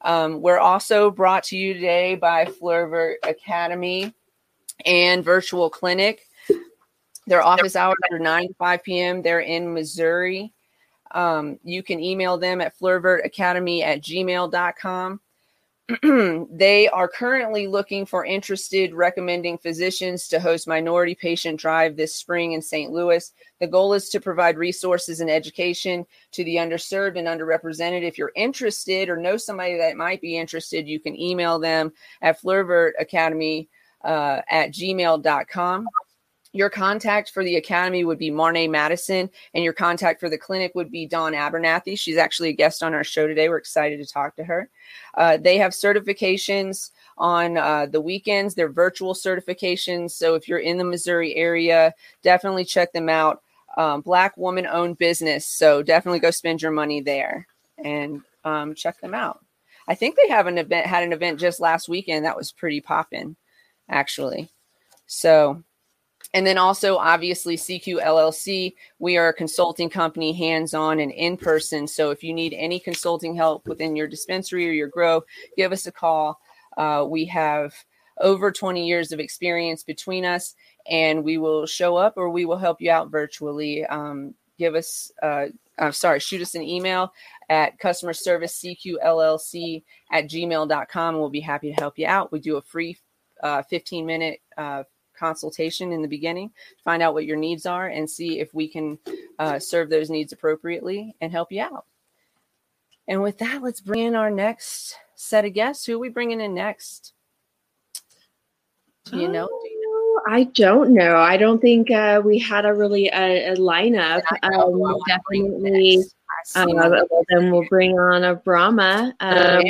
Um, 0.00 0.40
we're 0.40 0.58
also 0.58 1.10
brought 1.10 1.44
to 1.44 1.56
you 1.56 1.74
today 1.74 2.14
by 2.14 2.46
Fleurvert 2.46 3.16
Academy 3.24 4.14
and 4.86 5.24
Virtual 5.24 5.68
Clinic. 5.68 6.22
Their 7.26 7.42
office 7.42 7.76
hours 7.76 7.98
are 8.10 8.18
9 8.18 8.48
to 8.48 8.54
5 8.54 8.82
p.m. 8.82 9.20
They're 9.22 9.40
in 9.40 9.74
Missouri. 9.74 10.54
Um, 11.12 11.58
you 11.64 11.82
can 11.82 12.00
email 12.00 12.38
them 12.38 12.60
at 12.60 12.78
fleurvertacademy 12.78 13.82
at 13.82 14.02
gmail.com. 14.02 15.20
they 16.50 16.86
are 16.88 17.08
currently 17.08 17.66
looking 17.66 18.04
for 18.04 18.22
interested 18.22 18.92
recommending 18.92 19.56
physicians 19.56 20.28
to 20.28 20.38
host 20.38 20.68
minority 20.68 21.14
patient 21.14 21.58
drive 21.58 21.96
this 21.96 22.14
spring 22.14 22.52
in 22.52 22.60
St. 22.60 22.92
Louis. 22.92 23.32
The 23.58 23.66
goal 23.66 23.94
is 23.94 24.10
to 24.10 24.20
provide 24.20 24.58
resources 24.58 25.20
and 25.20 25.30
education 25.30 26.04
to 26.32 26.44
the 26.44 26.56
underserved 26.56 27.18
and 27.18 27.26
underrepresented. 27.26 28.02
If 28.02 28.18
you're 28.18 28.32
interested 28.36 29.08
or 29.08 29.16
know 29.16 29.38
somebody 29.38 29.78
that 29.78 29.96
might 29.96 30.20
be 30.20 30.36
interested, 30.36 30.86
you 30.86 31.00
can 31.00 31.18
email 31.18 31.58
them 31.58 31.92
at 32.20 32.40
fleurvertacademy 32.42 33.68
uh, 34.04 34.42
at 34.50 34.72
gmail.com 34.72 35.88
your 36.52 36.70
contact 36.70 37.30
for 37.30 37.44
the 37.44 37.56
academy 37.56 38.04
would 38.04 38.18
be 38.18 38.30
Marnay 38.30 38.68
Madison, 38.70 39.28
and 39.54 39.64
your 39.64 39.72
contact 39.72 40.20
for 40.20 40.28
the 40.28 40.38
clinic 40.38 40.72
would 40.74 40.90
be 40.90 41.06
Dawn 41.06 41.32
Abernathy. 41.32 41.98
She's 41.98 42.16
actually 42.16 42.50
a 42.50 42.54
guest 42.54 42.82
on 42.82 42.94
our 42.94 43.04
show 43.04 43.26
today. 43.26 43.48
We're 43.48 43.58
excited 43.58 43.98
to 43.98 44.10
talk 44.10 44.36
to 44.36 44.44
her. 44.44 44.70
Uh, 45.14 45.36
they 45.36 45.58
have 45.58 45.72
certifications 45.72 46.90
on 47.18 47.56
uh, 47.56 47.86
the 47.86 48.00
weekends, 48.00 48.54
they're 48.54 48.68
virtual 48.68 49.12
certifications. 49.12 50.12
So 50.12 50.34
if 50.34 50.48
you're 50.48 50.58
in 50.58 50.78
the 50.78 50.84
Missouri 50.84 51.34
area, 51.34 51.92
definitely 52.22 52.64
check 52.64 52.92
them 52.92 53.08
out. 53.08 53.42
Um, 53.76 54.00
black 54.00 54.36
woman 54.36 54.66
owned 54.66 54.98
business. 54.98 55.46
So 55.46 55.82
definitely 55.82 56.20
go 56.20 56.30
spend 56.30 56.62
your 56.62 56.70
money 56.70 57.00
there 57.00 57.46
and 57.76 58.22
um, 58.44 58.74
check 58.74 59.00
them 59.00 59.14
out. 59.14 59.44
I 59.86 59.94
think 59.94 60.16
they 60.16 60.28
have 60.28 60.46
an 60.46 60.58
event, 60.58 60.86
had 60.86 61.02
an 61.02 61.12
event 61.12 61.40
just 61.40 61.60
last 61.60 61.88
weekend 61.88 62.24
that 62.24 62.36
was 62.36 62.52
pretty 62.52 62.80
popping, 62.80 63.36
actually. 63.88 64.50
So 65.06 65.62
and 66.34 66.46
then 66.46 66.58
also, 66.58 66.96
obviously, 66.96 67.56
CQ 67.56 68.02
LLC, 68.04 68.74
we 68.98 69.16
are 69.16 69.28
a 69.28 69.34
consulting 69.34 69.88
company, 69.88 70.32
hands 70.32 70.74
on 70.74 71.00
and 71.00 71.10
in 71.12 71.36
person. 71.36 71.88
So 71.88 72.10
if 72.10 72.22
you 72.22 72.34
need 72.34 72.52
any 72.54 72.78
consulting 72.78 73.34
help 73.34 73.66
within 73.66 73.96
your 73.96 74.06
dispensary 74.06 74.68
or 74.68 74.72
your 74.72 74.88
grow, 74.88 75.22
give 75.56 75.72
us 75.72 75.86
a 75.86 75.92
call. 75.92 76.40
Uh, 76.76 77.06
we 77.08 77.24
have 77.26 77.74
over 78.20 78.52
20 78.52 78.86
years 78.86 79.10
of 79.10 79.20
experience 79.20 79.82
between 79.82 80.24
us, 80.24 80.54
and 80.88 81.24
we 81.24 81.38
will 81.38 81.66
show 81.66 81.96
up 81.96 82.14
or 82.16 82.28
we 82.28 82.44
will 82.44 82.58
help 82.58 82.80
you 82.80 82.90
out 82.90 83.10
virtually. 83.10 83.86
Um, 83.86 84.34
give 84.58 84.74
us, 84.74 85.10
uh, 85.22 85.46
uh, 85.78 85.92
sorry, 85.92 86.20
shoot 86.20 86.42
us 86.42 86.54
an 86.54 86.62
email 86.62 87.12
at 87.48 87.78
customer 87.78 88.12
service 88.12 88.62
cqllc 88.62 89.82
at 90.12 90.24
gmail.com. 90.28 91.14
And 91.14 91.20
we'll 91.20 91.30
be 91.30 91.40
happy 91.40 91.72
to 91.72 91.80
help 91.80 91.98
you 91.98 92.06
out. 92.06 92.32
We 92.32 92.40
do 92.40 92.56
a 92.56 92.62
free 92.62 92.98
uh, 93.42 93.62
15 93.62 94.04
minute 94.04 94.40
uh, 94.58 94.82
consultation 95.18 95.92
in 95.92 96.02
the 96.02 96.08
beginning, 96.08 96.50
find 96.84 97.02
out 97.02 97.14
what 97.14 97.26
your 97.26 97.36
needs 97.36 97.66
are, 97.66 97.88
and 97.88 98.08
see 98.08 98.40
if 98.40 98.52
we 98.54 98.68
can 98.68 98.98
uh, 99.38 99.58
serve 99.58 99.90
those 99.90 100.10
needs 100.10 100.32
appropriately 100.32 101.14
and 101.20 101.32
help 101.32 101.50
you 101.50 101.62
out. 101.62 101.84
And 103.08 103.22
with 103.22 103.38
that, 103.38 103.62
let's 103.62 103.80
bring 103.80 104.04
in 104.04 104.14
our 104.14 104.30
next 104.30 104.96
set 105.14 105.44
of 105.44 105.54
guests. 105.54 105.86
Who 105.86 105.96
are 105.96 105.98
we 105.98 106.10
bringing 106.10 106.40
in 106.40 106.54
next? 106.54 107.14
Do 109.04 109.18
you 109.18 109.28
know? 109.28 109.46
Do 109.46 109.68
you 109.68 110.22
know? 110.26 110.34
I 110.34 110.44
don't 110.44 110.92
know. 110.92 111.16
I 111.16 111.36
don't 111.38 111.60
think 111.60 111.90
uh, 111.90 112.20
we 112.22 112.38
had 112.38 112.66
a 112.66 112.74
really 112.74 113.08
a, 113.08 113.52
a 113.52 113.56
lineup. 113.56 114.22
Um, 114.42 115.00
definitely. 115.06 116.04
Uh, 116.54 116.66
well, 117.10 117.24
then 117.30 117.50
we'll 117.50 117.66
bring 117.68 117.98
on 117.98 118.22
Abrama. 118.22 119.12
Um, 119.20 119.64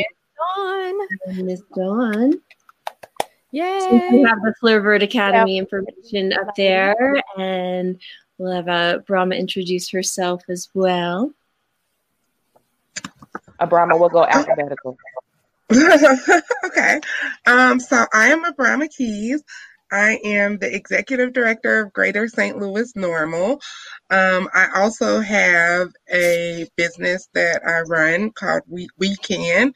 Dawn. 0.56 1.44
Miss 1.46 1.62
Dawn. 1.74 2.40
Yay! 3.50 3.80
Since 3.80 4.12
we 4.12 4.22
have 4.22 4.42
the 4.42 4.54
Fleurvert 4.62 5.02
Academy 5.02 5.56
yep. 5.56 5.62
information 5.64 6.32
up 6.34 6.54
there, 6.54 7.22
and 7.38 7.98
we'll 8.36 8.52
have 8.52 8.68
uh, 8.68 8.98
Brahma 9.06 9.36
introduce 9.36 9.90
herself 9.90 10.42
as 10.48 10.68
well. 10.74 11.32
Abrama 13.60 13.98
will 13.98 14.08
go 14.08 14.24
alphabetical. 14.24 14.96
okay. 16.64 17.00
Um, 17.46 17.80
so 17.80 18.06
I 18.12 18.28
am 18.28 18.44
Abrama 18.44 18.88
Keys. 18.94 19.42
I 19.90 20.20
am 20.24 20.58
the 20.58 20.74
executive 20.74 21.32
director 21.32 21.80
of 21.80 21.92
Greater 21.92 22.28
St. 22.28 22.58
Louis 22.58 22.92
NORML. 22.94 23.60
Um, 24.10 24.48
I 24.54 24.68
also 24.76 25.20
have 25.20 25.88
a 26.12 26.68
business 26.76 27.28
that 27.34 27.62
I 27.66 27.80
run 27.80 28.30
called 28.30 28.62
We, 28.66 28.88
we 28.98 29.16
Can, 29.16 29.72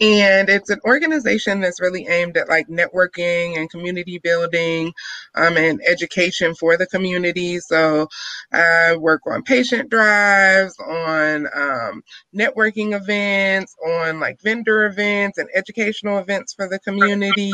and 0.00 0.48
it's 0.48 0.70
an 0.70 0.80
organization 0.84 1.60
that's 1.60 1.80
really 1.80 2.06
aimed 2.08 2.36
at 2.36 2.48
like 2.48 2.66
networking 2.68 3.56
and 3.56 3.70
community 3.70 4.18
building 4.18 4.92
um, 5.36 5.56
and 5.56 5.80
education 5.86 6.54
for 6.56 6.76
the 6.76 6.86
community. 6.86 7.60
So 7.60 8.08
I 8.52 8.96
work 8.96 9.22
on 9.26 9.42
patient 9.44 9.90
drives, 9.90 10.76
on 10.80 11.46
um, 11.54 12.02
networking 12.34 12.94
events, 12.96 13.74
on 13.86 14.18
like 14.18 14.40
vendor 14.42 14.84
events 14.86 15.38
and 15.38 15.48
educational 15.54 16.18
events 16.18 16.54
for 16.54 16.68
the 16.68 16.80
community. 16.80 17.52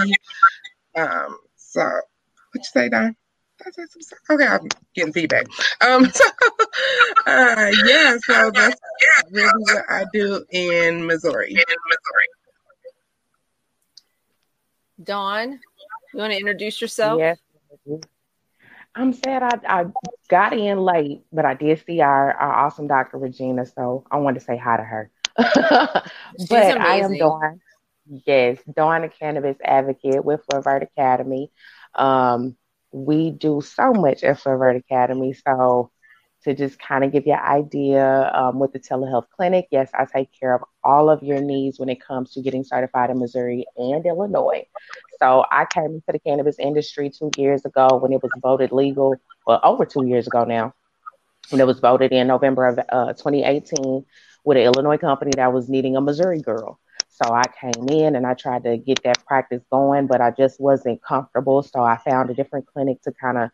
Um, 0.97 1.37
so, 1.71 1.83
what 1.83 2.03
you 2.57 2.65
say, 2.65 2.89
Dawn? 2.89 3.15
Okay, 4.29 4.47
I'm 4.47 4.67
getting 4.93 5.13
feedback. 5.13 5.47
Um, 5.81 6.11
so, 6.11 6.25
uh, 7.29 7.71
yeah, 7.85 8.17
so 8.25 8.51
that's 8.51 8.81
really 9.31 9.51
what 9.55 9.85
I 9.89 10.05
do 10.13 10.45
in 10.51 11.07
Missouri. 11.07 11.53
In 11.53 11.59
Missouri. 11.59 12.27
Dawn, 15.05 15.61
you 16.13 16.19
want 16.19 16.33
to 16.33 16.39
introduce 16.39 16.81
yourself? 16.81 17.21
Yes. 17.21 17.39
I'm 18.97 19.13
sad 19.13 19.45
I, 19.45 19.83
I 19.83 19.87
got 20.29 20.53
in 20.53 20.81
late, 20.81 21.23
but 21.33 21.45
I 21.45 21.55
did 21.55 21.85
see 21.87 22.01
our, 22.01 22.33
our 22.33 22.67
awesome 22.67 22.89
Dr. 22.89 23.19
Regina, 23.19 23.65
so 23.65 24.05
I 24.11 24.17
wanted 24.17 24.41
to 24.41 24.45
say 24.45 24.57
hi 24.57 24.77
to 24.77 24.83
her. 24.83 25.11
but 25.37 26.05
I 26.53 26.97
am 26.97 27.17
Dawn. 27.17 27.61
Yes, 28.27 28.59
Dawn, 28.75 29.05
a 29.05 29.09
cannabis 29.09 29.57
advocate 29.63 30.25
with 30.25 30.45
Fleurvert 30.47 30.83
Academy. 30.83 31.53
Um, 31.95 32.57
we 32.91 33.31
do 33.31 33.61
so 33.61 33.93
much 33.93 34.25
at 34.25 34.39
Fleurvert 34.39 34.77
Academy. 34.77 35.33
So 35.33 35.93
to 36.43 36.55
just 36.55 36.81
kind 36.81 37.05
of 37.05 37.13
give 37.13 37.27
you 37.27 37.35
an 37.35 37.39
idea 37.39 38.33
um, 38.35 38.59
with 38.59 38.73
the 38.73 38.81
telehealth 38.81 39.27
clinic, 39.37 39.69
yes, 39.71 39.91
I 39.95 40.07
take 40.07 40.31
care 40.39 40.55
of 40.55 40.63
all 40.83 41.09
of 41.09 41.23
your 41.23 41.41
needs 41.41 41.79
when 41.79 41.89
it 41.89 42.01
comes 42.05 42.33
to 42.33 42.43
getting 42.43 42.65
certified 42.65 43.11
in 43.11 43.21
Missouri 43.21 43.65
and 43.77 44.05
Illinois. 44.05 44.67
So 45.21 45.45
I 45.53 45.67
came 45.67 45.85
into 45.85 46.11
the 46.11 46.19
cannabis 46.19 46.59
industry 46.59 47.11
two 47.11 47.31
years 47.37 47.65
ago 47.65 47.99
when 47.99 48.13
it 48.13 48.23
was 48.23 48.33
voted 48.43 48.73
legal, 48.73 49.15
well, 49.47 49.61
over 49.63 49.85
two 49.85 50.07
years 50.07 50.27
ago 50.27 50.45
now, 50.45 50.75
when 51.51 51.61
it 51.61 51.67
was 51.67 51.79
voted 51.79 52.11
in 52.11 52.27
November 52.27 52.67
of 52.67 52.79
uh, 52.89 53.13
2018 53.13 54.05
with 54.45 54.57
an 54.57 54.65
Illinois 54.65 54.99
company 54.99 55.31
that 55.37 55.53
was 55.53 55.69
needing 55.69 55.97
a 55.97 56.01
Missouri 56.01 56.41
girl. 56.41 56.81
So 57.23 57.33
I 57.33 57.43
came 57.61 57.89
in 57.89 58.17
and 58.17 58.27
I 58.27 58.35
tried 58.35 58.65
to 58.65 58.77
get 58.79 59.03
that 59.05 59.25
practice 59.27 59.63
going, 59.71 60.07
but 60.07 60.21
I 60.21 60.31
just 60.31 60.61
wasn't 60.61 61.03
comfortable. 61.03 61.63
So 61.63 61.83
I 61.83 61.97
found 61.99 62.31
a 62.31 62.35
different 62.35 62.67
clinic 62.67 63.03
to 63.03 63.13
kind 63.13 63.39
of 63.39 63.51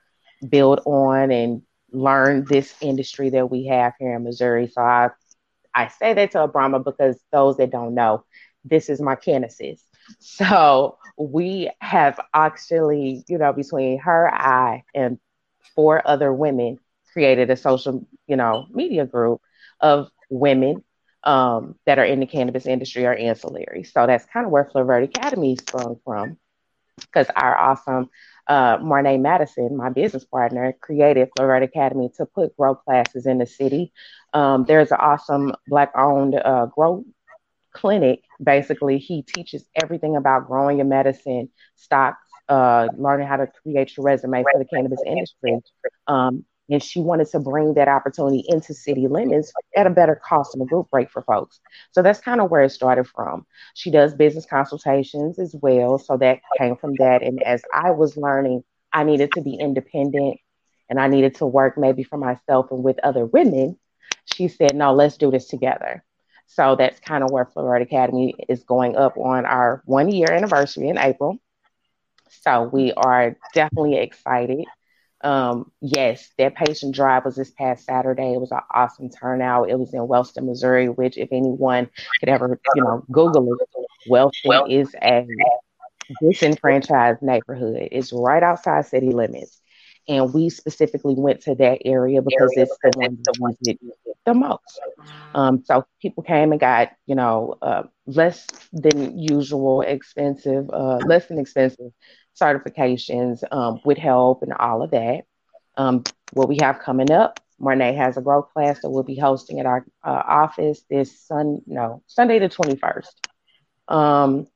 build 0.49 0.81
on 0.85 1.31
and 1.31 1.63
learn 1.91 2.45
this 2.45 2.75
industry 2.81 3.31
that 3.31 3.51
we 3.51 3.67
have 3.67 3.95
here 3.99 4.15
in 4.15 4.25
Missouri. 4.25 4.69
So 4.69 4.83
I 4.83 5.11
I 5.75 5.89
say 5.89 6.15
that 6.15 6.31
to 6.33 6.49
Abrama 6.49 6.83
because 6.85 7.21
those 7.33 7.57
that 7.59 7.71
don't 7.71 7.95
know, 7.95 8.25
this 8.65 8.89
is 8.89 9.01
my 9.01 9.17
Genesis. 9.17 9.83
So 10.21 10.99
we 11.19 11.69
have 11.81 12.21
actually, 12.33 13.25
you 13.29 13.39
know, 13.39 13.53
between 13.53 13.99
her, 13.99 14.33
I, 14.33 14.85
and 14.95 15.19
four 15.75 16.01
other 16.07 16.33
women 16.33 16.79
created 17.13 17.51
a 17.51 17.57
social, 17.57 18.07
you 18.29 18.37
know, 18.37 18.67
media 18.71 19.05
group 19.05 19.41
of 19.81 20.09
women 20.31 20.85
um, 21.27 21.75
that 21.85 21.99
are 21.99 22.05
in 22.05 22.21
the 22.21 22.27
cannabis 22.27 22.67
industry 22.67 23.05
are 23.05 23.15
ancillary. 23.15 23.85
So 23.85 24.07
that's 24.07 24.25
kind 24.27 24.47
of 24.47 24.53
where 24.53 24.65
Fleurvert 24.65 25.05
Academy 25.05 25.57
sprung 25.57 26.01
from 26.05 26.39
because 26.99 27.27
our 27.37 27.55
awesome 27.57 28.09
uh, 28.47 28.79
Marnay 28.79 29.21
Madison, 29.21 29.77
my 29.77 29.91
business 29.91 30.25
partner, 30.25 30.73
created 30.81 31.29
Fleurvert 31.37 31.65
Academy 31.65 32.11
to 32.17 32.27
put 32.27 32.57
grow 32.57 32.77
classes 32.77 33.27
in 33.27 33.39
the 33.39 33.47
city. 33.47 33.93
Um, 34.33 34.65
there's 34.65 34.93
an 34.93 34.99
awesome 35.01 35.53
Black 35.67 35.93
owned 35.97 36.37
uh, 36.37 36.67
grow 36.67 37.05
clinic. 37.73 38.23
Basically, 38.43 38.99
he 38.99 39.23
teaches 39.23 39.65
everything 39.75 40.17
about 40.17 40.47
growing 40.47 40.79
your 40.79 40.87
medicine, 40.87 41.51
stocks, 41.75 42.23
uh, 42.49 42.89
learning 42.97 43.27
how 43.27 43.37
to 43.37 43.49
create 43.63 43.97
your 43.97 44.05
resume 44.05 44.45
for 44.45 44.59
the 44.59 44.65
cannabis 44.65 45.03
industry. 45.05 45.59
Um, 46.07 46.45
and 46.69 46.83
she 46.83 47.01
wanted 47.01 47.29
to 47.31 47.39
bring 47.39 47.75
that 47.75 47.89
opportunity 47.89 48.45
into 48.49 48.75
city 48.75 49.07
limits 49.07 49.53
at 49.77 49.87
a 49.87 49.91
better 49.91 50.17
cost 50.17 50.55
and 50.55 50.63
a 50.63 50.67
group 50.67 50.89
rate 50.93 51.11
for 51.11 51.23
folks. 51.23 51.61
So 51.93 52.03
that's 52.03 52.21
kind 52.21 52.41
of 52.41 52.51
where 52.51 52.63
it 52.63 52.71
started 52.71 53.07
from. 53.07 53.47
She 53.75 53.91
does 53.91 54.15
business 54.15 54.47
consultations 54.47 55.39
as 55.39 55.55
well. 55.61 55.99
So 55.99 56.17
that 56.19 56.41
came 56.59 56.77
from 56.77 56.95
that. 56.99 57.23
And 57.23 57.43
as 57.43 57.63
I 57.73 57.93
was 57.93 58.17
learning, 58.17 58.65
I 58.93 59.05
needed 59.05 59.33
to 59.33 59.43
be 59.43 59.55
independent 59.55 60.39
and 60.89 61.01
I 61.01 61.09
needed 61.09 61.37
to 61.37 61.47
work 61.47 61.77
maybe 61.79 62.03
for 62.03 62.17
myself 62.17 62.71
and 62.71 62.83
with 62.83 62.99
other 63.03 63.27
women. 63.27 63.79
She 64.35 64.49
said, 64.49 64.75
no, 64.75 64.93
let's 64.93 65.17
do 65.17 65.31
this 65.31 65.47
together. 65.47 66.05
So 66.47 66.77
that's 66.77 67.01
kind 67.01 67.25
of 67.25 67.31
where 67.31 67.45
Fleurvert 67.45 67.83
Academy 67.83 68.35
is 68.49 68.63
going 68.65 68.97
up 68.97 69.17
on 69.19 69.45
our 69.45 69.83
one 69.85 70.11
year 70.11 70.31
anniversary 70.31 70.89
in 70.89 70.99
April. 70.99 71.39
So 72.43 72.63
we 72.73 72.93
are 72.93 73.37
definitely 73.53 73.97
excited 73.99 74.65
um, 75.27 75.73
yes, 75.81 76.31
that 76.39 76.55
patient 76.55 76.95
drive 76.95 77.25
was 77.25 77.35
this 77.35 77.51
past 77.51 77.85
Saturday. 77.85 78.33
It 78.33 78.41
was 78.41 78.53
an 78.53 78.61
awesome 78.73 79.11
turnout. 79.11 79.69
It 79.69 79.77
was 79.77 79.93
in 79.93 80.07
Wellston, 80.07 80.47
Missouri, 80.47 80.89
which, 80.89 81.19
if 81.19 81.31
anyone 81.33 81.91
could 82.21 82.29
ever, 82.29 82.61
you 82.77 82.83
know, 82.85 83.05
Google 83.11 83.53
it, 83.53 83.69
Wellston 84.09 84.71
is 84.71 84.95
a 85.03 85.27
disenfranchised 86.23 87.23
neighborhood. 87.23 87.89
It's 87.91 88.13
right 88.13 88.43
outside 88.43 88.87
city 88.87 89.11
limits. 89.11 89.61
And 90.09 90.33
we 90.33 90.51
specifically 90.51 91.15
went 91.17 91.41
to 91.43 91.55
that 91.57 91.81
area 91.85 92.23
because 92.23 92.53
it's 92.57 92.77
the 92.83 93.33
one 93.39 93.57
that 93.63 93.77
the 94.27 94.35
most. 94.35 94.81
Um, 95.35 95.63
so 95.65 95.87
people 96.03 96.23
came 96.23 96.53
and 96.53 96.61
got, 96.61 96.91
you 97.07 97.15
know, 97.15 97.57
uh, 97.63 97.85
less 98.07 98.47
than 98.73 99.19
usual 99.19 99.81
expensive, 99.81 100.69
uh, 100.71 100.99
less 101.07 101.27
than 101.27 101.39
expensive 101.39 101.93
certifications 102.39 103.43
um, 103.51 103.81
with 103.85 103.97
help 103.97 104.43
and 104.43 104.53
all 104.53 104.83
of 104.83 104.91
that. 104.91 105.23
Um, 105.77 106.03
what 106.33 106.49
we 106.49 106.59
have 106.61 106.81
coming 106.81 107.11
up, 107.11 107.41
Marnay 107.61 107.97
has 107.97 108.17
a 108.17 108.21
growth 108.21 108.53
class 108.53 108.81
that 108.83 108.91
we'll 108.91 109.03
be 109.03 109.17
hosting 109.17 109.61
at 109.61 109.67
our 109.67 109.87
uh, 110.05 110.23
office 110.27 110.83
this 110.91 111.19
sun 111.21 111.63
no 111.67 112.03
Sunday 112.07 112.39
the 112.39 112.49
21st. 112.49 113.13
Um, 113.89 114.47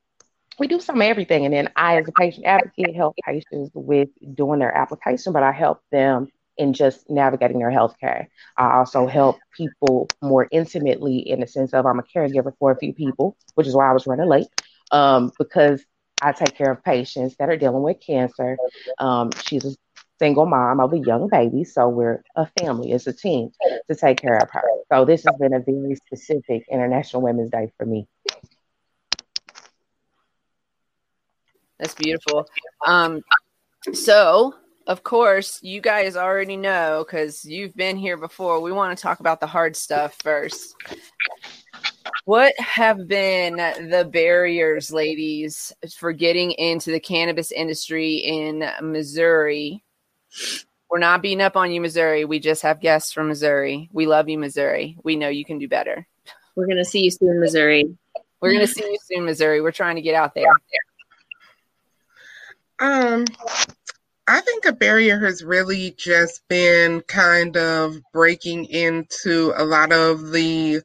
we 0.60 0.68
do 0.68 0.78
some 0.78 1.00
everything, 1.00 1.46
and 1.46 1.54
then 1.54 1.70
I, 1.74 1.96
as 1.96 2.06
a 2.06 2.12
patient 2.12 2.44
advocate, 2.44 2.94
help 2.94 3.16
patients 3.24 3.70
with 3.74 4.10
doing 4.34 4.60
their 4.60 4.76
application, 4.76 5.32
but 5.32 5.42
I 5.42 5.52
help 5.52 5.80
them 5.90 6.28
in 6.58 6.74
just 6.74 7.08
navigating 7.08 7.58
their 7.58 7.70
healthcare. 7.70 8.26
I 8.58 8.76
also 8.76 9.06
help 9.06 9.38
people 9.56 10.06
more 10.22 10.46
intimately 10.52 11.18
in 11.18 11.40
the 11.40 11.46
sense 11.46 11.72
of 11.72 11.86
I'm 11.86 11.98
a 11.98 12.02
caregiver 12.02 12.52
for 12.58 12.70
a 12.70 12.76
few 12.76 12.92
people, 12.92 13.38
which 13.54 13.66
is 13.66 13.74
why 13.74 13.88
I 13.88 13.92
was 13.94 14.06
running 14.06 14.28
late. 14.28 14.48
Um, 14.92 15.32
because 15.38 15.82
I 16.20 16.32
take 16.32 16.54
care 16.54 16.70
of 16.70 16.84
patients 16.84 17.36
that 17.38 17.48
are 17.48 17.56
dealing 17.56 17.82
with 17.82 17.96
cancer. 18.06 18.58
Um, 18.98 19.30
she's 19.42 19.64
a 19.64 19.74
single 20.18 20.44
mom 20.44 20.80
of 20.80 20.92
a 20.92 20.98
young 20.98 21.28
baby, 21.28 21.64
so 21.64 21.88
we're 21.88 22.22
a 22.36 22.46
family, 22.60 22.92
as 22.92 23.06
a 23.06 23.14
team 23.14 23.50
to 23.88 23.96
take 23.96 24.20
care 24.20 24.36
of 24.36 24.50
her. 24.50 24.62
So 24.92 25.06
this 25.06 25.24
has 25.24 25.34
been 25.40 25.54
a 25.54 25.60
very 25.60 25.94
specific 25.94 26.64
International 26.70 27.22
Women's 27.22 27.50
Day 27.50 27.72
for 27.78 27.86
me. 27.86 28.06
That's 31.80 31.94
beautiful. 31.94 32.46
Um, 32.86 33.22
so, 33.94 34.54
of 34.86 35.02
course, 35.02 35.58
you 35.62 35.80
guys 35.80 36.14
already 36.14 36.56
know 36.56 37.04
because 37.06 37.44
you've 37.44 37.74
been 37.74 37.96
here 37.96 38.18
before. 38.18 38.60
We 38.60 38.70
want 38.70 38.96
to 38.96 39.02
talk 39.02 39.20
about 39.20 39.40
the 39.40 39.46
hard 39.46 39.74
stuff 39.74 40.14
first. 40.22 40.74
What 42.26 42.52
have 42.60 43.08
been 43.08 43.56
the 43.56 44.08
barriers, 44.12 44.92
ladies, 44.92 45.72
for 45.96 46.12
getting 46.12 46.52
into 46.52 46.90
the 46.90 47.00
cannabis 47.00 47.50
industry 47.50 48.16
in 48.16 48.62
Missouri? 48.82 49.82
We're 50.90 50.98
not 50.98 51.22
beating 51.22 51.40
up 51.40 51.56
on 51.56 51.72
you, 51.72 51.80
Missouri. 51.80 52.24
We 52.26 52.40
just 52.40 52.62
have 52.62 52.80
guests 52.80 53.12
from 53.12 53.28
Missouri. 53.28 53.88
We 53.92 54.06
love 54.06 54.28
you, 54.28 54.38
Missouri. 54.38 54.98
We 55.02 55.16
know 55.16 55.28
you 55.28 55.44
can 55.44 55.58
do 55.58 55.68
better. 55.68 56.06
We're 56.56 56.66
going 56.66 56.78
to 56.78 56.84
see 56.84 57.04
you 57.04 57.10
soon, 57.10 57.40
Missouri. 57.40 57.84
We're 58.40 58.52
going 58.52 58.66
to 58.66 58.72
see 58.72 58.84
you 58.84 58.98
soon, 59.04 59.24
Missouri. 59.24 59.62
We're 59.62 59.72
trying 59.72 59.96
to 59.96 60.02
get 60.02 60.14
out 60.14 60.34
there. 60.34 60.52
Um, 62.80 63.26
I 64.26 64.40
think 64.40 64.64
a 64.64 64.72
barrier 64.72 65.18
has 65.20 65.44
really 65.44 65.94
just 65.98 66.40
been 66.48 67.02
kind 67.02 67.56
of 67.56 67.98
breaking 68.12 68.66
into 68.66 69.52
a 69.56 69.64
lot 69.64 69.92
of 69.92 70.30
the 70.30 70.80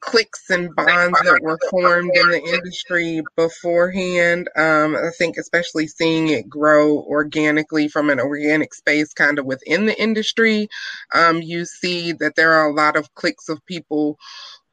cliques 0.00 0.50
and 0.50 0.74
bonds 0.74 1.18
that 1.20 1.40
were 1.42 1.58
formed 1.70 2.10
in 2.14 2.30
the 2.30 2.42
industry 2.42 3.22
beforehand. 3.36 4.48
Um, 4.56 4.96
I 4.96 5.10
think, 5.16 5.36
especially 5.36 5.86
seeing 5.86 6.28
it 6.28 6.48
grow 6.48 6.98
organically 6.98 7.88
from 7.88 8.10
an 8.10 8.20
organic 8.20 8.74
space 8.74 9.12
kind 9.12 9.38
of 9.38 9.46
within 9.46 9.86
the 9.86 10.00
industry, 10.00 10.68
um, 11.14 11.42
you 11.42 11.64
see 11.64 12.12
that 12.12 12.36
there 12.36 12.52
are 12.52 12.68
a 12.68 12.74
lot 12.74 12.96
of 12.96 13.14
cliques 13.14 13.48
of 13.48 13.64
people 13.66 14.18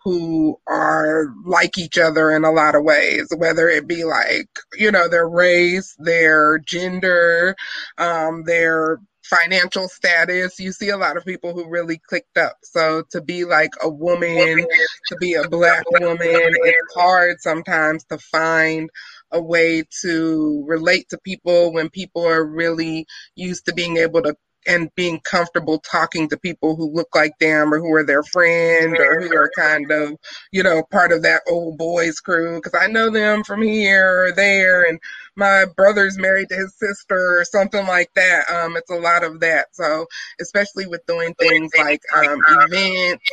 who 0.06 0.56
are 0.68 1.34
like 1.45 1.80
each 1.80 1.98
other 1.98 2.30
in 2.30 2.45
a 2.45 2.52
lot 2.52 2.76
of 2.76 2.84
ways, 2.84 3.27
whether 3.36 3.68
it 3.68 3.88
be 3.88 4.03
like, 4.03 4.48
you 4.77 4.91
know, 4.91 5.10
their 5.10 5.27
race, 5.27 5.95
their 5.98 6.60
gender, 6.60 7.56
um, 7.98 8.44
their 8.44 8.99
financial 9.23 9.88
status. 9.88 10.60
You 10.60 10.72
see 10.72 10.90
a 10.90 10.98
lot 10.98 11.18
of 11.18 11.26
people 11.26 11.56
who 11.56 11.68
really 11.68 11.99
clicked 12.07 12.38
up. 12.38 12.57
So 12.61 13.03
to 13.10 13.22
be 13.22 13.45
like 13.45 13.72
a 13.82 13.90
woman, 13.90 14.68
to 15.07 15.18
be 15.19 15.34
a 15.34 15.49
black 15.49 15.90
woman, 15.90 16.19
it's 16.22 16.94
hard 16.95 17.41
sometimes 17.41 18.03
to 18.06 18.19
find 18.19 18.91
a 19.32 19.41
way 19.41 19.84
to 20.02 20.64
relate 20.68 21.10
to 21.10 21.18
people 21.18 21.73
when 21.73 21.90
people 21.90 22.27
are 22.27 22.45
really 22.45 23.07
used 23.36 23.65
to 23.65 23.73
being 23.73 23.98
able 23.98 24.22
to 24.22 24.36
and 24.68 24.94
being 24.96 25.20
comfortable 25.20 25.80
talking 25.80 26.30
to 26.30 26.38
people 26.38 26.76
who 26.76 26.92
look 26.92 27.16
like 27.16 27.38
them 27.40 27.74
or 27.74 27.80
who 27.80 27.94
are 27.94 28.04
their 28.04 28.24
friend 28.24 28.98
or 28.98 29.22
who 29.22 29.36
are 29.36 29.52
kind 29.56 29.92
of, 29.92 30.18
you 30.52 30.64
know, 30.64 30.84
part 30.92 31.12
of 31.12 31.24
that 31.24 31.42
old 31.48 31.78
boys 31.78 32.20
crew. 32.20 32.60
Cause 32.62 32.74
I 32.80 32.88
know 32.88 33.10
them 33.10 33.44
from 33.44 33.62
here 33.62 34.26
or 34.26 34.32
there 34.32 34.84
and 34.84 35.00
my 35.36 35.66
brother's 35.76 36.18
married 36.18 36.50
to 36.50 36.56
his 36.56 36.76
sister 36.78 37.40
or 37.40 37.46
something 37.46 37.86
like 37.86 38.10
that. 38.16 38.50
Um, 38.50 38.78
it's 38.78 38.92
a 38.92 38.96
lot 38.96 39.24
of 39.24 39.42
that. 39.42 39.68
So 39.74 40.08
especially 40.40 40.88
with 40.88 41.06
doing 41.06 41.34
things 41.36 41.72
like 41.78 42.02
um, 42.16 42.40
events 42.48 43.24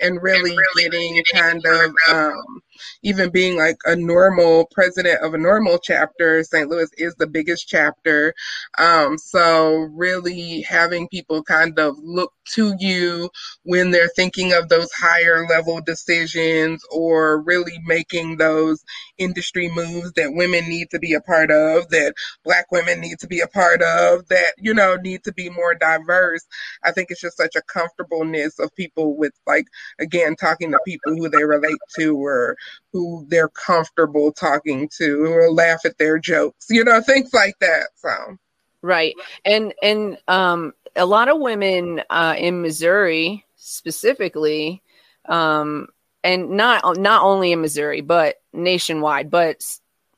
and 0.00 0.22
really 0.22 0.56
getting 0.78 1.22
kind 1.32 1.64
of 1.64 1.94
um, 2.10 2.62
even 3.02 3.30
being 3.30 3.56
like 3.56 3.76
a 3.86 3.90
NORML 3.90 4.70
president 4.70 5.22
of 5.22 5.34
a 5.34 5.38
NORML 5.38 5.80
chapter, 5.82 6.42
St. 6.44 6.68
Louis 6.68 6.88
is 6.98 7.14
the 7.16 7.26
biggest 7.26 7.68
chapter. 7.68 8.34
Um, 8.78 9.18
so 9.18 9.88
really 9.92 10.62
having 10.62 11.08
people 11.08 11.42
kind 11.42 11.78
of 11.78 11.96
look 12.02 12.32
to 12.52 12.74
you 12.78 13.30
when 13.62 13.90
they're 13.90 14.10
thinking 14.16 14.52
of 14.52 14.68
those 14.68 14.90
higher 14.92 15.46
level 15.46 15.80
decisions 15.80 16.82
or 16.90 17.40
really 17.42 17.78
making 17.84 18.36
those 18.36 18.84
industry 19.18 19.70
moves 19.74 20.12
that 20.12 20.32
women 20.34 20.68
need 20.68 20.90
to 20.90 20.98
be 20.98 21.14
a 21.14 21.20
part 21.20 21.50
of, 21.50 21.88
that 21.90 22.14
black 22.44 22.70
women 22.72 23.00
need 23.00 23.18
to 23.18 23.26
be 23.26 23.40
a 23.40 23.46
part 23.46 23.82
of, 23.82 24.26
that, 24.28 24.54
you 24.58 24.74
know, 24.74 24.96
need 24.96 25.22
to 25.24 25.32
be 25.32 25.48
more 25.50 25.74
diverse. 25.74 26.46
I 26.84 26.92
think 26.92 27.10
it's 27.10 27.20
just 27.20 27.36
such 27.36 27.56
a 27.56 27.62
comfortableness 27.62 28.58
of 28.58 28.74
people 28.74 29.16
with 29.16 29.32
like, 29.46 29.66
again, 30.00 30.36
talking 30.36 30.72
to 30.72 30.78
people 30.86 31.14
who 31.14 31.28
they 31.28 31.44
relate 31.44 31.78
to 31.96 32.16
or 32.16 32.56
who 32.92 33.26
they're 33.28 33.48
comfortable 33.48 34.32
talking 34.32 34.88
to 34.98 35.24
or 35.26 35.50
laugh 35.50 35.80
at 35.84 35.98
their 35.98 36.18
jokes, 36.18 36.66
you 36.68 36.84
know, 36.84 37.00
things 37.00 37.32
like 37.32 37.58
that. 37.60 37.88
So 37.96 38.38
right. 38.82 39.14
And 39.44 39.74
and 39.82 40.18
um 40.28 40.72
a 40.96 41.06
lot 41.06 41.28
of 41.28 41.40
women 41.40 42.02
uh 42.10 42.34
in 42.36 42.62
Missouri 42.62 43.44
specifically 43.56 44.82
um 45.26 45.88
and 46.24 46.50
not 46.50 46.98
not 46.98 47.22
only 47.22 47.52
in 47.52 47.60
Missouri 47.60 48.00
but 48.00 48.36
nationwide 48.52 49.30
but 49.30 49.64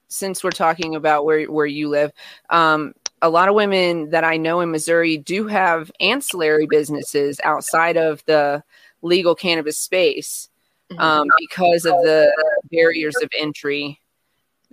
since 0.09 0.45
we're 0.45 0.51
talking 0.51 0.95
about 0.95 1.25
where 1.25 1.45
where 1.45 1.67
you 1.67 1.89
live 1.89 2.13
um 2.51 2.95
a 3.23 3.31
lot 3.31 3.49
of 3.49 3.55
women 3.55 4.11
that 4.11 4.25
I 4.25 4.37
know 4.37 4.61
in 4.61 4.73
Missouri 4.73 5.17
do 5.17 5.47
have 5.47 5.93
ancillary 6.01 6.67
businesses 6.67 7.41
outside 7.45 7.97
of 7.97 8.23
the 8.27 8.65
legal 9.01 9.37
cannabis 9.37 9.79
space. 9.79 10.49
Um, 10.99 11.29
because 11.39 11.85
of 11.85 11.95
the 12.03 12.33
barriers 12.71 13.17
of 13.23 13.31
entry 13.39 14.01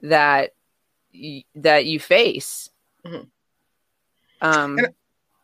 that 0.02 0.52
y- 1.14 1.44
that 1.56 1.86
you 1.86 2.00
face. 2.00 2.70
Mm-hmm. 3.06 3.24
Um, 4.42 4.80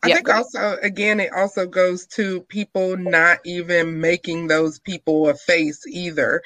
I 0.03 0.09
yeah. 0.09 0.15
think 0.15 0.29
also, 0.29 0.77
again, 0.83 1.19
it 1.19 1.31
also 1.35 1.65
goes 1.65 2.05
to 2.07 2.41
people 2.41 2.95
not 2.95 3.39
even 3.43 3.99
making 3.99 4.47
those 4.47 4.79
people 4.79 5.27
a 5.29 5.33
face 5.33 5.81
either. 5.87 6.43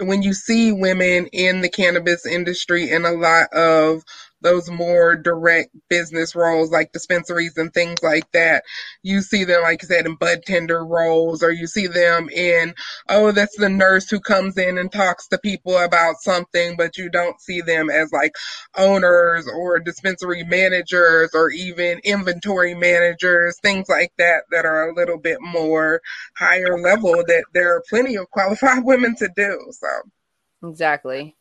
When 0.00 0.22
you 0.22 0.34
see 0.34 0.70
women 0.70 1.26
in 1.28 1.62
the 1.62 1.70
cannabis 1.70 2.26
industry 2.26 2.90
in 2.90 3.06
a 3.06 3.12
lot 3.12 3.50
of 3.54 4.04
those 4.40 4.70
more 4.70 5.16
direct 5.16 5.70
business 5.88 6.34
roles 6.34 6.70
like 6.70 6.92
dispensaries 6.92 7.56
and 7.56 7.72
things 7.72 8.02
like 8.02 8.30
that. 8.32 8.64
You 9.02 9.20
see 9.22 9.44
them, 9.44 9.62
like 9.62 9.84
I 9.84 9.86
said, 9.86 10.06
in 10.06 10.16
bud 10.16 10.42
tender 10.44 10.84
roles, 10.84 11.42
or 11.42 11.50
you 11.50 11.66
see 11.66 11.86
them 11.86 12.28
in, 12.30 12.74
oh, 13.08 13.32
that's 13.32 13.56
the 13.56 13.68
nurse 13.68 14.08
who 14.08 14.20
comes 14.20 14.56
in 14.56 14.78
and 14.78 14.90
talks 14.90 15.28
to 15.28 15.38
people 15.38 15.76
about 15.78 16.16
something, 16.20 16.76
but 16.76 16.96
you 16.96 17.10
don't 17.10 17.40
see 17.40 17.60
them 17.60 17.90
as 17.90 18.12
like 18.12 18.34
owners 18.76 19.48
or 19.48 19.78
dispensary 19.78 20.44
managers 20.44 21.30
or 21.34 21.50
even 21.50 22.00
inventory 22.04 22.74
managers, 22.74 23.58
things 23.60 23.88
like 23.88 24.12
that, 24.18 24.44
that 24.50 24.64
are 24.64 24.88
a 24.88 24.94
little 24.94 25.18
bit 25.18 25.38
more 25.40 26.00
higher 26.36 26.78
level 26.80 27.22
that 27.26 27.44
there 27.52 27.76
are 27.76 27.82
plenty 27.88 28.16
of 28.16 28.30
qualified 28.30 28.84
women 28.84 29.14
to 29.16 29.28
do. 29.36 29.58
So, 29.70 30.68
exactly 30.68 31.36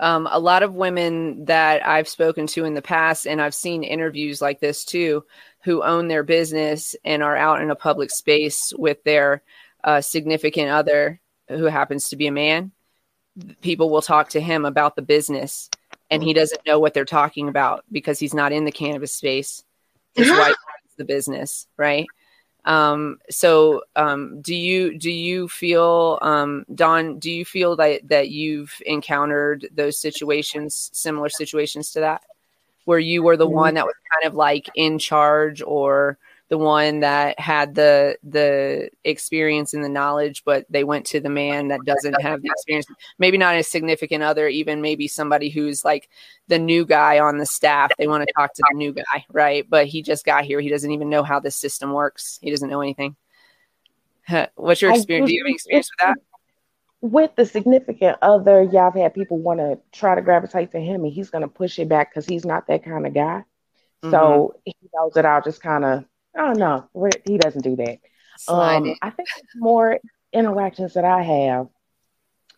um, 0.00 0.26
a 0.30 0.40
lot 0.40 0.62
of 0.62 0.74
women 0.74 1.44
that 1.44 1.86
I've 1.86 2.08
spoken 2.08 2.46
to 2.48 2.64
in 2.64 2.72
the 2.72 2.82
past, 2.82 3.26
and 3.26 3.40
I've 3.40 3.54
seen 3.54 3.84
interviews 3.84 4.40
like 4.40 4.58
this 4.58 4.84
too, 4.84 5.24
who 5.62 5.82
own 5.82 6.08
their 6.08 6.22
business 6.22 6.96
and 7.04 7.22
are 7.22 7.36
out 7.36 7.60
in 7.60 7.70
a 7.70 7.76
public 7.76 8.10
space 8.10 8.72
with 8.76 9.04
their 9.04 9.42
uh, 9.84 10.00
significant 10.00 10.70
other 10.70 11.20
who 11.48 11.64
happens 11.64 12.08
to 12.08 12.16
be 12.16 12.26
a 12.26 12.32
man. 12.32 12.72
People 13.60 13.90
will 13.90 14.00
talk 14.00 14.30
to 14.30 14.40
him 14.40 14.64
about 14.64 14.96
the 14.96 15.02
business, 15.02 15.68
and 16.10 16.22
he 16.22 16.32
doesn't 16.32 16.66
know 16.66 16.78
what 16.78 16.94
they're 16.94 17.04
talking 17.04 17.48
about 17.48 17.84
because 17.92 18.18
he's 18.18 18.34
not 18.34 18.52
in 18.52 18.64
the 18.64 18.72
cannabis 18.72 19.12
space. 19.12 19.64
His 20.14 20.30
wife 20.30 20.38
runs 20.38 20.96
the 20.96 21.04
business, 21.04 21.66
right? 21.76 22.06
Um, 22.64 23.18
so 23.30 23.82
um, 23.96 24.40
do 24.42 24.54
you 24.54 24.98
do 24.98 25.10
you 25.10 25.48
feel 25.48 26.18
um, 26.22 26.64
Dawn? 26.74 27.18
Do 27.18 27.30
you 27.30 27.44
feel 27.44 27.76
that 27.76 28.08
that 28.08 28.30
you've 28.30 28.74
encountered 28.86 29.68
those 29.72 29.98
situations, 29.98 30.90
similar 30.92 31.28
situations 31.28 31.90
to 31.92 32.00
that, 32.00 32.22
where 32.84 32.98
you 32.98 33.22
were 33.22 33.36
the 33.36 33.46
mm-hmm. 33.46 33.54
one 33.54 33.74
that 33.74 33.86
was 33.86 33.94
kind 34.12 34.30
of 34.30 34.34
like 34.36 34.68
in 34.74 34.98
charge 34.98 35.62
or 35.62 36.18
the 36.50 36.58
one 36.58 37.00
that 37.00 37.38
had 37.38 37.76
the 37.76 38.18
the 38.24 38.90
experience 39.04 39.72
and 39.72 39.84
the 39.84 39.88
knowledge 39.88 40.42
but 40.44 40.66
they 40.68 40.82
went 40.82 41.06
to 41.06 41.20
the 41.20 41.30
man 41.30 41.68
that 41.68 41.78
doesn't 41.86 42.20
have 42.20 42.42
the 42.42 42.50
experience. 42.50 42.86
Maybe 43.18 43.38
not 43.38 43.54
a 43.54 43.62
significant 43.62 44.22
other 44.22 44.48
even 44.48 44.82
maybe 44.82 45.08
somebody 45.08 45.48
who's 45.48 45.84
like 45.84 46.10
the 46.48 46.58
new 46.58 46.84
guy 46.84 47.20
on 47.20 47.38
the 47.38 47.46
staff. 47.46 47.92
They 47.96 48.08
want 48.08 48.26
to 48.26 48.34
talk 48.36 48.52
to 48.54 48.62
the 48.70 48.76
new 48.76 48.92
guy 48.92 49.24
right? 49.30 49.64
But 49.70 49.86
he 49.86 50.02
just 50.02 50.26
got 50.26 50.44
here. 50.44 50.60
He 50.60 50.68
doesn't 50.68 50.90
even 50.90 51.08
know 51.08 51.22
how 51.22 51.40
the 51.40 51.52
system 51.52 51.92
works. 51.92 52.38
He 52.42 52.50
doesn't 52.50 52.68
know 52.68 52.82
anything. 52.82 53.16
What's 54.56 54.82
your 54.82 54.92
experience 54.92 55.28
do 55.28 55.34
you 55.34 55.42
have 55.42 55.46
any 55.46 55.54
experience 55.54 55.90
with 55.90 56.06
that? 56.06 56.16
With 57.02 57.34
the 57.34 57.46
significant 57.46 58.18
other, 58.20 58.62
y'all 58.62 58.90
have 58.90 58.94
had 58.94 59.14
people 59.14 59.38
want 59.38 59.60
to 59.60 59.78
try 59.90 60.14
to 60.14 60.20
gravitate 60.20 60.72
to 60.72 60.78
him, 60.78 61.04
and 61.04 61.12
he's 61.12 61.30
going 61.30 61.42
to 61.42 61.48
push 61.48 61.78
it 61.78 61.88
back 61.88 62.10
because 62.10 62.26
he's 62.26 62.44
not 62.44 62.66
that 62.66 62.84
kind 62.84 63.06
of 63.06 63.14
guy. 63.14 63.44
Mm-hmm. 64.02 64.10
So 64.10 64.56
he 64.64 64.74
knows 64.94 65.14
that 65.14 65.24
I'll 65.24 65.42
just 65.42 65.62
kind 65.62 65.84
of 65.84 66.04
Oh 66.36 66.52
no, 66.52 66.88
he 67.26 67.38
doesn't 67.38 67.62
do 67.62 67.76
that. 67.76 67.98
Um, 68.48 68.94
I 69.02 69.10
think 69.10 69.28
more 69.56 69.98
interactions 70.32 70.94
that 70.94 71.04
I 71.04 71.22
have 71.22 71.68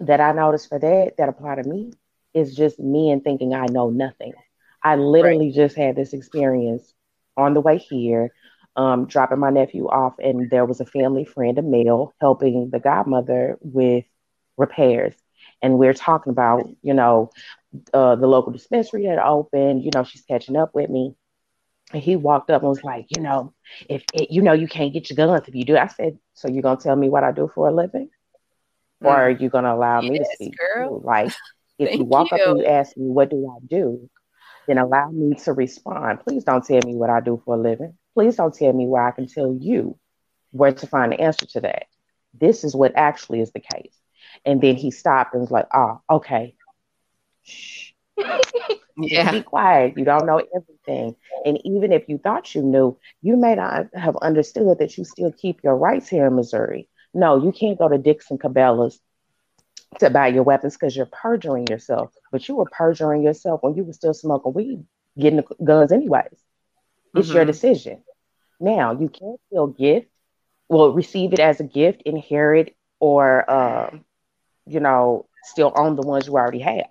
that 0.00 0.20
I 0.20 0.32
notice 0.32 0.66
for 0.66 0.78
that 0.78 1.16
that 1.18 1.28
apply 1.28 1.56
to 1.56 1.68
me 1.68 1.92
is 2.34 2.54
just 2.54 2.78
men 2.78 3.20
thinking 3.20 3.54
I 3.54 3.66
know 3.66 3.90
nothing. 3.90 4.32
I 4.82 4.96
literally 4.96 5.46
right. 5.46 5.54
just 5.54 5.76
had 5.76 5.96
this 5.96 6.12
experience 6.12 6.92
on 7.36 7.54
the 7.54 7.60
way 7.60 7.78
here, 7.78 8.30
um, 8.76 9.06
dropping 9.06 9.38
my 9.38 9.50
nephew 9.50 9.86
off, 9.86 10.14
and 10.18 10.50
there 10.50 10.64
was 10.64 10.80
a 10.80 10.86
family 10.86 11.24
friend, 11.24 11.58
a 11.58 11.62
male, 11.62 12.14
helping 12.20 12.70
the 12.70 12.80
godmother 12.80 13.58
with 13.60 14.04
repairs. 14.56 15.14
And 15.60 15.78
we're 15.78 15.94
talking 15.94 16.30
about, 16.30 16.68
you 16.82 16.94
know, 16.94 17.30
uh, 17.94 18.16
the 18.16 18.26
local 18.26 18.52
dispensary 18.52 19.04
had 19.04 19.18
opened. 19.18 19.84
You 19.84 19.90
know, 19.94 20.04
she's 20.04 20.22
catching 20.22 20.56
up 20.56 20.74
with 20.74 20.90
me. 20.90 21.14
And 21.92 22.02
he 22.02 22.16
walked 22.16 22.50
up 22.50 22.62
and 22.62 22.68
was 22.68 22.82
like, 22.82 23.06
you 23.14 23.22
know, 23.22 23.52
if 23.88 24.04
it, 24.14 24.30
you 24.30 24.42
know 24.42 24.52
you 24.52 24.66
can't 24.66 24.92
get 24.92 25.10
your 25.10 25.16
guns 25.16 25.46
if 25.46 25.54
you 25.54 25.64
do. 25.64 25.76
I 25.76 25.88
said, 25.88 26.18
so 26.34 26.48
you're 26.48 26.62
gonna 26.62 26.80
tell 26.80 26.96
me 26.96 27.08
what 27.08 27.24
I 27.24 27.32
do 27.32 27.50
for 27.54 27.68
a 27.68 27.72
living, 27.72 28.08
mm. 29.02 29.06
or 29.06 29.14
are 29.14 29.30
you 29.30 29.48
gonna 29.48 29.74
allow 29.74 30.00
yes, 30.00 30.10
me 30.10 30.18
to 30.18 30.24
speak? 30.32 30.54
Girl. 30.58 31.00
Like, 31.04 31.32
if 31.78 31.94
you 31.94 32.04
walk 32.04 32.30
you. 32.30 32.38
up 32.38 32.48
and 32.48 32.58
you 32.60 32.66
ask 32.66 32.96
me 32.96 33.08
what 33.08 33.30
do 33.30 33.54
I 33.54 33.64
do, 33.66 34.08
then 34.66 34.78
allow 34.78 35.10
me 35.10 35.34
to 35.44 35.52
respond. 35.52 36.20
Please 36.20 36.44
don't 36.44 36.64
tell 36.64 36.80
me 36.84 36.94
what 36.94 37.10
I 37.10 37.20
do 37.20 37.42
for 37.44 37.56
a 37.56 37.58
living. 37.58 37.94
Please 38.14 38.36
don't 38.36 38.54
tell 38.54 38.72
me 38.72 38.86
where 38.86 39.06
I 39.06 39.10
can 39.10 39.26
tell 39.26 39.56
you 39.58 39.98
where 40.50 40.72
to 40.72 40.86
find 40.86 41.12
the 41.12 41.20
answer 41.20 41.46
to 41.46 41.60
that. 41.62 41.86
This 42.34 42.64
is 42.64 42.74
what 42.74 42.92
actually 42.96 43.40
is 43.40 43.52
the 43.52 43.60
case. 43.60 43.94
And 44.44 44.60
then 44.60 44.76
he 44.76 44.90
stopped 44.90 45.34
and 45.34 45.40
was 45.40 45.50
like, 45.50 45.66
oh, 45.74 46.00
okay. 46.08 46.54
Shh 47.42 47.91
yeah. 48.96 49.30
Be 49.32 49.42
quiet. 49.42 49.96
You 49.96 50.04
don't 50.04 50.26
know 50.26 50.42
everything. 50.54 51.16
And 51.44 51.58
even 51.64 51.92
if 51.92 52.08
you 52.08 52.18
thought 52.18 52.54
you 52.54 52.62
knew, 52.62 52.98
you 53.22 53.36
may 53.36 53.54
not 53.54 53.86
have 53.94 54.16
understood 54.16 54.78
that 54.78 54.96
you 54.96 55.04
still 55.04 55.32
keep 55.32 55.62
your 55.62 55.76
rights 55.76 56.08
here 56.08 56.26
in 56.26 56.36
Missouri. 56.36 56.88
No, 57.14 57.42
you 57.42 57.52
can't 57.52 57.78
go 57.78 57.88
to 57.88 57.98
Dixon 57.98 58.38
Cabela's 58.38 59.00
to 59.98 60.10
buy 60.10 60.28
your 60.28 60.42
weapons 60.42 60.74
because 60.74 60.96
you're 60.96 61.06
perjuring 61.06 61.66
yourself. 61.68 62.12
But 62.30 62.48
you 62.48 62.56
were 62.56 62.68
perjuring 62.70 63.22
yourself 63.22 63.62
when 63.62 63.74
you 63.74 63.84
were 63.84 63.92
still 63.92 64.14
smoking 64.14 64.52
weed, 64.54 64.84
getting 65.18 65.36
the 65.36 65.64
guns 65.64 65.92
anyways. 65.92 66.26
It's 67.14 67.28
mm-hmm. 67.28 67.36
your 67.36 67.44
decision. 67.44 68.02
Now 68.60 68.92
you 68.92 69.08
can 69.08 69.36
still 69.48 69.66
gift, 69.66 70.08
well, 70.68 70.92
receive 70.92 71.32
it 71.32 71.40
as 71.40 71.60
a 71.60 71.64
gift, 71.64 72.02
inherit, 72.06 72.74
or 73.00 73.50
uh, 73.50 73.90
you 74.66 74.80
know, 74.80 75.26
still 75.44 75.72
own 75.74 75.96
the 75.96 76.02
ones 76.02 76.26
you 76.26 76.34
already 76.34 76.60
have. 76.60 76.86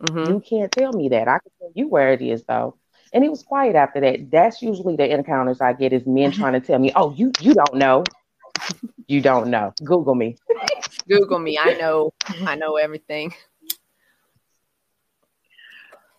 Mm-hmm. 0.00 0.32
You 0.32 0.40
can't 0.40 0.72
tell 0.72 0.92
me 0.92 1.08
that. 1.10 1.28
I 1.28 1.38
can 1.38 1.52
tell 1.58 1.70
you 1.74 1.88
where 1.88 2.12
it 2.12 2.22
is 2.22 2.44
though. 2.44 2.76
And 3.12 3.24
it 3.24 3.30
was 3.30 3.42
quiet 3.42 3.76
after 3.76 4.00
that. 4.00 4.30
That's 4.30 4.60
usually 4.60 4.96
the 4.96 5.08
encounters 5.08 5.60
I 5.60 5.72
get 5.72 5.92
is 5.92 6.04
men 6.04 6.32
trying 6.32 6.54
to 6.54 6.60
tell 6.60 6.78
me, 6.78 6.92
"Oh, 6.96 7.12
you 7.14 7.30
you 7.40 7.54
don't 7.54 7.76
know, 7.76 8.02
you 9.06 9.20
don't 9.20 9.48
know." 9.50 9.72
Google 9.84 10.16
me. 10.16 10.36
Google 11.08 11.38
me. 11.38 11.58
I 11.58 11.74
know. 11.74 12.12
I 12.44 12.56
know 12.56 12.76
everything. 12.76 13.32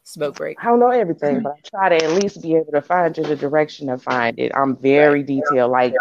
Smoke 0.04 0.36
break. 0.36 0.58
I 0.62 0.66
don't 0.66 0.80
know 0.80 0.92
everything, 0.92 1.42
but 1.42 1.54
I 1.54 1.70
try 1.70 1.98
to 1.98 2.06
at 2.06 2.12
least 2.12 2.42
be 2.42 2.56
able 2.56 2.72
to 2.72 2.82
find 2.82 3.18
you 3.18 3.24
the 3.24 3.36
direction 3.36 3.88
to 3.88 3.98
find 3.98 4.40
it. 4.40 4.52
I'm 4.56 4.78
very 4.78 5.24
detailed. 5.24 5.72
Like 5.72 5.96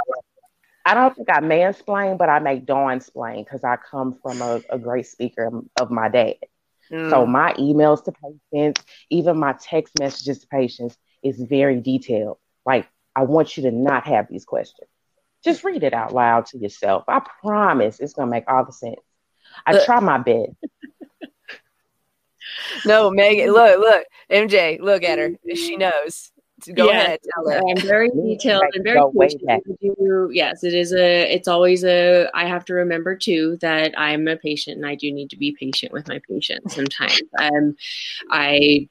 I 0.85 0.95
don't 0.95 1.17
think 1.17 1.31
I 1.31 1.41
mansplain, 1.41 2.19
but 2.19 2.29
I 2.29 2.39
make 2.39 2.67
dawn 2.67 2.93
explain 2.99 3.43
because 3.43 3.65
I 3.65 3.77
come 3.77 4.19
from 4.23 4.43
a, 4.43 4.61
a 4.69 4.79
great 4.79 5.07
speaker 5.07 5.51
of 5.81 5.91
my 5.91 6.09
dad. 6.09 6.37
Mm. 6.93 7.11
So 7.11 7.27
my 7.27 7.52
emails 7.55 8.05
to 8.05 8.12
patients, 8.12 8.85
even 9.11 9.39
my 9.39 9.55
text 9.61 9.98
messages 9.98 10.40
to 10.40 10.47
patients 10.47 10.97
is 11.23 11.40
very 11.40 11.81
detailed. 11.81 12.39
Like 12.65 12.89
I 13.16 13.23
want 13.23 13.56
you 13.56 13.65
to 13.65 13.70
not 13.70 14.06
have 14.06 14.28
these 14.28 14.44
questions. 14.44 14.89
Just 15.44 15.65
read 15.65 15.82
it 15.82 15.93
out 15.93 16.12
loud 16.12 16.47
to 16.47 16.59
yourself. 16.59 17.05
I 17.09 17.20
promise 17.43 18.01
it's 18.01 18.15
gonna 18.15 18.31
make 18.31 18.44
all 18.48 18.65
the 18.65 18.73
sense. 18.73 19.01
I 19.66 19.85
try 19.85 20.01
my 20.01 20.19
best. 20.19 20.52
no, 22.85 23.11
Megan, 23.11 23.52
look, 23.52 23.78
look, 23.78 24.05
MJ, 24.31 24.81
look 24.81 25.05
at 25.05 25.19
her. 25.19 25.32
She 25.55 25.77
knows. 25.77 26.32
Go 26.74 26.86
yeah, 26.86 27.03
ahead. 27.03 27.20
I'm 27.47 27.81
very 27.81 28.11
detailed 28.11 28.65
and 28.74 28.85
very 28.85 29.01
do, 29.81 30.31
yes, 30.32 30.65
it 30.65 30.74
is 30.74 30.93
a. 30.93 31.32
It's 31.32 31.49
always 31.49 31.85
a. 31.85 32.28
I 32.35 32.47
have 32.47 32.65
to 32.66 32.74
remember 32.74 33.16
too 33.16 33.59
that 33.61 33.95
I'm 33.99 34.28
a 34.28 34.36
patient 34.36 34.77
and 34.77 34.86
I 34.86 34.95
do 34.95 35.12
need 35.12 35.31
to 35.31 35.36
be 35.36 35.53
patient 35.53 35.93
with 35.93 36.09
my 36.09 36.20
patients. 36.28 36.74
Sometimes, 36.74 37.23
um, 37.39 37.77
I 38.31 38.89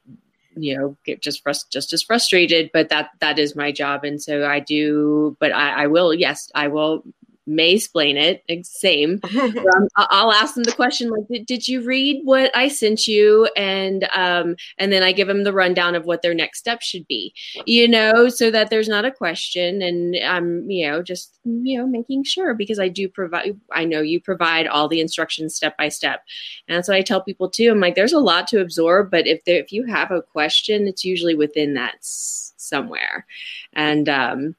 you 0.55 0.77
know 0.77 0.95
get 1.03 1.21
just 1.21 1.43
frust- 1.43 1.71
just 1.71 1.93
as 1.93 2.03
frustrated 2.03 2.69
but 2.73 2.89
that 2.89 3.09
that 3.19 3.39
is 3.39 3.55
my 3.55 3.71
job 3.71 4.03
and 4.03 4.21
so 4.21 4.45
i 4.45 4.59
do 4.59 5.35
but 5.39 5.51
i, 5.51 5.83
I 5.83 5.87
will 5.87 6.13
yes 6.13 6.51
i 6.53 6.67
will 6.67 7.03
may 7.45 7.73
explain 7.73 8.17
it 8.17 8.43
same. 8.65 9.19
Um, 9.73 9.87
i'll 9.95 10.31
ask 10.31 10.55
them 10.55 10.63
the 10.63 10.71
question 10.71 11.09
like 11.09 11.27
did, 11.29 11.45
did 11.45 11.67
you 11.67 11.83
read 11.83 12.21
what 12.23 12.55
i 12.55 12.67
sent 12.67 13.07
you? 13.07 13.47
And 13.55 14.07
um 14.15 14.55
and 14.77 14.91
then 14.91 15.03
i 15.03 15.11
give 15.11 15.27
them 15.27 15.43
the 15.43 15.53
rundown 15.53 15.95
of 15.95 16.05
what 16.05 16.21
their 16.21 16.33
next 16.33 16.59
step 16.59 16.81
should 16.81 17.07
be. 17.07 17.33
You 17.65 17.87
know 17.87 18.29
so 18.29 18.51
that 18.51 18.69
there's 18.69 18.87
not 18.87 19.05
a 19.05 19.11
question 19.11 19.81
and 19.81 20.15
i'm 20.25 20.69
you 20.69 20.87
know 20.87 21.01
just 21.01 21.39
you 21.43 21.77
know 21.77 21.87
making 21.87 22.23
sure 22.23 22.53
because 22.53 22.79
i 22.79 22.87
do 22.87 23.07
provide 23.07 23.59
i 23.71 23.83
know 23.85 24.01
you 24.01 24.19
provide 24.19 24.67
all 24.67 24.87
the 24.87 25.01
instructions 25.01 25.55
step 25.55 25.77
by 25.77 25.89
step. 25.89 26.21
And 26.67 26.77
that's 26.77 26.87
what 26.87 26.97
i 26.97 27.01
tell 27.01 27.21
people 27.21 27.49
too. 27.49 27.71
I'm 27.71 27.79
like 27.79 27.95
there's 27.95 28.13
a 28.13 28.19
lot 28.19 28.47
to 28.47 28.61
absorb 28.61 29.11
but 29.11 29.27
if 29.27 29.43
there 29.45 29.59
if 29.59 29.71
you 29.71 29.85
have 29.85 30.11
a 30.11 30.21
question 30.21 30.87
it's 30.87 31.05
usually 31.05 31.35
within 31.35 31.73
that 31.75 31.95
somewhere. 32.01 33.25
And 33.73 34.09
um 34.09 34.55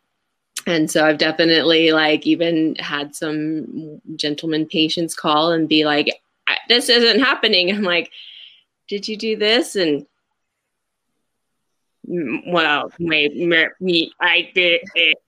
and 0.67 0.91
so 0.91 1.05
I've 1.05 1.19
definitely 1.19 1.93
like 1.93 2.27
even 2.27 2.77
had 2.77 3.15
some 3.15 4.01
gentleman 4.17 4.67
patients 4.67 5.15
call 5.15 5.53
and 5.53 5.69
be 5.69 5.85
like, 5.85 6.21
"This 6.69 6.89
isn't 6.89 7.21
happening." 7.21 7.71
I'm 7.71 7.83
like, 7.83 8.11
"Did 8.89 9.09
you 9.09 9.17
do 9.17 9.37
this?" 9.37 9.77
And 9.77 10.07
well, 12.07 12.93
my, 12.99 13.29
me, 13.81 14.13
I 14.21 14.51
did 14.55 14.83
it. 14.95 15.19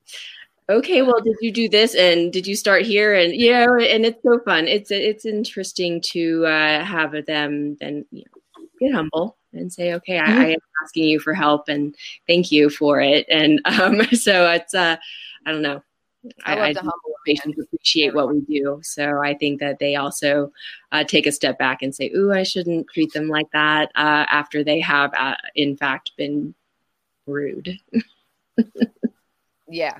Okay, 0.68 1.02
well, 1.02 1.20
did 1.20 1.36
you 1.40 1.52
do 1.52 1.68
this 1.68 1.94
and 1.94 2.32
did 2.32 2.46
you 2.46 2.56
start 2.56 2.82
here? 2.82 3.14
And 3.14 3.32
know, 3.34 3.76
and 3.76 4.04
it's 4.04 4.22
so 4.22 4.40
fun. 4.40 4.66
It's 4.66 4.90
it's 4.90 5.24
interesting 5.24 6.00
to 6.12 6.44
uh, 6.44 6.84
have 6.84 7.12
them 7.26 7.76
then 7.80 8.04
you 8.10 8.24
know, 8.24 8.42
get 8.78 8.94
humble 8.94 9.36
and 9.52 9.72
say, 9.72 9.94
okay, 9.94 10.18
I, 10.18 10.24
I, 10.24 10.46
am 10.50 10.58
asking 10.84 11.04
you 11.04 11.20
for 11.20 11.34
help 11.34 11.68
and 11.68 11.94
thank 12.26 12.52
you 12.52 12.70
for 12.70 13.00
it. 13.00 13.26
And 13.28 13.60
um, 13.64 14.02
so 14.12 14.50
it's, 14.50 14.74
uh, 14.74 14.96
I 15.46 15.52
don't 15.52 15.62
know. 15.62 15.82
I, 16.44 16.56
I, 16.56 16.68
I 16.70 16.74
patients 17.24 17.58
appreciate 17.58 18.14
what 18.14 18.28
we 18.28 18.40
do. 18.40 18.80
So 18.82 19.20
I 19.22 19.34
think 19.34 19.60
that 19.60 19.78
they 19.78 19.96
also 19.96 20.52
uh, 20.92 21.04
take 21.04 21.26
a 21.26 21.32
step 21.32 21.58
back 21.58 21.82
and 21.82 21.94
say, 21.94 22.10
ooh, 22.16 22.32
I 22.32 22.42
shouldn't 22.42 22.88
treat 22.88 23.12
them 23.12 23.28
like 23.28 23.50
that 23.52 23.90
uh, 23.94 24.26
after 24.28 24.64
they 24.64 24.80
have, 24.80 25.12
uh, 25.16 25.36
in 25.54 25.76
fact, 25.76 26.12
been 26.16 26.54
rude. 27.26 27.78
yeah, 29.68 29.98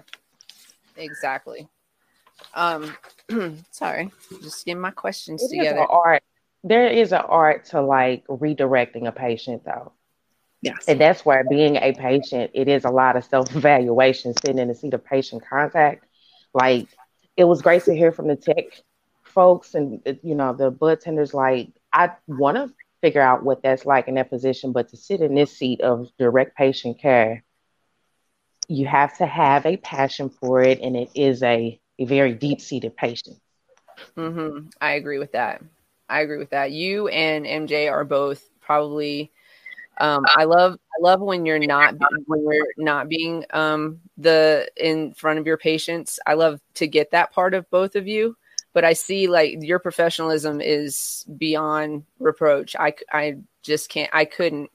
exactly. 0.97 1.69
Um, 2.55 2.97
sorry, 3.71 4.11
just 4.43 4.65
getting 4.65 4.81
my 4.81 4.91
questions 4.91 5.43
it 5.43 5.57
together. 5.57 5.81
art 5.81 6.23
there 6.67 6.89
is 6.89 7.13
an 7.13 7.23
art 7.29 7.67
to 7.67 7.81
like 7.81 8.27
redirecting 8.27 9.07
a 9.07 9.13
patient 9.13 9.65
though. 9.65 9.93
Yes. 10.63 10.85
And 10.89 11.01
that's 11.01 11.25
where 11.25 11.45
being 11.49 11.77
a 11.77 11.93
patient, 11.93 12.51
it 12.55 12.67
is 12.67 12.85
a 12.85 12.91
lot 12.91 13.17
of 13.17 13.25
self 13.25 13.55
evaluation, 13.55 14.35
sitting 14.35 14.59
in 14.59 14.69
the 14.69 14.75
seat 14.75 14.95
of 14.95 15.05
patient 15.05 15.45
contact. 15.49 16.05
Like 16.53 16.89
it 17.37 17.45
was 17.45 17.63
great 17.63 17.85
to 17.85 17.95
hear 17.95 18.11
from 18.11 18.27
the 18.27 18.37
tech 18.37 18.65
folks 19.23 19.75
and 19.75 20.01
you 20.23 20.35
know 20.35 20.55
the 20.55 20.71
bud 20.71 21.01
tenders. 21.01 21.33
Like 21.33 21.69
I 21.93 22.11
want 22.27 22.57
to 22.57 22.75
figure 23.01 23.23
out 23.23 23.45
what 23.45 23.63
that's 23.63 23.87
like 23.87 24.09
in 24.09 24.15
that 24.15 24.31
position, 24.31 24.73
but 24.73 24.89
to 24.89 24.97
sit 24.97 25.21
in 25.21 25.35
this 25.35 25.57
seat 25.57 25.83
of 25.83 26.09
direct 26.19 26.57
patient 26.57 26.99
care, 26.99 27.45
you 28.67 28.87
have 28.87 29.17
to 29.19 29.27
have 29.27 29.67
a 29.67 29.77
passion 29.77 30.31
for 30.31 30.63
it, 30.63 30.81
and 30.81 30.97
it 30.97 31.11
is 31.15 31.45
a 31.45 31.81
a 31.99 32.05
very 32.07 32.35
deep 32.35 32.61
seated 32.61 32.97
patient. 32.97 33.39
Mm-hmm. 34.17 34.69
I 34.81 34.93
agree 34.93 35.19
with 35.19 35.33
that. 35.33 35.63
I 36.09 36.21
agree 36.21 36.39
with 36.39 36.51
that. 36.51 36.73
You 36.73 37.09
and 37.09 37.47
MJ 37.47 37.91
are 37.91 38.05
both 38.05 38.49
probably. 38.61 39.33
Um, 39.99 40.25
I 40.29 40.45
love 40.45 40.75
I 40.75 41.03
love 41.03 41.21
when 41.21 41.47
you're 41.47 41.59
not 41.59 41.95
when 42.27 42.43
you're 42.43 42.67
not 42.77 43.09
being 43.09 43.45
um, 43.51 44.01
the 44.19 44.71
in 44.77 45.15
front 45.15 45.39
of 45.39 45.47
your 45.47 45.57
patients. 45.57 46.19
I 46.27 46.35
love 46.35 46.61
to 46.75 46.87
get 46.87 47.11
that 47.13 47.33
part 47.33 47.55
of 47.55 47.69
both 47.71 47.97
of 47.97 48.07
you, 48.07 48.37
but 48.75 48.85
I 48.85 48.93
see 48.93 49.27
like 49.27 49.57
your 49.63 49.79
professionalism 49.79 50.61
is 50.61 51.25
beyond 51.39 52.05
reproach. 52.19 52.77
I 52.79 52.95
I 53.11 53.39
just 53.63 53.89
can't. 53.89 54.11
I 54.13 54.27
couldn't 54.27 54.71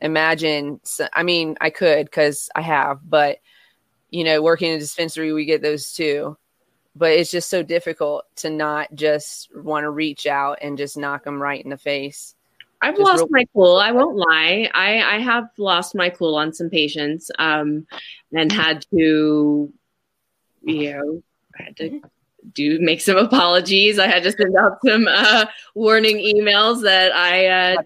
imagine. 0.00 0.80
I 1.12 1.22
mean, 1.22 1.56
I 1.60 1.70
could 1.70 2.06
because 2.06 2.48
I 2.54 2.62
have, 2.62 3.00
but 3.08 3.38
you 4.10 4.24
know, 4.24 4.42
working 4.42 4.70
in 4.70 4.76
a 4.76 4.80
dispensary, 4.80 5.32
we 5.32 5.44
get 5.44 5.60
those 5.60 5.92
too 5.92 6.38
but 6.96 7.12
it's 7.12 7.30
just 7.30 7.50
so 7.50 7.62
difficult 7.62 8.24
to 8.36 8.50
not 8.50 8.94
just 8.94 9.50
want 9.54 9.84
to 9.84 9.90
reach 9.90 10.26
out 10.26 10.58
and 10.62 10.78
just 10.78 10.96
knock 10.96 11.24
them 11.24 11.42
right 11.42 11.62
in 11.62 11.70
the 11.70 11.78
face. 11.78 12.34
I've 12.80 12.96
just 12.96 13.04
lost 13.04 13.20
real- 13.20 13.28
my 13.30 13.46
cool. 13.54 13.76
I 13.76 13.92
won't 13.92 14.16
lie. 14.16 14.70
I, 14.74 15.16
I 15.16 15.18
have 15.18 15.48
lost 15.56 15.94
my 15.94 16.10
cool 16.10 16.36
on 16.36 16.52
some 16.52 16.70
patients 16.70 17.30
um, 17.38 17.86
and 18.32 18.52
had 18.52 18.84
to, 18.90 19.72
you 20.62 20.92
know, 20.92 21.22
I 21.58 21.62
had 21.62 21.76
to 21.78 22.00
do 22.52 22.78
make 22.80 23.00
some 23.00 23.16
apologies. 23.28 23.98
I 23.98 24.06
had 24.06 24.22
to 24.24 24.32
send 24.32 24.54
out 24.56 24.78
some 24.84 25.08
uh, 25.08 25.46
warning 25.74 26.18
emails 26.18 26.82
that 26.82 27.14
I 27.14 27.46
uh, 27.46 27.82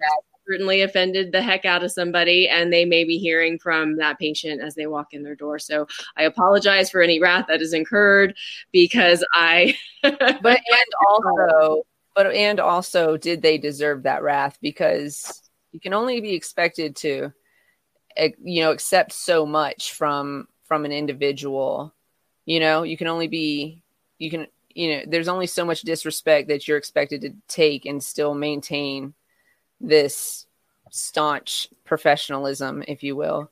certainly 0.48 0.82
offended 0.82 1.32
the 1.32 1.42
heck 1.42 1.64
out 1.64 1.84
of 1.84 1.92
somebody 1.92 2.48
and 2.48 2.72
they 2.72 2.84
may 2.84 3.04
be 3.04 3.18
hearing 3.18 3.58
from 3.58 3.96
that 3.96 4.18
patient 4.18 4.60
as 4.62 4.74
they 4.74 4.86
walk 4.86 5.12
in 5.12 5.22
their 5.22 5.34
door. 5.34 5.58
So 5.58 5.86
I 6.16 6.22
apologize 6.22 6.90
for 6.90 7.02
any 7.02 7.20
wrath 7.20 7.46
that 7.48 7.60
is 7.60 7.72
incurred 7.72 8.34
because 8.72 9.24
I 9.32 9.76
but 10.02 10.44
and 10.44 10.92
also 11.08 11.82
but 12.14 12.32
and 12.32 12.60
also 12.60 13.16
did 13.16 13.42
they 13.42 13.58
deserve 13.58 14.02
that 14.04 14.22
wrath 14.22 14.58
because 14.62 15.42
you 15.72 15.80
can 15.80 15.92
only 15.92 16.20
be 16.20 16.34
expected 16.34 16.96
to 16.96 17.32
eh, 18.16 18.30
you 18.42 18.62
know 18.62 18.72
accept 18.72 19.12
so 19.12 19.44
much 19.44 19.92
from 19.92 20.48
from 20.64 20.84
an 20.84 20.92
individual 20.92 21.94
you 22.46 22.58
know 22.58 22.82
you 22.82 22.96
can 22.96 23.06
only 23.06 23.28
be 23.28 23.82
you 24.18 24.30
can 24.30 24.46
you 24.74 24.96
know 24.96 25.02
there's 25.06 25.28
only 25.28 25.46
so 25.46 25.64
much 25.64 25.82
disrespect 25.82 26.48
that 26.48 26.66
you're 26.66 26.78
expected 26.78 27.20
to 27.20 27.32
take 27.48 27.84
and 27.84 28.02
still 28.02 28.34
maintain 28.34 29.14
this 29.80 30.46
staunch 30.90 31.68
professionalism, 31.84 32.82
if 32.88 33.02
you 33.02 33.16
will. 33.16 33.50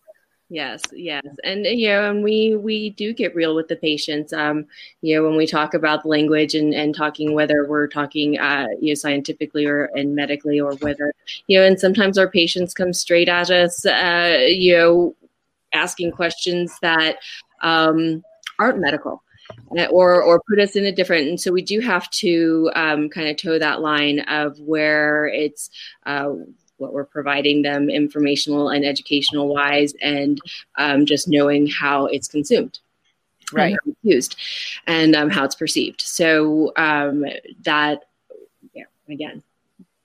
Yes, 0.48 0.80
yes, 0.92 1.24
and 1.42 1.66
you 1.66 1.88
know, 1.88 2.08
and 2.08 2.22
we 2.22 2.54
we 2.54 2.90
do 2.90 3.12
get 3.12 3.34
real 3.34 3.56
with 3.56 3.66
the 3.66 3.74
patients. 3.74 4.32
Um, 4.32 4.66
you 5.02 5.16
know, 5.16 5.26
when 5.26 5.36
we 5.36 5.44
talk 5.44 5.74
about 5.74 6.06
language 6.06 6.54
and 6.54 6.72
and 6.72 6.94
talking 6.94 7.34
whether 7.34 7.66
we're 7.66 7.88
talking 7.88 8.38
uh, 8.38 8.68
you 8.80 8.92
know 8.92 8.94
scientifically 8.94 9.66
or 9.66 9.86
and 9.96 10.14
medically 10.14 10.60
or 10.60 10.74
whether 10.76 11.12
you 11.48 11.58
know, 11.58 11.66
and 11.66 11.80
sometimes 11.80 12.16
our 12.16 12.30
patients 12.30 12.74
come 12.74 12.92
straight 12.92 13.28
at 13.28 13.50
us, 13.50 13.84
uh, 13.86 14.46
you 14.46 14.76
know, 14.76 15.16
asking 15.72 16.12
questions 16.12 16.78
that 16.80 17.16
um, 17.62 18.22
aren't 18.60 18.78
medical 18.78 19.24
or 19.90 20.22
or 20.22 20.42
put 20.48 20.58
us 20.58 20.76
in 20.76 20.84
a 20.84 20.92
different. 20.92 21.28
And 21.28 21.40
so 21.40 21.52
we 21.52 21.62
do 21.62 21.80
have 21.80 22.08
to 22.10 22.70
um, 22.74 23.08
kind 23.08 23.28
of 23.28 23.36
toe 23.36 23.58
that 23.58 23.80
line 23.80 24.20
of 24.20 24.58
where 24.60 25.26
it's. 25.26 25.70
Uh, 26.04 26.34
what 26.78 26.92
we're 26.92 27.06
providing 27.06 27.62
them 27.62 27.88
informational 27.88 28.68
and 28.68 28.84
educational 28.84 29.48
wise 29.48 29.94
and 30.02 30.40
um, 30.76 31.06
just 31.06 31.26
knowing 31.26 31.66
how 31.66 32.04
it's 32.04 32.28
consumed 32.28 32.78
right 33.52 33.76
and 33.84 33.96
used 34.02 34.36
and 34.86 35.14
um, 35.14 35.30
how 35.30 35.44
it's 35.44 35.54
perceived 35.54 36.00
so 36.00 36.72
um, 36.76 37.24
that 37.62 38.04
yeah, 38.74 38.84
again 39.08 39.42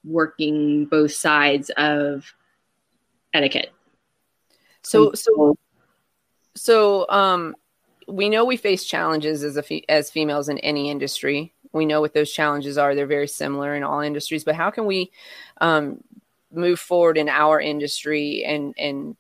working 0.04 0.86
both 0.86 1.12
sides 1.12 1.70
of 1.78 2.34
etiquette 3.34 3.72
so 4.84 5.14
so 5.14 5.58
so 6.56 7.06
um 7.10 7.56
we 8.12 8.30
know 8.30 8.46
we 8.46 8.58
face 8.58 8.84
challenges 8.84 9.44
as 9.44 9.58
a 9.58 9.64
fe- 9.64 9.86
as 9.90 10.12
females 10.12 10.50
in 10.50 10.58
any 10.60 10.90
industry 10.90 11.54
we 11.74 11.86
know 11.86 12.02
what 12.02 12.14
those 12.14 12.32
challenges 12.32 12.78
are 12.78 12.94
they're 12.94 13.08
very 13.08 13.28
similar 13.28 13.76
in 13.76 13.84
all 13.84 14.02
industries 14.02 14.44
but 14.44 14.56
how 14.56 14.70
can 14.70 14.86
we 14.86 15.12
um, 15.62 16.04
move 16.52 16.80
forward 16.80 17.18
in 17.18 17.30
our 17.30 17.60
industry 17.60 18.44
and 18.44 18.74
and 18.78 19.16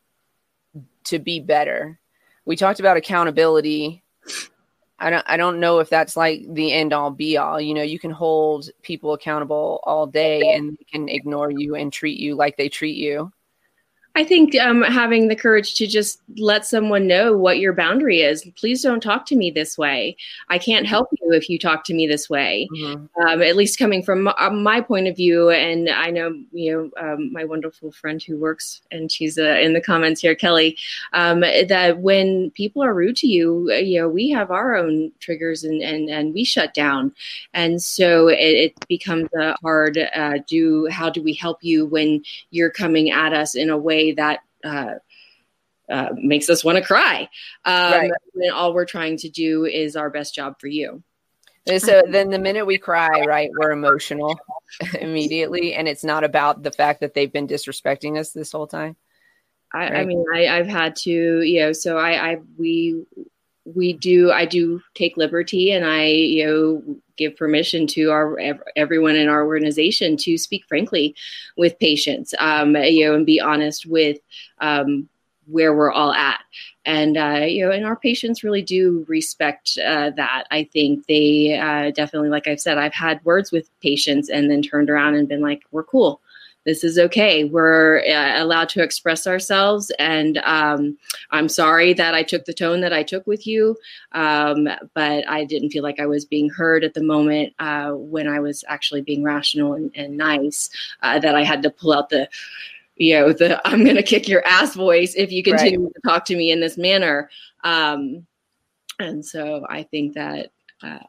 to 1.03 1.19
be 1.19 1.39
better 1.39 1.99
we 2.45 2.55
talked 2.55 2.79
about 2.79 2.97
accountability 2.97 4.03
I 5.01 5.09
don't 5.09 5.25
I 5.27 5.35
don't 5.35 5.59
know 5.59 5.79
if 5.79 5.89
that's 5.89 6.15
like 6.15 6.43
the 6.47 6.71
end 6.71 6.93
all 6.93 7.09
be 7.09 7.35
all. 7.35 7.59
You 7.59 7.73
know, 7.73 7.81
you 7.81 7.97
can 7.97 8.11
hold 8.11 8.69
people 8.83 9.13
accountable 9.13 9.79
all 9.83 10.05
day 10.05 10.53
and 10.53 10.77
they 10.77 10.83
can 10.83 11.09
ignore 11.09 11.49
you 11.49 11.73
and 11.73 11.91
treat 11.91 12.19
you 12.19 12.35
like 12.35 12.55
they 12.55 12.69
treat 12.69 12.97
you. 12.97 13.33
I 14.13 14.25
think 14.25 14.55
um, 14.55 14.81
having 14.81 15.29
the 15.29 15.37
courage 15.37 15.75
to 15.75 15.87
just 15.87 16.21
let 16.37 16.65
someone 16.65 17.07
know 17.07 17.35
what 17.37 17.59
your 17.59 17.71
boundary 17.71 18.21
is. 18.21 18.45
Please 18.57 18.81
don't 18.81 19.01
talk 19.01 19.25
to 19.27 19.37
me 19.37 19.51
this 19.51 19.77
way. 19.77 20.17
I 20.49 20.57
can't 20.57 20.85
help 20.85 21.07
you 21.21 21.31
if 21.31 21.49
you 21.49 21.57
talk 21.57 21.85
to 21.85 21.93
me 21.93 22.07
this 22.07 22.29
way. 22.29 22.67
Mm-hmm. 22.73 23.25
Um, 23.25 23.41
at 23.41 23.55
least 23.55 23.79
coming 23.79 24.03
from 24.03 24.23
my, 24.23 24.33
uh, 24.37 24.49
my, 24.49 24.81
point 24.81 25.07
of 25.07 25.15
view, 25.15 25.49
and 25.49 25.89
I 25.89 26.09
know 26.09 26.33
you 26.51 26.71
know 26.71 27.01
um, 27.01 27.31
my 27.31 27.45
wonderful 27.45 27.91
friend 27.91 28.21
who 28.21 28.37
works, 28.37 28.81
and 28.91 29.09
she's 29.09 29.37
uh, 29.37 29.57
in 29.61 29.73
the 29.73 29.81
comments 29.81 30.19
here, 30.19 30.35
Kelly. 30.35 30.77
Um, 31.13 31.41
that 31.41 31.99
when 31.99 32.51
people 32.51 32.83
are 32.83 32.93
rude 32.93 33.15
to 33.17 33.27
you, 33.27 33.69
uh, 33.71 33.75
you 33.75 34.01
know 34.01 34.09
we 34.09 34.29
have 34.29 34.51
our 34.51 34.75
own 34.75 35.11
triggers, 35.19 35.63
and 35.63 35.81
and 35.81 36.09
and 36.09 36.33
we 36.33 36.43
shut 36.43 36.73
down, 36.73 37.13
and 37.53 37.81
so 37.81 38.27
it, 38.27 38.35
it 38.35 38.87
becomes 38.87 39.29
a 39.39 39.55
hard. 39.61 39.97
Uh, 40.15 40.39
do 40.47 40.87
how 40.91 41.09
do 41.09 41.21
we 41.23 41.33
help 41.33 41.59
you 41.61 41.85
when 41.85 42.21
you're 42.49 42.71
coming 42.71 43.11
at 43.11 43.31
us 43.31 43.55
in 43.55 43.69
a 43.69 43.77
way 43.77 44.00
way 44.01 44.11
that 44.13 44.39
uh, 44.63 44.93
uh, 45.89 46.09
makes 46.15 46.49
us 46.49 46.63
want 46.63 46.77
to 46.77 46.83
cry. 46.83 47.29
Um, 47.65 47.91
right. 47.91 48.11
When 48.33 48.51
all 48.51 48.73
we're 48.73 48.85
trying 48.85 49.17
to 49.17 49.29
do 49.29 49.65
is 49.65 49.95
our 49.95 50.09
best 50.09 50.35
job 50.35 50.55
for 50.59 50.67
you. 50.67 51.03
So 51.77 52.01
then 52.09 52.31
the 52.31 52.39
minute 52.39 52.65
we 52.65 52.79
cry, 52.79 53.21
right, 53.21 53.49
we're 53.55 53.71
emotional 53.71 54.39
immediately. 54.99 55.75
And 55.75 55.87
it's 55.87 56.03
not 56.03 56.23
about 56.23 56.63
the 56.63 56.71
fact 56.71 57.01
that 57.01 57.13
they've 57.13 57.31
been 57.31 57.47
disrespecting 57.47 58.17
us 58.17 58.31
this 58.31 58.51
whole 58.51 58.65
time. 58.65 58.95
I, 59.71 59.79
right? 59.79 59.95
I 59.97 60.05
mean, 60.05 60.25
I, 60.33 60.41
have 60.55 60.67
had 60.67 60.95
to, 60.97 61.41
you 61.41 61.61
know, 61.61 61.71
so 61.71 61.97
I, 61.97 62.31
I, 62.31 62.37
we, 62.57 63.05
we 63.65 63.93
do, 63.93 64.31
I 64.31 64.45
do 64.45 64.81
take 64.95 65.17
liberty 65.17 65.71
and 65.71 65.85
I, 65.85 66.05
you 66.05 66.45
know, 66.45 66.95
give 67.17 67.37
permission 67.37 67.85
to 67.85 68.09
our 68.09 68.39
everyone 68.75 69.15
in 69.15 69.29
our 69.29 69.45
organization 69.45 70.17
to 70.17 70.37
speak 70.37 70.65
frankly 70.67 71.15
with 71.57 71.77
patients, 71.79 72.33
um, 72.39 72.75
you 72.75 73.05
know, 73.05 73.15
and 73.15 73.25
be 73.25 73.39
honest 73.39 73.85
with 73.85 74.17
um, 74.59 75.07
where 75.45 75.75
we're 75.75 75.91
all 75.91 76.13
at. 76.13 76.39
And 76.85 77.17
uh, 77.17 77.45
you 77.47 77.63
know, 77.63 77.71
and 77.71 77.85
our 77.85 77.95
patients 77.95 78.43
really 78.43 78.63
do 78.63 79.05
respect 79.07 79.77
uh, 79.77 80.09
that. 80.11 80.45
I 80.49 80.63
think 80.63 81.05
they 81.05 81.59
uh, 81.59 81.91
definitely, 81.91 82.29
like 82.29 82.47
I've 82.47 82.59
said, 82.59 82.79
I've 82.79 82.93
had 82.93 83.23
words 83.23 83.51
with 83.51 83.69
patients 83.81 84.29
and 84.29 84.49
then 84.49 84.63
turned 84.63 84.89
around 84.89 85.15
and 85.15 85.27
been 85.27 85.41
like, 85.41 85.61
"We're 85.71 85.83
cool." 85.83 86.21
This 86.65 86.83
is 86.83 86.99
okay. 86.99 87.43
We're 87.43 87.99
uh, 87.99 88.41
allowed 88.41 88.69
to 88.69 88.83
express 88.83 89.25
ourselves. 89.25 89.91
And 89.97 90.37
um, 90.39 90.97
I'm 91.31 91.49
sorry 91.49 91.93
that 91.93 92.13
I 92.13 92.23
took 92.23 92.45
the 92.45 92.53
tone 92.53 92.81
that 92.81 92.93
I 92.93 93.03
took 93.03 93.25
with 93.25 93.47
you, 93.47 93.77
um, 94.11 94.67
but 94.93 95.27
I 95.27 95.43
didn't 95.45 95.71
feel 95.71 95.83
like 95.83 95.99
I 95.99 96.05
was 96.05 96.25
being 96.25 96.49
heard 96.49 96.83
at 96.83 96.93
the 96.93 97.03
moment 97.03 97.53
uh, 97.59 97.91
when 97.91 98.27
I 98.27 98.39
was 98.39 98.63
actually 98.67 99.01
being 99.01 99.23
rational 99.23 99.73
and, 99.73 99.91
and 99.95 100.17
nice, 100.17 100.69
uh, 101.01 101.19
that 101.19 101.35
I 101.35 101.43
had 101.43 101.63
to 101.63 101.69
pull 101.69 101.93
out 101.93 102.09
the 102.09 102.29
you 102.97 103.15
know 103.15 103.31
the 103.31 103.59
i'm 103.67 103.83
going 103.83 103.95
to 103.95 104.03
kick 104.03 104.27
your 104.27 104.45
ass 104.45 104.75
voice 104.75 105.15
if 105.15 105.31
you 105.31 105.41
continue 105.41 105.81
right. 105.81 105.93
to 105.93 106.01
talk 106.01 106.25
to 106.25 106.35
me 106.35 106.51
in 106.51 106.59
this 106.59 106.77
manner 106.77 107.29
um, 107.63 108.27
and 108.99 109.25
so 109.25 109.65
i 109.69 109.81
think 109.81 110.13
that 110.13 110.51
uh, 110.83 110.99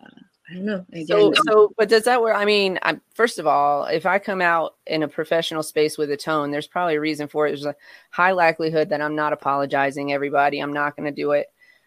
I 0.52 0.56
don't 0.56 0.64
know. 0.66 0.84
Again, 0.92 1.06
so, 1.06 1.32
so, 1.46 1.72
but 1.78 1.88
does 1.88 2.04
that 2.04 2.20
work? 2.20 2.36
I 2.36 2.44
mean, 2.44 2.78
I, 2.82 3.00
first 3.14 3.38
of 3.38 3.46
all, 3.46 3.86
if 3.86 4.04
I 4.04 4.18
come 4.18 4.42
out 4.42 4.74
in 4.86 5.02
a 5.02 5.08
professional 5.08 5.62
space 5.62 5.96
with 5.96 6.10
a 6.10 6.16
tone, 6.16 6.50
there's 6.50 6.66
probably 6.66 6.96
a 6.96 7.00
reason 7.00 7.26
for 7.26 7.46
it. 7.46 7.50
There's 7.50 7.64
a 7.64 7.74
high 8.10 8.32
likelihood 8.32 8.90
that 8.90 9.00
I'm 9.00 9.14
not 9.14 9.32
apologizing. 9.32 10.12
Everybody, 10.12 10.58
I'm 10.60 10.74
not 10.74 10.94
going 10.94 11.06
to 11.06 11.22
do 11.22 11.30
it. 11.30 11.46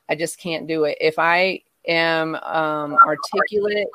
I 0.09 0.15
just 0.15 0.39
can't 0.39 0.65
do 0.67 0.85
it. 0.85 0.97
If 0.99 1.19
I 1.19 1.61
am 1.87 2.33
um, 2.35 2.97
articulate 3.05 3.87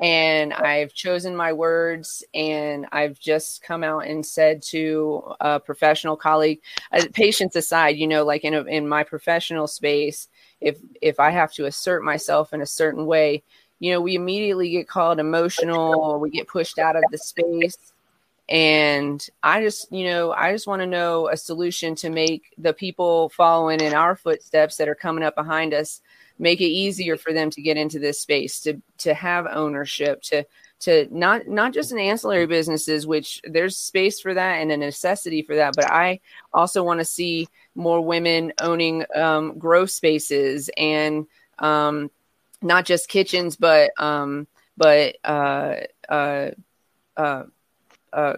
and 0.00 0.54
I've 0.54 0.94
chosen 0.94 1.36
my 1.36 1.52
words 1.52 2.24
and 2.32 2.86
I've 2.92 3.18
just 3.20 3.62
come 3.62 3.84
out 3.84 4.06
and 4.06 4.24
said 4.24 4.62
to 4.70 5.34
a 5.40 5.60
professional 5.60 6.16
colleague, 6.16 6.60
uh, 6.92 7.04
patience 7.12 7.56
aside, 7.56 7.96
you 7.96 8.06
know, 8.06 8.24
like 8.24 8.44
in 8.44 8.54
a, 8.54 8.62
in 8.62 8.88
my 8.88 9.04
professional 9.04 9.66
space, 9.66 10.28
if 10.62 10.78
if 11.02 11.20
I 11.20 11.30
have 11.30 11.52
to 11.54 11.66
assert 11.66 12.02
myself 12.02 12.54
in 12.54 12.62
a 12.62 12.66
certain 12.66 13.04
way 13.04 13.42
you 13.84 13.92
know, 13.92 14.00
we 14.00 14.14
immediately 14.14 14.70
get 14.70 14.88
called 14.88 15.20
emotional 15.20 16.00
or 16.00 16.18
we 16.18 16.30
get 16.30 16.48
pushed 16.48 16.78
out 16.78 16.96
of 16.96 17.04
the 17.10 17.18
space. 17.18 17.76
And 18.48 19.26
I 19.42 19.60
just, 19.60 19.92
you 19.92 20.06
know, 20.06 20.32
I 20.32 20.52
just 20.52 20.66
want 20.66 20.80
to 20.80 20.86
know 20.86 21.28
a 21.28 21.36
solution 21.36 21.94
to 21.96 22.08
make 22.08 22.54
the 22.56 22.72
people 22.72 23.28
following 23.28 23.80
in 23.80 23.92
our 23.92 24.16
footsteps 24.16 24.78
that 24.78 24.88
are 24.88 24.94
coming 24.94 25.22
up 25.22 25.34
behind 25.34 25.74
us 25.74 26.00
make 26.38 26.62
it 26.62 26.64
easier 26.64 27.18
for 27.18 27.34
them 27.34 27.50
to 27.50 27.60
get 27.60 27.76
into 27.76 27.98
this 27.98 28.20
space, 28.22 28.58
to 28.60 28.80
to 28.98 29.12
have 29.12 29.46
ownership, 29.46 30.22
to 30.22 30.46
to 30.80 31.06
not 31.10 31.46
not 31.46 31.74
just 31.74 31.92
in 31.92 31.98
ancillary 31.98 32.46
businesses, 32.46 33.06
which 33.06 33.42
there's 33.44 33.76
space 33.76 34.18
for 34.18 34.32
that 34.32 34.62
and 34.62 34.72
a 34.72 34.78
necessity 34.78 35.42
for 35.42 35.56
that, 35.56 35.74
but 35.76 35.90
I 35.90 36.20
also 36.54 36.82
want 36.82 37.00
to 37.00 37.04
see 37.04 37.48
more 37.74 38.00
women 38.00 38.54
owning 38.60 39.04
um, 39.14 39.58
grow 39.58 39.84
spaces 39.84 40.70
and 40.78 41.26
um, 41.58 42.10
not 42.64 42.84
just 42.84 43.08
kitchens, 43.08 43.56
but 43.56 43.90
um, 44.00 44.46
but 44.76 45.16
uh, 45.24 45.76
uh, 46.08 46.50
uh, 47.16 47.44
uh, 48.12 48.34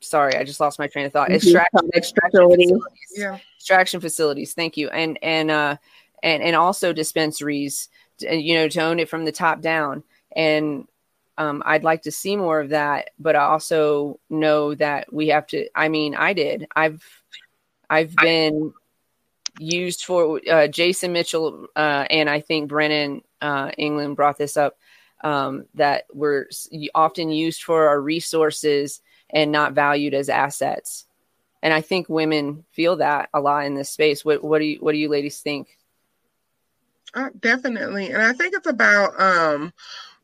sorry, 0.00 0.36
I 0.36 0.44
just 0.44 0.60
lost 0.60 0.78
my 0.78 0.86
train 0.86 1.06
of 1.06 1.12
thought. 1.12 1.30
Extraction, 1.30 1.90
extraction 1.94 2.30
facilities. 2.30 2.72
Yeah. 3.14 3.38
Extraction 3.58 4.00
facilities. 4.00 4.54
Thank 4.54 4.76
you. 4.76 4.88
And 4.88 5.18
and 5.22 5.50
uh 5.50 5.76
and 6.22 6.42
and 6.42 6.56
also 6.56 6.92
dispensaries. 6.92 7.88
You 8.18 8.54
know, 8.54 8.68
to 8.68 8.80
own 8.80 8.98
it 8.98 9.10
from 9.10 9.26
the 9.26 9.32
top 9.32 9.60
down. 9.60 10.02
And 10.34 10.88
um, 11.36 11.62
I'd 11.66 11.84
like 11.84 12.02
to 12.02 12.10
see 12.10 12.36
more 12.36 12.60
of 12.60 12.70
that, 12.70 13.10
but 13.18 13.36
I 13.36 13.44
also 13.44 14.18
know 14.30 14.74
that 14.74 15.12
we 15.12 15.28
have 15.28 15.46
to. 15.48 15.68
I 15.74 15.88
mean, 15.88 16.14
I 16.14 16.32
did. 16.32 16.66
I've 16.74 17.04
I've 17.90 18.16
been 18.16 18.72
used 19.58 20.04
for 20.04 20.40
uh, 20.50 20.66
Jason 20.68 21.12
Mitchell 21.12 21.66
uh, 21.76 22.06
and 22.10 22.28
I 22.28 22.40
think 22.40 22.68
Brennan 22.68 23.22
uh, 23.40 23.70
England 23.76 24.16
brought 24.16 24.38
this 24.38 24.56
up 24.56 24.76
um, 25.22 25.66
that 25.74 26.04
we're 26.12 26.46
often 26.94 27.30
used 27.30 27.62
for 27.62 27.88
our 27.88 28.00
resources 28.00 29.00
and 29.30 29.50
not 29.50 29.72
valued 29.72 30.14
as 30.14 30.28
assets. 30.28 31.06
And 31.62 31.72
I 31.72 31.80
think 31.80 32.08
women 32.08 32.64
feel 32.70 32.96
that 32.96 33.28
a 33.34 33.40
lot 33.40 33.66
in 33.66 33.74
this 33.74 33.90
space. 33.90 34.24
What, 34.24 34.44
what 34.44 34.60
do 34.60 34.66
you 34.66 34.78
what 34.78 34.92
do 34.92 34.98
you 34.98 35.08
ladies 35.08 35.40
think? 35.40 35.78
Uh, 37.14 37.30
definitely, 37.40 38.10
and 38.10 38.22
I 38.22 38.34
think 38.34 38.54
it's 38.54 38.66
about 38.66 39.18
um, 39.20 39.72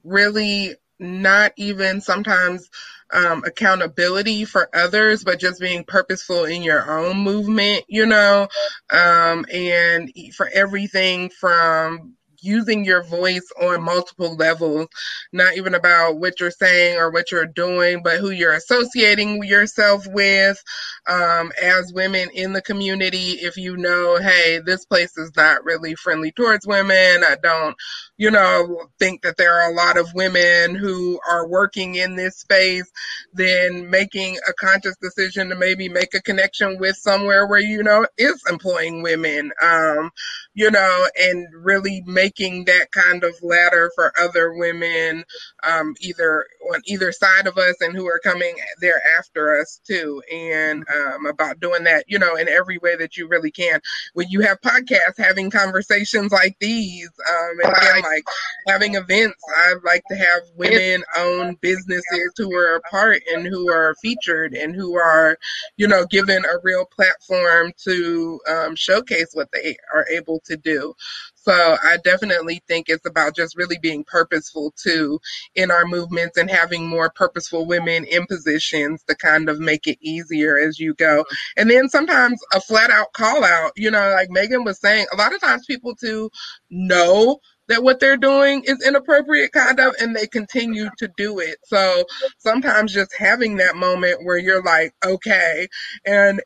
really 0.05 0.74
not 0.98 1.52
even 1.56 2.01
sometimes 2.01 2.70
um, 3.12 3.43
accountability 3.44 4.44
for 4.44 4.68
others, 4.74 5.24
but 5.24 5.40
just 5.40 5.60
being 5.60 5.84
purposeful 5.84 6.44
in 6.44 6.62
your 6.62 6.90
own 6.90 7.18
movement, 7.18 7.84
you 7.89 8.06
know, 8.06 8.48
um, 8.90 9.44
and 9.52 10.12
for 10.34 10.48
everything 10.52 11.28
from 11.28 12.14
using 12.43 12.85
your 12.85 13.02
voice 13.05 13.48
on 13.60 13.82
multiple 13.82 14.35
levels, 14.36 14.89
not 15.32 15.56
even 15.56 15.74
about 15.74 16.19
what 16.19 16.40
you're 16.40 16.51
saying 16.51 16.98
or 16.98 17.10
what 17.10 17.31
you're 17.32 17.47
doing, 17.47 18.02
but 18.02 18.19
who 18.19 18.31
you're 18.31 18.55
associating 18.55 19.44
yourself 19.44 20.06
with 20.09 20.62
um, 21.09 21.52
as 21.62 21.93
women 21.93 22.28
in 22.35 22.52
the 22.52 22.62
community. 22.62 23.32
If 23.40 23.56
you 23.56 23.77
know, 23.77 24.19
hey, 24.19 24.60
this 24.64 24.85
place 24.85 25.16
is 25.16 25.31
not 25.36 25.64
really 25.64 25.94
friendly 25.94 26.32
towards 26.32 26.66
women, 26.66 27.24
I 27.24 27.36
don't, 27.43 27.77
you 28.16 28.31
know, 28.31 28.86
think 28.98 29.23
that 29.23 29.36
there 29.36 29.55
are 29.60 29.70
a 29.70 29.74
lot 29.74 29.98
of 29.98 30.12
women 30.14 30.74
who 30.74 31.20
are 31.28 31.48
working 31.48 31.97
in 31.97 32.16
this 32.16 32.39
space, 32.39 32.90
then 33.32 33.90
making 33.90 34.39
a 34.48 34.52
conscious 34.55 34.97
decision 35.01 35.48
to 35.48 35.56
maybe 35.56 35.89
make 35.89 36.14
a 36.14 36.23
connection 36.23 36.78
with 36.78 36.97
somewhere 36.97 37.47
where, 37.47 37.60
you 37.60 37.82
know, 37.82 38.06
is 38.19 38.43
employing 38.48 39.02
women. 39.02 39.51
Um, 39.62 40.10
you 40.54 40.70
know, 40.70 41.06
and 41.20 41.46
really 41.54 42.02
making 42.06 42.64
that 42.66 42.90
kind 42.92 43.24
of 43.24 43.34
ladder 43.42 43.90
for 43.94 44.12
other 44.20 44.52
women, 44.54 45.24
um, 45.62 45.94
either 46.01 46.47
on 46.72 46.80
either 46.86 47.12
side 47.12 47.47
of 47.47 47.56
us 47.59 47.76
and 47.80 47.94
who 47.94 48.06
are 48.06 48.20
coming 48.22 48.55
there 48.80 49.01
after 49.18 49.60
us 49.60 49.80
too. 49.86 50.22
And 50.32 50.84
um, 50.94 51.26
about 51.26 51.60
doing 51.60 51.84
that, 51.84 52.05
you 52.09 52.18
know, 52.18 52.36
in 52.36 52.48
every 52.48 52.78
way 52.78 52.97
that 52.97 53.16
you 53.16 53.28
really 53.28 53.51
can. 53.51 53.80
When 54.14 54.28
you 54.28 54.40
have 54.40 54.60
podcasts, 54.60 55.18
having 55.18 55.51
conversations 55.51 56.32
like 56.32 56.56
these, 56.60 57.10
um, 57.30 57.59
and 57.64 57.76
again, 57.76 58.02
like 58.02 58.24
having 58.68 58.94
events, 58.94 59.36
I 59.56 59.74
like 59.84 60.05
to 60.10 60.16
have 60.16 60.43
women 60.56 61.02
owned 61.16 61.60
businesses 61.60 62.32
who 62.36 62.55
are 62.55 62.76
a 62.76 62.80
part 62.82 63.22
and 63.32 63.47
who 63.47 63.70
are 63.70 63.94
featured 64.02 64.55
and 64.55 64.74
who 64.74 64.97
are, 64.97 65.39
you 65.76 65.86
know, 65.86 66.06
given 66.06 66.44
a 66.44 66.59
real 66.62 66.84
platform 66.86 67.72
to 67.84 68.40
um, 68.48 68.76
showcase 68.76 69.30
what 69.32 69.51
they 69.52 69.76
are 69.93 70.06
able 70.10 70.40
to 70.47 70.56
do. 70.56 70.94
So 71.43 71.77
I 71.82 71.98
definitely 72.05 72.62
think 72.69 72.86
it's 72.89 73.06
about 73.06 73.35
just 73.36 73.56
really 73.56 73.78
being 73.81 74.05
purposeful 74.05 74.73
too 74.77 75.20
in 75.55 75.70
our 75.70 75.85
movements 75.85 76.39
and 76.39 76.51
having 76.51 76.86
more 76.86 77.10
purposeful 77.10 77.66
women 77.66 78.05
in 78.05 78.27
positions 78.27 79.02
to 79.09 79.16
kind 79.16 79.48
of 79.48 79.59
make 79.59 79.86
it 79.86 79.98
easier 80.01 80.59
as 80.59 80.78
you 80.78 80.94
go. 80.94 81.24
And 81.56 81.70
then 81.70 81.89
sometimes 81.89 82.40
a 82.55 82.60
flat 82.60 82.90
out 82.90 83.12
call 83.12 83.44
out, 83.44 83.73
you 83.77 83.90
know, 83.90 84.10
like 84.10 84.31
Megan 84.31 84.64
was 84.64 84.81
saying, 84.81 85.06
a 85.12 85.16
lot 85.16 85.35
of 85.35 85.40
times 85.40 85.64
people 85.66 85.94
to 85.97 86.31
know 86.70 87.39
that 87.69 87.82
what 87.82 88.01
they're 88.01 88.16
doing 88.16 88.62
is 88.64 88.86
inappropriate 88.86 89.52
kind 89.52 89.81
of 89.81 89.94
and 90.01 90.14
they 90.14 90.27
continue 90.27 90.89
to 90.98 91.09
do 91.16 91.39
it 91.39 91.56
so 91.64 92.05
sometimes 92.39 92.93
just 92.93 93.14
having 93.16 93.56
that 93.56 93.77
moment 93.77 94.24
where 94.24 94.36
you're 94.36 94.62
like 94.62 94.93
okay 95.05 95.66
and 96.05 96.40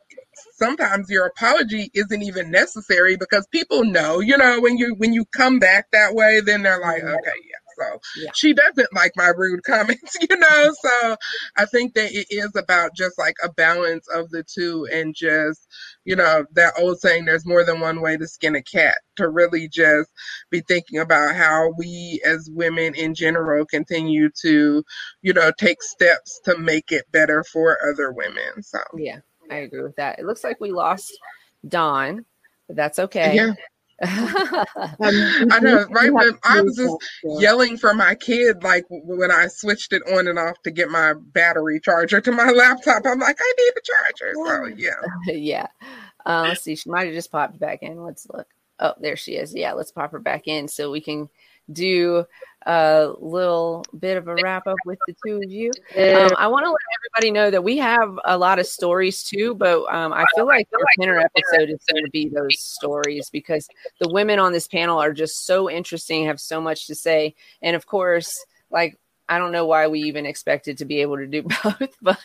sometimes 0.56 1.10
your 1.10 1.26
apology 1.26 1.90
isn't 1.94 2.22
even 2.22 2.50
necessary 2.50 3.16
because 3.16 3.46
people 3.48 3.84
know, 3.84 4.20
you 4.20 4.36
know, 4.36 4.60
when 4.60 4.76
you 4.78 4.94
when 4.96 5.12
you 5.12 5.24
come 5.26 5.58
back 5.58 5.90
that 5.92 6.14
way, 6.14 6.40
then 6.40 6.62
they're 6.62 6.80
like, 6.80 7.02
okay, 7.02 7.10
yeah. 7.44 7.66
So 7.78 8.00
yeah. 8.16 8.30
she 8.34 8.54
doesn't 8.54 8.92
like 8.94 9.12
my 9.16 9.32
rude 9.36 9.62
comments, 9.66 10.16
you 10.20 10.36
know. 10.36 10.46
Mm-hmm. 10.46 10.88
So 10.88 11.16
I 11.56 11.66
think 11.66 11.94
that 11.94 12.10
it 12.12 12.26
is 12.30 12.54
about 12.56 12.94
just 12.96 13.18
like 13.18 13.36
a 13.44 13.52
balance 13.52 14.06
of 14.08 14.30
the 14.30 14.42
two 14.42 14.86
and 14.92 15.14
just, 15.14 15.66
you 16.04 16.16
know, 16.16 16.44
that 16.54 16.74
old 16.78 17.00
saying, 17.00 17.24
there's 17.24 17.46
more 17.46 17.64
than 17.64 17.80
one 17.80 18.00
way 18.00 18.16
to 18.16 18.26
skin 18.26 18.56
a 18.56 18.62
cat, 18.62 18.96
to 19.16 19.28
really 19.28 19.68
just 19.68 20.10
be 20.50 20.60
thinking 20.60 20.98
about 20.98 21.34
how 21.34 21.72
we 21.76 22.20
as 22.24 22.48
women 22.50 22.94
in 22.94 23.14
general 23.14 23.66
continue 23.66 24.30
to, 24.42 24.82
you 25.22 25.32
know, 25.32 25.52
take 25.58 25.82
steps 25.82 26.40
to 26.44 26.56
make 26.58 26.92
it 26.92 27.04
better 27.12 27.44
for 27.44 27.78
other 27.92 28.12
women. 28.12 28.62
So, 28.62 28.78
yeah. 28.96 29.18
I 29.50 29.56
agree 29.56 29.82
with 29.82 29.96
that. 29.96 30.18
It 30.18 30.26
looks 30.26 30.44
like 30.44 30.60
we 30.60 30.70
lost 30.70 31.16
Dawn, 31.66 32.24
but 32.66 32.76
that's 32.76 32.98
okay. 32.98 33.34
Yeah. 33.34 33.54
um, 34.02 34.66
I 35.00 35.58
know, 35.62 35.86
right? 35.88 36.12
But 36.12 36.38
I 36.44 36.60
was 36.60 36.76
just 36.76 36.96
yelling 37.24 37.78
for 37.78 37.94
my 37.94 38.14
kid, 38.14 38.62
like 38.62 38.84
when 38.90 39.30
I 39.30 39.46
switched 39.46 39.94
it 39.94 40.02
on 40.12 40.28
and 40.28 40.38
off 40.38 40.60
to 40.64 40.70
get 40.70 40.90
my 40.90 41.14
battery 41.14 41.80
charger 41.80 42.20
to 42.20 42.32
my 42.32 42.50
laptop. 42.54 43.04
I'm 43.06 43.18
like, 43.18 43.38
I 43.40 43.54
need 43.58 43.72
a 43.74 43.80
charger. 43.82 44.34
So 44.34 44.66
yeah, 44.76 44.90
yeah. 45.34 45.66
Uh, 46.26 46.44
let's 46.48 46.62
see. 46.62 46.76
She 46.76 46.90
might 46.90 47.06
have 47.06 47.14
just 47.14 47.32
popped 47.32 47.58
back 47.58 47.82
in. 47.82 48.02
Let's 48.02 48.26
look. 48.30 48.46
Oh, 48.80 48.92
there 49.00 49.16
she 49.16 49.36
is. 49.36 49.54
Yeah, 49.54 49.72
let's 49.72 49.92
pop 49.92 50.12
her 50.12 50.18
back 50.18 50.46
in 50.46 50.68
so 50.68 50.90
we 50.90 51.00
can 51.00 51.30
do 51.72 52.26
a 52.66 53.12
little 53.20 53.84
bit 53.98 54.16
of 54.16 54.26
a 54.26 54.34
wrap 54.42 54.66
up 54.66 54.76
with 54.84 54.98
the 55.06 55.14
two 55.24 55.36
of 55.36 55.50
you. 55.50 55.70
Um, 55.96 56.30
I 56.38 56.46
want 56.46 56.64
to 56.64 56.70
let 56.70 56.80
everybody 56.98 57.30
know 57.30 57.50
that 57.50 57.62
we 57.62 57.78
have 57.78 58.18
a 58.24 58.36
lot 58.36 58.58
of 58.58 58.66
stories 58.66 59.22
too, 59.22 59.54
but 59.54 59.82
um, 59.92 60.12
I 60.12 60.24
feel 60.34 60.46
like 60.46 60.68
the 60.70 60.84
dinner 60.98 61.18
episode 61.18 61.70
is 61.70 61.80
going 61.90 62.04
to 62.04 62.10
be 62.10 62.28
those 62.28 62.58
stories 62.58 63.28
because 63.30 63.68
the 64.00 64.08
women 64.10 64.38
on 64.38 64.52
this 64.52 64.68
panel 64.68 64.98
are 64.98 65.12
just 65.12 65.46
so 65.46 65.70
interesting, 65.70 66.26
have 66.26 66.40
so 66.40 66.60
much 66.60 66.86
to 66.86 66.94
say, 66.94 67.34
and 67.62 67.74
of 67.76 67.86
course, 67.86 68.44
like 68.70 68.98
I 69.28 69.38
don't 69.38 69.52
know 69.52 69.66
why 69.66 69.88
we 69.88 70.00
even 70.02 70.26
expected 70.26 70.78
to 70.78 70.84
be 70.84 71.00
able 71.00 71.16
to 71.16 71.26
do 71.26 71.42
both, 71.64 71.96
but 72.00 72.18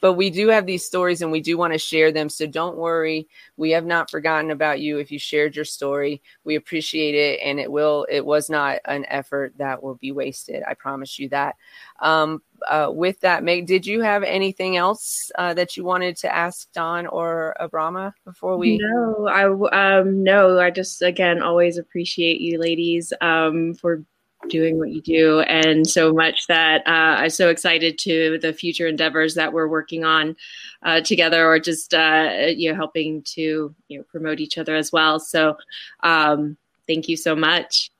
but 0.00 0.14
we 0.14 0.30
do 0.30 0.48
have 0.48 0.66
these 0.66 0.84
stories 0.84 1.22
and 1.22 1.30
we 1.30 1.40
do 1.40 1.56
want 1.56 1.72
to 1.72 1.78
share 1.78 2.12
them. 2.12 2.28
So 2.28 2.46
don't 2.46 2.76
worry, 2.76 3.28
we 3.56 3.70
have 3.70 3.86
not 3.86 4.10
forgotten 4.10 4.50
about 4.50 4.80
you. 4.80 4.98
If 4.98 5.12
you 5.12 5.18
shared 5.18 5.56
your 5.56 5.64
story, 5.64 6.22
we 6.44 6.56
appreciate 6.56 7.14
it, 7.14 7.40
and 7.42 7.60
it 7.60 7.70
will. 7.70 8.06
It 8.10 8.24
was 8.24 8.50
not 8.50 8.78
an 8.84 9.06
effort 9.08 9.54
that 9.58 9.82
will 9.82 9.96
be 9.96 10.12
wasted. 10.12 10.62
I 10.66 10.74
promise 10.74 11.18
you 11.18 11.28
that. 11.28 11.56
Um, 12.00 12.42
uh, 12.68 12.90
with 12.92 13.20
that, 13.20 13.42
Meg, 13.42 13.66
did 13.66 13.86
you 13.86 14.02
have 14.02 14.22
anything 14.22 14.76
else 14.76 15.30
uh, 15.38 15.54
that 15.54 15.76
you 15.76 15.84
wanted 15.84 16.16
to 16.18 16.34
ask 16.34 16.70
Dawn 16.72 17.06
or 17.06 17.56
Abrama 17.60 18.12
before 18.24 18.56
we? 18.56 18.78
No, 18.78 19.28
I 19.28 19.98
um, 19.98 20.22
no. 20.22 20.58
I 20.58 20.70
just 20.70 21.02
again 21.02 21.42
always 21.42 21.78
appreciate 21.78 22.40
you, 22.40 22.58
ladies, 22.58 23.12
um, 23.20 23.74
for 23.74 24.04
doing 24.48 24.78
what 24.78 24.90
you 24.90 25.02
do 25.02 25.40
and 25.40 25.86
so 25.86 26.12
much 26.12 26.46
that 26.46 26.80
uh, 26.86 27.20
i'm 27.20 27.30
so 27.30 27.50
excited 27.50 27.98
to 27.98 28.38
the 28.40 28.52
future 28.54 28.86
endeavors 28.86 29.34
that 29.34 29.52
we're 29.52 29.68
working 29.68 30.02
on 30.02 30.34
uh, 30.82 31.00
together 31.00 31.46
or 31.46 31.58
just 31.58 31.94
uh, 31.94 32.46
you 32.48 32.70
know 32.70 32.76
helping 32.76 33.22
to 33.22 33.74
you 33.88 33.98
know 33.98 34.04
promote 34.04 34.40
each 34.40 34.58
other 34.58 34.74
as 34.74 34.92
well. 34.92 35.20
So 35.20 35.56
um, 36.02 36.56
thank 36.86 37.08
you 37.08 37.16
so 37.16 37.34
much. 37.36 37.90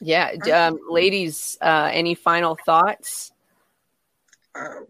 Yeah 0.00 0.32
um, 0.52 0.78
ladies 0.88 1.58
uh, 1.60 1.90
any 1.92 2.14
final 2.14 2.56
thoughts? 2.64 3.32
Um, 4.54 4.86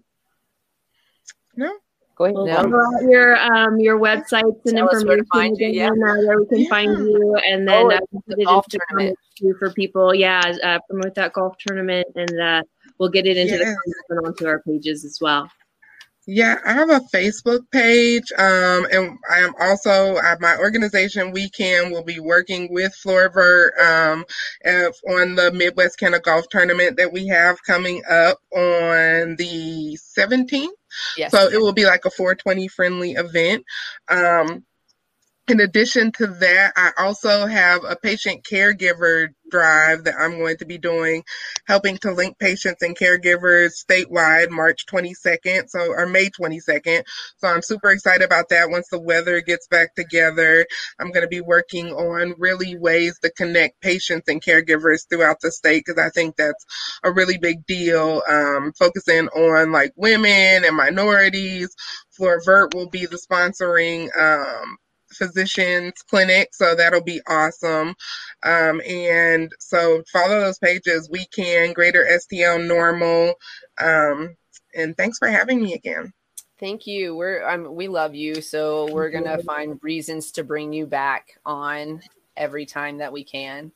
no 1.57 1.73
Go 2.21 2.27
ahead. 2.27 2.69
No. 2.69 3.01
your 3.09 3.41
um 3.41 3.81
your 3.81 3.99
websites 3.99 4.61
and 4.67 4.77
Tell 4.77 4.91
information 4.91 5.55
again, 5.55 5.73
you, 5.73 5.81
yeah. 5.81 5.89
uh, 5.89 6.27
where 6.27 6.41
we 6.41 6.47
can 6.49 6.61
yeah. 6.61 6.69
find 6.69 6.99
you, 6.99 7.35
and 7.47 7.67
then 7.67 7.87
oh, 7.87 7.91
uh, 7.93 8.21
the 8.27 8.45
golf 8.45 8.67
tournament 8.69 9.19
for 9.59 9.73
people. 9.73 10.15
Yeah, 10.15 10.43
uh, 10.63 10.81
promote 10.87 11.15
that 11.15 11.33
golf 11.33 11.57
tournament, 11.67 12.09
and 12.17 12.39
uh, 12.39 12.63
we'll 12.99 13.09
get 13.09 13.27
it 13.27 13.39
into 13.39 13.57
yes. 13.57 13.75
the 13.87 13.95
and 14.11 14.27
onto 14.27 14.47
our 14.47 14.61
pages 14.61 15.07
as 15.07 15.19
well. 15.19 15.51
Yeah, 16.27 16.59
I 16.65 16.75
have 16.75 16.91
a 16.91 17.01
Facebook 17.01 17.71
page, 17.71 18.31
um, 18.33 18.87
and 18.93 19.19
I 19.31 19.39
am 19.39 19.55
also 19.59 20.17
uh, 20.17 20.37
my 20.39 20.57
organization 20.59 21.33
WeCann 21.33 21.91
will 21.91 22.05
be 22.05 22.21
working 22.21 22.73
with 22.73 22.95
Fleurvert 23.05 23.71
um, 23.81 24.25
on 25.09 25.35
the 25.35 25.51
Midwest 25.53 25.99
Canada 25.99 26.23
Golf 26.23 26.49
Tournament 26.51 26.99
that 26.99 27.13
we 27.13 27.27
have 27.29 27.63
coming 27.65 28.03
up 28.09 28.39
on 28.53 29.37
the 29.37 29.99
17th. 30.19 30.69
Yes. 31.17 31.31
So 31.31 31.49
it 31.49 31.61
will 31.61 31.73
be 31.73 31.87
like 31.87 32.05
a 32.05 32.11
420 32.11 32.69
friendly 32.69 33.13
event. 33.13 33.65
Um, 34.09 34.65
in 35.51 35.61
addition 35.61 36.13
to 36.13 36.29
that, 36.29 36.73
I 36.77 36.93
also 36.97 37.47
have 37.47 37.83
a 37.85 37.97
patient 37.97 38.45
caregiver 38.45 39.29
drive 39.51 40.05
that 40.05 40.15
I'm 40.19 40.39
going 40.39 40.57
to 40.59 40.65
be 40.65 40.79
doing, 40.79 41.25
helping 41.67 41.99
to 41.99 42.13
link 42.13 42.39
patients 42.39 42.83
and 42.83 42.97
caregivers 42.97 43.73
statewide 43.85 44.51
March 44.51 44.87
22nd, 44.87 45.69
so 45.69 45.93
or 45.93 46.07
May 46.07 46.29
22nd. 46.31 47.03
So 47.39 47.49
I'm 47.49 47.63
super 47.63 47.91
excited 47.91 48.25
about 48.25 48.49
that. 48.51 48.71
Once 48.71 48.89
the 48.91 49.01
weather 49.01 49.41
gets 49.41 49.67
back 49.67 49.95
together, 49.97 50.65
I'm 51.01 51.11
going 51.11 51.25
to 51.25 51.29
be 51.29 51.41
working 51.41 51.89
on 51.89 52.35
really 52.39 52.79
ways 52.79 53.19
to 53.23 53.33
connect 53.33 53.81
patients 53.81 54.29
and 54.29 54.43
caregivers 54.43 55.09
throughout 55.09 55.41
the 55.41 55.51
state 55.51 55.83
because 55.85 56.01
I 56.01 56.11
think 56.11 56.37
that's 56.37 56.65
a 57.03 57.11
really 57.13 57.39
big 57.39 57.67
deal. 57.67 58.23
Um, 58.29 58.73
focusing 58.79 59.27
on 59.29 59.73
like 59.73 59.93
women 59.97 60.65
and 60.65 60.77
minorities. 60.77 61.75
Floorvert 62.19 62.75
will 62.75 62.91
be 62.91 63.07
the 63.07 63.17
sponsoring 63.17 64.09
um, 64.19 64.77
physicians 65.13 65.95
clinic 66.09 66.51
so 66.53 66.75
that'll 66.75 67.03
be 67.03 67.21
awesome. 67.27 67.95
Um, 68.43 68.81
and 68.89 69.53
so 69.59 70.03
follow 70.13 70.41
those 70.41 70.59
pages 70.59 71.11
we 71.11 71.27
can 71.27 71.73
greater 71.73 72.07
stl 72.11 72.67
normal. 72.67 73.35
Um, 73.81 74.37
and 74.75 74.97
thanks 74.97 75.19
for 75.19 75.29
having 75.29 75.63
me 75.63 75.75
again. 75.75 76.13
Thank 76.59 76.87
you. 76.87 77.17
We're 77.17 77.49
um, 77.49 77.75
we 77.75 77.89
love 77.89 78.15
you 78.15 78.41
so 78.43 78.93
we're 78.93 79.11
gonna 79.11 79.43
find 79.43 79.79
reasons 79.83 80.31
to 80.33 80.45
bring 80.45 80.73
you 80.73 80.87
back 80.87 81.39
on 81.45 82.03
every 82.37 82.67
time 82.67 82.99
that 82.99 83.13
we 83.13 83.25
can. 83.25 83.73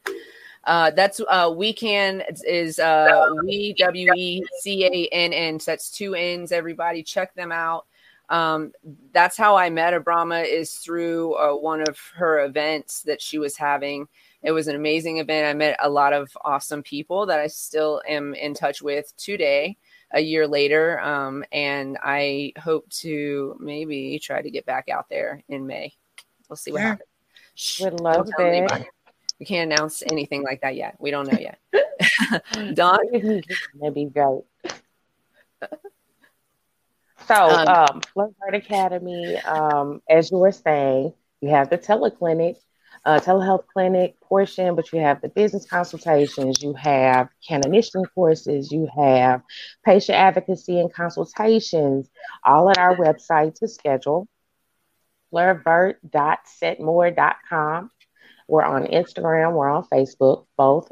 Uh, 0.64 0.90
that's 0.90 1.20
uh, 1.28 1.52
we 1.54 1.72
can 1.72 2.22
is 2.46 2.78
uh, 2.78 3.30
we 3.44 3.74
w 3.78 4.10
e 4.16 4.42
c 4.60 4.84
a 4.84 5.08
n 5.12 5.32
n. 5.32 5.60
So 5.60 5.72
that's 5.72 5.90
two 5.90 6.14
n's. 6.14 6.52
Everybody. 6.52 7.02
Check 7.02 7.34
them 7.34 7.52
out 7.52 7.86
um, 8.34 8.72
that's 9.12 9.36
how 9.36 9.56
I 9.56 9.70
met 9.70 9.94
Abrama 9.94 10.44
is 10.44 10.74
through 10.74 11.34
uh, 11.34 11.54
one 11.54 11.82
of 11.82 11.98
her 12.16 12.44
events 12.44 13.02
that 13.02 13.22
she 13.22 13.38
was 13.38 13.56
having. 13.56 14.08
It 14.42 14.50
was 14.50 14.66
an 14.66 14.74
amazing 14.74 15.18
event. 15.18 15.46
I 15.46 15.54
met 15.54 15.76
a 15.80 15.88
lot 15.88 16.12
of 16.12 16.36
awesome 16.44 16.82
people 16.82 17.26
that 17.26 17.38
I 17.38 17.46
still 17.46 18.02
am 18.08 18.34
in 18.34 18.52
touch 18.52 18.82
with 18.82 19.16
today, 19.16 19.76
a 20.10 20.20
year 20.20 20.48
later. 20.48 21.00
Um, 21.00 21.44
and 21.52 21.96
I 22.02 22.52
hope 22.58 22.90
to 22.90 23.56
maybe 23.60 24.18
try 24.18 24.42
to 24.42 24.50
get 24.50 24.66
back 24.66 24.88
out 24.88 25.08
there 25.08 25.44
in 25.48 25.64
May. 25.64 25.94
We'll 26.48 26.56
see 26.56 26.72
what 26.72 26.80
yeah. 26.80 26.88
happens. 26.88 27.78
Would 27.82 28.00
love 28.00 28.28
it. 28.36 28.88
We 29.38 29.46
can't 29.46 29.72
announce 29.72 30.02
anything 30.10 30.42
like 30.42 30.60
that 30.62 30.74
yet. 30.74 30.96
We 30.98 31.12
don't 31.12 31.32
know 31.32 31.38
yet. 31.38 31.60
Dawn, 32.74 32.98
that'd 33.12 33.94
be 33.94 34.06
great. 34.06 34.42
So, 37.26 37.34
um, 37.34 38.00
um 38.16 38.34
Academy, 38.52 39.36
um, 39.38 40.02
as 40.08 40.30
you 40.30 40.38
were 40.38 40.52
saying, 40.52 41.12
you 41.40 41.48
have 41.50 41.70
the 41.70 41.78
teleclinic. 41.78 42.56
uh, 43.04 43.20
telehealth 43.20 43.64
clinic 43.72 44.20
portion, 44.20 44.74
but 44.74 44.92
you 44.92 44.98
have 44.98 45.20
the 45.20 45.28
business 45.28 45.64
consultations, 45.66 46.60
you 46.62 46.72
have 46.74 47.28
clinician 47.48 48.04
courses, 48.14 48.72
you 48.72 48.88
have 48.96 49.42
patient 49.84 50.16
advocacy 50.16 50.80
and 50.80 50.92
consultations, 50.92 52.10
all 52.44 52.70
at 52.70 52.78
our 52.78 52.96
website 52.96 53.54
to 53.56 53.68
schedule. 53.68 54.26
Fleurvert.setmore.com. 55.32 57.90
We're 58.48 58.62
on 58.62 58.86
Instagram, 58.86 59.52
we're 59.52 59.68
on 59.68 59.84
Facebook, 59.92 60.46
both 60.56 60.90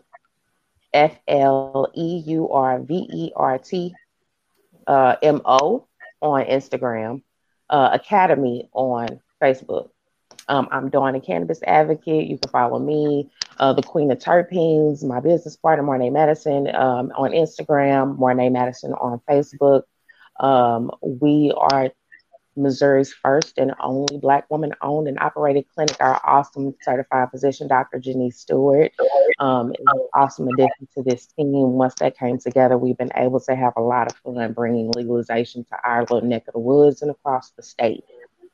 F 0.93 1.19
L 1.27 1.91
E 1.95 2.23
U 2.27 2.51
R 2.51 2.79
V 2.81 3.09
E 3.11 3.33
R 3.35 3.57
T 3.59 3.95
uh, 4.87 5.17
M 5.23 5.41
O 5.45 5.87
on 6.23 6.44
Instagram, 6.47 7.23
uh, 7.69 7.90
Academy 7.93 8.69
on 8.73 9.20
Facebook. 9.43 9.90
Um, 10.49 10.69
I'm 10.70 10.89
Dawn, 10.89 11.15
a 11.15 11.20
cannabis 11.20 11.61
advocate. 11.65 12.27
You 12.27 12.39
can 12.39 12.51
follow 12.51 12.78
me, 12.78 13.31
uh, 13.59 13.73
the 13.73 13.82
Queen 13.82 14.11
of 14.11 14.19
Terpenes, 14.19 15.05
my 15.05 15.20
business 15.20 15.57
partner, 15.57 15.85
Mornay 15.85 16.11
Madison, 16.11 16.74
um, 16.74 17.12
on 17.16 17.32
Instagram, 17.32 18.16
Mornay 18.16 18.51
Madison 18.51 18.93
on 18.94 19.20
Facebook. 19.28 19.82
Um, 20.40 20.90
we 21.03 21.53
are 21.57 21.90
Missouri's 22.57 23.12
first 23.12 23.59
and 23.59 23.73
only 23.81 24.19
Black 24.19 24.51
woman 24.51 24.73
owned 24.83 25.09
and 25.09 25.19
operated 25.19 25.65
clinic. 25.74 25.97
Our 26.01 26.20
awesome 26.24 26.74
certified 26.83 27.31
physician, 27.31 27.69
Dr. 27.69 27.99
Janice 27.99 28.39
Stewart, 28.39 28.93
um, 29.39 29.70
is 29.70 29.85
an 29.87 30.07
awesome 30.15 30.49
addition 30.49 30.89
to 30.95 31.03
this 31.03 31.27
team. 31.27 31.53
Once 31.53 31.95
that 32.01 32.19
came 32.19 32.39
together, 32.39 32.77
we've 32.77 32.99
been 32.99 33.12
able 33.15 33.41
to 33.41 33.55
have 33.55 33.73
a 33.77 33.81
lot 33.81 34.11
of 34.11 34.16
fun 34.19 34.53
bringing 34.53 34.91
legalization 34.93 35.65
to 35.65 35.77
our 35.85 36.03
little 36.03 36.23
neck 36.23 36.45
of 36.49 36.55
the 36.55 36.61
woods 36.61 37.03
and 37.03 37.11
across 37.11 37.51
the 37.51 37.62
state. 37.62 38.05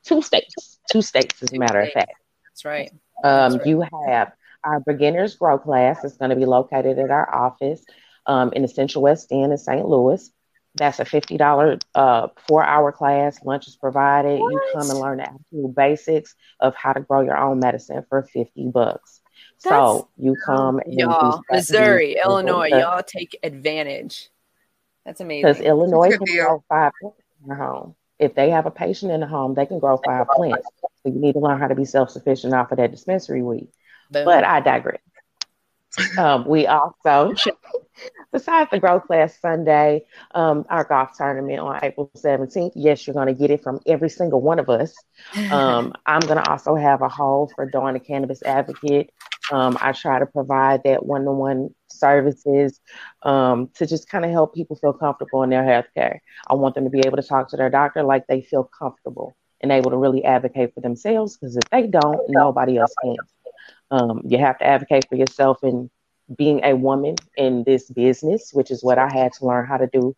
Two 0.03 0.21
states, 0.21 0.79
two 0.91 1.01
states, 1.01 1.41
as 1.43 1.51
a 1.51 1.57
matter 1.57 1.81
of 1.81 1.91
fact. 1.91 2.13
That's 2.45 2.65
right. 2.65 2.91
Um, 3.23 3.53
That's 3.53 3.55
right. 3.57 3.67
You 3.67 3.83
have 4.07 4.31
our 4.63 4.79
beginners 4.79 5.35
grow 5.35 5.57
class. 5.57 6.03
It's 6.03 6.17
going 6.17 6.29
to 6.29 6.35
be 6.35 6.45
located 6.45 6.99
at 6.99 7.11
our 7.11 7.33
office 7.33 7.83
um, 8.25 8.51
in 8.53 8.61
the 8.61 8.67
Central 8.67 9.03
West 9.03 9.31
End 9.31 9.51
in 9.51 9.57
St. 9.57 9.85
Louis. 9.85 10.29
That's 10.75 10.99
a 10.99 11.05
$50 11.05 11.81
uh, 11.95 12.27
four 12.47 12.63
hour 12.63 12.91
class. 12.91 13.43
Lunch 13.43 13.67
is 13.67 13.75
provided. 13.75 14.39
What? 14.39 14.51
You 14.51 14.61
come 14.73 14.89
and 14.89 14.99
learn 14.99 15.17
the 15.17 15.29
absolute 15.29 15.75
basics 15.75 16.35
of 16.59 16.75
how 16.75 16.93
to 16.93 17.01
grow 17.01 17.21
your 17.21 17.37
own 17.37 17.59
medicine 17.59 18.05
for 18.07 18.23
50 18.23 18.69
bucks. 18.71 19.21
so 19.57 20.07
you 20.17 20.35
come 20.45 20.79
and 20.79 20.93
Y'all, 20.93 21.41
Missouri, 21.49 22.11
you- 22.11 22.21
Illinois, 22.23 22.67
y'all 22.67 23.03
take 23.03 23.37
advantage. 23.43 24.29
That's 25.05 25.21
amazing. 25.21 25.41
Because 25.41 25.57
amazing. 25.57 25.69
Illinois 25.69 26.17
can 26.17 26.25
deal. 26.25 26.45
grow 26.45 26.63
five 26.69 26.91
plants 27.01 27.19
in 27.41 27.47
their 27.47 27.57
home. 27.57 27.95
If 28.19 28.35
they 28.35 28.49
have 28.51 28.65
a 28.65 28.71
patient 28.71 29.11
in 29.11 29.21
the 29.21 29.27
home, 29.27 29.55
they 29.55 29.65
can 29.65 29.79
grow 29.79 29.97
five 29.97 30.27
plants. 30.27 30.67
So 31.03 31.09
you 31.11 31.19
need 31.19 31.33
to 31.33 31.39
learn 31.39 31.59
how 31.59 31.67
to 31.67 31.75
be 31.75 31.85
self 31.85 32.09
sufficient 32.11 32.53
off 32.53 32.71
of 32.71 32.77
that 32.77 32.91
dispensary 32.91 33.41
weed. 33.41 33.69
Boom. 34.11 34.25
But 34.25 34.43
I 34.43 34.59
digress. 34.59 34.99
Um, 36.17 36.45
we 36.47 36.67
also, 36.67 37.33
besides 38.31 38.69
the 38.71 38.79
Grow 38.79 38.99
Class 38.99 39.39
Sunday, 39.39 40.05
um, 40.33 40.65
our 40.69 40.83
golf 40.83 41.17
tournament 41.17 41.59
on 41.59 41.79
April 41.83 42.11
17th, 42.15 42.73
yes, 42.75 43.05
you're 43.05 43.13
going 43.13 43.27
to 43.27 43.33
get 43.33 43.51
it 43.51 43.63
from 43.63 43.79
every 43.85 44.09
single 44.09 44.41
one 44.41 44.59
of 44.59 44.69
us. 44.69 44.93
Um, 45.51 45.93
I'm 46.05 46.21
going 46.21 46.37
to 46.37 46.49
also 46.49 46.75
have 46.75 47.01
a 47.01 47.09
hole 47.09 47.51
for 47.55 47.65
Dawn 47.65 47.93
the 47.93 47.99
Cannabis 47.99 48.43
Advocate. 48.43 49.11
Um, 49.51 49.77
I 49.81 49.93
try 49.93 50.19
to 50.19 50.27
provide 50.27 50.81
that 50.85 51.05
one 51.05 51.25
to 51.25 51.31
one 51.31 51.73
services 51.89 52.79
um, 53.23 53.69
to 53.75 53.87
just 53.87 54.07
kind 54.07 54.23
of 54.23 54.31
help 54.31 54.53
people 54.53 54.75
feel 54.75 54.93
comfortable 54.93 55.43
in 55.43 55.49
their 55.49 55.63
healthcare. 55.63 56.19
I 56.47 56.53
want 56.53 56.75
them 56.75 56.83
to 56.83 56.89
be 56.89 56.99
able 56.99 57.17
to 57.17 57.23
talk 57.23 57.49
to 57.49 57.57
their 57.57 57.69
doctor 57.69 58.03
like 58.03 58.27
they 58.27 58.41
feel 58.41 58.69
comfortable 58.77 59.35
and 59.61 59.71
able 59.71 59.91
to 59.91 59.97
really 59.97 60.23
advocate 60.23 60.73
for 60.73 60.81
themselves 60.81 61.37
because 61.37 61.57
if 61.57 61.63
they 61.71 61.87
don't, 61.87 62.19
nobody 62.29 62.77
else 62.77 62.93
can. 63.03 63.15
Um, 63.91 64.21
you 64.25 64.37
have 64.37 64.57
to 64.59 64.65
advocate 64.65 65.07
for 65.09 65.15
yourself 65.15 65.63
and 65.63 65.89
being 66.37 66.61
a 66.63 66.75
woman 66.75 67.15
in 67.37 67.63
this 67.63 67.89
business, 67.89 68.51
which 68.53 68.69
is 68.71 68.83
what 68.83 68.97
I 68.99 69.09
had 69.09 69.33
to 69.33 69.45
learn 69.45 69.65
how 69.65 69.77
to 69.77 69.87
do 69.87 70.15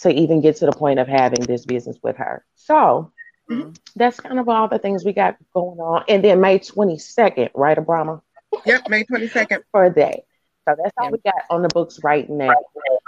to 0.00 0.10
even 0.10 0.40
get 0.40 0.56
to 0.56 0.66
the 0.66 0.72
point 0.72 1.00
of 1.00 1.08
having 1.08 1.40
this 1.44 1.64
business 1.66 1.98
with 2.02 2.16
her. 2.16 2.44
So 2.54 3.10
Mhm. 3.50 3.76
that's 3.96 4.20
kind 4.20 4.38
of 4.38 4.48
all 4.48 4.68
the 4.68 4.78
things 4.78 5.04
we 5.04 5.12
got 5.12 5.36
going 5.52 5.80
on. 5.80 6.04
And 6.08 6.22
then 6.22 6.40
May 6.40 6.60
22nd, 6.60 7.50
right, 7.54 7.76
Abrama, 7.76 8.20
Yep, 8.64 8.88
May 8.88 9.04
22nd. 9.04 9.64
for 9.72 9.90
that. 9.90 10.20
So 10.68 10.76
that's 10.76 10.94
all 10.98 11.10
we 11.10 11.18
got 11.18 11.42
on 11.50 11.62
the 11.62 11.68
books 11.68 12.02
right 12.04 12.28
now. 12.28 12.54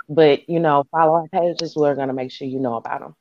But, 0.09 0.49
you 0.49 0.59
know, 0.59 0.85
follow 0.91 1.13
our 1.15 1.29
pages. 1.29 1.77
We're 1.77 1.95
going 1.95 2.09
to 2.09 2.15
make 2.15 2.33
sure 2.33 2.49
you 2.49 2.59
know 2.59 2.75
about 2.75 3.01
them. 3.01 3.15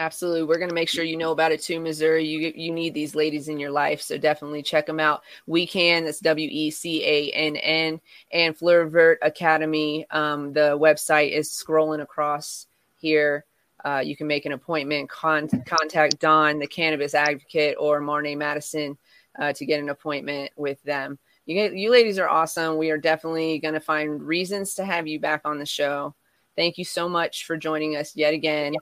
Absolutely. 0.00 0.44
We're 0.44 0.56
going 0.56 0.70
to 0.70 0.74
make 0.74 0.88
sure 0.88 1.04
you 1.04 1.18
know 1.18 1.30
about 1.30 1.52
it 1.52 1.60
too, 1.60 1.78
Missouri. 1.78 2.26
You 2.26 2.54
you 2.56 2.72
need 2.72 2.94
these 2.94 3.14
ladies 3.14 3.48
in 3.48 3.60
your 3.60 3.70
life, 3.70 4.00
so 4.00 4.16
definitely 4.16 4.62
check 4.62 4.86
them 4.86 4.98
out. 4.98 5.22
WeCann. 5.46 6.06
That's 6.06 6.20
W 6.20 6.48
E 6.50 6.70
C 6.70 7.04
A 7.04 7.30
N 7.32 7.56
N 7.56 8.00
and 8.32 8.56
Fleurvert 8.56 9.16
Academy. 9.20 10.06
Um, 10.10 10.54
the 10.54 10.78
website 10.78 11.32
is 11.32 11.50
scrolling 11.50 12.00
across 12.00 12.66
here. 12.96 13.44
Uh, 13.84 14.00
you 14.02 14.16
can 14.16 14.26
make 14.26 14.46
an 14.46 14.52
appointment. 14.52 15.10
Con- 15.10 15.50
contact 15.66 16.18
Dawn, 16.18 16.58
the 16.58 16.66
cannabis 16.66 17.14
advocate, 17.14 17.76
or 17.78 18.00
Marnay 18.00 18.38
Madison 18.38 18.96
uh, 19.38 19.52
to 19.52 19.66
get 19.66 19.80
an 19.80 19.90
appointment 19.90 20.50
with 20.56 20.82
them. 20.82 21.18
You 21.44 21.56
get, 21.56 21.74
you 21.74 21.90
ladies 21.90 22.18
are 22.18 22.28
awesome. 22.28 22.78
We 22.78 22.90
are 22.90 22.98
definitely 22.98 23.58
going 23.58 23.74
to 23.74 23.80
find 23.80 24.22
reasons 24.22 24.76
to 24.76 24.84
have 24.86 25.06
you 25.06 25.20
back 25.20 25.42
on 25.44 25.58
the 25.58 25.66
show. 25.66 26.14
Thank 26.56 26.78
you 26.78 26.86
so 26.86 27.06
much 27.06 27.44
for 27.44 27.58
joining 27.58 27.96
us 27.96 28.16
yet 28.16 28.32
again. 28.32 28.74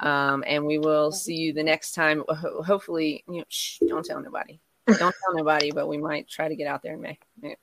Um, 0.00 0.44
and 0.46 0.64
we 0.66 0.78
will 0.78 1.10
see 1.12 1.34
you 1.34 1.52
the 1.52 1.62
next 1.62 1.92
time. 1.92 2.22
Ho- 2.28 2.62
hopefully, 2.62 3.24
you 3.28 3.38
know, 3.38 3.44
shh, 3.48 3.78
don't 3.86 4.04
tell 4.04 4.20
nobody. 4.20 4.60
Don't 4.86 4.98
tell 4.98 5.34
nobody, 5.34 5.70
but 5.72 5.88
we 5.88 5.98
might 5.98 6.28
try 6.28 6.48
to 6.48 6.56
get 6.56 6.66
out 6.66 6.82
there 6.82 6.94
in 6.94 7.00
May. 7.00 7.18
Yeah. 7.42 7.54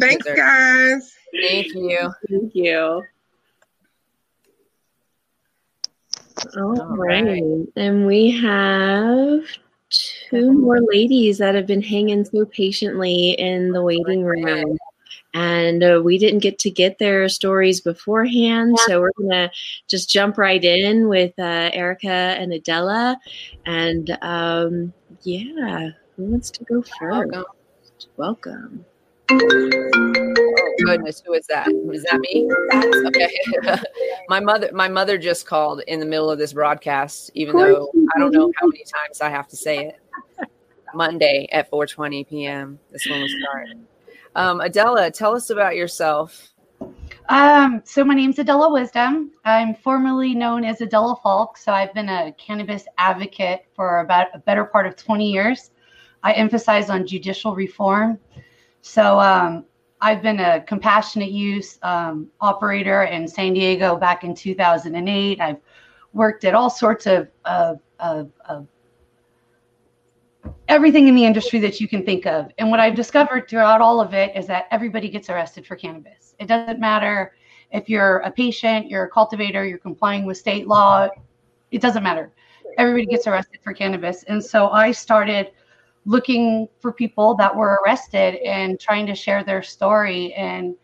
Thanks, 0.00 0.24
Dessert. 0.24 0.36
guys. 0.36 1.14
Thank 1.40 1.74
you. 1.74 2.12
Thank 2.28 2.54
you. 2.54 3.02
All 6.56 6.80
All 6.80 6.96
right. 6.96 7.24
right. 7.24 7.42
And 7.76 8.06
we 8.06 8.30
have 8.40 9.42
two 9.90 10.52
more 10.52 10.80
ladies 10.80 11.38
that 11.38 11.54
have 11.54 11.66
been 11.66 11.82
hanging 11.82 12.24
so 12.24 12.44
patiently 12.44 13.30
in 13.32 13.72
the 13.72 13.82
waiting 13.82 14.22
room. 14.22 14.76
And 15.34 15.82
uh, 15.82 16.00
we 16.04 16.18
didn't 16.18 16.40
get 16.40 16.58
to 16.60 16.70
get 16.70 16.98
their 16.98 17.28
stories 17.28 17.80
beforehand. 17.80 18.78
So 18.86 19.00
we're 19.00 19.12
going 19.18 19.30
to 19.30 19.50
just 19.88 20.10
jump 20.10 20.38
right 20.38 20.62
in 20.62 21.08
with 21.08 21.32
uh, 21.38 21.70
Erica 21.72 22.08
and 22.08 22.52
Adela. 22.52 23.18
And 23.66 24.16
um, 24.22 24.92
yeah, 25.22 25.90
who 26.16 26.24
wants 26.24 26.50
to 26.50 26.64
go 26.64 26.82
first? 26.82 27.00
Welcome. 27.02 27.44
Welcome. 28.16 28.84
Oh 29.32 30.74
goodness, 30.84 31.22
who 31.24 31.34
is 31.34 31.46
that? 31.46 31.68
Is 31.92 32.02
that 32.04 32.18
me? 32.20 32.48
Okay. 33.06 33.82
my 34.28 34.40
mother 34.40 34.70
my 34.72 34.88
mother 34.88 35.18
just 35.18 35.46
called 35.46 35.82
in 35.86 36.00
the 36.00 36.06
middle 36.06 36.30
of 36.30 36.38
this 36.38 36.52
broadcast, 36.52 37.30
even 37.34 37.56
though 37.56 37.92
I 38.14 38.18
don't 38.18 38.32
know 38.32 38.52
how 38.56 38.66
many 38.66 38.84
times 38.84 39.20
I 39.20 39.28
have 39.30 39.46
to 39.48 39.56
say 39.56 39.86
it. 39.86 39.96
Monday 40.94 41.48
at 41.52 41.70
4:20 41.70 42.28
p.m. 42.28 42.78
This 42.90 43.06
one 43.08 43.20
will 43.20 43.28
start. 43.28 43.68
Um, 44.34 44.60
Adela, 44.60 45.10
tell 45.10 45.34
us 45.34 45.50
about 45.50 45.76
yourself. 45.76 46.52
Um, 47.28 47.82
so 47.84 48.04
my 48.04 48.14
name's 48.14 48.38
Adela 48.38 48.72
Wisdom. 48.72 49.32
I'm 49.44 49.74
formerly 49.74 50.34
known 50.34 50.64
as 50.64 50.80
Adela 50.80 51.16
Falk. 51.22 51.56
So 51.56 51.72
I've 51.72 51.94
been 51.94 52.08
a 52.08 52.32
cannabis 52.32 52.84
advocate 52.98 53.66
for 53.74 54.00
about 54.00 54.28
a 54.34 54.38
better 54.38 54.64
part 54.64 54.86
of 54.86 54.96
20 54.96 55.30
years. 55.30 55.70
I 56.22 56.32
emphasize 56.32 56.90
on 56.90 57.06
judicial 57.06 57.54
reform. 57.54 58.18
So 58.82 59.20
um, 59.20 59.64
I've 60.00 60.22
been 60.22 60.40
a 60.40 60.62
compassionate 60.62 61.30
use 61.30 61.78
um, 61.82 62.28
operator 62.40 63.04
in 63.04 63.28
San 63.28 63.52
Diego 63.52 63.96
back 63.96 64.24
in 64.24 64.34
2008. 64.34 65.40
I've 65.40 65.58
worked 66.12 66.44
at 66.44 66.54
all 66.54 66.70
sorts 66.70 67.06
of, 67.06 67.28
of, 67.44 67.80
of, 67.98 68.30
of 68.48 68.66
everything 70.68 71.08
in 71.08 71.14
the 71.14 71.24
industry 71.24 71.58
that 71.60 71.80
you 71.80 71.88
can 71.88 72.04
think 72.04 72.26
of. 72.26 72.50
And 72.58 72.70
what 72.70 72.80
I've 72.80 72.94
discovered 72.94 73.48
throughout 73.48 73.80
all 73.80 74.00
of 74.00 74.14
it 74.14 74.36
is 74.36 74.46
that 74.46 74.66
everybody 74.70 75.08
gets 75.08 75.30
arrested 75.30 75.66
for 75.66 75.76
cannabis. 75.76 76.34
It 76.38 76.46
doesn't 76.46 76.80
matter 76.80 77.34
if 77.72 77.88
you're 77.88 78.18
a 78.18 78.30
patient, 78.30 78.88
you're 78.88 79.04
a 79.04 79.10
cultivator, 79.10 79.64
you're 79.64 79.78
complying 79.78 80.24
with 80.24 80.36
state 80.36 80.66
law, 80.66 81.08
it 81.70 81.80
doesn't 81.80 82.02
matter. 82.02 82.32
Everybody 82.78 83.06
gets 83.06 83.26
arrested 83.26 83.60
for 83.62 83.72
cannabis. 83.72 84.22
And 84.24 84.44
so 84.44 84.70
I 84.70 84.92
started 84.92 85.52
looking 86.04 86.68
for 86.80 86.92
people 86.92 87.34
that 87.36 87.54
were 87.54 87.80
arrested 87.84 88.36
and 88.44 88.80
trying 88.80 89.06
to 89.06 89.14
share 89.14 89.44
their 89.44 89.62
story. 89.62 90.32
And 90.34 90.74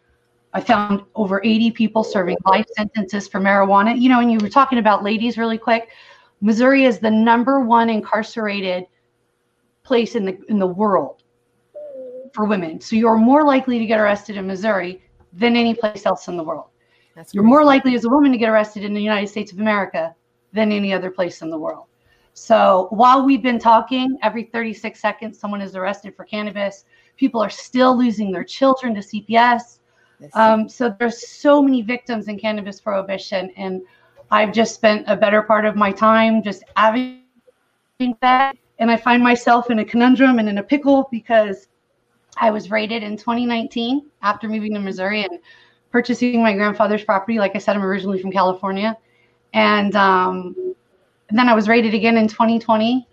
I 0.52 0.60
found 0.60 1.02
over 1.14 1.40
80 1.43 1.72
people 1.72 2.05
serving 2.05 2.36
life 2.47 2.66
sentences 2.76 3.26
for 3.28 3.40
marijuana. 3.40 3.98
You 3.98 4.09
know, 4.09 4.20
and 4.20 4.30
you 4.30 4.38
were 4.38 4.48
talking 4.48 4.78
about 4.78 5.02
ladies 5.02 5.38
really 5.38 5.59
quick. 5.59 5.90
Missouri 6.40 6.84
is 6.84 6.98
the 6.98 7.10
number 7.10 7.60
one 7.60 7.88
incarcerated 7.88 8.86
place 9.86 10.14
in 10.16 10.24
the 10.24 10.38
in 10.48 10.58
the 10.58 10.66
world 10.66 11.22
for 12.32 12.44
women. 12.44 12.80
So 12.80 12.96
you're 12.96 13.16
more 13.16 13.44
likely 13.44 13.78
to 13.78 13.86
get 13.86 13.98
arrested 13.98 14.36
in 14.36 14.46
Missouri 14.46 15.02
than 15.32 15.56
any 15.56 15.74
place 15.74 16.04
else 16.04 16.28
in 16.28 16.36
the 16.36 16.42
world. 16.44 16.66
That's 17.14 17.32
You're 17.32 17.44
more 17.44 17.64
likely 17.64 17.94
as 17.94 18.04
a 18.04 18.10
woman 18.10 18.30
to 18.32 18.38
get 18.38 18.50
arrested 18.50 18.84
in 18.84 18.92
the 18.92 19.00
United 19.00 19.28
States 19.28 19.52
of 19.52 19.58
America 19.58 20.14
than 20.52 20.70
any 20.70 20.92
other 20.92 21.10
place 21.10 21.40
in 21.40 21.48
the 21.48 21.58
world. 21.58 21.86
So 22.34 22.88
while 22.90 23.24
we've 23.24 23.42
been 23.42 23.58
talking, 23.58 24.18
every 24.22 24.44
36 24.44 25.00
seconds, 25.00 25.38
someone 25.38 25.62
is 25.62 25.74
arrested 25.74 26.14
for 26.14 26.24
cannabis. 26.24 26.84
People 27.16 27.40
are 27.42 27.48
still 27.48 27.96
losing 27.96 28.30
their 28.30 28.44
children 28.44 28.94
to 28.94 29.00
CPS. 29.00 29.78
Um, 30.34 30.68
so 30.68 30.94
there's 30.98 31.26
so 31.26 31.62
many 31.62 31.80
victims 31.80 32.28
in 32.28 32.38
cannabis 32.38 32.80
prohibition, 32.80 33.50
and 33.56 33.82
I've 34.30 34.52
just 34.52 34.74
spent 34.74 35.04
a 35.06 35.16
better 35.16 35.42
part 35.42 35.64
of 35.64 35.76
my 35.76 35.92
time 35.92 36.42
just 36.42 36.64
advocating 36.76 38.16
that. 38.20 38.56
And 38.78 38.90
I 38.90 38.96
find 38.96 39.22
myself 39.22 39.70
in 39.70 39.78
a 39.78 39.84
conundrum 39.84 40.38
and 40.38 40.48
in 40.48 40.58
a 40.58 40.62
pickle 40.62 41.08
because 41.10 41.68
I 42.36 42.50
was 42.50 42.70
raided 42.70 43.02
in 43.02 43.16
2019 43.16 44.06
after 44.22 44.48
moving 44.48 44.74
to 44.74 44.80
Missouri 44.80 45.24
and 45.24 45.38
purchasing 45.90 46.42
my 46.42 46.52
grandfather's 46.52 47.04
property. 47.04 47.38
Like 47.38 47.56
I 47.56 47.58
said, 47.58 47.76
I'm 47.76 47.82
originally 47.82 48.20
from 48.20 48.30
California, 48.32 48.96
and, 49.54 49.96
um, 49.96 50.74
and 51.28 51.38
then 51.38 51.48
I 51.48 51.54
was 51.54 51.68
raided 51.68 51.94
again 51.94 52.18
in 52.18 52.28
2020. 52.28 53.06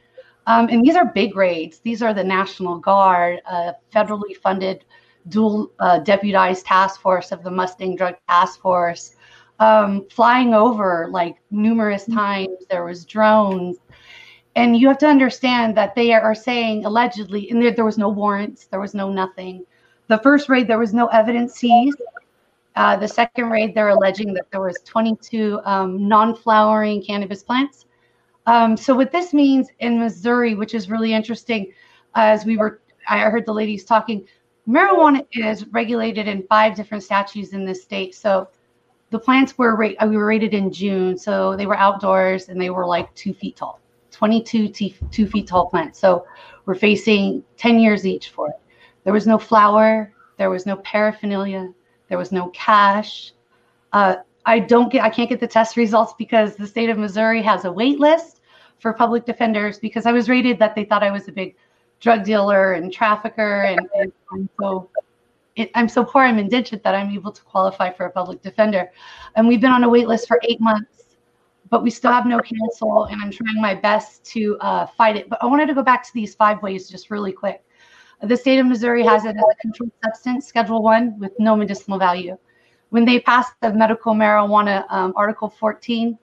Um, 0.46 0.68
and 0.70 0.86
these 0.86 0.96
are 0.96 1.06
big 1.06 1.38
raids. 1.38 1.80
These 1.80 2.02
are 2.02 2.14
the 2.14 2.24
National 2.24 2.78
Guard, 2.78 3.42
uh, 3.46 3.74
federally 3.94 4.36
funded 4.36 4.84
dual 5.30 5.72
uh, 5.80 6.00
deputized 6.00 6.66
task 6.66 7.00
force 7.00 7.32
of 7.32 7.44
the 7.44 7.52
Mustang 7.52 7.96
Drug 7.96 8.16
Task 8.28 8.60
Force, 8.60 9.16
um, 9.60 10.06
flying 10.10 10.54
over 10.54 11.08
like 11.12 11.38
numerous 11.52 12.06
times. 12.06 12.66
There 12.70 12.84
was 12.84 13.06
drones. 13.06 13.78
And 14.56 14.78
you 14.78 14.88
have 14.88 15.00
to 15.00 15.08
understand 15.08 15.76
that 15.78 15.96
they 15.96 16.14
are 16.14 16.36
saying 16.36 16.86
allegedly, 16.86 17.50
and 17.50 17.62
there, 17.62 17.72
there 17.72 17.86
was 17.86 17.98
no 17.98 18.10
warrants, 18.10 18.66
there 18.66 18.80
was 18.80 18.94
no 18.94 19.12
nothing. 19.12 19.66
The 20.08 20.20
first 20.20 20.50
raid, 20.50 20.68
there 20.68 20.80
was 20.80 20.94
no 20.94 21.08
evidence 21.08 21.54
seized. 21.56 22.02
Uh, 22.76 22.96
the 22.96 23.08
second 23.08 23.50
raid, 23.50 23.74
they're 23.74 23.90
alleging 23.90 24.34
that 24.34 24.50
there 24.52 24.62
was 24.62 24.78
22 24.86 25.60
um, 25.64 26.08
non-flowering 26.08 27.04
cannabis 27.04 27.44
plants. 27.44 27.86
Um, 28.46 28.76
so 28.76 28.94
what 28.94 29.12
this 29.12 29.34
means 29.34 29.70
in 29.80 30.00
Missouri, 30.00 30.56
which 30.56 30.74
is 30.74 30.90
really 30.90 31.14
interesting, 31.14 31.72
as 32.16 32.46
we 32.46 32.58
were, 32.58 32.82
I 33.08 33.20
heard 33.22 33.46
the 33.46 33.54
ladies 33.54 33.86
talking, 33.86 34.28
marijuana 34.68 35.26
is 35.32 35.66
regulated 35.68 36.28
in 36.28 36.44
five 36.48 36.76
different 36.76 37.04
statutes 37.04 37.54
in 37.54 37.66
this 37.66 37.84
state. 37.84 38.16
So 38.16 38.50
the 39.10 39.20
plants 39.20 39.58
were 39.58 39.76
ra- 39.76 40.08
we 40.08 40.18
were 40.18 40.26
rated 40.26 40.54
in 40.54 40.72
June, 40.72 41.18
so 41.18 41.56
they 41.56 41.66
were 41.66 41.78
outdoors 41.78 42.50
and 42.50 42.60
they 42.60 42.70
were 42.70 42.86
like 42.86 43.14
two 43.16 43.34
feet 43.34 43.56
tall, 43.56 43.80
22 44.14 44.70
t- 44.70 44.96
two 45.12 45.28
feet 45.28 45.48
tall 45.48 45.68
plants. 45.68 46.00
So 46.00 46.26
we're 46.66 46.76
facing 46.76 47.44
10 47.58 47.80
years 47.80 48.06
each 48.06 48.30
for 48.30 48.50
it. 48.50 48.56
There 49.04 49.14
was 49.14 49.28
no 49.28 49.38
flower, 49.38 50.14
there 50.38 50.50
was 50.50 50.66
no 50.66 50.78
paraphernalia, 50.78 51.74
there 52.08 52.18
was 52.18 52.32
no 52.32 52.48
cash. 52.50 53.34
Uh, 53.92 54.16
I 54.46 54.60
don't 54.60 54.92
get, 54.92 55.04
I 55.04 55.10
can't 55.10 55.30
get 55.30 55.40
the 55.40 55.48
test 55.48 55.78
results 55.84 56.14
because 56.18 56.56
the 56.56 56.68
state 56.68 56.90
of 56.90 56.98
Missouri 56.98 57.42
has 57.42 57.66
a 57.66 57.72
wait 57.72 58.00
list 58.00 58.42
for 58.80 58.94
public 58.94 59.26
defenders 59.26 59.80
because 59.80 60.06
I 60.06 60.12
was 60.12 60.30
rated 60.30 60.60
that 60.60 60.76
they 60.76 60.86
thought 60.86 61.04
I 61.04 61.12
was 61.12 61.28
a 61.28 61.32
big 61.32 61.56
drug 62.00 62.26
dealer 62.26 62.74
and 62.74 62.92
trafficker, 62.92 63.62
and, 63.62 63.80
and 63.96 64.12
I'm 64.32 64.50
so 64.60 64.90
it, 65.56 65.72
I'm 65.76 65.88
so 65.88 66.04
poor, 66.04 66.24
I'm 66.24 66.40
indigent 66.40 66.84
that 66.84 66.96
I'm 66.96 67.12
able 67.12 67.32
to 67.32 67.42
qualify 67.44 67.92
for 67.92 68.06
a 68.06 68.12
public 68.12 68.42
defender. 68.42 68.92
And 69.36 69.48
we've 69.48 69.62
been 69.62 69.72
on 69.72 69.84
a 69.84 69.90
wait 69.90 70.08
list 70.08 70.28
for 70.28 70.40
eight 70.44 70.60
months, 70.60 71.03
but 71.74 71.82
we 71.82 71.90
still 71.90 72.12
have 72.12 72.28
no 72.28 72.40
cancel, 72.40 73.06
and 73.06 73.20
I'm 73.20 73.32
trying 73.32 73.60
my 73.60 73.74
best 73.74 74.24
to 74.26 74.56
uh, 74.60 74.86
fight 74.86 75.16
it. 75.16 75.28
But 75.28 75.40
I 75.42 75.48
wanted 75.48 75.66
to 75.70 75.74
go 75.74 75.82
back 75.82 76.04
to 76.04 76.14
these 76.14 76.36
five 76.36 76.62
ways 76.62 76.88
just 76.88 77.10
really 77.10 77.32
quick. 77.32 77.64
The 78.22 78.38
state 78.38 78.60
of 78.60 78.68
Missouri 78.68 79.02
has 79.04 79.26
it 79.26 79.30
as 79.30 79.44
a 79.44 79.56
controlled 79.60 79.92
substance, 80.04 80.46
Schedule 80.46 80.84
One, 80.84 81.18
with 81.18 81.32
no 81.40 81.56
medicinal 81.56 81.98
value. 81.98 82.38
When 82.92 83.06
they 83.06 83.20
passed 83.20 83.54
the 83.60 83.74
medical 83.74 84.14
marijuana 84.14 84.86
um, 84.92 85.14
Article 85.16 85.50
14 85.50 86.16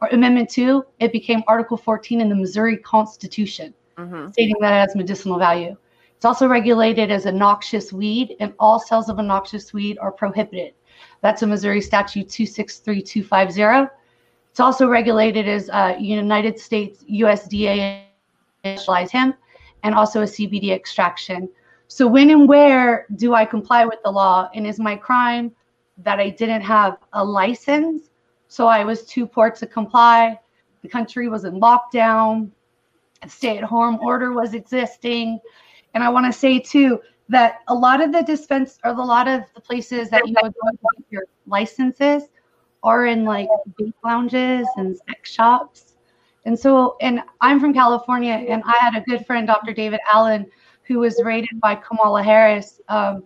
or 0.00 0.08
Amendment 0.08 0.48
2, 0.48 0.82
it 0.98 1.12
became 1.12 1.42
Article 1.46 1.76
14 1.76 2.22
in 2.22 2.30
the 2.30 2.34
Missouri 2.34 2.78
Constitution 2.78 3.74
mm-hmm. 3.98 4.30
stating 4.30 4.56
that 4.62 4.72
it 4.72 4.80
has 4.80 4.96
medicinal 4.96 5.38
value. 5.38 5.76
It's 6.16 6.24
also 6.24 6.48
regulated 6.48 7.10
as 7.10 7.26
a 7.26 7.32
noxious 7.32 7.92
weed, 7.92 8.34
and 8.40 8.54
all 8.58 8.80
sales 8.80 9.10
of 9.10 9.18
a 9.18 9.22
noxious 9.22 9.74
weed 9.74 9.98
are 9.98 10.10
prohibited. 10.10 10.72
That's 11.20 11.42
a 11.42 11.46
Missouri 11.46 11.82
Statute 11.82 12.30
263250. 12.30 13.92
It's 14.56 14.60
also 14.62 14.88
regulated 14.88 15.46
as 15.46 15.68
a 15.68 15.98
United 16.00 16.58
States 16.58 17.04
USDA 17.10 18.04
specialized 18.60 19.12
hemp 19.12 19.36
and 19.82 19.94
also 19.94 20.22
a 20.22 20.24
CBD 20.24 20.70
extraction. 20.70 21.50
So, 21.88 22.06
when 22.06 22.30
and 22.30 22.48
where 22.48 23.04
do 23.16 23.34
I 23.34 23.44
comply 23.44 23.84
with 23.84 23.98
the 24.02 24.10
law? 24.10 24.48
And 24.54 24.66
is 24.66 24.80
my 24.80 24.96
crime 24.96 25.52
that 25.98 26.20
I 26.20 26.30
didn't 26.30 26.62
have 26.62 26.96
a 27.12 27.22
license? 27.22 28.08
So, 28.48 28.66
I 28.66 28.82
was 28.82 29.04
too 29.04 29.26
poor 29.26 29.50
to 29.50 29.66
comply. 29.66 30.40
The 30.80 30.88
country 30.88 31.28
was 31.28 31.44
in 31.44 31.60
lockdown 31.60 32.50
A 33.20 33.28
stay 33.28 33.58
at 33.58 33.64
home 33.64 33.98
order 34.00 34.32
was 34.32 34.54
existing. 34.54 35.38
And 35.92 36.02
I 36.02 36.08
want 36.08 36.32
to 36.32 36.32
say 36.32 36.60
too 36.60 37.02
that 37.28 37.60
a 37.68 37.74
lot 37.74 38.02
of 38.02 38.10
the 38.10 38.22
dispense 38.22 38.78
or 38.84 38.92
a 38.92 39.04
lot 39.04 39.28
of 39.28 39.42
the 39.54 39.60
places 39.60 40.08
that 40.08 40.26
you 40.26 40.34
would 40.42 40.54
go 40.54 40.70
to 40.70 40.78
get 40.96 41.04
your 41.10 41.24
licenses 41.46 42.30
are 42.86 43.06
in 43.06 43.24
like 43.24 43.48
vape 43.78 43.92
lounges 44.02 44.66
and 44.76 44.96
sex 45.08 45.30
shops. 45.30 45.96
And 46.46 46.58
so, 46.58 46.96
and 47.00 47.20
I'm 47.40 47.60
from 47.60 47.74
California, 47.74 48.32
and 48.32 48.62
I 48.64 48.76
had 48.78 48.94
a 48.94 49.00
good 49.00 49.26
friend, 49.26 49.46
Dr. 49.46 49.74
David 49.74 50.00
Allen, 50.12 50.46
who 50.84 51.00
was 51.00 51.20
raided 51.24 51.60
by 51.60 51.74
Kamala 51.74 52.22
Harris 52.22 52.80
um, 52.88 53.24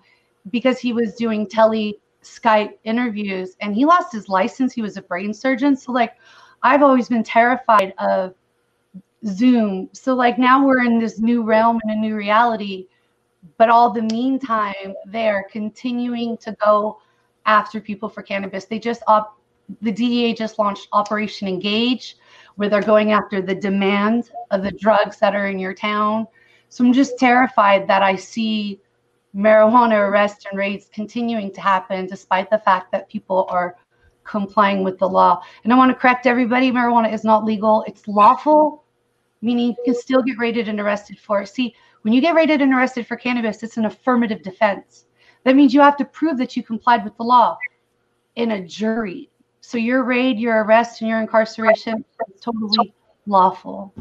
because 0.51 0.79
he 0.79 0.93
was 0.93 1.15
doing 1.15 1.47
tele 1.47 1.95
Skype 2.23 2.79
interviews 2.85 3.57
and 3.61 3.75
he 3.75 3.85
lost 3.85 4.13
his 4.13 4.29
license. 4.29 4.73
He 4.73 4.83
was 4.83 4.97
a 4.97 5.03
brain 5.03 5.33
surgeon. 5.33 5.77
So, 5.77 5.93
like, 5.93 6.15
I've 6.63 6.83
always 6.83 7.09
been 7.09 7.23
terrified 7.23 7.95
of 7.99 8.35
Zoom. 9.27 9.89
So 9.93 10.15
like 10.15 10.39
now 10.39 10.65
we're 10.65 10.83
in 10.85 10.99
this 10.99 11.19
new 11.19 11.43
realm 11.43 11.81
and 11.83 11.93
a 11.93 11.97
new 11.97 12.17
reality, 12.17 12.87
but 13.59 13.69
all 13.69 13.91
the 13.91 14.03
meantime 14.03 14.95
they're 15.07 15.47
continuing 15.51 16.37
to 16.39 16.57
go 16.65 17.01
after 17.47 17.81
people 17.81 18.09
for 18.09 18.23
cannabis. 18.23 18.65
They 18.65 18.79
just 18.79 19.03
op- 19.07 19.40
the 19.81 19.93
DEA 19.93 20.35
just 20.35 20.59
launched 20.59 20.89
Operation 20.93 21.49
Engage, 21.49 22.17
where 22.57 22.69
they're 22.69 22.83
going 22.83 23.13
after 23.13 23.41
the 23.41 23.55
demand 23.55 24.31
of 24.51 24.63
the 24.63 24.73
drugs 24.73 25.19
that 25.19 25.35
are 25.35 25.47
in 25.49 25.59
your 25.59 25.75
town. 25.75 26.27
So 26.69 26.85
I'm 26.85 26.93
just 26.93 27.19
terrified 27.19 27.89
that 27.89 28.03
I 28.03 28.17
see 28.17 28.81
marijuana 29.35 30.09
arrests 30.09 30.47
and 30.51 30.59
raids 30.59 30.89
continuing 30.93 31.53
to 31.53 31.61
happen 31.61 32.07
despite 32.07 32.51
the 32.51 32.59
fact 32.59 32.93
that 32.93 33.09
people 33.09 33.47
are 33.49 33.77
complying 34.25 34.85
with 34.85 34.99
the 34.99 35.09
law. 35.09 35.43
And 35.65 35.73
I 35.73 35.77
want 35.77 35.91
to 35.91 35.99
correct 35.99 36.27
everybody 36.27 36.71
marijuana 36.71 37.13
is 37.13 37.25
not 37.25 37.45
legal, 37.45 37.85
it's 37.87 38.07
lawful 38.07 38.85
meaning 39.43 39.69
you 39.69 39.77
can 39.85 39.95
still 39.95 40.23
get 40.23 40.39
raided 40.39 40.69
and 40.69 40.81
arrested 40.81 41.19
for 41.19 41.43
it. 41.43 41.49
See, 41.49 41.75
when 42.03 42.15
you 42.15 42.21
get 42.21 42.35
raided 42.35 42.61
and 42.61 42.73
arrested 42.73 43.07
for 43.07 43.17
cannabis, 43.17 43.63
it's 43.63 43.77
an 43.77 43.87
affirmative 43.87 44.43
defense. 44.43 45.07
That 45.45 45.57
means 45.57 45.73
you 45.73 45.81
have 45.81 45.97
to 45.99 46.05
prove 46.05 46.39
that 46.39 46.57
you 46.57 46.63
complied 46.63 47.05
with 47.05 47.17
the 47.17 47.25
law 47.25 47.57
in 48.37 48.53
a 48.53 48.67
jury. 48.67 49.30
So 49.61 49.79
your 49.79 50.05
raid, 50.05 50.39
your 50.39 50.65
arrest, 50.65 51.01
and 51.01 51.11
your 51.11 51.21
incarceration 51.21 52.05
is 52.29 52.41
totally 52.41 52.95
lawful. 53.27 53.95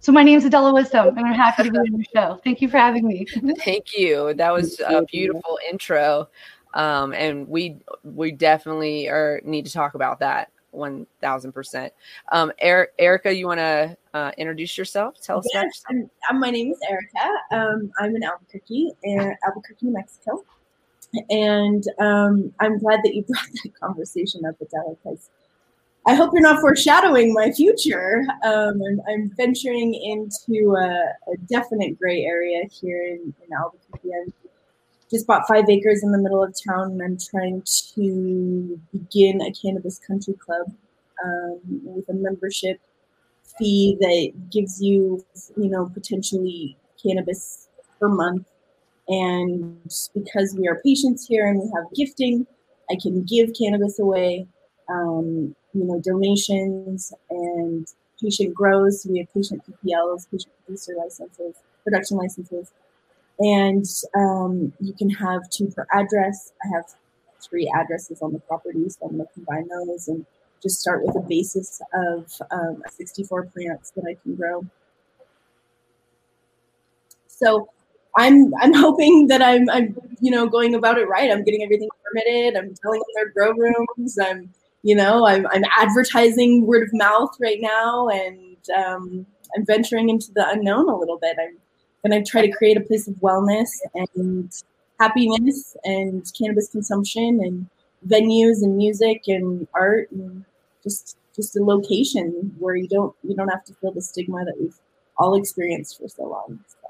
So 0.00 0.12
my 0.12 0.22
name 0.22 0.36
is 0.36 0.44
Adela 0.44 0.74
Wisdom, 0.74 1.16
and 1.16 1.26
I'm 1.26 1.34
happy 1.34 1.62
to 1.62 1.70
be 1.70 1.78
on 1.78 1.86
your 1.86 2.04
show. 2.14 2.40
Thank 2.44 2.60
you 2.60 2.68
for 2.68 2.76
having 2.76 3.06
me. 3.06 3.26
Thank 3.64 3.96
you. 3.96 4.34
That 4.34 4.52
was 4.52 4.80
a 4.80 5.02
beautiful 5.10 5.58
intro, 5.70 6.28
um, 6.74 7.14
and 7.14 7.48
we 7.48 7.78
we 8.02 8.32
definitely 8.32 9.08
are 9.08 9.40
need 9.44 9.64
to 9.64 9.72
talk 9.72 9.94
about 9.94 10.18
that 10.18 10.50
one 10.72 11.06
thousand 11.22 11.52
percent. 11.52 11.92
Um, 12.32 12.52
Erica, 12.58 13.34
you 13.34 13.46
want 13.46 13.60
to 13.60 13.96
uh, 14.12 14.32
introduce 14.36 14.76
yourself? 14.76 15.20
Tell 15.22 15.38
us 15.38 15.48
yes, 15.54 15.82
about 15.88 15.94
yourself. 15.94 16.10
I'm, 16.28 16.40
my 16.40 16.50
name 16.50 16.70
is 16.70 16.78
Erica. 16.86 17.30
Um, 17.52 17.90
I'm 17.98 18.14
in 18.14 18.22
Albuquerque, 18.24 18.92
in 19.04 19.34
Albuquerque, 19.46 19.86
Mexico, 19.86 20.44
and 21.30 21.84
um, 21.98 22.52
I'm 22.60 22.78
glad 22.78 23.00
that 23.04 23.14
you 23.14 23.22
brought 23.22 23.46
that 23.64 23.72
conversation 23.80 24.44
up, 24.44 24.56
Adela, 24.60 24.96
because 25.02 25.30
I 26.06 26.14
hope 26.14 26.32
you're 26.32 26.42
not 26.42 26.60
foreshadowing 26.60 27.32
my 27.32 27.50
future. 27.50 28.24
Um, 28.44 28.80
I'm, 28.82 29.00
I'm, 29.08 29.30
venturing 29.36 29.94
into 29.94 30.74
a, 30.76 31.32
a, 31.32 31.36
definite 31.48 31.98
gray 31.98 32.24
area 32.24 32.64
here 32.70 33.02
in, 33.06 33.34
in 33.42 33.52
Albuquerque. 33.56 34.10
I'm 34.14 34.32
just 35.10 35.26
bought 35.26 35.48
five 35.48 35.64
acres 35.68 36.02
in 36.02 36.12
the 36.12 36.18
middle 36.18 36.42
of 36.42 36.54
town 36.68 36.92
and 36.92 37.02
I'm 37.02 37.18
trying 37.18 37.62
to 37.94 38.78
begin 38.92 39.40
a 39.40 39.52
cannabis 39.52 39.98
country 39.98 40.34
club 40.34 40.66
um, 41.24 41.60
with 41.84 42.08
a 42.10 42.14
membership 42.14 42.80
fee 43.58 43.96
that 44.00 44.50
gives 44.50 44.82
you, 44.82 45.24
you 45.56 45.70
know, 45.70 45.90
potentially 45.94 46.76
cannabis 47.02 47.68
per 47.98 48.08
month. 48.08 48.46
And 49.08 49.78
because 50.14 50.56
we 50.58 50.66
are 50.68 50.80
patients 50.84 51.26
here 51.26 51.48
and 51.48 51.60
we 51.60 51.70
have 51.74 51.84
gifting, 51.94 52.46
I 52.90 52.96
can 53.00 53.22
give 53.24 53.50
cannabis 53.58 53.98
away, 53.98 54.46
um, 54.88 55.54
you 55.72 55.84
know, 55.84 56.00
donations 56.00 57.12
and 57.30 57.86
patient 58.20 58.54
grows. 58.54 59.06
We 59.08 59.18
have 59.18 59.32
patient 59.34 59.62
PPLs, 59.66 60.30
patient 60.30 60.52
producer 60.64 60.94
licenses, 60.96 61.56
production 61.84 62.16
licenses 62.16 62.72
and 63.38 63.84
um, 64.14 64.72
you 64.80 64.92
can 64.92 65.10
have 65.10 65.48
two 65.50 65.68
per 65.68 65.86
address. 65.92 66.52
I 66.64 66.76
have 66.76 66.84
three 67.40 67.70
addresses 67.74 68.22
on 68.22 68.32
the 68.32 68.38
property, 68.40 68.88
so 68.88 69.06
I'm 69.06 69.16
going 69.16 69.26
to 69.26 69.32
combine 69.34 69.68
those 69.68 70.08
and 70.08 70.24
just 70.62 70.80
start 70.80 71.04
with 71.04 71.16
a 71.16 71.20
basis 71.20 71.82
of 71.92 72.30
um, 72.50 72.82
64 72.88 73.46
plants 73.46 73.90
that 73.90 74.04
I 74.08 74.14
can 74.22 74.34
grow. 74.34 74.64
So 77.26 77.68
I'm 78.16 78.52
I'm 78.60 78.72
hoping 78.84 79.28
that 79.28 79.42
I'm 79.42 79.68
I'm 79.70 79.96
you 80.20 80.30
know 80.30 80.48
going 80.48 80.74
about 80.74 80.98
it 80.98 81.08
right. 81.08 81.30
I'm 81.30 81.44
getting 81.44 81.62
everything 81.62 81.88
permitted. 82.04 82.56
I'm 82.56 82.74
telling 82.74 83.00
them 83.00 83.08
their 83.14 83.30
grow 83.30 83.52
rooms. 83.52 84.18
I'm 84.20 84.50
you 84.82 84.94
know 84.94 85.26
I'm 85.26 85.46
I'm 85.48 85.62
advertising 85.78 86.66
word 86.66 86.84
of 86.84 86.90
mouth 86.92 87.36
right 87.40 87.60
now, 87.60 88.08
and 88.08 88.56
um, 88.76 89.26
I'm 89.56 89.64
venturing 89.66 90.08
into 90.08 90.32
the 90.32 90.48
unknown 90.48 90.88
a 90.88 90.96
little 90.96 91.18
bit. 91.18 91.36
I'm 91.40 91.58
gonna 92.02 92.24
try 92.24 92.46
to 92.46 92.52
create 92.52 92.76
a 92.76 92.80
place 92.80 93.08
of 93.08 93.14
wellness 93.16 93.68
and 94.16 94.52
happiness 95.00 95.76
and 95.84 96.30
cannabis 96.38 96.68
consumption 96.68 97.40
and 97.42 97.68
venues 98.06 98.62
and 98.62 98.76
music 98.76 99.24
and 99.26 99.66
art 99.74 100.10
and 100.12 100.44
just 100.82 101.16
just 101.34 101.56
a 101.56 101.64
location 101.64 102.54
where 102.58 102.76
you 102.76 102.86
don't 102.88 103.14
you 103.22 103.34
don't 103.34 103.48
have 103.48 103.64
to 103.64 103.74
feel 103.74 103.92
the 103.92 104.02
stigma 104.02 104.44
that 104.44 104.54
we've 104.60 104.78
all 105.18 105.34
experienced 105.34 105.98
for 105.98 106.08
so 106.08 106.24
long. 106.28 106.60
So. 106.68 106.83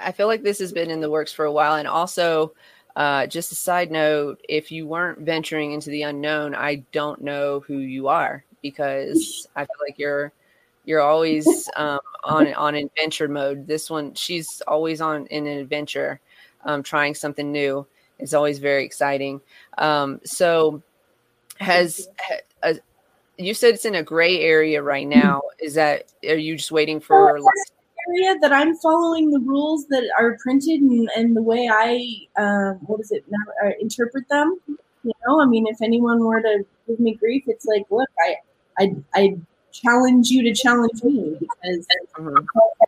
I 0.00 0.12
feel 0.12 0.26
like 0.26 0.42
this 0.42 0.58
has 0.58 0.72
been 0.72 0.90
in 0.90 1.00
the 1.00 1.10
works 1.10 1.32
for 1.32 1.44
a 1.44 1.52
while, 1.52 1.76
and 1.76 1.88
also. 1.88 2.52
Uh, 2.96 3.24
just 3.24 3.52
a 3.52 3.54
side 3.54 3.88
note: 3.88 4.44
if 4.48 4.72
you 4.72 4.84
weren't 4.84 5.20
venturing 5.20 5.70
into 5.70 5.90
the 5.90 6.02
unknown, 6.02 6.56
I 6.56 6.82
don't 6.90 7.22
know 7.22 7.60
who 7.60 7.78
you 7.78 8.08
are 8.08 8.44
because 8.62 9.46
I 9.56 9.64
feel 9.64 9.76
like 9.86 9.96
you're 9.96 10.32
you're 10.84 11.00
always 11.00 11.68
um, 11.76 12.00
on 12.24 12.52
on 12.54 12.74
adventure 12.74 13.28
mode. 13.28 13.66
This 13.66 13.90
one, 13.90 14.14
she's 14.14 14.62
always 14.66 15.00
on 15.00 15.26
in 15.26 15.46
an 15.46 15.58
adventure, 15.58 16.20
um, 16.64 16.82
trying 16.82 17.14
something 17.14 17.50
new. 17.52 17.86
It's 18.18 18.34
always 18.34 18.58
very 18.58 18.84
exciting. 18.84 19.40
Um, 19.78 20.20
so, 20.24 20.82
has 21.58 22.08
uh, 22.62 22.74
you 23.38 23.54
said 23.54 23.74
it's 23.74 23.84
in 23.84 23.94
a 23.94 24.02
gray 24.02 24.40
area 24.40 24.82
right 24.82 25.06
now? 25.06 25.42
Is 25.58 25.74
that 25.74 26.12
are 26.26 26.36
you 26.36 26.56
just 26.56 26.72
waiting 26.72 27.00
for? 27.00 27.38
Area 28.10 28.38
that 28.40 28.52
I'm 28.52 28.76
following 28.76 29.30
the 29.30 29.40
rules 29.40 29.86
that 29.86 30.04
are 30.18 30.36
printed 30.42 30.80
and, 30.80 31.08
and 31.16 31.36
the 31.36 31.42
way 31.42 31.68
I 31.70 32.40
um, 32.40 32.78
what 32.86 33.00
is 33.00 33.10
it 33.10 33.24
now 33.28 33.68
uh, 33.68 33.72
interpret 33.80 34.28
them. 34.28 34.58
You 35.02 35.12
know, 35.26 35.40
I 35.40 35.46
mean, 35.46 35.66
if 35.66 35.80
anyone 35.80 36.20
were 36.20 36.42
to 36.42 36.64
give 36.86 37.00
me 37.00 37.14
grief, 37.14 37.44
it's 37.46 37.64
like, 37.64 37.84
look, 37.90 38.08
I 38.18 38.36
I 38.78 38.96
I 39.14 39.38
challenge 39.72 40.28
you 40.28 40.42
to 40.42 40.52
challenge 40.52 41.02
me 41.02 41.36
because 41.38 41.86
mm-hmm. 42.18 42.34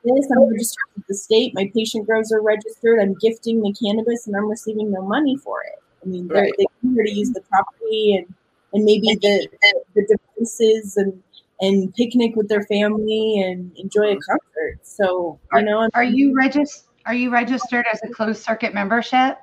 this 0.04 0.30
I'm 0.30 0.50
registered 0.50 0.84
with 0.96 1.06
the 1.06 1.14
state. 1.14 1.54
My 1.54 1.70
patient 1.74 2.06
grows 2.06 2.32
are 2.32 2.42
registered. 2.42 3.00
I'm 3.00 3.14
gifting 3.14 3.62
the 3.62 3.72
cannabis 3.72 4.26
and 4.26 4.36
I'm 4.36 4.48
receiving 4.48 4.90
no 4.90 5.02
money 5.02 5.36
for 5.36 5.62
it. 5.62 5.78
I 6.02 6.08
mean, 6.08 6.28
right. 6.28 6.52
they 6.58 6.66
come 6.80 6.94
here 6.94 7.04
to 7.04 7.12
use 7.12 7.30
the 7.30 7.42
property 7.42 8.16
and 8.16 8.34
and 8.74 8.84
maybe 8.84 9.14
the 9.14 9.48
the, 9.60 9.82
the 9.94 10.18
devices 10.36 10.96
and 10.96 11.22
and 11.62 11.94
picnic 11.94 12.36
with 12.36 12.48
their 12.48 12.64
family 12.64 13.40
and 13.40 13.72
enjoy 13.78 14.12
a 14.12 14.16
concert. 14.16 14.80
So 14.82 15.38
you 15.54 15.62
know, 15.62 15.88
are 15.94 16.04
you 16.04 16.34
registered? 16.34 16.88
Are 17.06 17.14
you 17.14 17.30
registered 17.30 17.86
as 17.92 18.00
a 18.04 18.08
closed 18.08 18.42
circuit 18.42 18.74
membership? 18.74 19.38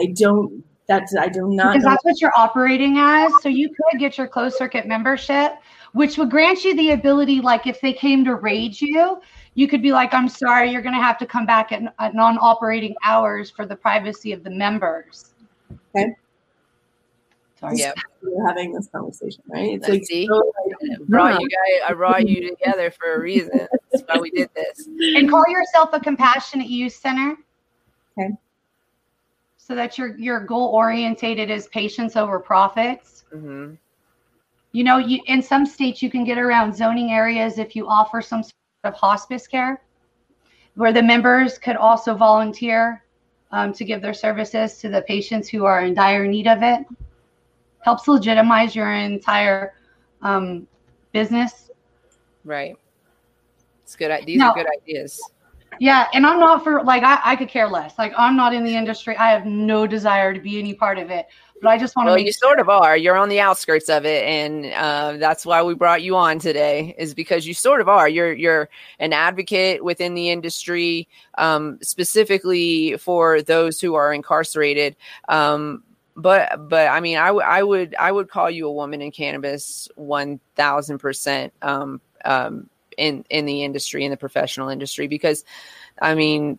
I 0.00 0.06
don't. 0.14 0.64
That's 0.86 1.14
I 1.16 1.28
do 1.28 1.48
not. 1.48 1.72
Because 1.72 1.84
that's 1.84 2.04
what 2.04 2.20
you're 2.20 2.32
operating 2.36 2.96
as. 2.98 3.32
So 3.42 3.48
you 3.48 3.68
could 3.68 3.98
get 3.98 4.16
your 4.16 4.26
closed 4.26 4.56
circuit 4.56 4.86
membership, 4.86 5.52
which 5.92 6.16
would 6.16 6.30
grant 6.30 6.64
you 6.64 6.74
the 6.76 6.92
ability, 6.92 7.40
like 7.40 7.66
if 7.66 7.80
they 7.80 7.92
came 7.92 8.24
to 8.24 8.36
raid 8.36 8.80
you, 8.80 9.20
you 9.54 9.68
could 9.68 9.82
be 9.82 9.92
like, 9.92 10.14
"I'm 10.14 10.28
sorry, 10.28 10.70
you're 10.70 10.82
going 10.82 10.94
to 10.94 11.02
have 11.02 11.18
to 11.18 11.26
come 11.26 11.44
back 11.44 11.72
at, 11.72 11.94
at 11.98 12.14
non-operating 12.14 12.94
hours 13.04 13.50
for 13.50 13.66
the 13.66 13.76
privacy 13.76 14.32
of 14.32 14.44
the 14.44 14.50
members." 14.50 15.34
Okay. 15.94 16.14
Sorry. 17.58 17.76
Yeah. 17.78 17.92
We're 18.22 18.46
having 18.46 18.72
this 18.72 18.88
conversation, 18.88 19.42
right? 19.48 19.74
It's 19.74 19.88
like, 19.88 20.04
see, 20.04 20.26
so, 20.26 20.52
like, 20.80 20.98
brought 21.08 21.40
you 21.40 21.48
guys, 21.48 21.88
I 21.88 21.92
brought 21.94 22.28
you 22.28 22.48
together 22.48 22.90
for 22.90 23.14
a 23.14 23.20
reason. 23.20 23.66
That's 23.92 24.04
why 24.06 24.20
we 24.20 24.30
did 24.30 24.50
this. 24.54 24.86
And 24.86 25.30
call 25.30 25.44
yourself 25.48 25.90
a 25.92 26.00
compassionate 26.00 26.68
use 26.68 26.96
center. 26.96 27.36
Okay. 28.18 28.30
So 29.56 29.74
that 29.74 29.98
you're 29.98 30.16
you're 30.18 30.40
goal 30.40 30.68
orientated 30.68 31.50
is 31.50 31.68
patients 31.68 32.16
over 32.16 32.38
profits. 32.38 33.24
Mm-hmm. 33.34 33.74
You 34.72 34.84
know, 34.84 34.98
you 34.98 35.20
in 35.26 35.42
some 35.42 35.64
states 35.64 36.02
you 36.02 36.10
can 36.10 36.24
get 36.24 36.38
around 36.38 36.74
zoning 36.74 37.12
areas 37.12 37.58
if 37.58 37.76
you 37.76 37.88
offer 37.88 38.20
some 38.20 38.42
sort 38.42 38.54
of 38.84 38.94
hospice 38.94 39.46
care, 39.46 39.80
where 40.74 40.92
the 40.92 41.02
members 41.02 41.58
could 41.58 41.76
also 41.76 42.14
volunteer 42.14 43.04
um, 43.52 43.72
to 43.74 43.84
give 43.84 44.02
their 44.02 44.14
services 44.14 44.78
to 44.78 44.88
the 44.88 45.02
patients 45.02 45.48
who 45.48 45.64
are 45.64 45.82
in 45.82 45.94
dire 45.94 46.26
need 46.26 46.46
of 46.46 46.62
it 46.62 46.84
helps 47.80 48.08
legitimize 48.08 48.74
your 48.74 48.92
entire 48.92 49.74
um, 50.22 50.66
business. 51.12 51.70
Right. 52.44 52.76
It's 53.82 53.96
good. 53.96 54.26
These 54.26 54.38
now, 54.38 54.50
are 54.50 54.54
good 54.54 54.66
ideas. 54.82 55.20
Yeah, 55.80 56.06
and 56.12 56.26
I'm 56.26 56.40
not 56.40 56.64
for 56.64 56.82
like 56.82 57.02
I, 57.02 57.20
I 57.24 57.36
could 57.36 57.48
care 57.48 57.68
less. 57.68 57.98
Like 57.98 58.12
I'm 58.16 58.36
not 58.36 58.52
in 58.52 58.64
the 58.64 58.74
industry. 58.74 59.16
I 59.16 59.30
have 59.30 59.46
no 59.46 59.86
desire 59.86 60.34
to 60.34 60.40
be 60.40 60.58
any 60.58 60.74
part 60.74 60.98
of 60.98 61.10
it. 61.10 61.26
But 61.60 61.70
I 61.70 61.78
just 61.78 61.96
want 61.96 62.06
to. 62.06 62.12
Well, 62.12 62.18
you 62.18 62.32
sure. 62.32 62.50
sort 62.50 62.60
of 62.60 62.68
are. 62.68 62.96
You're 62.96 63.16
on 63.16 63.28
the 63.28 63.40
outskirts 63.40 63.88
of 63.88 64.04
it, 64.04 64.24
and 64.24 64.66
uh, 64.74 65.16
that's 65.18 65.44
why 65.44 65.62
we 65.62 65.74
brought 65.74 66.02
you 66.02 66.16
on 66.16 66.38
today. 66.38 66.94
Is 66.98 67.14
because 67.14 67.46
you 67.46 67.54
sort 67.54 67.80
of 67.80 67.88
are. 67.88 68.08
You're 68.08 68.32
you're 68.32 68.68
an 68.98 69.12
advocate 69.12 69.82
within 69.84 70.14
the 70.14 70.30
industry, 70.30 71.08
um, 71.36 71.78
specifically 71.82 72.96
for 72.96 73.42
those 73.42 73.80
who 73.80 73.94
are 73.94 74.12
incarcerated. 74.12 74.96
Um, 75.28 75.82
but 76.18 76.68
but 76.68 76.88
I 76.88 77.00
mean, 77.00 77.16
I, 77.16 77.28
w- 77.28 77.46
I 77.46 77.62
would 77.62 77.94
I 77.94 78.10
would 78.10 78.28
call 78.28 78.50
you 78.50 78.66
a 78.66 78.72
woman 78.72 79.00
in 79.00 79.12
cannabis 79.12 79.88
one 79.94 80.40
thousand 80.56 80.98
percent 80.98 81.52
um, 81.62 82.00
um, 82.24 82.68
in 82.98 83.24
in 83.30 83.46
the 83.46 83.62
industry 83.62 84.04
in 84.04 84.10
the 84.10 84.16
professional 84.16 84.68
industry 84.68 85.06
because 85.06 85.44
I 86.02 86.16
mean 86.16 86.58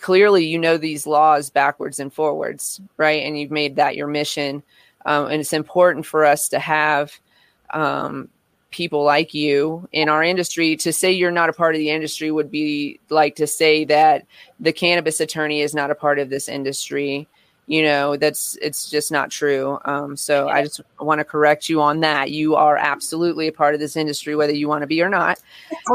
clearly 0.00 0.46
you 0.46 0.58
know 0.58 0.76
these 0.76 1.06
laws 1.06 1.48
backwards 1.48 2.00
and 2.00 2.12
forwards 2.12 2.80
right? 2.96 3.22
And 3.22 3.38
you've 3.38 3.52
made 3.52 3.76
that 3.76 3.94
your 3.94 4.08
mission 4.08 4.64
um, 5.06 5.26
and 5.26 5.40
it's 5.40 5.52
important 5.52 6.04
for 6.04 6.24
us 6.24 6.48
to 6.48 6.58
have 6.58 7.12
um, 7.70 8.28
people 8.72 9.04
like 9.04 9.32
you 9.32 9.88
in 9.92 10.08
our 10.08 10.24
industry. 10.24 10.76
To 10.76 10.92
say 10.92 11.12
you're 11.12 11.30
not 11.30 11.48
a 11.48 11.52
part 11.54 11.76
of 11.76 11.78
the 11.78 11.90
industry 11.90 12.32
would 12.32 12.50
be 12.50 12.98
like 13.10 13.36
to 13.36 13.46
say 13.46 13.84
that 13.84 14.26
the 14.58 14.72
cannabis 14.72 15.20
attorney 15.20 15.60
is 15.60 15.72
not 15.72 15.92
a 15.92 15.94
part 15.94 16.18
of 16.18 16.30
this 16.30 16.48
industry 16.48 17.28
you 17.70 17.84
know 17.84 18.16
that's 18.16 18.58
it's 18.60 18.90
just 18.90 19.12
not 19.12 19.30
true. 19.30 19.78
Um, 19.84 20.16
so 20.16 20.48
i 20.48 20.60
just 20.60 20.80
want 20.98 21.20
to 21.20 21.24
correct 21.24 21.68
you 21.68 21.80
on 21.80 22.00
that. 22.00 22.32
You 22.32 22.56
are 22.56 22.76
absolutely 22.76 23.46
a 23.46 23.52
part 23.52 23.74
of 23.74 23.80
this 23.80 23.96
industry 23.96 24.34
whether 24.34 24.52
you 24.52 24.66
want 24.66 24.82
to 24.82 24.88
be 24.88 25.00
or 25.00 25.08
not. 25.08 25.38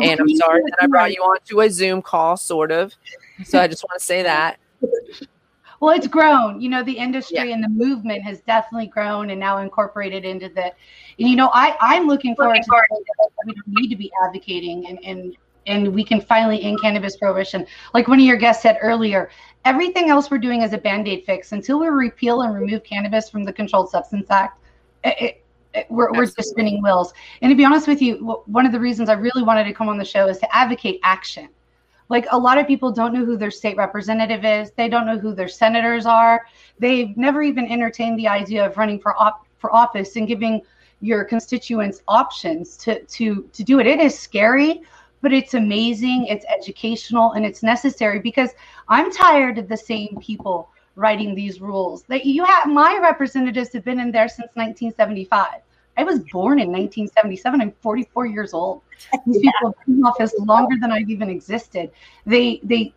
And 0.02 0.22
i'm 0.22 0.36
sorry 0.36 0.62
that 0.62 0.78
i 0.82 0.88
brought 0.88 1.12
you 1.12 1.22
on 1.22 1.38
to 1.50 1.60
a 1.60 1.70
zoom 1.70 2.02
call 2.02 2.38
sort 2.38 2.72
of. 2.72 2.94
So 3.44 3.60
i 3.60 3.68
just 3.68 3.84
want 3.84 4.00
to 4.00 4.06
say 4.06 4.24
that. 4.24 4.58
Well 5.82 5.94
it's 5.94 6.08
grown. 6.08 6.62
You 6.62 6.70
know 6.70 6.82
the 6.82 6.98
industry 6.98 7.50
yeah. 7.50 7.54
and 7.54 7.62
the 7.62 7.68
movement 7.68 8.24
has 8.24 8.40
definitely 8.44 8.88
grown 8.88 9.32
and 9.32 9.40
now 9.40 9.58
incorporated 9.58 10.24
into 10.24 10.48
the 10.48 10.68
and 11.20 11.30
you 11.30 11.36
know 11.36 11.52
i 11.54 11.76
i'm 11.82 12.08
looking 12.08 12.38
forward 12.38 12.62
to 12.64 12.84
we 13.46 13.54
don't 13.54 13.68
need 13.68 13.90
to 13.90 13.98
be 13.98 14.10
advocating 14.24 14.88
and 14.88 15.04
and 15.04 15.36
and 15.68 15.94
we 15.94 16.04
can 16.04 16.22
finally 16.22 16.62
end 16.62 16.80
cannabis 16.82 17.18
prohibition. 17.18 17.66
Like 17.94 18.08
one 18.08 18.20
of 18.20 18.26
your 18.26 18.38
guests 18.38 18.64
said 18.64 18.78
earlier, 18.82 19.30
everything 19.66 20.10
else 20.10 20.30
we're 20.30 20.38
doing 20.38 20.62
is 20.62 20.74
a 20.74 20.78
band 20.78 21.08
aid 21.08 21.26
fix 21.26 21.52
until 21.52 21.80
we 21.80 21.88
repeal 21.88 22.44
and 22.44 22.54
remove 22.56 22.84
cannabis 22.84 23.30
from 23.30 23.44
the 23.44 23.52
Controlled 23.52 23.90
Substance 23.90 24.30
Act. 24.30 24.60
It, 25.04 25.42
it, 25.74 25.88
we're, 25.90 26.14
we're 26.14 26.26
just 26.26 26.50
spinning 26.50 26.82
wheels. 26.82 27.14
And 27.42 27.50
to 27.50 27.56
be 27.56 27.66
honest 27.66 27.88
with 27.88 28.02
you, 28.02 28.44
one 28.46 28.66
of 28.66 28.72
the 28.72 28.80
reasons 28.80 29.10
I 29.10 29.14
really 29.14 29.44
wanted 29.44 29.66
to 29.66 29.74
come 29.74 29.90
on 29.90 29.98
the 29.98 30.06
show 30.06 30.28
is 30.28 30.38
to 30.38 30.56
advocate 30.56 31.00
action. 31.04 31.50
Like 32.08 32.28
a 32.32 32.38
lot 32.38 32.60
of 32.60 32.68
people 32.68 32.92
don't 32.92 33.14
know 33.14 33.26
who 33.26 33.36
their 33.36 33.52
state 33.52 33.76
representative 33.76 34.46
is, 34.46 34.72
they 34.78 34.88
don't 34.88 35.08
know 35.08 35.18
who 35.18 35.34
their 35.34 35.48
senators 35.48 36.06
are. 36.06 36.46
They've 36.80 37.18
never 37.18 37.42
even 37.42 37.66
entertained 37.66 38.20
the 38.20 38.28
idea 38.28 38.66
of 38.66 38.78
running 38.78 39.00
for 39.00 39.20
op- 39.22 39.46
for 39.58 39.74
office 39.76 40.16
and 40.16 40.28
giving 40.28 40.62
your 41.02 41.26
constituents 41.26 42.04
options 42.08 42.78
to 42.78 43.04
to 43.06 43.50
to 43.52 43.64
do 43.64 43.80
it. 43.80 43.88
It 43.88 44.00
is 44.00 44.18
scary, 44.18 44.84
but 45.26 45.34
it's 45.34 45.56
amazing, 45.56 46.28
it's 46.28 46.46
educational, 46.56 47.32
and 47.32 47.44
it's 47.44 47.64
necessary 47.64 48.20
because 48.20 48.52
I'm 48.90 49.12
tired 49.12 49.58
of 49.58 49.68
the 49.68 49.76
same 49.76 50.20
people 50.22 50.70
writing 50.94 51.34
these 51.34 51.60
rules. 51.60 52.04
That 52.04 52.26
you 52.26 52.46
have 52.46 52.68
my 52.70 53.00
representatives 53.02 53.74
have 53.74 53.84
been 53.84 54.00
in 54.00 54.12
there 54.12 54.28
since 54.28 54.52
1975. 54.54 55.48
I 55.98 56.04
was 56.04 56.20
born 56.32 56.60
in 56.60 56.68
1977. 56.68 57.60
I'm 57.60 57.72
44 57.82 58.28
years 58.28 58.54
old. 58.54 58.84
These 59.26 59.44
yeah. 59.44 59.50
people 59.54 59.70
have 59.76 59.86
been 59.88 59.96
in 59.96 60.04
office 60.04 60.36
longer 60.38 60.76
than 60.80 60.92
I've 60.92 61.10
even 61.10 61.32
existed. 61.32 61.90
They 62.28 62.60
they 62.62 62.94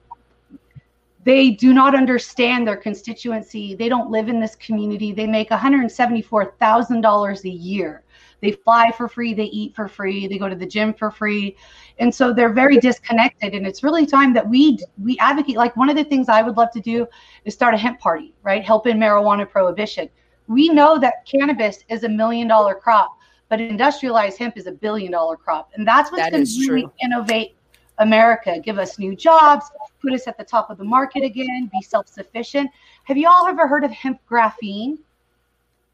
they 1.24 1.52
do 1.52 1.72
not 1.72 1.94
understand 1.94 2.68
their 2.68 2.76
constituency. 2.76 3.74
They 3.74 3.88
don't 3.88 4.10
live 4.10 4.28
in 4.28 4.38
this 4.38 4.54
community. 4.54 5.12
They 5.12 5.26
make 5.26 5.48
$174,000 5.48 7.44
a 7.44 7.48
year. 7.48 8.02
They 8.40 8.52
fly 8.52 8.92
for 8.96 9.08
free, 9.08 9.34
they 9.34 9.44
eat 9.44 9.74
for 9.74 9.88
free, 9.88 10.26
they 10.28 10.38
go 10.38 10.48
to 10.48 10.54
the 10.54 10.66
gym 10.66 10.94
for 10.94 11.10
free. 11.10 11.56
And 11.98 12.14
so 12.14 12.32
they're 12.32 12.52
very 12.52 12.78
disconnected. 12.78 13.54
And 13.54 13.66
it's 13.66 13.82
really 13.82 14.06
time 14.06 14.32
that 14.34 14.48
we 14.48 14.78
we 15.02 15.18
advocate. 15.18 15.56
Like 15.56 15.76
one 15.76 15.90
of 15.90 15.96
the 15.96 16.04
things 16.04 16.28
I 16.28 16.42
would 16.42 16.56
love 16.56 16.70
to 16.72 16.80
do 16.80 17.06
is 17.44 17.54
start 17.54 17.74
a 17.74 17.76
hemp 17.76 17.98
party, 18.00 18.34
right? 18.42 18.64
Help 18.64 18.86
in 18.86 18.98
marijuana 18.98 19.48
prohibition. 19.48 20.08
We 20.46 20.68
know 20.68 20.98
that 20.98 21.26
cannabis 21.26 21.84
is 21.88 22.04
a 22.04 22.08
million 22.08 22.48
dollar 22.48 22.74
crop, 22.74 23.18
but 23.48 23.60
industrialized 23.60 24.38
hemp 24.38 24.56
is 24.56 24.66
a 24.66 24.72
billion 24.72 25.12
dollar 25.12 25.36
crop. 25.36 25.70
And 25.74 25.86
that's 25.86 26.10
what's 26.12 26.24
That 26.24 26.32
going 26.32 26.46
to 26.46 26.70
really 26.70 26.86
innovate 27.02 27.56
America, 27.98 28.58
give 28.60 28.78
us 28.78 28.98
new 28.98 29.14
jobs, 29.16 29.66
put 30.00 30.12
us 30.12 30.26
at 30.26 30.38
the 30.38 30.44
top 30.44 30.70
of 30.70 30.78
the 30.78 30.84
market 30.84 31.22
again, 31.22 31.68
be 31.72 31.82
self 31.82 32.08
sufficient. 32.08 32.70
Have 33.04 33.16
you 33.16 33.28
all 33.28 33.46
ever 33.46 33.66
heard 33.66 33.84
of 33.84 33.90
hemp 33.90 34.20
graphene? 34.30 34.98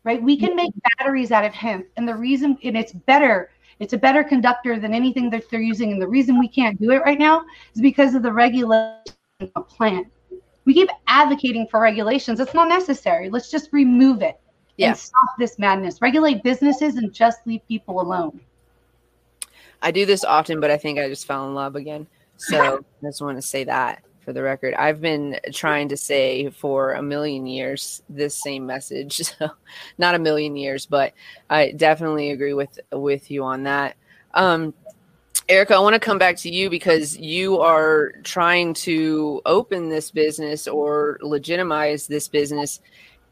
Right? 0.04 0.22
We 0.22 0.36
can 0.36 0.54
make 0.54 0.72
batteries 0.98 1.32
out 1.32 1.44
of 1.44 1.54
hemp. 1.54 1.86
And 1.96 2.06
the 2.06 2.14
reason, 2.14 2.58
and 2.62 2.76
it's 2.76 2.92
better, 2.92 3.50
it's 3.80 3.94
a 3.94 3.98
better 3.98 4.22
conductor 4.22 4.78
than 4.78 4.92
anything 4.92 5.30
that 5.30 5.48
they're 5.50 5.60
using. 5.62 5.92
And 5.92 6.00
the 6.00 6.06
reason 6.06 6.38
we 6.38 6.48
can't 6.48 6.78
do 6.78 6.90
it 6.90 6.98
right 6.98 7.18
now 7.18 7.42
is 7.74 7.80
because 7.80 8.14
of 8.14 8.22
the 8.22 8.32
regulation 8.32 9.00
of 9.40 9.50
the 9.54 9.60
plant. 9.62 10.06
We 10.66 10.74
keep 10.74 10.90
advocating 11.06 11.66
for 11.70 11.80
regulations. 11.80 12.38
It's 12.38 12.54
not 12.54 12.68
necessary. 12.68 13.30
Let's 13.30 13.50
just 13.50 13.70
remove 13.72 14.22
it 14.22 14.38
Yeah. 14.76 14.88
and 14.88 14.96
stop 14.96 15.38
this 15.38 15.58
madness. 15.58 16.00
Regulate 16.02 16.42
businesses 16.42 16.96
and 16.96 17.12
just 17.12 17.46
leave 17.46 17.66
people 17.66 18.00
alone. 18.00 18.40
I 19.82 19.90
do 19.90 20.06
this 20.06 20.24
often, 20.24 20.60
but 20.60 20.70
I 20.70 20.76
think 20.76 20.98
I 20.98 21.08
just 21.08 21.26
fell 21.26 21.46
in 21.46 21.54
love 21.54 21.76
again. 21.76 22.06
So 22.36 22.84
I 23.02 23.06
just 23.06 23.22
want 23.22 23.38
to 23.38 23.42
say 23.42 23.64
that 23.64 24.02
for 24.24 24.32
the 24.32 24.42
record. 24.42 24.74
I've 24.74 25.00
been 25.00 25.38
trying 25.52 25.88
to 25.90 25.96
say 25.96 26.50
for 26.50 26.92
a 26.92 27.02
million 27.02 27.46
years 27.46 28.02
this 28.08 28.34
same 28.34 28.66
message. 28.66 29.22
So 29.38 29.50
not 29.98 30.14
a 30.14 30.18
million 30.18 30.56
years, 30.56 30.86
but 30.86 31.12
I 31.50 31.72
definitely 31.72 32.30
agree 32.30 32.54
with 32.54 32.78
with 32.92 33.30
you 33.30 33.42
on 33.42 33.64
that. 33.64 33.96
Um, 34.32 34.74
Erica, 35.48 35.74
I 35.74 35.78
want 35.80 35.94
to 35.94 36.00
come 36.00 36.18
back 36.18 36.36
to 36.38 36.50
you 36.50 36.70
because 36.70 37.18
you 37.18 37.60
are 37.60 38.12
trying 38.22 38.72
to 38.74 39.42
open 39.44 39.90
this 39.90 40.10
business 40.10 40.66
or 40.66 41.18
legitimize 41.20 42.06
this 42.06 42.28
business. 42.28 42.80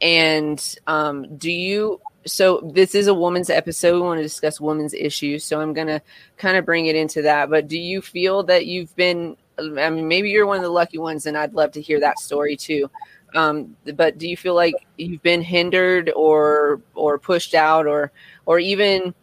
And 0.03 0.63
um, 0.87 1.39
do 1.39 1.51
you? 1.51 2.01
So 2.27 2.71
this 2.75 2.95
is 2.95 3.07
a 3.07 3.15
woman's 3.15 3.49
episode. 3.49 3.95
We 3.95 4.01
want 4.01 4.19
to 4.19 4.23
discuss 4.23 4.61
women's 4.61 4.93
issues. 4.93 5.45
So 5.45 5.61
I'm 5.61 5.73
going 5.73 5.87
to 5.87 6.03
kind 6.37 6.57
of 6.57 6.67
bring 6.67 6.87
it 6.87 6.97
into 6.97 7.23
that. 7.23 7.49
But 7.49 7.67
do 7.67 7.79
you 7.79 8.03
feel 8.03 8.43
that 8.45 8.67
you've 8.67 8.95
been? 8.95 9.37
I 9.59 9.91
mean, 9.91 10.09
maybe 10.09 10.31
you're 10.31 10.47
one 10.47 10.57
of 10.57 10.63
the 10.63 10.71
lucky 10.71 10.99
ones, 10.99 11.27
and 11.27 11.37
I'd 11.37 11.55
love 11.55 11.73
to 11.73 11.81
hear 11.81 12.01
that 12.01 12.19
story 12.19 12.57
too. 12.57 12.91
Um, 13.35 13.77
but 13.95 14.19
do 14.19 14.29
you 14.29 14.37
feel 14.37 14.55
like 14.55 14.75
you've 14.99 15.23
been 15.23 15.43
hindered 15.43 16.11
or 16.15 16.81
or 16.95 17.19
pushed 17.19 17.55
out 17.55 17.87
or 17.87 18.13
or 18.47 18.59
even 18.59 19.15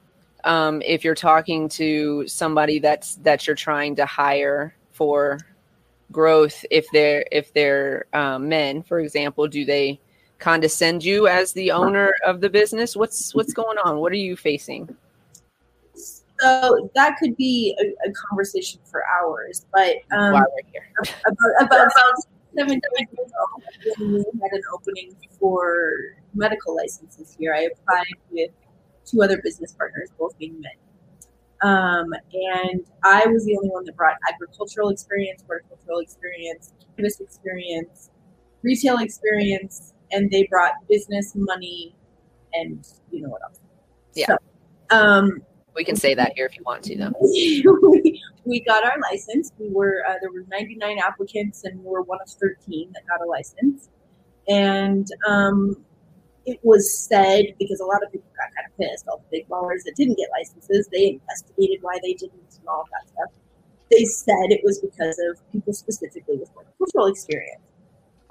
um, 0.44 0.82
if 0.84 1.04
you're 1.04 1.16
talking 1.16 1.70
to 1.70 2.28
somebody 2.28 2.80
that's 2.80 3.16
that 3.18 3.46
you're 3.46 3.56
trying 3.56 3.96
to 3.98 4.06
hire 4.06 4.74
for 4.92 5.38
growth 6.12 6.66
if 6.72 6.88
they're 6.92 7.26
if 7.32 7.54
they're 7.54 8.06
um, 8.14 8.50
men 8.50 8.82
for 8.82 9.00
example 9.00 9.48
do 9.48 9.64
they 9.64 10.00
condescend 10.40 11.04
you 11.04 11.28
as 11.28 11.54
the 11.54 11.72
owner 11.72 12.16
of 12.26 12.42
the 12.42 12.50
business? 12.50 12.96
What's 12.96 13.36
what's 13.36 13.54
going 13.54 13.78
on? 13.78 14.00
What 14.00 14.12
are 14.12 14.16
you 14.18 14.36
facing 14.36 14.96
So 16.40 16.90
that 16.96 17.18
could 17.18 17.36
be 17.36 17.76
a, 17.80 18.10
a 18.10 18.14
conversation 18.14 18.80
for 18.86 19.04
hours, 19.20 19.66
but 19.74 19.98
um, 20.12 20.34
we're 20.34 20.46
here. 20.72 21.16
about, 21.28 21.66
about 21.66 21.92
seven 22.56 22.80
years 22.98 23.10
ago, 23.12 23.96
when 24.00 24.14
we 24.14 24.20
had 24.20 24.52
an 24.54 24.62
opening 24.74 25.16
for 25.40 25.94
medical 26.34 26.76
licenses 26.76 27.36
here, 27.38 27.54
I 27.54 27.70
applied 27.72 28.06
with 28.32 28.52
two 29.06 29.22
other 29.22 29.42
business 29.44 29.74
partners, 29.74 30.10
both 30.18 30.38
being 30.38 30.60
men. 30.62 30.72
Um, 31.62 32.14
and 32.34 32.86
I 33.04 33.28
was 33.28 33.46
the 33.46 33.58
only 33.58 33.70
one 33.70 33.84
that 33.86 33.96
brought 33.98 34.16
agricultural 34.32 34.90
experience, 34.90 35.44
horticultural 35.46 36.00
experience, 36.00 36.74
cannabis 36.96 37.20
experience, 37.20 38.12
retail 38.62 39.00
experience, 39.00 39.94
and 40.12 40.32
they 40.32 40.48
brought 40.50 40.74
business, 40.88 41.34
money, 41.36 41.94
and 42.54 42.88
you 43.12 43.22
know 43.22 43.30
what 43.30 43.42
else. 43.44 43.60
Yeah. 44.16 44.28
So, 44.28 44.38
um, 44.98 45.42
we 45.80 45.86
can 45.86 45.96
say 45.96 46.14
that 46.14 46.34
here 46.36 46.46
if 46.46 46.58
you 46.58 46.64
want 46.66 46.84
to 46.84 46.98
though 46.98 47.14
we, 47.22 48.22
we 48.44 48.60
got 48.60 48.84
our 48.84 49.00
license. 49.10 49.54
We 49.58 49.70
were 49.70 50.04
uh, 50.06 50.16
there 50.20 50.30
were 50.30 50.44
99 50.52 51.00
applicants, 51.00 51.64
and 51.64 51.80
we 51.80 51.90
were 51.90 52.02
one 52.02 52.20
of 52.22 52.30
13 52.30 52.92
that 52.92 53.08
got 53.08 53.26
a 53.26 53.30
license. 53.30 53.88
And 54.50 55.08
um, 55.26 55.78
it 56.46 56.60
was 56.64 57.00
said 57.00 57.46
because 57.58 57.80
a 57.80 57.86
lot 57.86 58.04
of 58.04 58.12
people 58.12 58.30
got 58.36 58.54
kind 58.54 58.68
of 58.70 58.78
pissed. 58.78 59.08
All 59.08 59.20
the 59.20 59.38
big 59.38 59.48
ballers 59.48 59.84
that 59.86 59.94
didn't 59.96 60.18
get 60.18 60.28
licenses, 60.38 60.90
they 60.92 61.12
investigated 61.12 61.78
why 61.82 61.98
they 62.04 62.14
didn't 62.14 62.58
and 62.60 62.68
all 62.68 62.84
that 62.92 63.08
stuff. 63.08 63.32
They 63.90 64.04
said 64.04 64.52
it 64.52 64.60
was 64.66 64.80
because 64.80 65.18
of 65.30 65.40
people 65.54 65.72
specifically 65.72 66.36
with 66.36 66.50
horticultural 66.54 67.06
experience. 67.08 67.62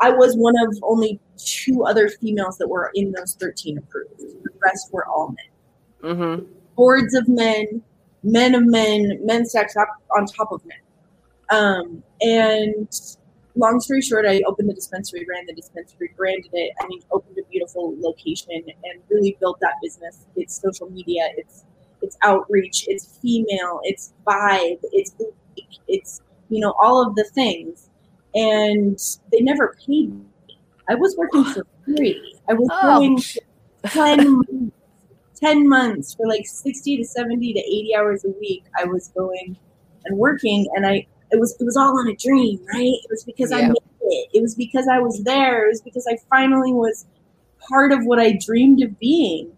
I 0.00 0.10
was 0.10 0.36
one 0.36 0.54
of 0.58 0.76
only 0.82 1.18
two 1.38 1.84
other 1.84 2.10
females 2.10 2.58
that 2.58 2.68
were 2.68 2.92
in 2.94 3.12
those 3.12 3.36
13 3.40 3.78
approved. 3.78 4.18
The 4.18 4.50
rest 4.62 4.92
were 4.92 5.06
all 5.06 5.28
men 5.28 5.48
mm-hmm. 6.02 6.44
Boards 6.78 7.12
of 7.14 7.26
men, 7.28 7.82
men 8.22 8.54
of 8.54 8.64
men, 8.64 9.18
men 9.24 9.44
stacks 9.44 9.76
up 9.76 9.88
on 10.16 10.24
top 10.26 10.52
of 10.52 10.62
men. 10.64 10.78
Um, 11.50 12.02
and 12.22 12.88
long 13.56 13.80
story 13.80 14.00
short, 14.00 14.24
I 14.26 14.40
opened 14.46 14.70
the 14.70 14.74
dispensary, 14.74 15.26
ran 15.28 15.44
the 15.46 15.54
dispensary, 15.54 16.14
branded 16.16 16.50
it. 16.52 16.72
I 16.80 16.86
mean, 16.86 17.00
opened 17.10 17.36
a 17.36 17.42
beautiful 17.50 17.94
location 17.98 18.62
and 18.64 19.02
really 19.10 19.36
built 19.40 19.58
that 19.60 19.74
business. 19.82 20.24
It's 20.36 20.58
social 20.62 20.88
media, 20.88 21.28
it's 21.36 21.64
it's 22.00 22.16
outreach, 22.22 22.84
it's 22.86 23.18
female, 23.20 23.80
it's 23.82 24.12
vibe, 24.24 24.78
it's 24.92 25.12
it's 25.88 26.22
you 26.48 26.60
know 26.60 26.74
all 26.80 27.04
of 27.04 27.16
the 27.16 27.24
things. 27.34 27.90
And 28.36 28.98
they 29.32 29.40
never 29.40 29.74
paid 29.84 30.14
me. 30.14 30.22
I 30.88 30.94
was 30.94 31.16
working 31.16 31.44
for 31.44 31.66
free. 31.84 32.38
I 32.48 32.52
was 32.54 32.68
Oh. 32.70 32.82
going 33.00 33.18
ten 33.86 34.67
10 35.40 35.68
months 35.68 36.14
for 36.14 36.26
like 36.26 36.46
60 36.46 36.96
to 36.96 37.04
70 37.04 37.52
to 37.52 37.60
80 37.60 37.94
hours 37.96 38.24
a 38.24 38.30
week 38.40 38.64
i 38.78 38.84
was 38.84 39.08
going 39.08 39.56
and 40.04 40.18
working 40.18 40.66
and 40.74 40.86
i 40.86 41.06
it 41.30 41.38
was 41.38 41.56
it 41.60 41.64
was 41.64 41.76
all 41.76 41.98
on 41.98 42.08
a 42.08 42.16
dream 42.16 42.58
right? 42.72 42.94
It 43.04 43.10
was 43.10 43.24
because 43.24 43.52
i 43.52 43.62
made 43.62 43.76
it. 44.00 44.28
It 44.32 44.42
was 44.42 44.54
because 44.54 44.88
i 44.88 44.98
was 44.98 45.22
there. 45.24 45.66
It 45.66 45.68
was 45.68 45.82
because 45.82 46.06
i 46.10 46.16
finally 46.30 46.72
was 46.72 47.06
part 47.68 47.92
of 47.92 48.04
what 48.04 48.18
i 48.18 48.38
dreamed 48.44 48.82
of 48.82 48.98
being. 48.98 49.52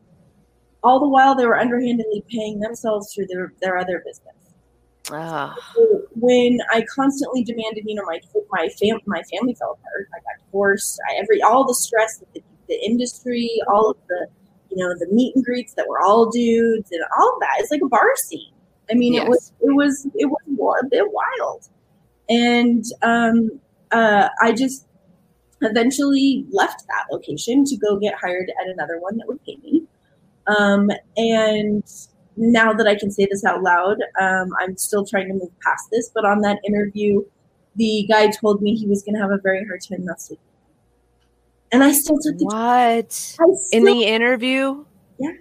All 0.82 0.98
the 0.98 1.08
while 1.08 1.34
they 1.34 1.46
were 1.46 1.58
underhandedly 1.58 2.24
paying 2.30 2.58
themselves 2.60 3.12
through 3.14 3.26
their, 3.26 3.52
their 3.60 3.76
other 3.76 4.02
business. 4.04 4.34
Ah, 5.12 5.54
so 5.74 6.02
when 6.14 6.58
I 6.72 6.84
constantly 6.94 7.42
demanded, 7.42 7.84
you 7.86 7.94
know, 7.94 8.04
my 8.04 8.20
my 8.50 8.68
fam 8.80 9.00
my 9.06 9.22
family 9.32 9.54
fell 9.54 9.72
apart. 9.72 10.08
I 10.14 10.18
got 10.18 10.46
divorced. 10.46 11.00
I 11.10 11.20
every 11.20 11.42
all 11.42 11.66
the 11.66 11.74
stress 11.74 12.18
that 12.18 12.32
the, 12.32 12.42
the 12.68 12.80
industry, 12.84 13.50
all 13.68 13.90
of 13.90 13.96
the 14.08 14.28
you 14.70 14.76
know 14.76 14.94
the 14.98 15.06
meet 15.12 15.34
and 15.34 15.44
greets 15.44 15.74
that 15.74 15.86
were 15.88 16.00
all 16.00 16.30
dudes 16.30 16.90
and 16.92 17.02
all 17.18 17.34
of 17.34 17.40
that. 17.40 17.56
It's 17.58 17.70
like 17.70 17.82
a 17.82 17.88
bar 17.88 18.14
scene. 18.16 18.52
I 18.90 18.94
mean, 18.94 19.14
it 19.14 19.28
was 19.28 19.52
it 19.60 19.74
was 19.74 20.06
it 20.14 20.26
was 20.26 20.40
wa- 20.46 20.76
a 20.82 20.86
bit 20.86 21.04
wild, 21.12 21.68
and 22.28 22.84
um, 23.02 23.60
uh, 23.92 24.28
I 24.40 24.52
just 24.52 24.86
eventually 25.62 26.46
left 26.50 26.84
that 26.88 27.04
location 27.12 27.64
to 27.64 27.76
go 27.76 27.98
get 27.98 28.14
hired 28.14 28.50
at 28.60 28.68
another 28.68 28.98
one 28.98 29.16
that 29.18 29.26
would 29.28 29.44
pay 29.44 29.56
me. 29.62 29.82
Um, 30.46 30.90
and 31.16 31.84
now 32.36 32.72
that 32.72 32.86
I 32.86 32.94
can 32.94 33.10
say 33.10 33.26
this 33.30 33.44
out 33.44 33.62
loud, 33.62 33.98
um, 34.20 34.50
I'm 34.60 34.76
still 34.76 35.04
trying 35.04 35.28
to 35.28 35.34
move 35.34 35.50
past 35.62 35.88
this. 35.92 36.10
But 36.14 36.24
on 36.24 36.40
that 36.40 36.58
interview, 36.66 37.22
the 37.76 38.06
guy 38.10 38.28
told 38.28 38.62
me 38.62 38.74
he 38.74 38.86
was 38.86 39.02
going 39.02 39.14
to 39.14 39.20
have 39.20 39.30
a 39.30 39.38
very 39.38 39.64
hard 39.66 39.82
time 39.88 40.04
not 40.04 40.20
sleeping. 40.20 40.44
And 41.72 41.84
I 41.84 41.92
still 41.92 42.18
took 42.18 42.36
the 42.38 42.44
what 42.44 43.36
I 43.40 43.44
in 43.72 43.84
the 43.84 44.04
interview 44.04 44.84
yeah, 45.18 45.32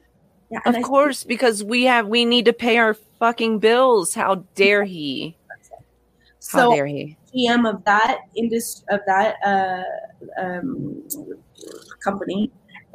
yeah. 0.51 0.60
of 0.65 0.76
I 0.76 0.81
course 0.81 1.23
because 1.23 1.64
we 1.64 1.85
have 1.85 2.07
we 2.07 2.26
need 2.26 2.45
to 2.45 2.53
pay 2.53 2.77
our 2.77 2.93
fucking 2.93 3.60
bills 3.60 4.14
how 4.14 4.43
dare 4.56 4.84
he 4.84 5.38
how 6.51 6.60
So 6.69 6.76
dare 6.76 6.85
he 6.85 7.18
GM 7.35 7.69
of 7.69 7.84
that 7.85 8.22
industry 8.35 8.85
of 8.89 9.01
that 9.07 9.35
uh, 9.45 10.41
um, 10.41 11.03
company. 12.03 12.51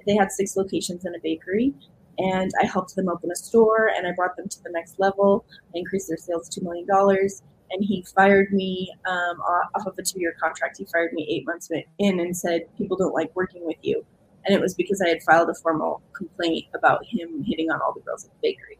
They 0.06 0.16
had 0.16 0.30
six 0.30 0.56
locations 0.56 1.04
in 1.06 1.14
a 1.14 1.18
bakery, 1.22 1.72
and 2.18 2.50
I 2.60 2.66
helped 2.66 2.94
them 2.94 3.08
open 3.08 3.30
a 3.30 3.36
store, 3.36 3.90
and 3.96 4.06
I 4.06 4.12
brought 4.12 4.36
them 4.36 4.48
to 4.48 4.62
the 4.62 4.70
next 4.70 4.98
level. 4.98 5.44
I 5.74 5.78
increased 5.78 6.08
their 6.08 6.16
sales 6.16 6.48
two 6.48 6.62
million 6.62 6.86
dollars, 6.86 7.42
and 7.70 7.82
he 7.84 8.04
fired 8.14 8.52
me 8.52 8.92
um, 9.06 9.40
off 9.40 9.86
of 9.86 9.98
a 9.98 10.02
two-year 10.02 10.34
contract. 10.40 10.78
He 10.78 10.84
fired 10.86 11.12
me 11.12 11.26
eight 11.30 11.46
months 11.46 11.70
in 11.98 12.20
and 12.20 12.36
said, 12.36 12.62
"People 12.78 12.96
don't 12.96 13.14
like 13.14 13.34
working 13.34 13.64
with 13.66 13.76
you," 13.82 14.04
and 14.46 14.54
it 14.54 14.60
was 14.60 14.74
because 14.74 15.00
I 15.00 15.08
had 15.08 15.22
filed 15.22 15.48
a 15.50 15.54
formal 15.54 16.02
complaint 16.14 16.66
about 16.74 17.04
him 17.06 17.42
hitting 17.44 17.70
on 17.70 17.80
all 17.80 17.92
the 17.92 18.00
girls 18.00 18.24
at 18.24 18.30
the 18.30 18.36
bakery. 18.42 18.78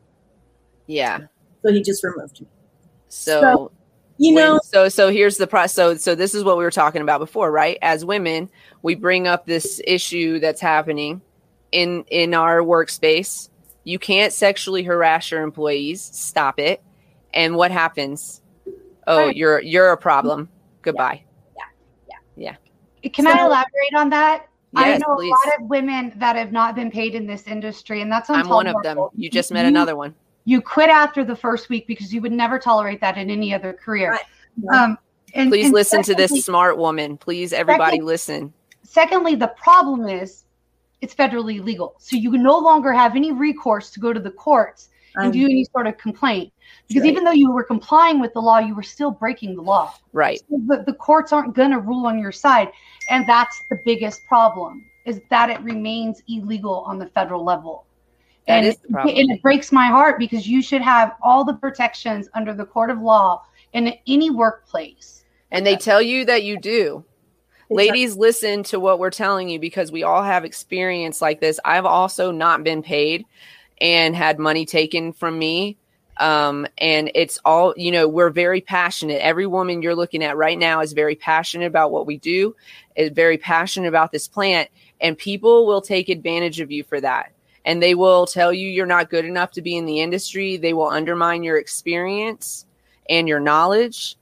yeah. 0.87 1.21
So 1.65 1.73
he 1.73 1.83
just 1.83 2.05
removed 2.05 2.43
me. 2.43 2.47
so, 3.09 3.41
So, 3.41 3.73
You 4.19 4.35
when- 4.35 4.45
know, 4.45 4.61
so 4.63 4.89
so 4.91 5.11
here's 5.11 5.39
the 5.39 5.47
process 5.47 5.75
so 5.75 5.95
so 5.97 6.15
this 6.15 6.35
is 6.35 6.45
what 6.45 6.59
we 6.59 6.63
were 6.65 6.71
talking 6.71 7.01
about 7.03 7.21
before 7.21 7.51
right? 7.51 7.79
As 7.81 8.05
women 8.05 8.51
we 8.83 8.95
bring 8.95 9.27
up 9.27 9.47
this 9.47 9.81
issue 9.87 10.39
that's 10.41 10.61
happening 10.61 11.23
in 11.73 12.05
in 12.11 12.35
our 12.35 12.61
workspace. 12.61 13.49
You 13.83 13.99
can't 13.99 14.33
sexually 14.33 14.83
harass 14.83 15.31
your 15.31 15.43
employees. 15.43 16.01
Stop 16.03 16.59
it. 16.61 16.83
And 17.33 17.57
what 17.57 17.71
happens 17.71 18.41
oh 19.07 19.27
Right. 19.27 19.37
you're 19.37 19.61
you're 19.61 19.93
a 19.93 19.97
problem 19.97 20.49
goodbye 20.83 21.23
Yeah. 21.57 21.63
Yeah. 22.37 22.55
Yeah. 23.03 23.11
Can 23.11 23.27
I 23.27 23.45
elaborate 23.45 23.95
on 23.97 24.11
that? 24.11 24.49
Yes, 24.77 24.97
I 24.97 24.99
know 25.07 25.17
please. 25.17 25.29
a 25.29 25.49
lot 25.49 25.61
of 25.61 25.69
women 25.69 26.13
that 26.17 26.35
have 26.37 26.51
not 26.51 26.75
been 26.75 26.91
paid 26.91 27.15
in 27.15 27.27
this 27.27 27.47
industry, 27.47 28.01
and 28.03 28.11
that's 28.11 28.29
I'm 28.29 28.49
one 28.49 28.67
of 28.67 28.83
them. 28.83 28.99
You 29.15 29.31
just 29.31 29.53
met 29.53 29.67
another 29.67 29.95
one. 29.95 30.15
You 30.47 30.61
quit 30.61 30.91
after 30.91 31.25
the 31.25 31.37
first 31.37 31.69
week 31.69 31.87
because 31.87 32.13
you 32.13 32.21
would 32.23 32.33
never 32.33 32.59
tolerate 32.59 33.01
that 33.01 33.17
in 33.17 33.31
any 33.31 33.55
other 33.55 33.73
career. 33.73 34.19
Um, 34.73 34.99
and, 35.35 35.51
Please 35.51 35.67
and 35.67 35.75
listen 35.75 36.03
to 36.03 36.15
this 36.15 36.45
smart 36.45 36.77
woman. 36.77 37.17
Please, 37.17 37.53
everybody, 37.53 37.97
Second- 37.97 38.07
listen. 38.07 38.53
Secondly, 38.83 39.35
the 39.37 39.49
problem 39.49 40.09
is 40.09 40.45
it's 41.01 41.15
federally 41.15 41.59
illegal. 41.59 41.95
So 41.99 42.17
you 42.17 42.33
no 42.33 42.59
longer 42.59 42.93
have 42.93 43.15
any 43.17 43.31
recourse 43.33 43.91
to 43.93 44.01
go 44.01 44.13
to 44.13 44.21
the 44.21 44.31
courts 44.31 44.89
and 45.17 45.27
Um, 45.27 45.33
do 45.33 45.45
any 45.45 45.65
sort 45.65 45.87
of 45.87 45.97
complaint. 45.99 46.53
Because 46.89 47.03
right. 47.03 47.11
even 47.11 47.25
though 47.25 47.33
you 47.33 47.51
were 47.53 47.65
complying 47.65 48.21
with 48.21 48.33
the 48.33 48.41
law, 48.41 48.59
you 48.59 48.75
were 48.75 48.83
still 48.83 49.11
breaking 49.11 49.57
the 49.57 49.63
law. 49.63 49.95
Right. 50.13 50.41
So 50.41 50.61
the, 50.67 50.83
the 50.87 50.95
courts 50.95 51.33
aren't 51.33 51.55
going 51.55 51.71
to 51.71 51.79
rule 51.79 52.07
on 52.07 52.19
your 52.19 52.33
side. 52.33 52.69
And 53.11 53.29
that's 53.29 53.59
the 53.71 53.79
biggest 53.85 54.21
problem 54.27 54.85
is 55.07 55.21
that 55.31 55.51
it 55.51 55.61
remains 55.61 56.23
illegal 56.29 56.85
on 56.87 56.99
the 56.99 57.07
federal 57.07 57.45
level. 57.45 57.87
That 58.47 58.59
and, 58.59 58.67
is 58.67 58.77
and 58.91 59.31
it 59.31 59.43
breaks 59.43 59.73
my 59.73 59.87
heart 59.87 60.19
because 60.19 60.47
you 60.47 60.63
should 60.63 60.83
have 60.83 61.17
all 61.23 61.45
the 61.45 61.55
protections 61.55 62.29
under 62.35 62.53
the 62.53 62.65
court 62.65 62.91
of 62.91 63.01
law 63.01 63.43
in 63.73 63.95
any 64.07 64.31
workplace. 64.31 65.25
And 65.51 65.67
they 65.67 65.77
tell 65.77 66.03
you 66.03 66.25
that 66.25 66.43
you 66.43 66.59
do. 66.59 67.05
Ladies, 67.71 68.17
listen 68.17 68.63
to 68.65 68.79
what 68.79 68.99
we're 68.99 69.11
telling 69.11 69.49
you 69.49 69.59
because 69.59 69.91
we 69.91 70.03
all 70.03 70.23
have 70.23 70.45
experience 70.45 71.23
like 71.23 71.41
this. 71.41 71.59
I've 71.65 71.87
also 71.87 72.31
not 72.31 72.63
been 72.63 72.83
paid 72.83 73.25
and 73.81 74.15
had 74.15 74.39
money 74.39 74.67
taken 74.67 75.13
from 75.13 75.39
me. 75.39 75.77
Um, 76.19 76.67
and 76.79 77.11
it's 77.15 77.41
all, 77.45 77.75
you 77.77 77.91
know, 77.91 78.07
we're 78.07 78.31
very 78.31 78.61
passionate. 78.61 79.21
Every 79.21 79.47
woman 79.47 79.83
you're 79.83 79.97
looking 79.97 80.23
at 80.23 80.37
right 80.37 80.59
now 80.59 80.81
is 80.81 80.93
very 80.93 81.17
passionate 81.17 81.67
about 81.67 81.91
what 81.91 82.07
we 82.07 82.19
do, 82.19 82.55
is 82.95 83.11
very 83.11 83.37
passionate 83.37 83.89
about 83.89 84.13
this 84.13 84.29
plant, 84.29 84.71
and 85.01 85.19
people 85.19 85.67
will 85.67 85.81
take 85.81 86.09
advantage 86.09 86.61
of 86.61 86.71
you 86.71 86.85
for 86.85 87.01
that. 87.01 87.33
And 87.65 87.83
they 87.83 87.95
will 87.95 88.27
tell 88.27 88.53
you 88.53 88.69
you're 88.69 88.87
not 88.87 89.11
good 89.11 89.25
enough 89.25 89.53
to 89.53 89.63
be 89.63 89.77
in 89.77 89.87
the 89.87 90.01
industry. 90.01 90.57
They 90.57 90.73
will 90.75 90.89
undermine 90.89 91.43
your 91.43 91.57
experience 91.57 92.67
and 93.09 93.27
your 93.27 93.41
knowledge. 93.41 94.17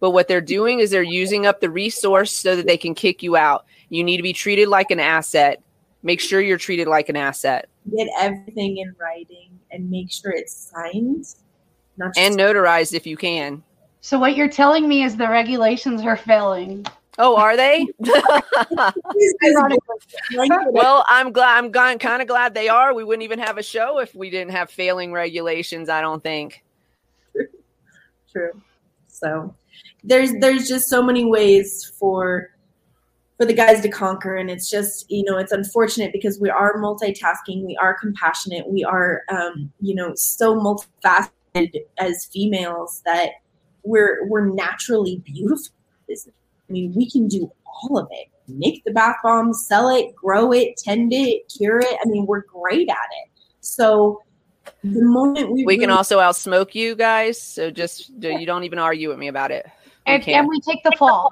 But 0.00 0.10
what 0.10 0.28
they're 0.28 0.40
doing 0.40 0.80
is 0.80 0.90
they're 0.90 1.02
using 1.02 1.46
up 1.46 1.60
the 1.60 1.70
resource 1.70 2.32
so 2.32 2.56
that 2.56 2.66
they 2.66 2.78
can 2.78 2.94
kick 2.94 3.22
you 3.22 3.36
out. 3.36 3.66
You 3.90 4.02
need 4.02 4.16
to 4.16 4.22
be 4.22 4.32
treated 4.32 4.68
like 4.68 4.90
an 4.90 4.98
asset. 4.98 5.62
Make 6.02 6.20
sure 6.20 6.40
you're 6.40 6.58
treated 6.58 6.88
like 6.88 7.08
an 7.08 7.16
asset 7.16 7.68
get 7.96 8.08
everything 8.18 8.78
in 8.78 8.94
writing 8.98 9.58
and 9.70 9.90
make 9.90 10.10
sure 10.10 10.32
it's 10.32 10.70
signed, 10.72 11.34
not 11.96 12.12
and 12.16 12.36
notarized 12.36 12.94
if 12.94 13.06
you 13.06 13.16
can. 13.16 13.62
So 14.00 14.18
what 14.18 14.36
you're 14.36 14.48
telling 14.48 14.88
me 14.88 15.04
is 15.04 15.16
the 15.16 15.28
regulations 15.28 16.02
are 16.02 16.16
failing. 16.16 16.86
Oh, 17.18 17.36
are 17.36 17.56
they? 17.56 17.86
Please, 18.02 19.34
please, 19.40 19.56
blanket 20.32 20.58
it. 20.68 20.72
well, 20.72 21.04
I'm 21.08 21.32
glad. 21.32 21.58
I'm 21.58 21.70
gone, 21.70 21.98
kind 21.98 22.22
of 22.22 22.28
glad 22.28 22.54
they 22.54 22.68
are. 22.68 22.94
We 22.94 23.04
wouldn't 23.04 23.24
even 23.24 23.38
have 23.38 23.58
a 23.58 23.62
show 23.62 23.98
if 23.98 24.14
we 24.14 24.30
didn't 24.30 24.52
have 24.52 24.70
failing 24.70 25.12
regulations. 25.12 25.88
I 25.88 26.00
don't 26.00 26.22
think. 26.22 26.64
True. 28.32 28.62
So 29.08 29.54
there's 30.02 30.32
there's 30.40 30.66
just 30.68 30.88
so 30.88 31.02
many 31.02 31.26
ways 31.26 31.92
for 31.98 32.50
for 33.40 33.46
the 33.46 33.54
guys 33.54 33.80
to 33.80 33.88
conquer. 33.88 34.36
And 34.36 34.50
it's 34.50 34.68
just 34.68 35.10
you 35.10 35.24
know 35.24 35.38
it's 35.38 35.50
unfortunate 35.50 36.12
because 36.12 36.38
we 36.38 36.50
are 36.50 36.76
multitasking. 36.76 37.64
We 37.64 37.74
are 37.80 37.96
compassionate. 37.98 38.68
We 38.68 38.84
are 38.84 39.22
um, 39.30 39.72
you 39.80 39.94
know 39.94 40.14
so 40.14 40.54
multifaceted 40.54 41.84
as 41.96 42.26
females 42.26 43.00
that 43.06 43.30
we're 43.82 44.28
we're 44.28 44.44
naturally 44.44 45.22
beautiful. 45.24 45.72
I 46.10 46.14
mean 46.68 46.92
we 46.94 47.10
can 47.10 47.28
do 47.28 47.50
all 47.64 47.98
of 47.98 48.08
it. 48.10 48.26
Make 48.46 48.84
the 48.84 48.90
bath 48.90 49.16
bombs 49.22 49.66
sell 49.66 49.88
it 49.88 50.14
grow 50.14 50.52
it 50.52 50.76
tend 50.76 51.14
it 51.14 51.48
cure 51.48 51.78
it. 51.78 51.96
I 52.04 52.08
mean 52.08 52.26
we're 52.26 52.42
great 52.42 52.90
at 52.90 53.08
it. 53.22 53.30
So 53.60 54.20
the 54.84 55.02
moment 55.02 55.50
we 55.50 55.64
We 55.64 55.78
can 55.78 55.88
also 55.88 56.18
outsmoke 56.18 56.74
you 56.74 56.94
guys. 56.94 57.40
So 57.40 57.70
just 57.70 58.10
you 58.20 58.44
don't 58.44 58.64
even 58.64 58.78
argue 58.78 59.08
with 59.08 59.18
me 59.18 59.28
about 59.28 59.50
it. 59.50 59.64
We 60.06 60.12
And, 60.12 60.28
and 60.28 60.46
we 60.46 60.60
take 60.60 60.82
the 60.84 60.92
fall. 60.98 61.30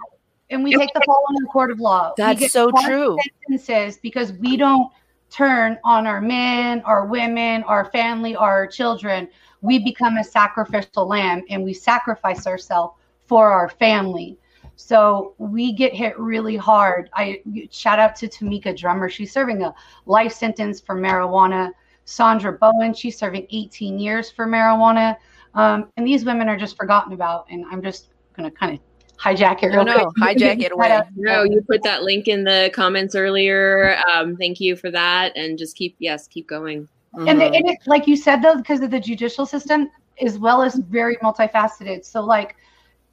And 0.51 0.65
we 0.65 0.75
take 0.75 0.93
the 0.95 1.03
fall 1.05 1.25
in 1.31 1.43
the 1.43 1.49
court 1.49 1.71
of 1.71 1.79
law. 1.79 2.15
That's 2.17 2.53
so 2.53 2.71
true. 2.85 3.19
Sentences 3.47 3.99
because 3.99 4.33
we 4.33 4.57
don't 4.57 4.91
turn 5.31 5.79
on 5.85 6.07
our 6.07 6.21
men, 6.21 6.81
our 6.87 7.07
women, 7.07 7.63
our 7.65 7.85
family, 7.87 8.35
our 8.35 8.67
children. 8.67 9.29
We 9.61 9.79
become 9.79 10.17
a 10.17 10.25
sacrificial 10.25 11.07
lamb 11.07 11.43
and 11.51 11.63
we 11.63 11.75
sacrifice 11.75 12.47
ourselves 12.47 12.95
for 13.27 13.51
our 13.51 13.69
family. 13.69 14.39
So 14.77 15.35
we 15.39 15.73
get 15.73 15.93
hit 15.93 16.19
really 16.19 16.57
hard. 16.57 17.11
I 17.13 17.43
shout 17.71 17.99
out 17.99 18.15
to 18.17 18.29
Tamika 18.29 18.77
Drummer. 18.77 19.09
She's 19.09 19.33
serving 19.33 19.63
a 19.63 19.75
life 20.07 20.33
sentence 20.33 20.81
for 20.81 20.95
marijuana. 20.95 21.73
Sandra 22.05 22.53
Bowen, 22.53 22.95
she's 22.95 23.19
serving 23.19 23.49
18 23.51 23.99
years 23.99 24.31
for 24.31 24.47
marijuana. 24.47 25.17
Um, 25.55 25.91
and 25.97 26.07
these 26.07 26.25
women 26.25 26.49
are 26.49 26.57
just 26.57 26.77
forgotten 26.77 27.13
about. 27.13 27.47
And 27.51 27.67
I'm 27.71 27.83
just 27.83 28.11
going 28.37 28.49
to 28.49 28.57
kind 28.57 28.75
of 28.75 28.81
hijack 29.21 29.63
it 29.63 29.71
No, 29.71 29.77
real 29.77 29.85
no, 29.85 30.11
quick. 30.13 30.37
hijack 30.39 30.63
it 30.63 30.73
away. 30.73 31.01
No, 31.17 31.43
you 31.43 31.63
put 31.63 31.83
that 31.83 32.03
link 32.03 32.29
in 32.29 32.45
the 32.45 32.71
comments 32.75 33.15
earlier. 33.15 33.99
Um, 34.11 34.37
thank 34.37 34.61
you 34.61 34.77
for 34.77 34.91
that, 34.91 35.37
and 35.37 35.59
just 35.59 35.77
keep 35.77 35.97
yes, 35.99 36.29
keep 36.29 36.47
going. 36.47 36.89
And, 37.15 37.41
the, 37.41 37.47
and 37.47 37.69
it, 37.69 37.79
like 37.87 38.07
you 38.07 38.17
said, 38.17 38.43
though, 38.43 38.57
because 38.57 38.81
of 38.81 38.91
the 38.91 39.01
judicial 39.01 39.47
system, 39.47 39.91
as 40.21 40.39
well 40.39 40.63
as 40.63 40.77
very 40.77 41.17
multifaceted. 41.17 42.05
So, 42.05 42.23
like, 42.23 42.57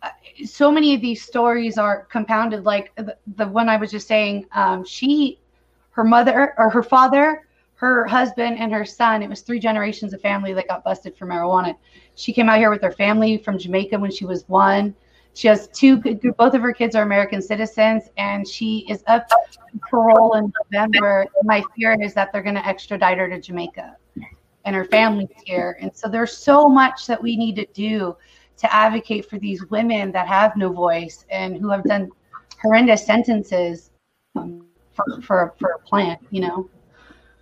uh, 0.04 0.10
so 0.46 0.72
many 0.72 0.94
of 0.94 1.02
these 1.02 1.24
stories 1.24 1.78
are 1.78 2.06
compounded. 2.06 2.66
Like 2.66 2.94
the, 2.96 3.18
the 3.36 3.48
one 3.48 3.70
I 3.70 3.78
was 3.78 3.92
just 3.92 4.08
saying, 4.08 4.46
um, 4.52 4.84
she, 4.84 5.40
her 5.92 6.04
mother 6.04 6.54
or 6.58 6.70
her 6.70 6.84
father, 6.84 7.48
her 7.76 8.06
husband, 8.06 8.58
and 8.60 8.72
her 8.72 8.86
son. 8.86 9.24
It 9.24 9.30
was 9.30 9.42
three 9.42 9.60
generations 9.60 10.14
of 10.14 10.22
family 10.22 10.54
that 10.54 10.68
got 10.68 10.84
busted 10.84 11.18
for 11.18 11.26
marijuana. 11.26 11.76
She 12.16 12.34
came 12.34 12.50
out 12.50 12.58
here 12.58 12.70
with 12.70 12.82
her 12.82 12.92
family 12.92 13.38
from 13.38 13.58
Jamaica 13.58 13.98
when 13.98 14.12
she 14.12 14.26
was 14.26 14.48
one. 14.48 14.94
She 15.36 15.50
has 15.50 15.68
two. 15.68 15.98
Both 16.38 16.54
of 16.54 16.62
her 16.62 16.72
kids 16.72 16.96
are 16.96 17.04
American 17.04 17.42
citizens, 17.42 18.04
and 18.18 18.48
she 18.48 18.86
is 18.90 19.04
up 19.08 19.28
for 19.30 19.38
parole 19.90 20.36
in 20.36 20.52
November. 20.72 21.28
My 21.44 21.62
fear 21.76 22.02
is 22.02 22.14
that 22.14 22.32
they're 22.32 22.42
going 22.42 22.56
to 22.56 22.66
extradite 22.66 23.18
her 23.18 23.28
to 23.28 23.42
Jamaica, 23.42 23.98
and 24.64 24.76
her 24.76 24.86
family's 24.86 25.28
here. 25.44 25.78
And 25.82 25.94
so 25.94 26.08
there's 26.08 26.36
so 26.36 26.70
much 26.70 27.06
that 27.08 27.22
we 27.22 27.36
need 27.36 27.58
to 27.58 27.66
do 27.74 28.16
to 28.58 28.74
advocate 28.74 29.30
for 29.30 29.38
these 29.38 29.66
women 29.66 30.14
that 30.14 30.26
have 30.26 30.56
no 30.56 30.72
voice 30.72 31.26
and 31.30 31.58
who 31.58 31.70
have 31.70 31.84
done 31.84 32.10
horrendous 32.62 33.06
sentences 33.06 33.92
um, 34.38 34.66
for, 34.94 35.22
for 35.22 35.54
for 35.60 35.72
a 35.72 35.80
plant. 35.80 36.22
You 36.30 36.42
know. 36.48 36.70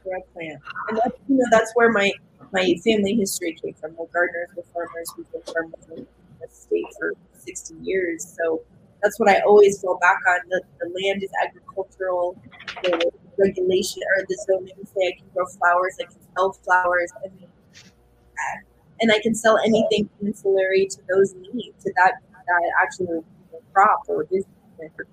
direct 0.03 0.33
plant. 0.33 0.59
And 0.89 0.97
that's 0.97 1.17
you 1.27 1.37
know 1.37 1.45
that's 1.51 1.71
where 1.75 1.91
my 1.91 2.11
my 2.51 2.73
family 2.83 3.13
history 3.13 3.55
came 3.63 3.75
from. 3.75 3.91
My 3.91 4.05
gardeners 4.11 4.49
were 4.57 4.63
farmers. 4.73 5.13
We've 5.15 5.27
farmers 5.53 5.87
in 5.95 6.07
the 6.41 6.47
state 6.49 6.85
for 6.97 7.13
sixty 7.45 7.75
years. 7.81 8.35
So 8.37 8.61
that's 9.01 9.19
what 9.19 9.29
I 9.29 9.39
always 9.41 9.81
fall 9.81 9.97
back 9.99 10.19
on. 10.29 10.39
The, 10.49 10.61
the 10.79 10.87
land 10.87 11.23
is 11.23 11.29
agricultural. 11.45 12.37
The 12.83 13.11
regulation 13.37 14.01
or 14.15 14.25
the 14.27 14.37
zoning 14.47 14.73
say 14.85 15.07
I 15.07 15.11
can 15.17 15.27
grow 15.33 15.45
flowers. 15.57 15.97
I 15.99 16.05
can 16.05 16.21
sell 16.35 16.53
flowers. 16.63 17.11
I 17.25 17.29
mean, 17.35 17.47
uh, 17.75 18.59
and 19.01 19.11
I 19.11 19.19
can 19.19 19.35
sell 19.35 19.57
anything 19.57 20.09
ancillary 20.25 20.87
to 20.87 20.97
those 21.09 21.33
needs 21.53 21.83
to 21.83 21.93
that 21.97 22.13
that 22.47 22.71
actual 22.81 23.25
crop 23.73 24.01
or 24.07 24.25
business 24.25 24.45
or 24.79 25.07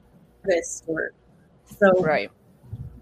or 0.86 1.12
so. 1.78 1.92
Right. 2.02 2.30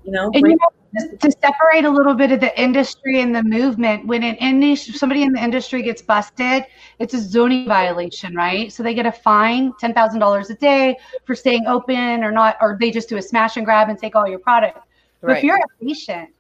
You 0.04 0.12
know, 0.12 0.30
And 0.32 0.46
you 0.46 0.56
know, 0.56 0.68
to 0.96 1.30
separate 1.30 1.84
a 1.84 1.90
little 1.90 2.14
bit 2.14 2.32
of 2.32 2.40
the 2.40 2.60
industry 2.60 3.20
and 3.20 3.34
the 3.34 3.42
movement, 3.42 4.06
when 4.06 4.22
an 4.22 4.36
industry, 4.36 4.94
somebody 4.94 5.22
in 5.22 5.32
the 5.32 5.42
industry 5.42 5.82
gets 5.82 6.00
busted, 6.00 6.64
it's 6.98 7.14
a 7.14 7.20
zoning 7.20 7.66
violation, 7.66 8.34
right? 8.34 8.72
So 8.72 8.82
they 8.82 8.94
get 8.94 9.06
a 9.06 9.12
fine, 9.12 9.72
ten 9.78 9.92
thousand 9.92 10.20
dollars 10.20 10.50
a 10.50 10.54
day 10.54 10.96
for 11.24 11.34
staying 11.34 11.66
open 11.66 12.24
or 12.24 12.32
not, 12.32 12.56
or 12.60 12.76
they 12.80 12.90
just 12.90 13.08
do 13.08 13.16
a 13.16 13.22
smash 13.22 13.56
and 13.56 13.66
grab 13.66 13.88
and 13.88 13.98
take 13.98 14.16
all 14.16 14.26
your 14.26 14.38
product. 14.38 14.78
But 15.20 15.38
if 15.38 15.44
you're 15.44 15.56
a 15.56 15.84
patient, 15.84 16.30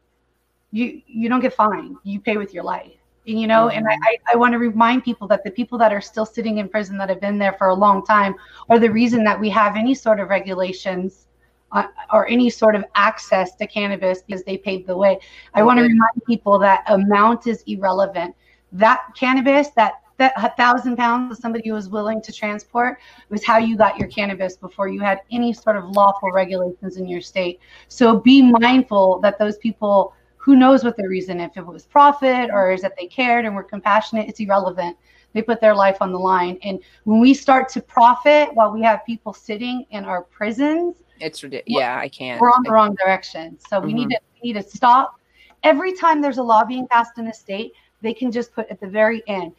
you 0.70 1.02
you 1.06 1.28
don't 1.28 1.40
get 1.40 1.54
fined. 1.54 1.96
You 2.04 2.20
pay 2.20 2.36
with 2.36 2.54
your 2.54 2.64
life. 2.64 2.92
And, 3.26 3.38
you 3.38 3.46
know, 3.46 3.68
and 3.68 3.86
I, 3.86 3.92
I, 3.92 4.16
I 4.32 4.36
want 4.36 4.52
to 4.52 4.58
remind 4.58 5.04
people 5.04 5.28
that 5.28 5.44
the 5.44 5.50
people 5.50 5.76
that 5.78 5.92
are 5.92 6.00
still 6.00 6.24
sitting 6.24 6.58
in 6.58 6.68
prison 6.68 6.96
that 6.96 7.10
have 7.10 7.20
been 7.20 7.38
there 7.38 7.52
for 7.52 7.68
a 7.68 7.74
long 7.74 8.02
time 8.06 8.34
are 8.70 8.78
the 8.78 8.90
reason 8.90 9.22
that 9.24 9.38
we 9.38 9.50
have 9.50 9.76
any 9.76 9.94
sort 9.94 10.18
of 10.18 10.30
regulations 10.30 11.27
uh, 11.72 11.84
or 12.12 12.28
any 12.28 12.50
sort 12.50 12.74
of 12.74 12.84
access 12.94 13.54
to 13.56 13.66
cannabis 13.66 14.22
because 14.22 14.42
they 14.44 14.56
paved 14.56 14.86
the 14.86 14.96
way. 14.96 15.18
I 15.54 15.62
want 15.62 15.78
to 15.78 15.82
remind 15.82 16.24
people 16.26 16.58
that 16.60 16.84
amount 16.88 17.46
is 17.46 17.62
irrelevant. 17.66 18.34
That 18.72 19.02
cannabis, 19.16 19.68
that 19.70 20.00
that 20.18 20.32
a 20.36 20.50
thousand 20.56 20.96
pounds 20.96 21.36
that 21.36 21.40
somebody 21.40 21.70
was 21.70 21.88
willing 21.88 22.20
to 22.20 22.32
transport 22.32 22.98
was 23.30 23.44
how 23.44 23.56
you 23.58 23.76
got 23.76 23.98
your 23.98 24.08
cannabis 24.08 24.56
before 24.56 24.88
you 24.88 25.00
had 25.00 25.20
any 25.30 25.52
sort 25.52 25.76
of 25.76 25.84
lawful 25.90 26.32
regulations 26.32 26.96
in 26.96 27.06
your 27.06 27.20
state. 27.20 27.60
So 27.86 28.18
be 28.18 28.42
mindful 28.42 29.20
that 29.20 29.38
those 29.38 29.58
people 29.58 30.12
who 30.36 30.56
knows 30.56 30.82
what 30.82 30.96
their 30.96 31.08
reason 31.08 31.40
if 31.40 31.56
it 31.56 31.66
was 31.66 31.84
profit 31.86 32.50
or 32.50 32.72
is 32.72 32.80
that 32.82 32.94
they 32.98 33.06
cared 33.06 33.44
and 33.44 33.54
were 33.54 33.62
compassionate 33.62 34.28
it's 34.28 34.40
irrelevant 34.40 34.96
they 35.34 35.42
put 35.42 35.60
their 35.60 35.74
life 35.74 35.98
on 36.00 36.10
the 36.10 36.18
line 36.18 36.58
and 36.62 36.80
when 37.04 37.20
we 37.20 37.34
start 37.34 37.68
to 37.68 37.82
profit 37.82 38.48
while 38.54 38.72
we 38.72 38.80
have 38.82 39.04
people 39.04 39.34
sitting 39.34 39.84
in 39.90 40.06
our 40.06 40.22
prisons 40.22 41.02
It's 41.20 41.42
ridiculous. 41.42 41.80
Yeah, 41.80 41.98
I 41.98 42.08
can't. 42.08 42.40
We're 42.40 42.50
on 42.50 42.62
the 42.62 42.70
wrong 42.70 42.96
direction. 43.04 43.58
So 43.68 43.80
we 43.80 43.88
mm-hmm. 43.88 43.96
need 43.96 44.10
to 44.10 44.20
we 44.42 44.52
need 44.52 44.62
to 44.62 44.68
stop. 44.68 45.20
Every 45.64 45.92
time 45.92 46.22
there's 46.22 46.38
a 46.38 46.42
law 46.42 46.64
being 46.64 46.86
passed 46.86 47.18
in 47.18 47.26
a 47.26 47.34
state, 47.34 47.72
they 48.00 48.14
can 48.14 48.30
just 48.30 48.52
put 48.52 48.68
at 48.70 48.80
the 48.80 48.86
very 48.86 49.22
end, 49.26 49.52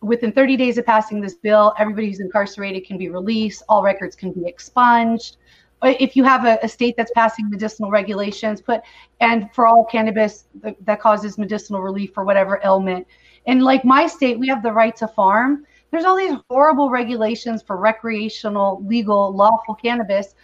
within 0.00 0.32
30 0.32 0.56
days 0.56 0.78
of 0.78 0.86
passing 0.86 1.20
this 1.20 1.34
bill, 1.34 1.74
everybody 1.78 2.08
who's 2.08 2.20
incarcerated 2.20 2.86
can 2.86 2.98
be 2.98 3.08
released, 3.08 3.62
all 3.68 3.82
records 3.82 4.14
can 4.14 4.32
be 4.32 4.46
expunged. 4.46 5.36
If 5.82 6.16
you 6.16 6.24
have 6.24 6.44
a, 6.44 6.58
a 6.62 6.68
state 6.68 6.96
that's 6.96 7.10
passing 7.12 7.50
medicinal 7.50 7.90
regulations, 7.90 8.60
put 8.60 8.80
and 9.20 9.52
for 9.54 9.66
all 9.66 9.84
cannabis 9.84 10.44
that, 10.62 10.76
that 10.84 11.00
causes 11.00 11.38
medicinal 11.38 11.82
relief 11.82 12.12
for 12.14 12.24
whatever 12.24 12.60
ailment. 12.64 13.06
And 13.46 13.62
like 13.62 13.84
my 13.84 14.06
state, 14.06 14.38
we 14.38 14.48
have 14.48 14.62
the 14.62 14.72
right 14.72 14.96
to 14.96 15.08
farm. 15.08 15.66
There's 15.90 16.04
all 16.04 16.16
these 16.16 16.36
horrible 16.50 16.90
regulations 16.90 17.62
for 17.62 17.76
recreational, 17.76 18.82
legal, 18.84 19.34
lawful 19.34 19.74
cannabis. 19.74 20.34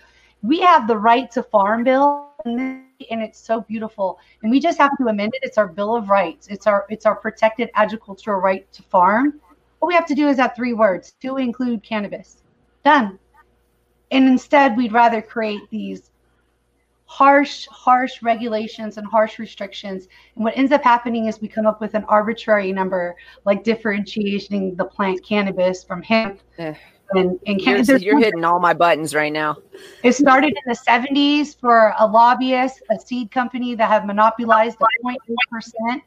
We 0.42 0.60
have 0.60 0.88
the 0.88 0.98
right 0.98 1.30
to 1.32 1.42
farm 1.42 1.84
bill, 1.84 2.30
and 2.44 2.84
it's 2.98 3.38
so 3.38 3.60
beautiful. 3.60 4.18
And 4.42 4.50
we 4.50 4.60
just 4.60 4.78
have 4.78 4.96
to 4.98 5.06
amend 5.06 5.34
it. 5.34 5.40
It's 5.42 5.58
our 5.58 5.68
Bill 5.68 5.96
of 5.96 6.08
Rights. 6.08 6.48
It's 6.48 6.66
our 6.66 6.86
it's 6.90 7.06
our 7.06 7.14
protected 7.14 7.70
agricultural 7.74 8.40
right 8.40 8.70
to 8.72 8.82
farm. 8.82 9.40
What 9.78 9.88
we 9.88 9.94
have 9.94 10.06
to 10.06 10.14
do 10.14 10.28
is 10.28 10.38
add 10.38 10.54
three 10.54 10.72
words 10.72 11.12
to 11.22 11.36
include 11.36 11.82
cannabis. 11.82 12.42
Done. 12.84 13.18
And 14.10 14.28
instead, 14.28 14.76
we'd 14.76 14.92
rather 14.92 15.22
create 15.22 15.62
these 15.70 16.10
harsh, 17.06 17.66
harsh 17.70 18.22
regulations 18.22 18.96
and 18.96 19.06
harsh 19.06 19.38
restrictions. 19.38 20.08
And 20.34 20.44
what 20.44 20.56
ends 20.56 20.72
up 20.72 20.82
happening 20.82 21.26
is 21.26 21.40
we 21.40 21.48
come 21.48 21.66
up 21.66 21.80
with 21.80 21.94
an 21.94 22.04
arbitrary 22.04 22.72
number, 22.72 23.16
like 23.44 23.64
differentiating 23.64 24.76
the 24.76 24.84
plant 24.84 25.24
cannabis 25.24 25.84
from 25.84 26.02
hemp. 26.02 26.40
And, 27.14 27.38
and 27.46 27.60
you're, 27.60 27.96
you're 27.98 28.18
hitting 28.18 28.44
all 28.44 28.60
my 28.60 28.72
buttons 28.72 29.14
right 29.14 29.32
now. 29.32 29.58
It 30.02 30.12
started 30.12 30.48
in 30.50 30.62
the 30.66 30.78
70s 30.78 31.58
for 31.58 31.94
a 31.98 32.06
lobbyist, 32.06 32.82
a 32.90 32.98
seed 32.98 33.30
company 33.30 33.74
that 33.74 33.88
have 33.88 34.06
monopolized 34.06 34.78
the 34.78 34.88
0.8% 35.04 36.02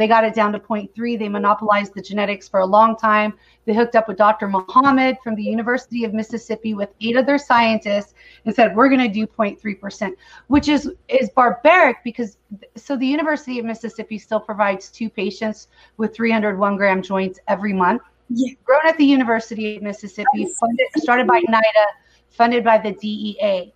they 0.00 0.08
got 0.08 0.24
it 0.24 0.32
down 0.32 0.50
to 0.52 0.58
0.3. 0.58 1.18
They 1.18 1.28
monopolized 1.28 1.92
the 1.94 2.00
genetics 2.00 2.48
for 2.48 2.60
a 2.60 2.66
long 2.66 2.96
time. 2.96 3.34
They 3.66 3.74
hooked 3.74 3.94
up 3.94 4.08
with 4.08 4.16
Dr. 4.16 4.48
Muhammad 4.48 5.18
from 5.22 5.34
the 5.34 5.42
University 5.42 6.04
of 6.04 6.14
Mississippi 6.14 6.72
with 6.72 6.88
eight 7.02 7.18
other 7.18 7.36
scientists 7.36 8.14
and 8.46 8.54
said, 8.54 8.74
we're 8.74 8.88
going 8.88 9.00
to 9.00 9.08
do 9.08 9.26
0.3%, 9.26 10.12
which 10.46 10.68
is, 10.68 10.90
is 11.08 11.28
barbaric 11.28 11.98
because 12.02 12.38
so 12.76 12.96
the 12.96 13.06
University 13.06 13.58
of 13.58 13.66
Mississippi 13.66 14.16
still 14.16 14.40
provides 14.40 14.88
two 14.88 15.10
patients 15.10 15.68
with 15.98 16.16
301 16.16 16.76
gram 16.78 17.02
joints 17.02 17.38
every 17.46 17.74
month. 17.74 18.00
Yeah. 18.32 18.54
Grown 18.64 18.86
at 18.86 18.96
the 18.96 19.04
University 19.04 19.76
of 19.76 19.82
Mississippi, 19.82 20.46
funded, 20.60 20.86
started 20.96 21.26
by 21.26 21.40
NIDA, 21.40 21.86
funded 22.30 22.64
by 22.64 22.78
the 22.78 22.92
DEA. 22.92 23.72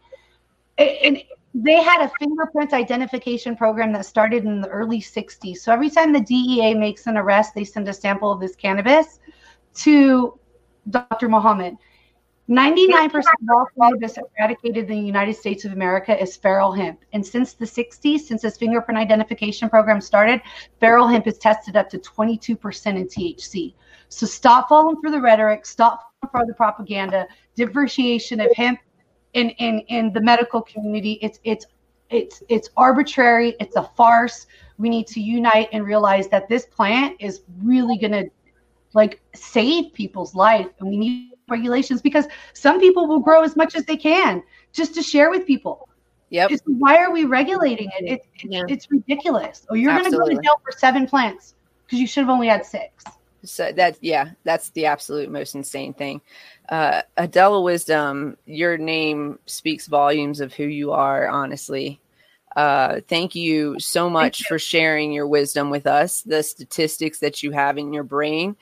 And 0.78 1.22
they 1.54 1.82
had 1.82 2.04
a 2.04 2.10
fingerprint 2.20 2.72
identification 2.72 3.56
program 3.56 3.92
that 3.92 4.06
started 4.06 4.44
in 4.44 4.60
the 4.60 4.68
early 4.68 5.00
60s. 5.00 5.58
So 5.58 5.72
every 5.72 5.90
time 5.90 6.12
the 6.12 6.20
DEA 6.20 6.74
makes 6.74 7.06
an 7.06 7.16
arrest, 7.16 7.54
they 7.54 7.64
send 7.64 7.88
a 7.88 7.92
sample 7.92 8.30
of 8.30 8.40
this 8.40 8.54
cannabis 8.54 9.18
to 9.74 10.38
Dr. 10.88 11.28
Muhammad. 11.28 11.76
99% 12.48 13.14
of 13.16 13.24
all 13.50 13.66
cannabis 13.80 14.18
eradicated 14.38 14.90
in 14.90 15.00
the 15.00 15.06
United 15.06 15.34
States 15.34 15.64
of 15.64 15.72
America 15.72 16.20
is 16.20 16.36
feral 16.36 16.72
hemp. 16.72 17.00
And 17.14 17.26
since 17.26 17.54
the 17.54 17.64
60s, 17.64 18.20
since 18.20 18.42
this 18.42 18.58
fingerprint 18.58 18.98
identification 18.98 19.70
program 19.70 20.00
started, 20.00 20.42
feral 20.78 21.08
hemp 21.08 21.26
is 21.26 21.38
tested 21.38 21.74
up 21.74 21.88
to 21.90 21.98
22% 21.98 22.86
in 22.86 23.06
THC. 23.06 23.72
So 24.10 24.26
stop 24.26 24.68
falling 24.68 25.00
for 25.00 25.10
the 25.10 25.20
rhetoric, 25.20 25.64
stop 25.64 26.12
for 26.30 26.44
the 26.46 26.52
propaganda. 26.52 27.26
Differentiation 27.56 28.40
of 28.40 28.52
hemp 28.54 28.78
in 29.34 29.50
in 29.50 29.80
in 29.88 30.12
the 30.12 30.20
medical 30.20 30.62
community 30.62 31.18
it's 31.20 31.40
it's 31.44 31.66
it's 32.10 32.42
it's 32.48 32.70
arbitrary 32.76 33.54
it's 33.60 33.76
a 33.76 33.82
farce 33.82 34.46
we 34.78 34.88
need 34.88 35.06
to 35.06 35.20
unite 35.20 35.68
and 35.72 35.84
realize 35.84 36.28
that 36.28 36.48
this 36.48 36.66
plant 36.66 37.16
is 37.20 37.42
really 37.62 37.98
going 37.98 38.12
to 38.12 38.28
like 38.92 39.20
save 39.34 39.92
people's 39.92 40.34
life 40.34 40.68
and 40.78 40.88
we 40.88 40.96
need 40.96 41.33
regulations 41.48 42.00
because 42.00 42.26
some 42.52 42.80
people 42.80 43.06
will 43.06 43.20
grow 43.20 43.42
as 43.42 43.56
much 43.56 43.74
as 43.74 43.84
they 43.84 43.96
can 43.96 44.42
just 44.72 44.94
to 44.94 45.02
share 45.02 45.30
with 45.30 45.46
people 45.46 45.88
Yep. 46.34 46.50
Just, 46.50 46.62
why 46.66 46.96
are 46.96 47.12
we 47.12 47.24
regulating 47.26 47.90
it? 47.96 48.04
it, 48.04 48.26
it 48.34 48.50
yeah. 48.50 48.62
It's 48.66 48.90
ridiculous. 48.90 49.64
Oh, 49.70 49.74
you're 49.74 49.92
going 49.92 50.10
to 50.10 50.16
go 50.16 50.28
to 50.28 50.34
jail 50.34 50.60
for 50.64 50.72
seven 50.72 51.06
plants 51.06 51.54
because 51.86 52.00
you 52.00 52.08
should 52.08 52.22
have 52.22 52.28
only 52.28 52.48
had 52.48 52.66
six. 52.66 53.04
So 53.44 53.70
that 53.72 53.98
yeah, 54.00 54.30
that's 54.42 54.70
the 54.70 54.86
absolute 54.86 55.30
most 55.30 55.54
insane 55.54 55.94
thing. 55.94 56.22
Uh, 56.68 57.02
Adela 57.16 57.60
Wisdom, 57.60 58.36
your 58.46 58.76
name 58.78 59.38
speaks 59.46 59.86
volumes 59.86 60.40
of 60.40 60.52
who 60.52 60.64
you 60.64 60.90
are. 60.90 61.28
Honestly, 61.28 62.00
uh, 62.56 63.00
thank 63.06 63.36
you 63.36 63.78
so 63.78 64.10
much 64.10 64.40
you. 64.40 64.46
for 64.48 64.58
sharing 64.58 65.12
your 65.12 65.28
wisdom 65.28 65.70
with 65.70 65.86
us. 65.86 66.22
The 66.22 66.42
statistics 66.42 67.20
that 67.20 67.44
you 67.44 67.52
have 67.52 67.78
in 67.78 67.92
your 67.92 68.02
brain, 68.02 68.56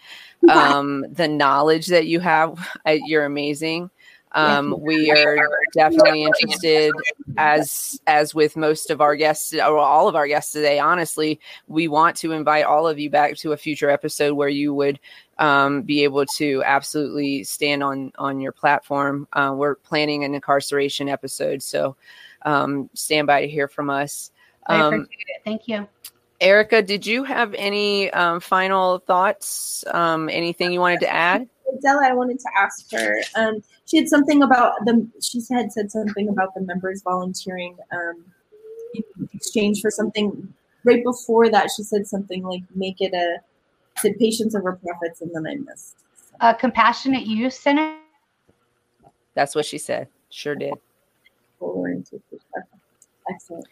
um, 0.51 1.07
the 1.13 1.29
knowledge 1.29 1.87
that 1.89 2.07
you 2.07 2.21
have, 2.21 2.59
you're 2.87 3.25
amazing. 3.25 3.91
Um, 4.35 4.81
we 4.81 5.11
are 5.11 5.47
definitely 5.75 6.25
interested, 6.25 6.93
as 7.37 8.01
as 8.07 8.35
with 8.35 8.57
most 8.57 8.91
of 8.91 9.01
our 9.01 9.15
guests 9.15 9.53
or 9.55 9.79
all 9.79 10.09
of 10.09 10.17
our 10.17 10.27
guests 10.27 10.53
today. 10.53 10.79
Honestly, 10.79 11.39
we 11.67 11.87
want 11.89 12.17
to 12.17 12.33
invite 12.33 12.65
all 12.65 12.89
of 12.89 12.99
you 12.99 13.11
back 13.11 13.37
to 13.39 13.53
a 13.53 13.57
future 13.57 13.91
episode 13.91 14.35
where 14.35 14.49
you 14.49 14.73
would 14.73 14.99
um, 15.39 15.83
be 15.83 16.03
able 16.05 16.25
to 16.37 16.63
absolutely 16.65 17.45
stand 17.45 17.83
on 17.83 18.13
on 18.17 18.41
your 18.41 18.53
platform. 18.53 19.29
Uh, 19.35 19.53
we're 19.55 19.75
planning 19.75 20.25
an 20.25 20.35
incarceration 20.35 21.09
episode, 21.09 21.63
so 21.63 21.97
um, 22.43 22.89
stand 22.95 23.27
by 23.27 23.43
to 23.43 23.49
hear 23.49 23.69
from 23.69 23.91
us. 23.91 24.31
I 24.67 24.81
um, 24.81 24.95
appreciate 24.95 25.27
it. 25.29 25.43
Thank 25.45 25.69
you. 25.69 25.87
Erica, 26.43 26.83
did 26.83 27.07
you 27.07 27.23
have 27.23 27.55
any 27.55 28.11
um, 28.11 28.41
final 28.41 28.99
thoughts? 28.99 29.85
Um, 29.93 30.29
anything 30.29 30.73
you 30.73 30.81
wanted 30.81 31.01
to 31.01 31.09
add? 31.09 31.49
Della, 31.83 32.09
I 32.09 32.13
wanted 32.13 32.41
to 32.41 32.49
ask 32.59 32.91
her. 32.93 33.23
Um, 33.37 33.63
she 33.87 33.97
had 33.97 34.09
something 34.09 34.43
about 34.43 34.85
the. 34.85 35.09
She 35.23 35.41
had 35.51 35.73
said 35.73 35.91
something 35.91 36.29
about 36.29 36.53
the 36.55 36.61
members 36.61 37.01
volunteering 37.03 37.77
um, 37.93 38.25
in 38.95 39.29
exchange 39.33 39.81
for 39.81 39.91
something. 39.91 40.53
Right 40.85 41.03
before 41.05 41.49
that, 41.49 41.71
she 41.75 41.85
said 41.85 42.07
something 42.07 42.43
like, 42.43 42.63
"Make 42.75 43.01
it 43.01 43.15
a." 43.15 43.39
Said 43.99 44.19
patients 44.19 44.55
over 44.55 44.73
profits, 44.73 45.21
and 45.21 45.31
then 45.35 45.47
I 45.47 45.55
missed. 45.55 45.97
A 46.41 46.55
compassionate 46.55 47.27
use 47.27 47.59
center. 47.59 47.99
That's 49.35 49.55
what 49.55 49.65
she 49.65 49.79
said. 49.79 50.09
Sure 50.31 50.57
did. 50.57 50.75
Excellent. 53.31 53.67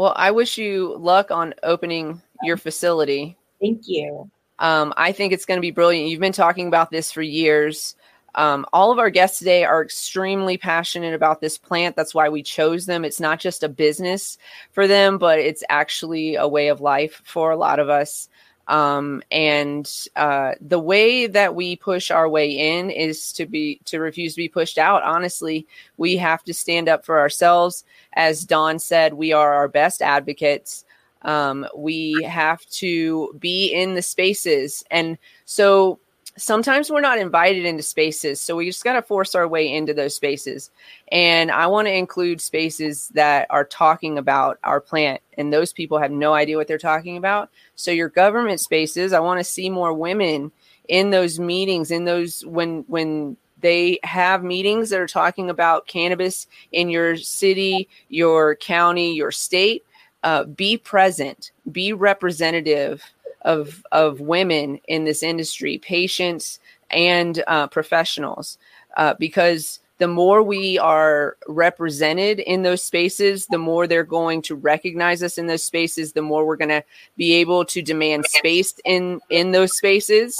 Well, 0.00 0.14
I 0.16 0.30
wish 0.30 0.56
you 0.56 0.96
luck 0.96 1.30
on 1.30 1.52
opening 1.62 2.22
your 2.42 2.56
facility. 2.56 3.36
Thank 3.60 3.82
you. 3.84 4.30
Um, 4.58 4.94
I 4.96 5.12
think 5.12 5.34
it's 5.34 5.44
going 5.44 5.58
to 5.58 5.60
be 5.60 5.72
brilliant. 5.72 6.08
You've 6.08 6.20
been 6.20 6.32
talking 6.32 6.68
about 6.68 6.90
this 6.90 7.12
for 7.12 7.20
years. 7.20 7.96
Um, 8.34 8.64
all 8.72 8.92
of 8.92 8.98
our 8.98 9.10
guests 9.10 9.40
today 9.40 9.62
are 9.62 9.82
extremely 9.82 10.56
passionate 10.56 11.12
about 11.12 11.42
this 11.42 11.58
plant. 11.58 11.96
That's 11.96 12.14
why 12.14 12.30
we 12.30 12.42
chose 12.42 12.86
them. 12.86 13.04
It's 13.04 13.20
not 13.20 13.40
just 13.40 13.62
a 13.62 13.68
business 13.68 14.38
for 14.72 14.86
them, 14.86 15.18
but 15.18 15.38
it's 15.38 15.64
actually 15.68 16.36
a 16.36 16.48
way 16.48 16.68
of 16.68 16.80
life 16.80 17.20
for 17.26 17.50
a 17.50 17.58
lot 17.58 17.78
of 17.78 17.90
us. 17.90 18.29
Um, 18.70 19.20
and 19.32 19.90
uh, 20.14 20.52
the 20.60 20.78
way 20.78 21.26
that 21.26 21.56
we 21.56 21.74
push 21.74 22.12
our 22.12 22.28
way 22.28 22.48
in 22.78 22.88
is 22.88 23.32
to 23.32 23.44
be 23.44 23.80
to 23.86 23.98
refuse 23.98 24.34
to 24.34 24.42
be 24.42 24.48
pushed 24.48 24.78
out. 24.78 25.02
Honestly, 25.02 25.66
we 25.96 26.16
have 26.18 26.44
to 26.44 26.54
stand 26.54 26.88
up 26.88 27.04
for 27.04 27.18
ourselves. 27.18 27.84
As 28.12 28.44
Dawn 28.44 28.78
said, 28.78 29.14
we 29.14 29.32
are 29.32 29.52
our 29.52 29.66
best 29.66 30.02
advocates. 30.02 30.84
Um, 31.22 31.66
we 31.76 32.22
have 32.22 32.64
to 32.66 33.36
be 33.40 33.72
in 33.72 33.94
the 33.94 34.02
spaces. 34.02 34.84
And 34.88 35.18
so 35.46 35.98
sometimes 36.40 36.90
we're 36.90 37.00
not 37.00 37.18
invited 37.18 37.64
into 37.64 37.82
spaces. 37.82 38.40
So 38.40 38.56
we 38.56 38.66
just 38.66 38.82
got 38.82 38.94
to 38.94 39.02
force 39.02 39.34
our 39.34 39.46
way 39.46 39.72
into 39.72 39.92
those 39.92 40.16
spaces. 40.16 40.70
And 41.12 41.50
I 41.50 41.66
want 41.66 41.86
to 41.86 41.94
include 41.94 42.40
spaces 42.40 43.08
that 43.14 43.46
are 43.50 43.64
talking 43.64 44.18
about 44.18 44.58
our 44.64 44.80
plant. 44.80 45.20
And 45.36 45.52
those 45.52 45.72
people 45.72 45.98
have 45.98 46.10
no 46.10 46.32
idea 46.32 46.56
what 46.56 46.66
they're 46.66 46.78
talking 46.78 47.16
about. 47.16 47.50
So 47.76 47.90
your 47.90 48.08
government 48.08 48.60
spaces, 48.60 49.12
I 49.12 49.20
want 49.20 49.38
to 49.38 49.44
see 49.44 49.68
more 49.68 49.92
women 49.92 50.50
in 50.88 51.10
those 51.10 51.38
meetings, 51.38 51.90
in 51.90 52.04
those 52.04 52.44
when, 52.46 52.84
when, 52.88 53.36
they 53.62 53.98
have 54.04 54.42
meetings 54.42 54.88
that 54.88 55.00
are 55.00 55.06
talking 55.06 55.50
about 55.50 55.86
cannabis 55.86 56.46
in 56.72 56.88
your 56.88 57.18
city, 57.18 57.90
your 58.08 58.56
county, 58.56 59.14
your 59.14 59.30
state 59.30 59.84
uh, 60.22 60.44
be 60.44 60.76
present, 60.76 61.52
be 61.70 61.92
representative 61.92 63.02
of 63.42 63.84
of 63.92 64.20
women 64.20 64.80
in 64.88 65.04
this 65.04 65.22
industry, 65.22 65.78
patients 65.78 66.60
and 66.90 67.42
uh, 67.46 67.66
professionals, 67.68 68.58
uh, 68.96 69.14
because 69.18 69.80
the 69.98 70.08
more 70.08 70.42
we 70.42 70.78
are 70.78 71.36
represented 71.46 72.40
in 72.40 72.62
those 72.62 72.82
spaces, 72.82 73.46
the 73.50 73.58
more 73.58 73.86
they're 73.86 74.02
going 74.02 74.40
to 74.42 74.54
recognize 74.54 75.22
us 75.22 75.36
in 75.36 75.46
those 75.46 75.62
spaces. 75.62 76.14
The 76.14 76.22
more 76.22 76.46
we're 76.46 76.56
going 76.56 76.70
to 76.70 76.82
be 77.18 77.34
able 77.34 77.66
to 77.66 77.82
demand 77.82 78.24
space 78.26 78.74
in 78.84 79.20
in 79.28 79.52
those 79.52 79.76
spaces. 79.76 80.36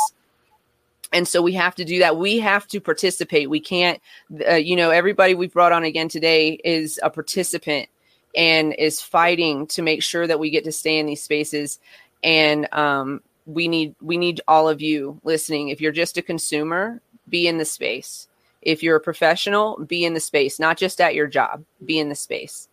and 1.12 1.28
so 1.28 1.43
we 1.43 1.52
have 1.52 1.74
to 1.74 1.85
do 1.85 1.98
that 1.98 2.16
we 2.16 2.39
have 2.39 2.66
to 2.68 2.81
participate 2.81 3.51
we 3.51 3.60
can't 3.60 4.01
uh, 4.48 4.55
you 4.55 4.77
know 4.77 4.90
everybody 4.90 5.35
we've 5.35 5.52
brought 5.52 5.72
on 5.72 5.85
again 5.85 6.09
today 6.09 6.59
is 6.64 6.98
a 7.02 7.10
participant 7.10 7.89
and 8.36 8.74
is 8.78 9.01
fighting 9.01 9.66
to 9.66 9.82
make 9.82 10.02
sure 10.02 10.27
that 10.27 10.39
we 10.39 10.51
get 10.51 10.64
to 10.64 10.72
stay 10.72 10.98
in 10.98 11.06
these 11.06 11.22
spaces 11.22 11.78
and 12.22 12.72
um, 12.72 13.22
we 13.47 13.68
need 13.68 13.94
we 14.01 14.16
need 14.16 14.40
all 14.48 14.68
of 14.68 14.80
you 14.80 15.20
listening. 15.24 15.68
If 15.68 15.80
you're 15.80 15.92
just 15.92 16.16
a 16.16 16.22
consumer 16.22 17.01
be 17.28 17.47
in 17.47 17.59
the 17.59 17.64
space. 17.64 18.26
If 18.62 18.82
you're 18.82 18.97
a 18.97 19.01
professional 19.01 19.82
be 19.84 20.05
in 20.05 20.14
the 20.14 20.20
space 20.20 20.59
not 20.59 20.76
just 20.76 21.01
at 21.01 21.14
your 21.14 21.26
job 21.26 21.64
be 21.84 21.98
in 21.98 22.09
the 22.09 22.14
space. 22.14 22.68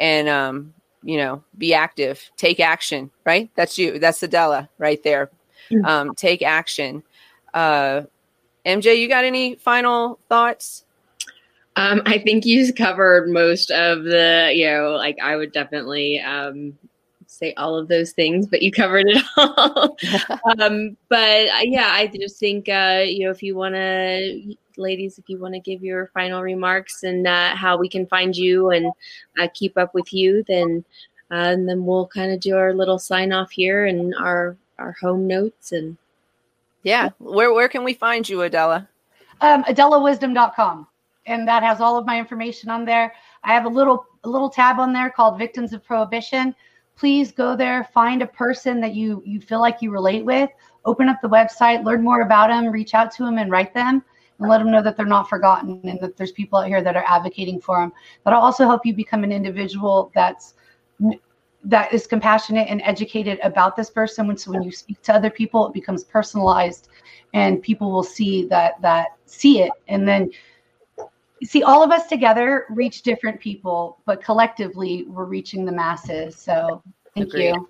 And 0.00 0.28
um, 0.28 0.74
you 1.02 1.16
know 1.16 1.42
be 1.58 1.74
active. 1.74 2.30
Take 2.36 2.60
action 2.60 3.10
right? 3.24 3.50
That's 3.56 3.78
you. 3.78 3.98
That's 3.98 4.22
Adela 4.22 4.68
right 4.78 5.02
there. 5.02 5.30
Mm. 5.70 5.84
um, 5.86 6.14
take 6.14 6.42
action. 6.42 7.02
Uh, 7.52 8.02
MJ, 8.66 8.98
you 8.98 9.08
got 9.08 9.24
any 9.24 9.56
final 9.56 10.18
thoughts? 10.28 10.84
Um, 11.76 12.02
I 12.06 12.18
think 12.18 12.46
you've 12.46 12.74
covered 12.76 13.28
most 13.28 13.70
of 13.70 14.04
the, 14.04 14.52
you 14.54 14.66
know, 14.66 14.90
like 14.92 15.18
I 15.20 15.36
would 15.36 15.52
definitely 15.52 16.20
um, 16.20 16.78
say 17.38 17.54
all 17.54 17.76
of 17.76 17.88
those 17.88 18.12
things, 18.12 18.46
but 18.46 18.62
you 18.62 18.70
covered 18.70 19.06
it 19.08 19.22
all. 19.36 19.96
um, 20.60 20.96
but 21.08 21.48
uh, 21.48 21.62
yeah, 21.62 21.88
I 21.92 22.06
just 22.06 22.38
think, 22.38 22.68
uh, 22.68 23.02
you 23.04 23.24
know, 23.24 23.30
if 23.30 23.42
you 23.42 23.54
want 23.56 23.74
to, 23.74 24.56
ladies, 24.76 25.18
if 25.18 25.28
you 25.28 25.38
want 25.38 25.54
to 25.54 25.60
give 25.60 25.82
your 25.82 26.08
final 26.08 26.42
remarks 26.42 27.02
and 27.02 27.26
uh, 27.26 27.54
how 27.54 27.76
we 27.76 27.88
can 27.88 28.06
find 28.06 28.36
you 28.36 28.70
and 28.70 28.92
uh, 29.38 29.48
keep 29.54 29.76
up 29.76 29.94
with 29.94 30.12
you, 30.12 30.44
then 30.46 30.84
uh, 31.30 31.52
and 31.52 31.68
then 31.68 31.84
we'll 31.84 32.06
kind 32.06 32.32
of 32.32 32.40
do 32.40 32.56
our 32.56 32.74
little 32.74 32.98
sign 32.98 33.32
off 33.32 33.50
here 33.50 33.86
and 33.86 34.14
our 34.16 34.56
our 34.78 34.94
home 35.00 35.26
notes 35.26 35.72
and 35.72 35.96
yeah. 36.84 37.10
Where 37.18 37.52
where 37.52 37.68
can 37.68 37.82
we 37.82 37.94
find 37.94 38.28
you, 38.28 38.42
Adela? 38.42 38.88
Um, 39.40 39.64
AdelaWisdom.com. 39.64 40.86
And 41.26 41.48
that 41.48 41.62
has 41.62 41.80
all 41.80 41.96
of 41.96 42.06
my 42.06 42.18
information 42.18 42.70
on 42.70 42.84
there. 42.84 43.12
I 43.42 43.52
have 43.52 43.64
a 43.64 43.68
little 43.68 44.06
a 44.22 44.28
little 44.28 44.50
tab 44.50 44.78
on 44.78 44.92
there 44.92 45.10
called 45.10 45.38
Victims 45.38 45.72
of 45.72 45.84
Prohibition. 45.84 46.54
Please 46.96 47.32
go 47.32 47.56
there, 47.56 47.88
find 47.92 48.22
a 48.22 48.26
person 48.26 48.80
that 48.80 48.94
you 48.94 49.22
you 49.26 49.40
feel 49.40 49.60
like 49.60 49.82
you 49.82 49.90
relate 49.90 50.24
with, 50.24 50.50
open 50.84 51.08
up 51.08 51.20
the 51.20 51.28
website, 51.28 51.84
learn 51.84 52.02
more 52.02 52.20
about 52.20 52.48
them, 52.48 52.70
reach 52.70 52.94
out 52.94 53.10
to 53.12 53.24
them 53.24 53.38
and 53.38 53.50
write 53.50 53.74
them 53.74 54.04
and 54.38 54.48
let 54.48 54.58
them 54.58 54.70
know 54.70 54.82
that 54.82 54.96
they're 54.96 55.06
not 55.06 55.28
forgotten 55.28 55.80
and 55.84 56.00
that 56.00 56.16
there's 56.16 56.32
people 56.32 56.58
out 56.58 56.68
here 56.68 56.82
that 56.82 56.96
are 56.96 57.04
advocating 57.06 57.60
for 57.60 57.80
them. 57.80 57.92
That'll 58.24 58.40
also 58.40 58.66
help 58.66 58.84
you 58.84 58.94
become 58.94 59.24
an 59.24 59.32
individual 59.32 60.12
that's 60.14 60.54
that 61.64 61.92
is 61.92 62.06
compassionate 62.06 62.68
and 62.68 62.82
educated 62.82 63.38
about 63.42 63.74
this 63.74 63.90
person 63.90 64.26
when 64.26 64.36
so 64.36 64.52
when 64.52 64.62
you 64.62 64.70
speak 64.70 65.00
to 65.02 65.14
other 65.14 65.30
people 65.30 65.66
it 65.66 65.72
becomes 65.72 66.04
personalized 66.04 66.88
and 67.32 67.62
people 67.62 67.90
will 67.90 68.02
see 68.02 68.46
that 68.46 68.80
that 68.82 69.16
see 69.24 69.62
it 69.62 69.72
and 69.88 70.06
then 70.06 70.30
see 71.44 71.62
all 71.62 71.82
of 71.82 71.90
us 71.90 72.06
together 72.06 72.66
reach 72.70 73.02
different 73.02 73.40
people 73.40 73.98
but 74.06 74.22
collectively 74.22 75.04
we're 75.08 75.24
reaching 75.24 75.64
the 75.64 75.72
masses 75.72 76.36
so 76.36 76.82
thank 77.14 77.28
Agreed. 77.28 77.48
you 77.50 77.68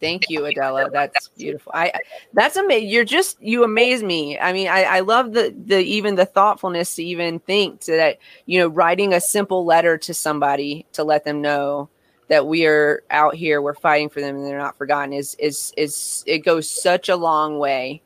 Thank 0.00 0.30
you, 0.30 0.44
Adela. 0.44 0.90
That's 0.90 1.28
beautiful. 1.28 1.72
I 1.74 1.92
that's 2.32 2.56
amazing. 2.56 2.88
You're 2.88 3.04
just 3.04 3.40
you 3.42 3.64
amaze 3.64 4.02
me. 4.02 4.38
I 4.38 4.52
mean, 4.52 4.68
I, 4.68 4.84
I 4.84 5.00
love 5.00 5.32
the 5.32 5.54
the 5.64 5.78
even 5.78 6.14
the 6.14 6.26
thoughtfulness 6.26 6.94
to 6.96 7.04
even 7.04 7.40
think 7.40 7.80
to 7.82 7.92
that, 7.92 8.18
you 8.46 8.60
know, 8.60 8.68
writing 8.68 9.12
a 9.12 9.20
simple 9.20 9.64
letter 9.64 9.98
to 9.98 10.14
somebody 10.14 10.86
to 10.92 11.04
let 11.04 11.24
them 11.24 11.40
know 11.40 11.88
that 12.28 12.46
we 12.46 12.66
are 12.66 13.02
out 13.10 13.34
here, 13.34 13.60
we're 13.60 13.74
fighting 13.74 14.08
for 14.08 14.20
them, 14.20 14.36
and 14.36 14.46
they're 14.46 14.58
not 14.58 14.76
forgotten. 14.76 15.12
Is 15.12 15.34
is 15.38 15.72
is 15.76 16.22
it 16.26 16.38
goes 16.40 16.70
such 16.70 17.08
a 17.08 17.16
long 17.16 17.58
way. 17.58 18.02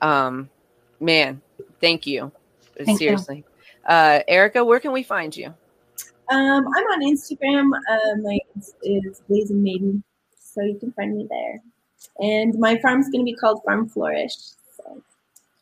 Um, 0.00 0.48
man, 1.00 1.42
thank 1.80 2.06
you. 2.06 2.32
Thank 2.84 2.98
Seriously, 2.98 3.38
you. 3.38 3.44
Uh, 3.88 4.20
Erica, 4.28 4.64
where 4.64 4.78
can 4.78 4.92
we 4.92 5.02
find 5.02 5.36
you? 5.36 5.46
Um, 6.30 6.66
I'm 6.76 6.84
on 6.84 7.02
Instagram. 7.02 7.70
Uh, 7.90 8.16
my 8.22 8.38
is 8.82 9.22
Blazing 9.28 9.62
Maiden, 9.62 10.04
so 10.38 10.60
you 10.60 10.78
can 10.78 10.92
find 10.92 11.16
me 11.16 11.26
there. 11.28 11.60
And 12.20 12.58
my 12.58 12.78
farm's 12.78 13.08
going 13.08 13.24
to 13.24 13.24
be 13.24 13.34
called 13.34 13.62
Farm 13.64 13.88
Flourish. 13.88 14.36
So. 14.76 15.02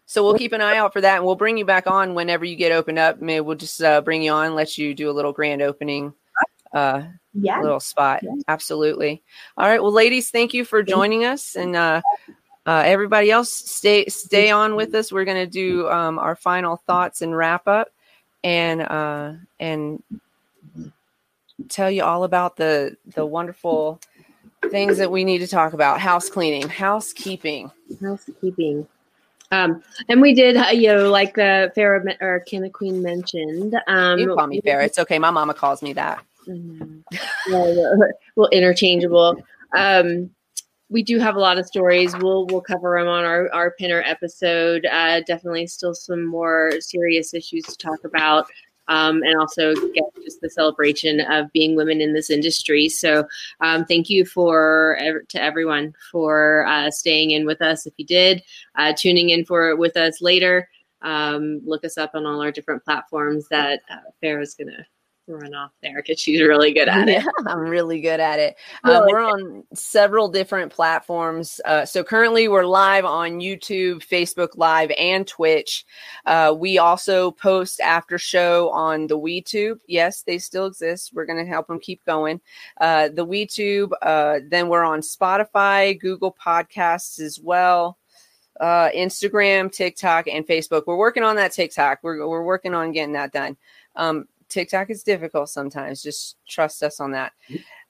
so. 0.07 0.25
we'll 0.25 0.37
keep 0.37 0.53
an 0.53 0.61
eye 0.61 0.77
out 0.77 0.93
for 0.93 1.01
that, 1.01 1.19
and 1.19 1.25
we'll 1.25 1.37
bring 1.37 1.57
you 1.57 1.65
back 1.65 1.87
on 1.87 2.15
whenever 2.15 2.45
you 2.45 2.57
get 2.57 2.73
opened 2.73 2.99
up. 2.99 3.23
Maybe 3.23 3.41
we'll 3.41 3.57
just 3.57 3.81
uh, 3.81 4.01
bring 4.01 4.23
you 4.23 4.33
on, 4.33 4.57
let 4.57 4.77
you 4.77 4.93
do 4.93 5.09
a 5.09 5.13
little 5.13 5.33
grand 5.33 5.63
opening 5.63 6.13
uh, 6.73 7.03
yeah. 7.35 7.61
little 7.61 7.81
spot. 7.81 8.21
Yeah. 8.23 8.35
Absolutely. 8.49 9.23
All 9.57 9.69
right. 9.69 9.83
Well, 9.83 9.93
ladies, 9.93 10.31
thank 10.31 10.55
you 10.55 10.65
for 10.65 10.83
joining 10.83 11.25
us, 11.25 11.57
and 11.57 11.75
uh, 11.75 12.03
uh, 12.67 12.83
everybody 12.85 13.31
else, 13.31 13.53
stay 13.53 14.07
stay 14.07 14.51
on 14.51 14.77
with 14.77 14.95
us. 14.95 15.13
We're 15.13 15.25
going 15.25 15.45
to 15.45 15.51
do 15.51 15.89
um, 15.89 16.19
our 16.19 16.37
final 16.37 16.77
thoughts 16.77 17.23
and 17.23 17.37
wrap 17.37 17.67
up, 17.67 17.89
and 18.47 18.83
uh, 18.83 19.33
and 19.59 20.03
tell 21.69 21.91
you 21.91 22.05
all 22.05 22.23
about 22.23 22.57
the 22.57 22.97
the 23.15 23.27
wonderful 23.27 24.01
things 24.71 24.99
that 24.99 25.11
we 25.11 25.25
need 25.25 25.39
to 25.39 25.49
talk 25.49 25.73
about: 25.73 26.01
house 26.01 26.31
cleaning, 26.31 26.69
housekeeping, 26.69 27.73
housekeeping. 28.01 28.87
Um, 29.53 29.83
and 30.09 30.21
we 30.21 30.35
did, 30.35 30.57
uh, 30.57 30.71
you 30.73 30.89
know, 30.89 31.11
like 31.11 31.35
the 31.35 31.73
Farah 31.77 32.17
or 32.21 32.41
Canna 32.49 32.71
Queen 32.71 33.03
mentioned. 33.03 33.77
Um, 33.87 34.19
you 34.19 34.35
call 34.35 34.47
me 34.47 34.61
Farah. 34.61 34.85
It's 34.85 34.99
okay. 34.99 35.19
My 35.19 35.31
mama 35.31 35.55
calls 35.55 35.83
me 35.83 35.93
that. 35.95 36.25
Mm-hmm. 36.47 36.99
well, 37.53 37.99
well, 38.37 38.49
interchangeable. 38.51 39.43
Um, 39.77 40.31
we 40.89 41.03
do 41.03 41.19
have 41.19 41.37
a 41.37 41.41
lot 41.41 41.59
of 41.59 41.67
stories. 41.67 42.15
We'll 42.17 42.47
we'll 42.47 42.61
cover 42.61 42.99
them 42.99 43.09
on 43.09 43.25
our 43.25 43.53
our 43.53 43.73
pinner 43.73 44.03
episode. 44.05 44.87
Uh, 44.87 45.21
definitely, 45.21 45.67
still 45.67 45.95
some 45.95 46.25
more 46.25 46.73
serious 46.81 47.35
issues 47.35 47.65
to 47.65 47.77
talk 47.77 48.05
about, 48.05 48.47
um, 48.89 49.23
and 49.23 49.37
also 49.39 49.75
get 49.75 50.05
just 50.23 50.41
the 50.41 50.51
celebration 50.51 51.21
of 51.21 51.53
being 51.53 51.77
women 51.77 52.01
in 52.01 52.13
this 52.15 52.31
industry. 52.31 52.89
So, 52.89 53.27
um, 53.61 53.85
thank 53.85 54.09
you 54.09 54.25
for 54.25 54.99
to 55.29 55.43
everyone 55.43 55.95
for 56.13 56.67
uh, 56.67 56.91
staying 56.91 57.33
in 57.33 57.47
with 57.47 57.61
us. 57.63 57.87
If 57.87 57.95
you 57.97 58.07
did, 58.07 58.43
uh, 58.77 58.93
tuning 58.97 59.31
in 59.31 59.45
for 59.45 59.75
with 59.77 59.97
us 59.97 60.21
later. 60.21 60.69
Um, 61.03 61.61
look 61.65 61.85
us 61.85 61.99
up 61.99 62.13
on 62.15 62.27
all 62.27 62.41
our 62.41 62.51
different 62.51 62.83
platforms 62.83 63.47
that 63.51 63.83
uh, 63.91 64.39
is 64.41 64.55
going 64.55 64.69
to 64.69 64.85
run 65.29 65.55
off 65.55 65.73
there 65.83 65.97
because 65.97 66.21
she's 66.21 66.41
really 66.41 66.73
good 66.73 66.89
at 66.89 67.09
it. 67.09 67.23
Yeah, 67.23 67.31
I'm 67.47 67.61
really 67.61 68.01
good 68.01 68.21
at 68.21 68.39
it. 68.39 68.57
Really 68.85 68.97
um, 68.97 69.07
we're 69.07 69.21
on 69.21 69.65
several 69.75 70.29
different 70.29 70.73
platforms. 70.73 71.61
Uh, 71.65 71.85
so 71.85 72.05
currently 72.05 72.49
we're 72.49 72.65
live 72.65 73.05
on 73.05 73.41
YouTube, 73.41 74.07
Facebook 74.07 74.51
Live, 74.57 74.91
and 74.99 75.27
Twitch. 75.27 75.85
Uh, 76.25 76.55
we 76.57 76.79
also 76.79 77.31
post 77.31 77.81
after 77.81 78.19
show 78.19 78.71
on 78.71 79.07
the 79.07 79.19
WeTube. 79.19 79.79
Yes, 79.87 80.23
they 80.23 80.39
still 80.39 80.67
exist. 80.67 81.13
We're 81.15 81.27
going 81.27 81.45
to 81.45 81.51
help 81.51 81.67
them 81.67 81.81
keep 81.81 82.05
going. 82.05 82.41
Uh, 82.81 83.09
the 83.09 83.27
WeTube. 83.27 83.91
Uh, 84.03 84.41
then 84.49 84.69
we're 84.69 84.85
on 84.85 85.01
Spotify, 85.01 85.99
Google 85.99 86.37
Podcasts 86.45 87.21
as 87.21 87.41
well 87.41 87.99
uh, 88.61 88.91
Instagram, 88.95 89.71
TikTok, 89.73 90.29
and 90.29 90.47
Facebook. 90.47 90.85
We're 90.87 90.97
working 90.97 91.23
on 91.23 91.37
that 91.37 91.53
TikTok. 91.53 92.01
We're, 92.03 92.27
we're 92.27 92.45
working 92.45 92.75
on 92.75 92.93
getting 92.93 93.13
that 93.13 93.33
done. 93.33 93.57
Um, 93.95 94.27
TikTok 94.49 94.91
is 94.91 95.03
difficult 95.03 95.49
sometimes. 95.49 96.03
Just 96.03 96.37
trust 96.47 96.83
us 96.83 97.01
on 97.01 97.13
that. 97.13 97.33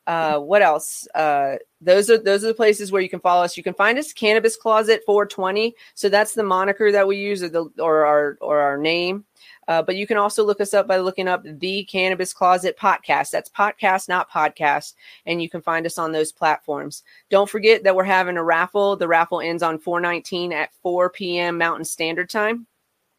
Uh, 0.06 0.38
what 0.38 0.62
else? 0.62 1.08
Uh, 1.16 1.56
those 1.80 2.08
are 2.08 2.18
those 2.18 2.44
are 2.44 2.48
the 2.48 2.54
places 2.54 2.92
where 2.92 3.02
you 3.02 3.08
can 3.08 3.18
follow 3.18 3.42
us. 3.42 3.56
You 3.56 3.64
can 3.64 3.74
find 3.74 3.98
us 3.98 4.12
Cannabis 4.12 4.56
Closet 4.56 5.02
420. 5.04 5.74
So 5.94 6.08
that's 6.08 6.34
the 6.34 6.44
moniker 6.44 6.92
that 6.92 7.08
we 7.08 7.16
use, 7.16 7.42
or 7.42 7.48
the 7.48 7.68
or 7.80 8.06
our 8.06 8.38
or 8.40 8.60
our 8.60 8.78
name. 8.78 9.24
Uh, 9.66 9.82
but 9.82 9.96
you 9.96 10.06
can 10.06 10.16
also 10.16 10.44
look 10.44 10.60
us 10.60 10.74
up 10.74 10.86
by 10.86 10.98
looking 10.98 11.26
up 11.26 11.42
the 11.44 11.84
Cannabis 11.84 12.32
Closet 12.32 12.78
podcast. 12.78 13.30
That's 13.30 13.50
podcast, 13.50 14.08
not 14.08 14.30
podcast, 14.30 14.94
and 15.26 15.42
you 15.42 15.50
can 15.50 15.60
find 15.60 15.84
us 15.86 15.98
on 15.98 16.12
those 16.12 16.30
platforms. 16.30 17.02
Don't 17.28 17.50
forget 17.50 17.82
that 17.82 17.96
we're 17.96 18.04
having 18.04 18.36
a 18.36 18.44
raffle. 18.44 18.94
The 18.94 19.08
raffle 19.08 19.40
ends 19.40 19.64
on 19.64 19.80
419 19.80 20.52
at 20.52 20.72
4 20.82 21.10
p.m. 21.10 21.58
Mountain 21.58 21.84
Standard 21.84 22.30
Time. 22.30 22.68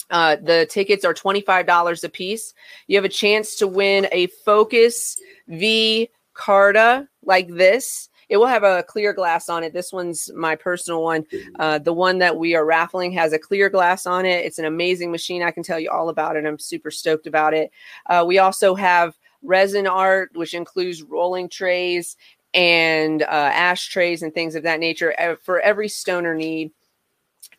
Uh, 0.10 0.38
the 0.42 0.68
tickets 0.70 1.04
are 1.04 1.14
$25 1.14 2.04
a 2.04 2.10
piece. 2.10 2.54
You 2.88 2.98
have 2.98 3.06
a 3.06 3.10
chance 3.10 3.56
to 3.58 3.68
win 3.68 4.08
a 4.12 4.28
Focus 4.28 5.18
V 5.48 6.10
Carta 6.34 7.08
like 7.24 7.50
this. 7.50 8.10
It 8.30 8.38
will 8.38 8.48
have 8.48 8.64
a 8.64 8.84
clear 8.84 9.14
glass 9.14 9.48
on 9.48 9.64
it. 9.64 9.74
This 9.74 9.94
one's 9.94 10.30
my 10.36 10.56
personal 10.56 11.02
one. 11.02 11.26
Uh, 11.60 11.80
the 11.80 11.94
one 11.94 12.18
that 12.20 12.36
we 12.36 12.56
are 12.56 12.66
raffling 12.66 13.12
has 13.14 13.32
a 13.32 13.40
clear 13.40 13.70
glass 13.70 14.06
on 14.06 14.26
it. 14.26 14.46
It's 14.46 14.60
an 14.60 14.66
amazing 14.66 15.12
machine. 15.12 15.42
I 15.44 15.52
can 15.52 15.64
tell 15.64 15.80
you 15.80 15.90
all 15.90 16.10
about 16.10 16.36
it. 16.36 16.46
I'm 16.46 16.60
super 16.60 16.92
stoked 16.92 17.26
about 17.26 17.54
it. 17.54 17.72
Uh, 18.08 18.26
we 18.28 18.40
also 18.40 18.76
have 18.76 19.18
resin 19.44 19.88
art, 19.88 20.32
which 20.34 20.54
includes 20.54 21.04
rolling 21.04 21.48
trays 21.48 22.18
and 22.54 23.22
uh, 23.24 23.26
ashtrays 23.26 24.24
and 24.24 24.34
things 24.34 24.56
of 24.56 24.64
that 24.64 24.80
nature 24.80 25.38
for 25.44 25.60
every 25.62 25.88
stoner 25.88 26.36
need. 26.36 26.72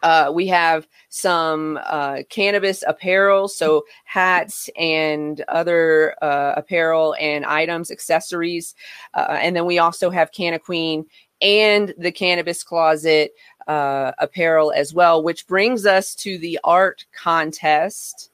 Uh, 0.02 0.30
we 0.32 0.46
have 0.46 0.86
some 1.08 1.78
uh, 1.84 2.18
cannabis 2.28 2.84
apparel, 2.86 3.48
so 3.48 3.84
hats 4.04 4.70
and 4.76 5.42
other 5.48 6.14
uh, 6.22 6.54
apparel 6.56 7.16
and 7.20 7.44
items, 7.44 7.90
accessories. 7.90 8.74
Uh, 9.14 9.38
and 9.40 9.56
then 9.56 9.66
we 9.66 9.78
also 9.78 10.10
have 10.10 10.32
Canna 10.32 10.58
Queen 10.58 11.04
and 11.40 11.94
the 11.98 12.12
Cannabis 12.12 12.62
Closet 12.62 13.32
uh, 13.66 14.12
apparel 14.18 14.72
as 14.72 14.94
well, 14.94 15.22
which 15.22 15.46
brings 15.46 15.86
us 15.86 16.14
to 16.16 16.38
the 16.38 16.58
art 16.64 17.04
contest. 17.12 18.30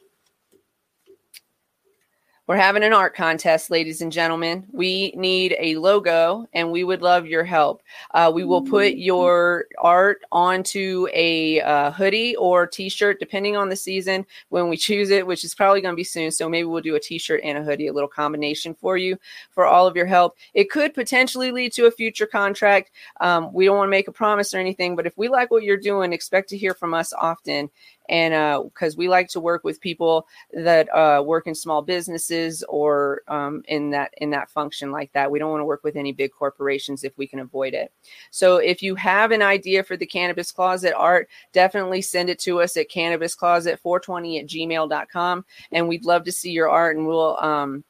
We're 2.47 2.57
having 2.57 2.83
an 2.83 2.93
art 2.93 3.15
contest, 3.15 3.71
ladies 3.71 4.03
and 4.03 4.13
gentlemen. 4.13 4.67
We 4.71 5.15
need 5.17 5.57
a 5.59 5.77
logo 5.77 6.47
and 6.53 6.71
we 6.71 6.85
would 6.85 7.01
love 7.01 7.27
your 7.27 7.43
help. 7.43 7.83
Uh, 8.13 8.31
we 8.35 8.45
will 8.45 8.61
put 8.61 8.97
your 8.97 9.65
art 9.79 10.21
onto 10.31 11.09
a 11.15 11.63
uh, 11.63 11.91
hoodie 11.91 12.37
or 12.37 12.67
t 12.67 12.91
shirt, 12.91 13.19
depending 13.19 13.57
on 13.57 13.71
the 13.71 13.77
season 13.77 14.27
when 14.51 14.69
we 14.69 14.77
choose 14.77 15.09
it, 15.09 15.27
which 15.27 15.43
is 15.43 15.55
probably 15.55 15.81
going 15.81 15.95
to 15.95 15.97
be 15.97 16.05
soon. 16.05 16.31
So 16.31 16.47
maybe 16.47 16.67
we'll 16.67 16.83
do 16.83 16.97
a 16.97 17.01
t 17.01 17.17
shirt 17.17 17.41
and 17.43 17.57
a 17.57 17.63
hoodie, 17.63 17.87
a 17.87 17.95
little 17.95 18.11
combination 18.11 18.75
for 18.75 18.99
you 18.99 19.19
for 19.51 19.65
all 19.65 19.87
of 19.87 19.97
your 19.97 20.05
help. 20.05 20.37
It 20.53 20.69
could 20.69 20.93
potentially 20.93 21.51
lead 21.51 21.73
to 21.73 21.87
a 21.87 21.91
future 21.91 22.27
contract. 22.27 22.91
Um, 23.23 23.55
we 23.55 23.65
don't 23.65 23.79
want 23.79 23.89
to 23.89 23.91
make 23.91 24.09
a 24.09 24.13
promise 24.13 24.53
or 24.53 24.59
anything, 24.59 24.97
but 24.97 25.07
if 25.07 25.17
we 25.17 25.29
like 25.29 25.51
what 25.51 25.63
you're 25.63 25.79
doing, 25.79 26.13
expect 26.13 26.51
to 26.51 26.59
hear 26.59 26.75
from 26.75 26.93
us 26.93 27.15
often 27.15 27.71
and 28.09 28.65
because 28.65 28.95
uh, 28.95 28.99
we 28.99 29.09
like 29.09 29.29
to 29.29 29.41
work 29.41 29.65
with 29.65 29.81
people 29.81 30.27
that 30.53 30.89
uh, 30.95 31.23
work 31.23 31.47
in 31.47 31.55
small 31.55 31.83
businesses 31.83 32.63
or 32.69 33.23
um, 33.29 33.63
in 33.69 33.91
that 33.91 34.13
in 34.19 34.31
that 34.31 34.51
function 34.51 34.91
like 34.91 35.13
that 35.13 35.31
we 35.31 35.39
don't 35.39 35.51
want 35.51 35.61
to 35.61 35.67
work 35.67 35.85
with 35.85 35.97
any 35.97 36.13
big 36.13 36.33
corporations 36.33 37.05
if 37.05 37.17
we 37.17 37.27
can 37.27 37.41
avoid 37.41 37.75
it 37.75 37.93
so 38.31 38.57
if 38.57 38.83
you 38.83 38.95
have 38.95 39.31
an 39.31 39.43
idea 39.43 39.83
for 39.83 39.97
the 39.97 40.07
cannabis 40.07 40.53
closet 40.53 40.95
art 40.97 41.29
definitely 41.53 42.03
send 42.03 42.29
it 42.29 42.39
to 42.39 42.61
us 42.61 42.77
at 42.77 42.91
cannabiscloset420 42.91 44.41
at 44.41 44.47
gmail.com 44.47 45.45
and 45.73 45.89
we'd 45.89 46.05
love 46.05 46.25
to 46.25 46.33
see 46.33 46.51
your 46.51 46.69
art 46.69 46.97
and 46.97 47.07
we'll 47.07 47.37
um, 47.39 47.85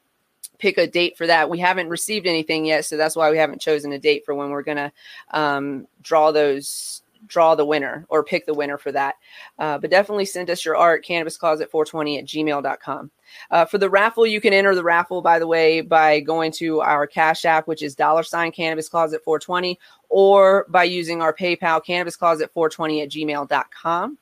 pick 0.57 0.77
a 0.77 0.87
date 0.87 1.17
for 1.17 1.27
that. 1.27 1.49
We 1.49 1.59
haven't 1.59 1.89
received 1.89 2.27
anything 2.27 2.65
yet, 2.65 2.85
so 2.85 2.97
that's 2.97 3.15
why 3.15 3.29
we 3.31 3.37
haven't 3.37 3.61
chosen 3.61 3.91
a 3.91 3.99
date 3.99 4.25
for 4.25 4.33
when 4.33 4.49
we're 4.49 4.63
going 4.63 4.77
to 4.77 4.91
um, 5.31 5.87
draw 6.01 6.31
those 6.31 7.01
draw 7.27 7.55
the 7.55 7.65
winner 7.65 8.05
or 8.09 8.23
pick 8.23 8.45
the 8.45 8.53
winner 8.53 8.77
for 8.77 8.91
that. 8.91 9.15
Uh, 9.59 9.77
but 9.77 9.89
definitely 9.89 10.25
send 10.25 10.49
us 10.49 10.63
your 10.63 10.75
art, 10.75 11.05
cannabiscloset420 11.05 12.19
at 12.19 12.25
gmail.com. 12.25 13.11
Uh, 13.51 13.65
for 13.65 13.77
the 13.77 13.89
raffle, 13.89 14.25
you 14.25 14.39
can 14.39 14.53
enter 14.53 14.75
the 14.75 14.83
raffle, 14.83 15.21
by 15.21 15.39
the 15.39 15.47
way, 15.47 15.81
by 15.81 16.19
going 16.19 16.51
to 16.51 16.81
our 16.81 17.07
Cash 17.07 17.45
App, 17.45 17.67
which 17.67 17.83
is 17.83 17.95
dollar 17.95 18.23
sign 18.23 18.51
cannabis 18.51 18.89
closet 18.89 19.23
420, 19.23 19.79
or 20.09 20.65
by 20.69 20.83
using 20.83 21.21
our 21.21 21.33
PayPal, 21.33 21.83
cannabis 21.83 22.15
closet 22.15 22.51
420 22.53 23.01
at 23.01 23.09
gmail.com. 23.09 24.17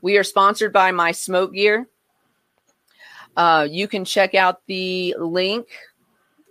We 0.00 0.16
are 0.16 0.24
sponsored 0.24 0.72
by 0.72 0.92
My 0.92 1.12
Smoke 1.12 1.52
Gear. 1.54 1.88
Uh, 3.36 3.66
you 3.70 3.88
can 3.88 4.04
check 4.04 4.34
out 4.34 4.62
the 4.66 5.14
link 5.18 5.68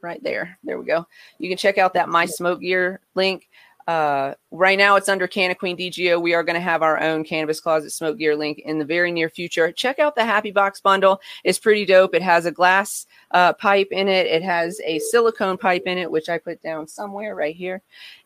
right 0.02 0.22
there. 0.24 0.58
There 0.64 0.80
we 0.80 0.86
go. 0.86 1.06
You 1.38 1.50
can 1.50 1.58
check 1.58 1.78
out 1.78 1.94
that 1.94 2.10
My 2.10 2.26
Smoke 2.26 2.62
Gear 2.62 3.02
link. 3.16 3.47
Uh, 3.88 4.34
right 4.52 4.78
now, 4.78 4.98
it's 4.98 5.08
under 5.08 5.28
Canna 5.28 5.56
Queen 5.56 5.78
DGO. 5.78 6.22
We 6.22 6.34
are 6.34 6.44
going 6.44 6.56
to 6.56 6.60
have 6.60 6.82
our 6.82 7.02
own 7.02 7.24
Cannabis 7.24 7.62
Closet 7.62 7.92
Smoke 7.92 8.18
Gear 8.18 8.36
link 8.36 8.60
in 8.60 8.80
the 8.80 8.86
very 8.86 9.14
near 9.14 9.30
future. 9.30 9.72
Check 9.72 9.98
out 9.98 10.14
the 10.14 10.26
Happy 10.26 10.52
Box 10.52 10.82
bundle. 10.82 11.22
It's 11.46 11.58
pretty 11.58 11.86
dope. 11.86 12.14
It 12.14 12.22
has 12.22 12.46
a 12.46 12.52
glass 12.52 13.06
uh, 13.32 13.54
pipe 13.54 13.88
in 13.92 14.10
it, 14.10 14.28
it 14.28 14.44
has 14.44 14.82
a 14.86 15.00
silicone 15.00 15.58
pipe 15.58 15.84
in 15.86 15.98
it, 15.98 16.12
which 16.12 16.28
I 16.28 16.38
put 16.38 16.62
down 16.62 16.88
somewhere 16.88 17.34
right 17.34 17.56
here. 17.56 17.82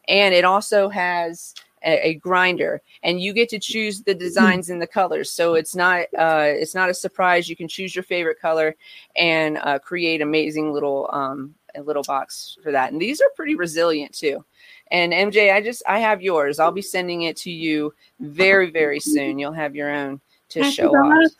And 0.07 0.33
it 0.33 0.45
also 0.45 0.89
has 0.89 1.53
a, 1.83 2.09
a 2.09 2.13
grinder 2.15 2.81
and 3.03 3.21
you 3.21 3.33
get 3.33 3.49
to 3.49 3.59
choose 3.59 4.01
the 4.01 4.13
designs 4.13 4.69
and 4.69 4.81
the 4.81 4.87
colors 4.87 5.31
so 5.31 5.55
it's 5.55 5.75
not 5.75 6.01
uh, 6.17 6.45
it's 6.45 6.75
not 6.75 6.89
a 6.89 6.93
surprise 6.93 7.49
you 7.49 7.55
can 7.55 7.67
choose 7.67 7.95
your 7.95 8.03
favorite 8.03 8.39
color 8.39 8.75
and 9.15 9.57
uh, 9.57 9.79
create 9.79 10.21
amazing 10.21 10.71
little 10.71 11.09
um, 11.11 11.55
a 11.75 11.81
little 11.81 12.03
box 12.03 12.57
for 12.61 12.71
that 12.71 12.91
and 12.91 13.01
these 13.01 13.21
are 13.21 13.29
pretty 13.35 13.55
resilient 13.55 14.13
too 14.13 14.43
and 14.91 15.13
MJ, 15.13 15.53
I 15.53 15.61
just 15.61 15.81
I 15.87 15.99
have 15.99 16.21
yours. 16.21 16.59
I'll 16.59 16.71
be 16.71 16.81
sending 16.81 17.23
it 17.23 17.37
to 17.37 17.51
you 17.51 17.93
very 18.19 18.69
very 18.69 18.99
soon. 18.99 19.39
You'll 19.39 19.53
have 19.53 19.75
your 19.75 19.89
own 19.89 20.19
to 20.49 20.69
show 20.69 20.89
off. 20.89 21.31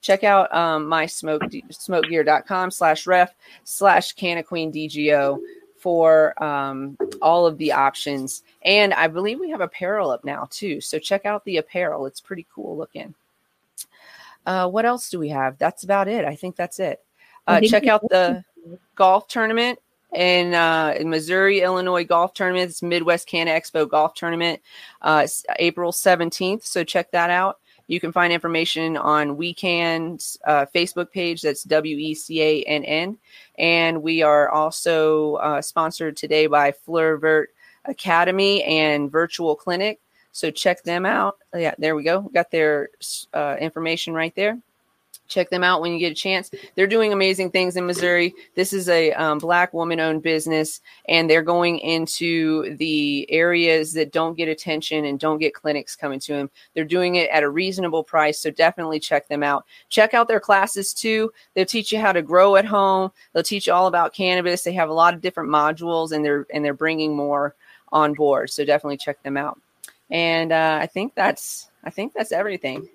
Check 0.00 0.24
out 0.24 0.52
um, 0.54 0.86
my 0.86 1.04
smoke 1.04 1.42
smokegear.com 1.42 2.70
slash 2.70 3.06
ref 3.06 3.34
slash 3.64 4.12
Canna 4.14 4.42
Queen 4.42 4.72
DGO 4.72 5.38
for 5.78 6.42
um, 6.42 6.96
all 7.20 7.46
of 7.46 7.58
the 7.58 7.72
options. 7.72 8.42
And 8.62 8.94
I 8.94 9.06
believe 9.06 9.38
we 9.38 9.50
have 9.50 9.60
apparel 9.60 10.10
up 10.10 10.24
now 10.24 10.48
too. 10.50 10.80
So 10.80 10.98
check 10.98 11.26
out 11.26 11.44
the 11.44 11.58
apparel. 11.58 12.06
It's 12.06 12.20
pretty 12.20 12.46
cool 12.54 12.76
looking. 12.76 13.14
Uh, 14.46 14.66
what 14.68 14.86
else 14.86 15.10
do 15.10 15.18
we 15.18 15.28
have? 15.28 15.58
That's 15.58 15.84
about 15.84 16.08
it. 16.08 16.24
I 16.24 16.34
think 16.36 16.56
that's 16.56 16.80
it. 16.80 17.04
Uh, 17.46 17.60
check 17.60 17.86
out 17.86 18.02
the 18.08 18.44
golf 18.94 19.28
tournament 19.28 19.78
in, 20.14 20.54
uh, 20.54 20.94
in 20.98 21.10
Missouri, 21.10 21.60
Illinois 21.60 22.04
golf 22.04 22.34
tournament. 22.34 22.70
It's 22.70 22.82
Midwest 22.82 23.26
Canna 23.26 23.50
Expo 23.50 23.88
golf 23.88 24.14
tournament, 24.14 24.60
uh, 25.02 25.26
April 25.58 25.92
17th. 25.92 26.64
So 26.64 26.84
check 26.84 27.10
that 27.12 27.30
out. 27.30 27.58
You 27.88 28.00
can 28.00 28.12
find 28.12 28.32
information 28.32 28.98
on 28.98 29.38
WeCann's 29.38 30.38
uh, 30.46 30.66
Facebook 30.74 31.10
page. 31.10 31.40
That's 31.40 31.62
W 31.64 31.96
E 31.96 32.14
C 32.14 32.42
A 32.42 32.62
N 32.64 32.84
N. 32.84 33.18
And 33.58 34.02
we 34.02 34.22
are 34.22 34.50
also 34.50 35.36
uh, 35.36 35.62
sponsored 35.62 36.16
today 36.16 36.46
by 36.48 36.72
Fleurvert 36.86 37.46
Academy 37.86 38.62
and 38.64 39.10
Virtual 39.10 39.56
Clinic. 39.56 40.00
So 40.32 40.50
check 40.50 40.84
them 40.84 41.06
out. 41.06 41.38
Yeah, 41.54 41.74
there 41.78 41.96
we 41.96 42.02
go. 42.02 42.20
Got 42.34 42.50
their 42.50 42.90
uh, 43.32 43.56
information 43.58 44.12
right 44.12 44.34
there 44.36 44.58
check 45.28 45.50
them 45.50 45.62
out 45.62 45.80
when 45.80 45.92
you 45.92 45.98
get 45.98 46.12
a 46.12 46.14
chance. 46.14 46.50
They're 46.74 46.86
doing 46.86 47.12
amazing 47.12 47.50
things 47.50 47.76
in 47.76 47.86
Missouri. 47.86 48.34
This 48.54 48.72
is 48.72 48.88
a 48.88 49.12
um, 49.12 49.38
black 49.38 49.72
woman 49.72 50.00
owned 50.00 50.22
business, 50.22 50.80
and 51.08 51.28
they're 51.28 51.42
going 51.42 51.78
into 51.78 52.76
the 52.76 53.30
areas 53.30 53.92
that 53.92 54.12
don't 54.12 54.36
get 54.36 54.48
attention 54.48 55.04
and 55.04 55.20
don't 55.20 55.38
get 55.38 55.54
clinics 55.54 55.94
coming 55.94 56.18
to 56.20 56.32
them. 56.32 56.50
They're 56.74 56.84
doing 56.84 57.16
it 57.16 57.30
at 57.30 57.42
a 57.42 57.50
reasonable 57.50 58.02
price, 58.02 58.38
so 58.38 58.50
definitely 58.50 59.00
check 59.00 59.28
them 59.28 59.42
out. 59.42 59.64
Check 59.88 60.14
out 60.14 60.28
their 60.28 60.40
classes 60.40 60.92
too. 60.92 61.32
They'll 61.54 61.66
teach 61.66 61.92
you 61.92 62.00
how 62.00 62.12
to 62.12 62.22
grow 62.22 62.56
at 62.56 62.64
home. 62.64 63.12
They'll 63.32 63.42
teach 63.42 63.66
you 63.66 63.72
all 63.72 63.86
about 63.86 64.14
cannabis. 64.14 64.62
They 64.62 64.72
have 64.72 64.88
a 64.88 64.94
lot 64.94 65.14
of 65.14 65.20
different 65.20 65.50
modules, 65.50 66.12
and 66.12 66.24
they're 66.24 66.46
and 66.52 66.64
they're 66.64 66.74
bringing 66.74 67.14
more 67.14 67.54
on 67.92 68.14
board. 68.14 68.50
So 68.50 68.64
definitely 68.64 68.98
check 68.98 69.22
them 69.22 69.36
out. 69.36 69.60
And 70.10 70.52
uh, 70.52 70.78
I 70.80 70.86
think 70.86 71.14
that's 71.14 71.68
I 71.84 71.90
think 71.90 72.12
that's 72.14 72.32
everything. 72.32 72.88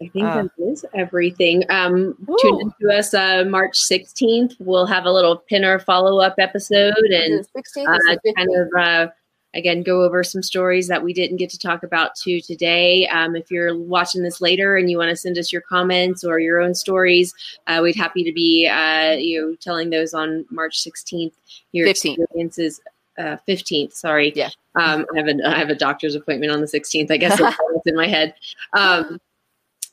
I 0.00 0.08
think 0.08 0.24
uh, 0.24 0.42
that 0.42 0.70
is 0.70 0.86
everything. 0.94 1.64
Um, 1.70 2.16
tune 2.40 2.60
in 2.60 2.72
to 2.80 2.96
us 2.96 3.14
uh, 3.14 3.44
March 3.48 3.76
16th. 3.76 4.54
We'll 4.60 4.86
have 4.86 5.06
a 5.06 5.12
little 5.12 5.36
pinner 5.36 5.78
follow 5.80 6.20
up 6.20 6.36
episode 6.38 6.94
and 6.94 7.44
uh, 7.56 8.16
kind 8.36 8.48
of, 8.54 8.68
uh, 8.78 9.06
again, 9.54 9.82
go 9.82 10.04
over 10.04 10.22
some 10.22 10.42
stories 10.42 10.86
that 10.86 11.02
we 11.02 11.12
didn't 11.12 11.38
get 11.38 11.50
to 11.50 11.58
talk 11.58 11.82
about 11.82 12.14
too 12.14 12.40
today. 12.40 13.08
Um, 13.08 13.34
if 13.34 13.50
you're 13.50 13.76
watching 13.76 14.22
this 14.22 14.40
later 14.40 14.76
and 14.76 14.88
you 14.88 14.98
want 14.98 15.10
to 15.10 15.16
send 15.16 15.36
us 15.36 15.52
your 15.52 15.62
comments 15.62 16.22
or 16.22 16.38
your 16.38 16.60
own 16.60 16.76
stories, 16.76 17.34
uh, 17.66 17.80
we'd 17.82 17.96
happy 17.96 18.22
to 18.22 18.32
be 18.32 18.68
uh, 18.68 19.16
you 19.18 19.40
know 19.40 19.56
telling 19.60 19.90
those 19.90 20.14
on 20.14 20.44
March 20.48 20.80
16th. 20.84 21.32
Your 21.72 21.88
15th. 21.88 22.18
experiences. 22.18 22.80
Uh, 23.18 23.36
15th, 23.48 23.94
sorry. 23.94 24.32
Yeah. 24.36 24.50
Um, 24.76 25.04
I 25.12 25.18
have 25.18 25.26
a 25.26 25.44
I 25.44 25.58
have 25.58 25.70
a 25.70 25.74
doctor's 25.74 26.14
appointment 26.14 26.52
on 26.52 26.60
the 26.60 26.68
16th. 26.68 27.10
I 27.10 27.16
guess 27.16 27.36
that's 27.40 27.58
in 27.84 27.96
my 27.96 28.06
head. 28.06 28.32
Um, 28.74 29.18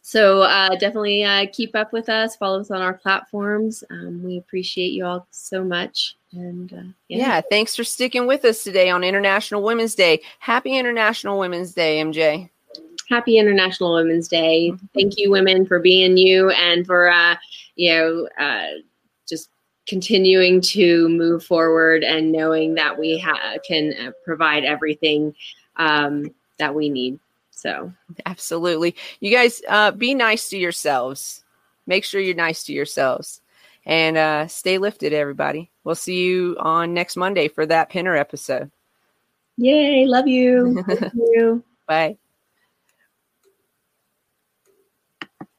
so 0.08 0.44
uh, 0.44 0.70
definitely 0.76 1.24
uh, 1.24 1.48
keep 1.52 1.76
up 1.76 1.92
with 1.92 2.10
us. 2.10 2.36
Follow 2.36 2.60
us 2.60 2.70
on 2.70 2.80
our 2.80 2.94
platforms. 2.94 3.84
Um, 3.90 4.22
we 4.22 4.38
appreciate 4.38 4.92
you 4.92 5.04
all 5.04 5.26
so 5.32 5.64
much. 5.64 6.16
And 6.32 6.72
uh, 6.72 6.92
yeah. 7.08 7.18
yeah, 7.18 7.42
thanks 7.50 7.76
for 7.76 7.84
sticking 7.84 8.28
with 8.28 8.46
us 8.46 8.64
today 8.64 8.92
on 8.92 9.04
International 9.04 9.64
Women's 9.64 9.96
Day. 9.96 10.22
Happy 10.38 10.78
International 10.78 11.40
Women's 11.40 11.74
Day, 11.74 12.00
MJ. 12.04 12.48
Happy 13.10 13.40
International 13.40 13.96
Women's 13.96 14.28
Day. 14.28 14.70
Mm-hmm. 14.70 14.86
Thank 14.94 15.18
you, 15.18 15.32
women, 15.32 15.66
for 15.66 15.80
being 15.80 16.18
you 16.18 16.52
and 16.52 16.86
for 16.86 17.10
uh, 17.10 17.36
you 17.76 17.92
know 17.92 18.30
uh, 18.40 18.78
just 19.28 19.50
continuing 19.88 20.62
to 20.62 21.10
move 21.10 21.44
forward 21.44 22.04
and 22.04 22.32
knowing 22.32 22.76
that 22.76 23.00
we 23.00 23.18
ha- 23.18 23.56
can 23.68 23.92
uh, 24.00 24.12
provide 24.24 24.66
everything 24.66 25.34
um, 25.78 26.28
that 26.60 26.76
we 26.76 26.90
need. 26.90 27.20
So, 27.66 27.92
absolutely. 28.28 28.96
You 29.22 29.32
guys 29.32 29.60
uh, 29.68 29.90
be 29.90 30.14
nice 30.14 30.50
to 30.50 30.58
yourselves. 30.58 31.44
Make 31.88 32.04
sure 32.04 32.22
you're 32.22 32.36
nice 32.36 32.64
to 32.66 32.74
yourselves 32.74 33.42
and 33.88 34.18
uh, 34.18 34.46
stay 34.46 34.78
lifted, 34.78 35.14
everybody. 35.14 35.72
We'll 35.84 35.96
see 35.96 36.26
you 36.26 36.58
on 36.60 36.94
next 36.94 37.16
Monday 37.16 37.48
for 37.48 37.66
that 37.66 37.90
pinner 37.90 38.16
episode. 38.16 38.70
Yay. 39.58 40.06
Love 40.06 40.28
you. 40.28 40.84
Thank 40.88 41.12
you. 41.16 41.64
Bye. 41.88 42.18